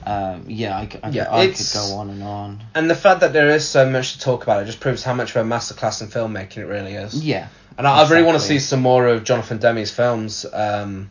Um, 0.05 0.45
yeah, 0.47 0.75
I, 0.77 0.89
I, 1.03 1.09
Yeah, 1.09 1.27
I 1.33 1.47
could 1.47 1.65
go 1.73 1.95
on 1.97 2.09
and 2.09 2.23
on. 2.23 2.63
And 2.75 2.89
the 2.89 2.95
fact 2.95 3.21
that 3.21 3.33
there 3.33 3.49
is 3.49 3.67
so 3.67 3.89
much 3.89 4.13
to 4.13 4.19
talk 4.19 4.43
about 4.43 4.61
it 4.61 4.65
just 4.65 4.79
proves 4.79 5.03
how 5.03 5.13
much 5.13 5.35
of 5.35 5.45
a 5.45 5.49
masterclass 5.49 6.01
in 6.01 6.07
filmmaking 6.07 6.57
it 6.57 6.65
really 6.65 6.93
is. 6.93 7.23
Yeah. 7.23 7.47
And 7.77 7.87
I, 7.87 8.03
I 8.03 8.09
really 8.09 8.23
want 8.23 8.39
to 8.39 8.45
see 8.45 8.59
some 8.59 8.81
more 8.81 9.07
of 9.07 9.23
Jonathan 9.23 9.57
Demme's 9.59 9.91
films. 9.91 10.45
Um, 10.51 11.09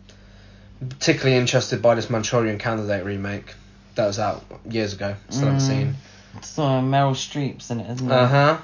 particularly 0.88 1.36
interested 1.36 1.80
by 1.80 1.94
this 1.94 2.10
Manchurian 2.10 2.58
Candidate 2.58 3.04
remake 3.04 3.54
that 3.94 4.06
was 4.06 4.18
out 4.18 4.44
years 4.68 4.92
ago. 4.94 5.14
Still 5.28 5.46
haven't 5.46 5.60
Mm. 5.60 5.66
seen. 5.66 5.94
So 6.42 6.62
Meryl 6.62 7.12
Streep's 7.14 7.70
in 7.70 7.80
it, 7.80 7.90
isn't 7.92 8.10
it? 8.10 8.12
Uh 8.14 8.26
huh. 8.26 8.58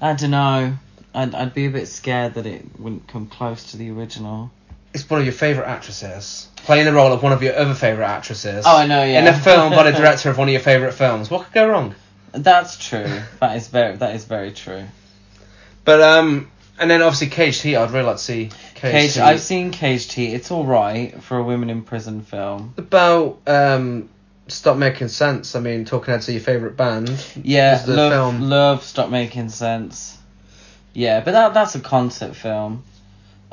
I 0.00 0.12
don't 0.14 0.30
know. 0.30 0.74
I'd 1.14 1.34
I'd 1.34 1.54
be 1.54 1.66
a 1.66 1.70
bit 1.70 1.86
scared 1.88 2.34
that 2.34 2.44
it 2.44 2.64
wouldn't 2.78 3.06
come 3.08 3.26
close 3.26 3.70
to 3.70 3.76
the 3.76 3.90
original. 3.90 4.50
It's 4.94 5.08
one 5.10 5.20
of 5.20 5.26
your 5.26 5.34
favourite 5.34 5.68
actresses 5.68 6.48
playing 6.64 6.86
the 6.86 6.92
role 6.92 7.12
of 7.12 7.22
one 7.22 7.32
of 7.32 7.42
your 7.42 7.56
other 7.56 7.74
favourite 7.74 8.08
actresses. 8.08 8.64
Oh, 8.66 8.76
I 8.76 8.86
know, 8.86 9.02
yeah. 9.04 9.20
In 9.20 9.26
a 9.26 9.38
film 9.38 9.70
by 9.70 9.90
the 9.90 9.96
director 9.96 10.30
of 10.30 10.38
one 10.38 10.48
of 10.48 10.52
your 10.52 10.60
favourite 10.60 10.94
films. 10.94 11.30
What 11.30 11.44
could 11.44 11.52
go 11.52 11.68
wrong? 11.68 11.94
That's 12.32 12.76
true. 12.76 13.20
that 13.40 13.56
is 13.56 13.68
very 13.68 13.96
that 13.96 14.14
is 14.16 14.24
very 14.24 14.52
true. 14.52 14.84
But 15.84 16.00
um, 16.00 16.50
and 16.78 16.90
then 16.90 17.02
obviously 17.02 17.28
Caged 17.28 17.62
Heat. 17.62 17.76
I'd 17.76 17.90
really 17.90 18.06
like 18.06 18.16
to 18.16 18.22
see 18.22 18.50
Caged, 18.74 18.92
Cage. 18.92 19.14
Heat. 19.14 19.20
I've 19.20 19.40
seen 19.40 19.70
Caged 19.70 20.12
Heat. 20.12 20.34
It's 20.34 20.50
all 20.50 20.64
right 20.64 21.22
for 21.22 21.38
a 21.38 21.42
women 21.44 21.70
in 21.70 21.82
prison 21.82 22.22
film. 22.22 22.74
about 22.76 23.40
um, 23.46 24.08
Stop 24.48 24.76
Making 24.78 25.08
Sense. 25.08 25.54
I 25.54 25.60
mean, 25.60 25.84
Talking 25.84 26.12
Heads 26.12 26.28
are 26.28 26.32
your 26.32 26.40
favourite 26.40 26.76
band. 26.76 27.24
Yeah, 27.42 27.82
love 27.86 28.12
film. 28.12 28.48
love 28.48 28.82
stop 28.82 29.10
making 29.10 29.50
sense. 29.50 30.18
Yeah, 30.92 31.20
but 31.20 31.32
that 31.32 31.54
that's 31.54 31.74
a 31.74 31.80
concept 31.80 32.36
film. 32.36 32.84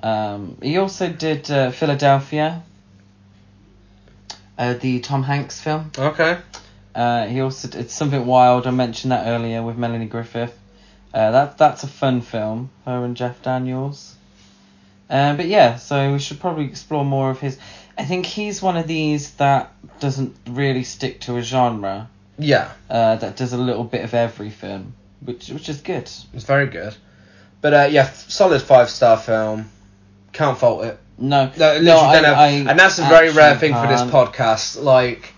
Um, 0.04 0.58
he 0.62 0.78
also 0.78 1.10
did 1.10 1.50
uh, 1.52 1.72
Philadelphia. 1.72 2.64
Uh, 4.58 4.74
the 4.76 5.00
Tom 5.00 5.24
Hanks 5.24 5.60
film. 5.60 5.92
Okay. 5.98 6.38
Uh, 6.94 7.26
he 7.28 7.42
also 7.42 7.68
did 7.68 7.90
something 7.90 8.26
wild. 8.26 8.68
I 8.68 8.72
mentioned 8.72 9.12
that 9.12 9.28
earlier 9.28 9.64
with 9.64 9.78
Melanie 9.78 10.06
Griffith. 10.08 10.58
Uh, 11.14 11.32
that 11.32 11.58
that's 11.58 11.84
a 11.84 11.88
fun 11.88 12.22
film. 12.22 12.70
Her 12.86 13.04
and 13.04 13.16
Jeff 13.18 13.42
Daniels. 13.42 14.16
Uh, 15.10 15.36
but 15.36 15.48
yeah, 15.48 15.76
so 15.76 16.14
we 16.14 16.20
should 16.20 16.40
probably 16.40 16.66
explore 16.66 17.04
more 17.04 17.30
of 17.32 17.40
his. 17.40 17.58
I 17.98 18.06
think 18.06 18.26
he's 18.26 18.62
one 18.62 18.78
of 18.78 18.88
these 18.88 19.32
that 19.36 19.72
doesn't 20.00 20.36
really 20.48 20.84
stick 20.84 21.22
to 21.22 21.38
a 21.38 21.42
genre. 21.42 22.10
Yeah, 22.38 22.72
Uh, 22.90 23.18
that 23.18 23.36
does 23.36 23.54
a 23.54 23.58
little 23.58 23.84
bit 23.84 24.04
of 24.04 24.14
everything, 24.14 24.94
which 25.20 25.50
which 25.50 25.70
is 25.70 25.82
good. 25.82 26.04
it's 26.34 26.44
very 26.46 26.68
good. 26.68 26.96
But 27.62 27.74
uh, 27.74 27.88
yeah, 27.92 28.10
solid 28.12 28.62
five 28.62 28.90
star 28.90 29.18
film. 29.18 29.70
Can't 30.34 30.58
fault 30.58 30.86
it. 30.86 31.00
No, 31.18 31.52
No, 31.58 31.80
no, 31.82 31.98
I, 32.00 32.14
don't 32.16 32.24
have- 32.24 32.38
I 32.38 32.48
and 32.50 32.80
that's 32.80 32.98
a 33.00 33.04
very 33.04 33.30
rare 33.32 33.56
thing 33.58 33.74
for 33.74 33.88
this 33.88 34.02
podcast. 34.02 34.82
Like, 34.82 35.34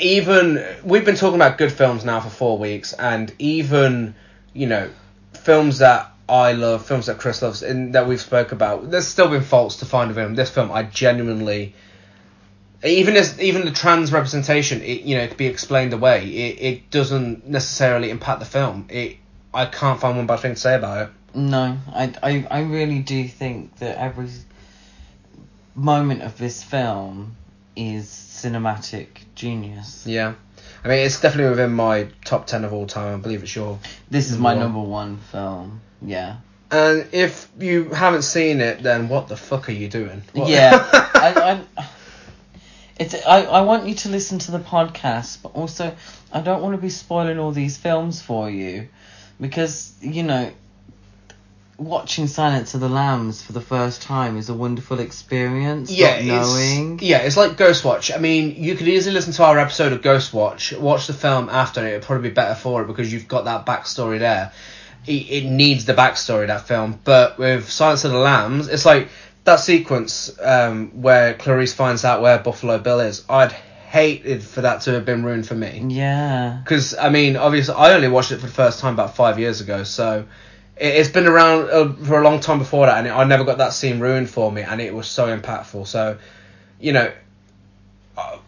even 0.00 0.64
we've 0.84 1.04
been 1.04 1.16
talking 1.16 1.36
about 1.36 1.58
good 1.58 1.72
films 1.72 2.04
now 2.04 2.20
for 2.20 2.28
four 2.30 2.58
weeks, 2.58 2.92
and 2.92 3.32
even 3.38 4.14
you 4.52 4.66
know, 4.66 4.90
films 5.34 5.78
that 5.78 6.10
I 6.28 6.52
love, 6.52 6.86
films 6.86 7.06
that 7.06 7.18
Chris 7.18 7.42
loves, 7.42 7.62
and 7.62 7.94
that 7.94 8.06
we've 8.08 8.20
spoke 8.20 8.52
about. 8.52 8.90
There's 8.90 9.06
still 9.06 9.28
been 9.28 9.42
faults 9.42 9.76
to 9.76 9.84
find 9.84 10.16
him. 10.16 10.34
This 10.34 10.50
film, 10.50 10.72
I 10.72 10.82
genuinely. 10.84 11.74
Even 12.82 13.14
as 13.16 13.38
even 13.40 13.64
the 13.66 13.72
trans 13.72 14.10
representation, 14.10 14.80
it 14.80 15.02
you 15.02 15.16
know, 15.16 15.22
it 15.22 15.28
could 15.28 15.36
be 15.36 15.46
explained 15.46 15.92
away. 15.92 16.24
It 16.24 16.62
it 16.62 16.90
doesn't 16.90 17.46
necessarily 17.46 18.10
impact 18.10 18.40
the 18.40 18.46
film. 18.46 18.86
It 18.88 19.18
I 19.52 19.66
can't 19.66 20.00
find 20.00 20.16
one 20.16 20.26
bad 20.26 20.40
thing 20.40 20.54
to 20.54 20.60
say 20.60 20.74
about 20.76 21.08
it. 21.08 21.12
No, 21.34 21.78
I, 21.92 22.12
I, 22.22 22.46
I 22.50 22.60
really 22.62 23.00
do 23.00 23.26
think 23.28 23.76
that 23.76 23.98
every 23.98 24.28
moment 25.74 26.22
of 26.22 26.36
this 26.38 26.62
film 26.62 27.36
is 27.76 28.06
cinematic 28.08 29.06
genius. 29.34 30.04
Yeah. 30.06 30.34
I 30.84 30.88
mean, 30.88 30.98
it's 30.98 31.20
definitely 31.20 31.50
within 31.50 31.72
my 31.72 32.08
top 32.24 32.46
10 32.46 32.64
of 32.64 32.72
all 32.72 32.86
time. 32.86 33.14
I 33.14 33.22
believe 33.22 33.42
it's 33.42 33.54
your. 33.54 33.78
This 34.10 34.30
is 34.30 34.38
my 34.38 34.54
Number 34.54 34.64
number 34.78 34.80
one 34.90 35.16
film. 35.18 35.80
Yeah. 36.02 36.36
And 36.70 37.06
if 37.12 37.48
you 37.58 37.90
haven't 37.90 38.22
seen 38.22 38.60
it, 38.60 38.82
then 38.82 39.08
what 39.08 39.28
the 39.28 39.36
fuck 39.36 39.68
are 39.68 39.72
you 39.72 39.88
doing? 39.88 40.22
What- 40.32 40.48
Yeah. 40.48 40.70
I, 40.92 41.64
I, 41.76 41.86
it's, 42.98 43.14
I, 43.26 43.42
I 43.44 43.60
want 43.62 43.86
you 43.86 43.94
to 43.96 44.08
listen 44.08 44.38
to 44.40 44.50
the 44.52 44.58
podcast, 44.58 45.42
but 45.42 45.54
also 45.54 45.94
I 46.32 46.40
don't 46.40 46.62
want 46.62 46.74
to 46.76 46.80
be 46.82 46.90
spoiling 46.90 47.38
all 47.38 47.52
these 47.52 47.76
films 47.76 48.20
for 48.22 48.48
you 48.50 48.88
because, 49.40 49.92
you 50.00 50.22
know, 50.22 50.52
watching 51.80 52.26
Silence 52.26 52.74
of 52.74 52.80
the 52.80 52.88
Lambs 52.88 53.42
for 53.42 53.52
the 53.52 53.60
first 53.60 54.02
time 54.02 54.36
is 54.36 54.50
a 54.50 54.54
wonderful 54.54 55.00
experience. 55.00 55.90
Yeah, 55.90 56.20
not 56.22 56.42
it's, 56.42 56.48
knowing. 56.48 56.98
yeah, 57.00 57.18
it's 57.18 57.38
like 57.38 57.52
Ghostwatch. 57.52 58.14
I 58.14 58.18
mean, 58.18 58.62
you 58.62 58.76
could 58.76 58.86
easily 58.86 59.14
listen 59.14 59.32
to 59.32 59.44
our 59.44 59.58
episode 59.58 59.92
of 59.92 60.02
Ghostwatch, 60.02 60.32
watch 60.32 60.72
watch 60.72 61.06
the 61.06 61.14
film 61.14 61.48
after 61.48 61.84
it. 61.84 61.90
It'd 61.90 62.02
probably 62.02 62.28
be 62.28 62.34
better 62.34 62.54
for 62.54 62.82
it 62.82 62.86
because 62.86 63.10
you've 63.12 63.28
got 63.28 63.46
that 63.46 63.64
backstory 63.64 64.18
there. 64.18 64.52
It, 65.06 65.30
it 65.30 65.44
needs 65.46 65.86
the 65.86 65.94
backstory 65.94 66.48
that 66.48 66.68
film, 66.68 67.00
but 67.02 67.38
with 67.38 67.70
Silence 67.70 68.04
of 68.04 68.12
the 68.12 68.18
Lambs, 68.18 68.68
it's 68.68 68.84
like 68.84 69.08
that 69.44 69.56
sequence 69.56 70.30
um, 70.42 71.00
where 71.00 71.32
Clarice 71.34 71.72
finds 71.72 72.04
out 72.04 72.20
where 72.20 72.38
Buffalo 72.38 72.78
Bill 72.78 73.00
is. 73.00 73.24
I'd 73.28 73.52
hated 73.52 74.42
for 74.42 74.60
that 74.60 74.82
to 74.82 74.92
have 74.92 75.06
been 75.06 75.24
ruined 75.24 75.48
for 75.48 75.54
me. 75.54 75.82
Yeah. 75.88 76.60
Because 76.62 76.94
I 76.94 77.08
mean, 77.08 77.36
obviously, 77.36 77.74
I 77.74 77.94
only 77.94 78.08
watched 78.08 78.32
it 78.32 78.40
for 78.40 78.46
the 78.46 78.52
first 78.52 78.80
time 78.80 78.92
about 78.92 79.16
five 79.16 79.38
years 79.38 79.62
ago, 79.62 79.84
so 79.84 80.26
it's 80.80 81.10
been 81.10 81.26
around 81.26 81.70
uh, 81.70 81.92
for 82.04 82.20
a 82.20 82.24
long 82.24 82.40
time 82.40 82.58
before 82.58 82.86
that, 82.86 82.98
and 82.98 83.08
I 83.08 83.24
never 83.24 83.44
got 83.44 83.58
that 83.58 83.72
scene 83.72 84.00
ruined 84.00 84.30
for 84.30 84.50
me, 84.50 84.62
and 84.62 84.80
it 84.80 84.94
was 84.94 85.08
so 85.08 85.26
impactful. 85.36 85.86
So, 85.86 86.18
you 86.80 86.92
know, 86.92 87.12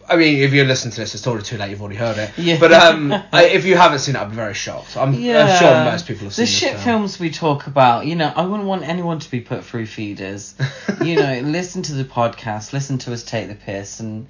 I 0.07 0.17
mean, 0.17 0.39
if 0.39 0.53
you 0.53 0.63
listen 0.65 0.91
to 0.91 0.97
this, 0.97 1.15
it's 1.15 1.25
already 1.25 1.45
too 1.45 1.57
late. 1.57 1.69
You've 1.69 1.81
already 1.81 1.95
heard 1.95 2.17
it. 2.17 2.37
Yeah. 2.37 2.59
But 2.59 2.73
um, 2.73 3.11
I, 3.31 3.45
if 3.45 3.65
you 3.65 3.77
haven't 3.77 3.99
seen 3.99 4.15
it, 4.15 4.21
I'd 4.21 4.29
be 4.29 4.35
very 4.35 4.53
shocked. 4.53 4.97
I'm, 4.97 5.09
I'm 5.13 5.59
sure 5.59 5.85
most 5.85 6.07
people 6.07 6.25
have 6.25 6.33
seen 6.33 6.43
it. 6.43 6.45
the 6.45 6.51
shit 6.51 6.71
film. 6.71 6.83
films 6.83 7.19
we 7.19 7.29
talk 7.29 7.67
about. 7.67 8.05
You 8.05 8.15
know, 8.15 8.31
I 8.35 8.45
wouldn't 8.45 8.67
want 8.67 8.83
anyone 8.83 9.19
to 9.19 9.31
be 9.31 9.39
put 9.39 9.63
through 9.63 9.85
feeders. 9.85 10.55
you 11.03 11.15
know, 11.15 11.39
listen 11.43 11.83
to 11.83 11.93
the 11.93 12.03
podcast, 12.03 12.73
listen 12.73 12.97
to 12.99 13.13
us 13.13 13.23
take 13.23 13.47
the 13.47 13.55
piss, 13.55 13.99
and 13.99 14.27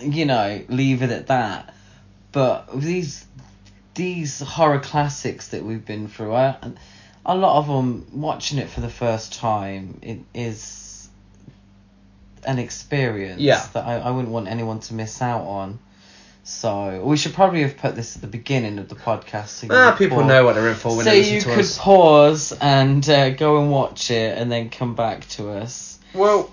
you 0.00 0.24
know, 0.24 0.62
leave 0.68 1.02
it 1.02 1.10
at 1.10 1.26
that. 1.26 1.74
But 2.32 2.80
these 2.80 3.24
these 3.94 4.40
horror 4.40 4.80
classics 4.80 5.48
that 5.48 5.64
we've 5.64 5.84
been 5.84 6.08
through, 6.08 6.34
I, 6.34 6.56
a 7.26 7.34
lot 7.34 7.58
of 7.58 7.66
them 7.66 8.06
watching 8.12 8.58
it 8.58 8.68
for 8.70 8.80
the 8.80 8.88
first 8.88 9.34
time, 9.34 9.98
it 10.02 10.20
is 10.32 11.08
an 12.44 12.58
experience 12.58 13.40
Yeah. 13.40 13.66
that 13.72 13.84
I, 13.84 13.96
I 13.96 14.10
wouldn't 14.12 14.32
want 14.32 14.48
anyone 14.48 14.80
to 14.80 14.94
miss 14.94 15.20
out 15.20 15.42
on. 15.42 15.78
So 16.44 17.02
we 17.04 17.16
should 17.16 17.34
probably 17.34 17.62
have 17.62 17.76
put 17.76 17.96
this 17.96 18.14
at 18.14 18.22
the 18.22 18.28
beginning 18.28 18.78
of 18.78 18.88
the 18.88 18.94
podcast. 18.94 19.48
So 19.48 19.66
Ah, 19.70 19.96
people 19.98 20.18
pause- 20.18 20.28
know 20.28 20.44
what 20.44 20.54
they're 20.54 20.68
in 20.68 20.76
for 20.76 20.94
when 20.96 21.04
so 21.04 21.10
they 21.10 21.34
you 21.34 21.40
to 21.40 21.48
could 21.50 21.58
us. 21.64 21.76
pause 21.76 22.52
and 22.60 23.06
uh, 23.08 23.30
go 23.30 23.60
and 23.60 23.72
watch 23.72 24.12
it, 24.12 24.38
and 24.38 24.50
then 24.50 24.70
come 24.70 24.94
back 24.94 25.26
to 25.30 25.50
us. 25.50 25.98
Well, 26.14 26.48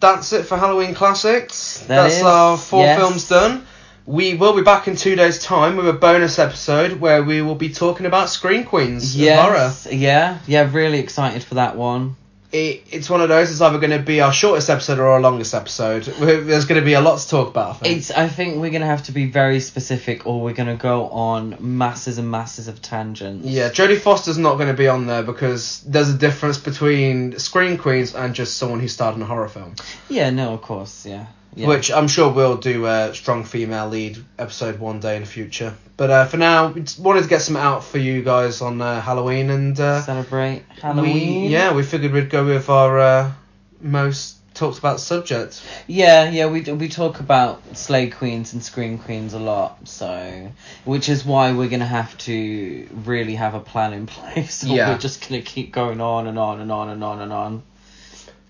that's 0.00 0.34
it 0.34 0.42
for 0.44 0.58
Halloween 0.58 0.94
Classics. 0.94 1.78
That 1.86 2.02
that's 2.02 2.16
is, 2.16 2.22
our 2.22 2.58
four 2.58 2.82
yes. 2.84 2.98
films 2.98 3.28
done. 3.28 3.66
We 4.08 4.32
will 4.32 4.56
be 4.56 4.62
back 4.62 4.88
in 4.88 4.96
two 4.96 5.16
days' 5.16 5.38
time 5.38 5.76
with 5.76 5.86
a 5.86 5.92
bonus 5.92 6.38
episode 6.38 6.98
where 6.98 7.22
we 7.22 7.42
will 7.42 7.54
be 7.54 7.68
talking 7.68 8.06
about 8.06 8.30
Scream 8.30 8.64
Queens 8.64 9.14
of 9.14 9.28
horror. 9.28 9.70
Yeah, 9.90 10.38
yeah. 10.46 10.70
Really 10.72 10.98
excited 10.98 11.44
for 11.44 11.56
that 11.56 11.76
one. 11.76 12.16
It, 12.50 12.84
it's 12.90 13.10
one 13.10 13.20
of 13.20 13.28
those. 13.28 13.50
It's 13.50 13.60
either 13.60 13.76
going 13.76 13.90
to 13.90 13.98
be 13.98 14.22
our 14.22 14.32
shortest 14.32 14.70
episode 14.70 14.98
or 14.98 15.08
our 15.08 15.20
longest 15.20 15.52
episode. 15.52 16.04
There's 16.20 16.64
going 16.64 16.80
to 16.80 16.84
be 16.86 16.94
a 16.94 17.02
lot 17.02 17.18
to 17.18 17.28
talk 17.28 17.48
about. 17.48 17.68
I 17.68 17.72
think. 17.74 17.98
It's. 17.98 18.10
I 18.10 18.28
think 18.28 18.56
we're 18.56 18.70
gonna 18.70 18.86
have 18.86 19.02
to 19.04 19.12
be 19.12 19.26
very 19.26 19.60
specific, 19.60 20.26
or 20.26 20.40
we're 20.40 20.54
gonna 20.54 20.76
go 20.76 21.08
on 21.08 21.58
masses 21.60 22.16
and 22.16 22.30
masses 22.30 22.66
of 22.66 22.80
tangents. 22.80 23.46
Yeah, 23.46 23.68
Jodie 23.68 24.00
Foster's 24.00 24.38
not 24.38 24.54
going 24.54 24.68
to 24.68 24.74
be 24.74 24.88
on 24.88 25.06
there 25.06 25.22
because 25.22 25.82
there's 25.82 26.08
a 26.08 26.16
difference 26.16 26.56
between 26.56 27.38
Scream 27.38 27.76
Queens 27.76 28.14
and 28.14 28.34
just 28.34 28.56
someone 28.56 28.80
who 28.80 28.88
starred 28.88 29.16
in 29.16 29.20
a 29.20 29.26
horror 29.26 29.50
film. 29.50 29.74
Yeah. 30.08 30.30
No. 30.30 30.54
Of 30.54 30.62
course. 30.62 31.04
Yeah. 31.04 31.26
Yeah. 31.54 31.66
Which 31.68 31.90
I'm 31.90 32.08
sure 32.08 32.32
we'll 32.32 32.56
do 32.56 32.86
a 32.86 33.14
strong 33.14 33.44
female 33.44 33.88
lead 33.88 34.18
episode 34.38 34.78
one 34.78 35.00
day 35.00 35.16
in 35.16 35.22
the 35.22 35.28
future. 35.28 35.74
But 35.96 36.10
uh, 36.10 36.26
for 36.26 36.36
now, 36.36 36.68
we 36.68 36.84
wanted 37.00 37.22
to 37.22 37.28
get 37.28 37.42
some 37.42 37.56
out 37.56 37.82
for 37.82 37.98
you 37.98 38.22
guys 38.22 38.60
on 38.62 38.80
uh, 38.80 39.00
Halloween, 39.00 39.50
and 39.50 39.78
uh, 39.80 40.02
celebrate 40.02 40.62
we, 40.76 40.80
Halloween. 40.80 41.50
yeah, 41.50 41.74
we 41.74 41.82
figured 41.82 42.12
we'd 42.12 42.30
go 42.30 42.44
with 42.44 42.68
our 42.68 42.98
uh, 42.98 43.32
most 43.80 44.36
talked 44.54 44.78
about 44.78 45.00
subject. 45.00 45.62
Yeah, 45.86 46.30
yeah, 46.30 46.46
we 46.46 46.62
we 46.62 46.88
talk 46.88 47.20
about 47.20 47.76
slay 47.76 48.10
queens 48.10 48.52
and 48.52 48.62
scream 48.62 48.98
queens 48.98 49.34
a 49.34 49.38
lot, 49.38 49.88
so 49.88 50.50
which 50.84 51.08
is 51.08 51.24
why 51.24 51.52
we're 51.52 51.68
gonna 51.68 51.86
have 51.86 52.16
to 52.18 52.88
really 53.04 53.34
have 53.36 53.54
a 53.54 53.60
plan 53.60 53.92
in 53.92 54.06
place. 54.16 54.64
or 54.64 54.68
Yeah. 54.68 54.90
we're 54.92 54.98
just 54.98 55.28
gonna 55.28 55.42
keep 55.42 55.72
going 55.72 56.00
on 56.00 56.26
and 56.26 56.38
on 56.38 56.60
and 56.60 56.70
on 56.70 56.88
and 56.90 57.02
on 57.02 57.20
and 57.20 57.32
on. 57.32 57.62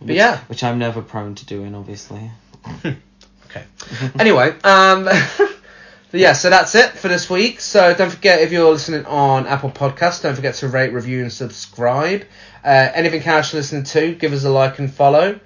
But 0.00 0.14
yeah. 0.16 0.38
which 0.46 0.62
I'm 0.62 0.78
never 0.78 1.02
prone 1.02 1.34
to 1.36 1.46
doing, 1.46 1.74
obviously. 1.74 2.30
Okay. 3.50 3.64
anyway, 4.20 4.54
um, 4.62 5.08
yeah, 6.12 6.34
so 6.34 6.50
that's 6.50 6.74
it 6.74 6.90
for 6.90 7.08
this 7.08 7.30
week. 7.30 7.60
So 7.60 7.94
don't 7.94 8.10
forget 8.10 8.42
if 8.42 8.52
you're 8.52 8.70
listening 8.70 9.06
on 9.06 9.46
Apple 9.46 9.70
Podcasts, 9.70 10.22
don't 10.22 10.34
forget 10.34 10.54
to 10.56 10.68
rate, 10.68 10.92
review, 10.92 11.22
and 11.22 11.32
subscribe. 11.32 12.24
Uh, 12.62 12.90
anything 12.94 13.22
else 13.22 13.52
you're 13.54 13.60
listening 13.60 13.84
to, 13.84 14.14
give 14.14 14.34
us 14.34 14.44
a 14.44 14.50
like 14.50 14.78
and 14.78 14.92
follow. 14.92 15.40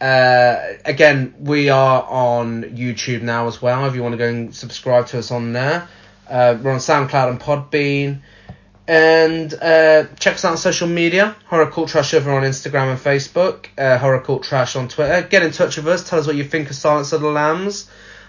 Uh, 0.00 0.56
again, 0.84 1.34
we 1.38 1.68
are 1.68 2.02
on 2.02 2.62
YouTube 2.62 3.22
now 3.22 3.46
as 3.46 3.60
well. 3.60 3.86
If 3.86 3.94
you 3.94 4.02
want 4.02 4.14
to 4.14 4.18
go 4.18 4.28
and 4.28 4.54
subscribe 4.54 5.06
to 5.08 5.18
us 5.18 5.30
on 5.30 5.52
there, 5.52 5.88
uh, 6.28 6.56
we're 6.62 6.72
on 6.72 6.78
SoundCloud 6.78 7.28
and 7.28 7.40
Podbean. 7.40 8.20
And 8.86 9.52
uh, 9.54 10.04
check 10.18 10.34
us 10.34 10.44
out 10.44 10.52
on 10.52 10.58
social 10.58 10.88
media. 10.88 11.34
Horror 11.46 11.70
Cult 11.70 11.88
Trash 11.88 12.12
over 12.14 12.32
on 12.32 12.42
Instagram 12.42 12.90
and 12.90 12.98
Facebook. 12.98 13.66
Uh, 13.78 13.96
Horror 13.96 14.20
Cult 14.20 14.42
Trash 14.42 14.76
on 14.76 14.88
Twitter. 14.88 15.26
Get 15.26 15.42
in 15.42 15.52
touch 15.52 15.76
with 15.76 15.88
us. 15.88 16.08
Tell 16.08 16.18
us 16.18 16.26
what 16.26 16.36
you 16.36 16.44
think 16.44 16.68
of 16.68 16.76
Silence 16.76 17.12
of 17.12 17.22
the 17.22 17.30
Lambs. 17.30 17.88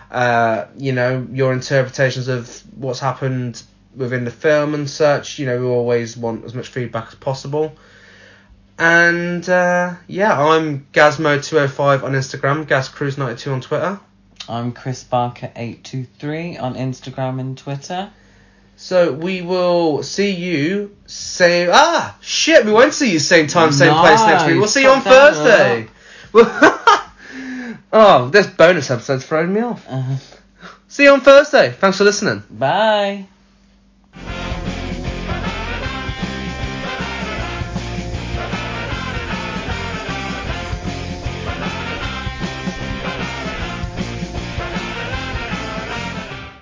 Uh, 0.09 0.65
you 0.77 0.93
know, 0.93 1.27
your 1.31 1.51
interpretations 1.51 2.29
of 2.29 2.63
what's 2.77 2.99
happened 2.99 3.61
within 3.95 4.23
the 4.23 4.31
film 4.31 4.73
and 4.73 4.89
such. 4.89 5.39
You 5.39 5.45
know, 5.45 5.59
we 5.59 5.65
always 5.65 6.15
want 6.15 6.45
as 6.45 6.53
much 6.53 6.69
feedback 6.69 7.09
as 7.09 7.15
possible. 7.15 7.75
And 8.77 9.47
uh, 9.47 9.95
yeah, 10.07 10.39
I'm 10.39 10.87
Gazmo205 10.93 12.03
on 12.03 12.11
Instagram, 12.13 12.65
GazCruise92 12.65 13.53
on 13.53 13.61
Twitter. 13.61 13.99
I'm 14.47 14.73
Chris 14.73 15.03
Barker 15.03 15.51
eight 15.55 15.83
two 15.83 16.05
three 16.19 16.55
on 16.57 16.75
Instagram 16.75 17.39
and 17.39 17.57
Twitter. 17.57 18.11
So 18.77 19.13
we 19.13 19.41
will 19.41 20.03
see 20.03 20.31
you 20.31 20.95
same. 21.05 21.69
Ah, 21.71 22.15
shit! 22.21 22.65
We 22.65 22.71
won't 22.71 22.93
see 22.93 23.11
you 23.11 23.19
same 23.19 23.47
time, 23.47 23.71
same 23.71 23.93
place 23.93 24.19
next 24.21 24.43
week. 24.45 24.51
We'll 24.53 24.61
Nice. 24.61 24.71
see 24.73 24.81
you 24.83 24.89
on 24.89 25.01
Thursday. 25.01 25.87
oh, 27.93 28.29
this 28.29 28.47
bonus 28.47 28.89
episode's 28.91 29.25
throwing 29.25 29.53
me 29.53 29.61
off. 29.61 29.85
Uh, 29.89 30.17
See 30.87 31.03
you 31.03 31.11
on 31.11 31.21
Thursday. 31.21 31.71
Thanks 31.71 31.97
for 31.97 32.03
listening. 32.03 32.43
bye. 32.49 33.25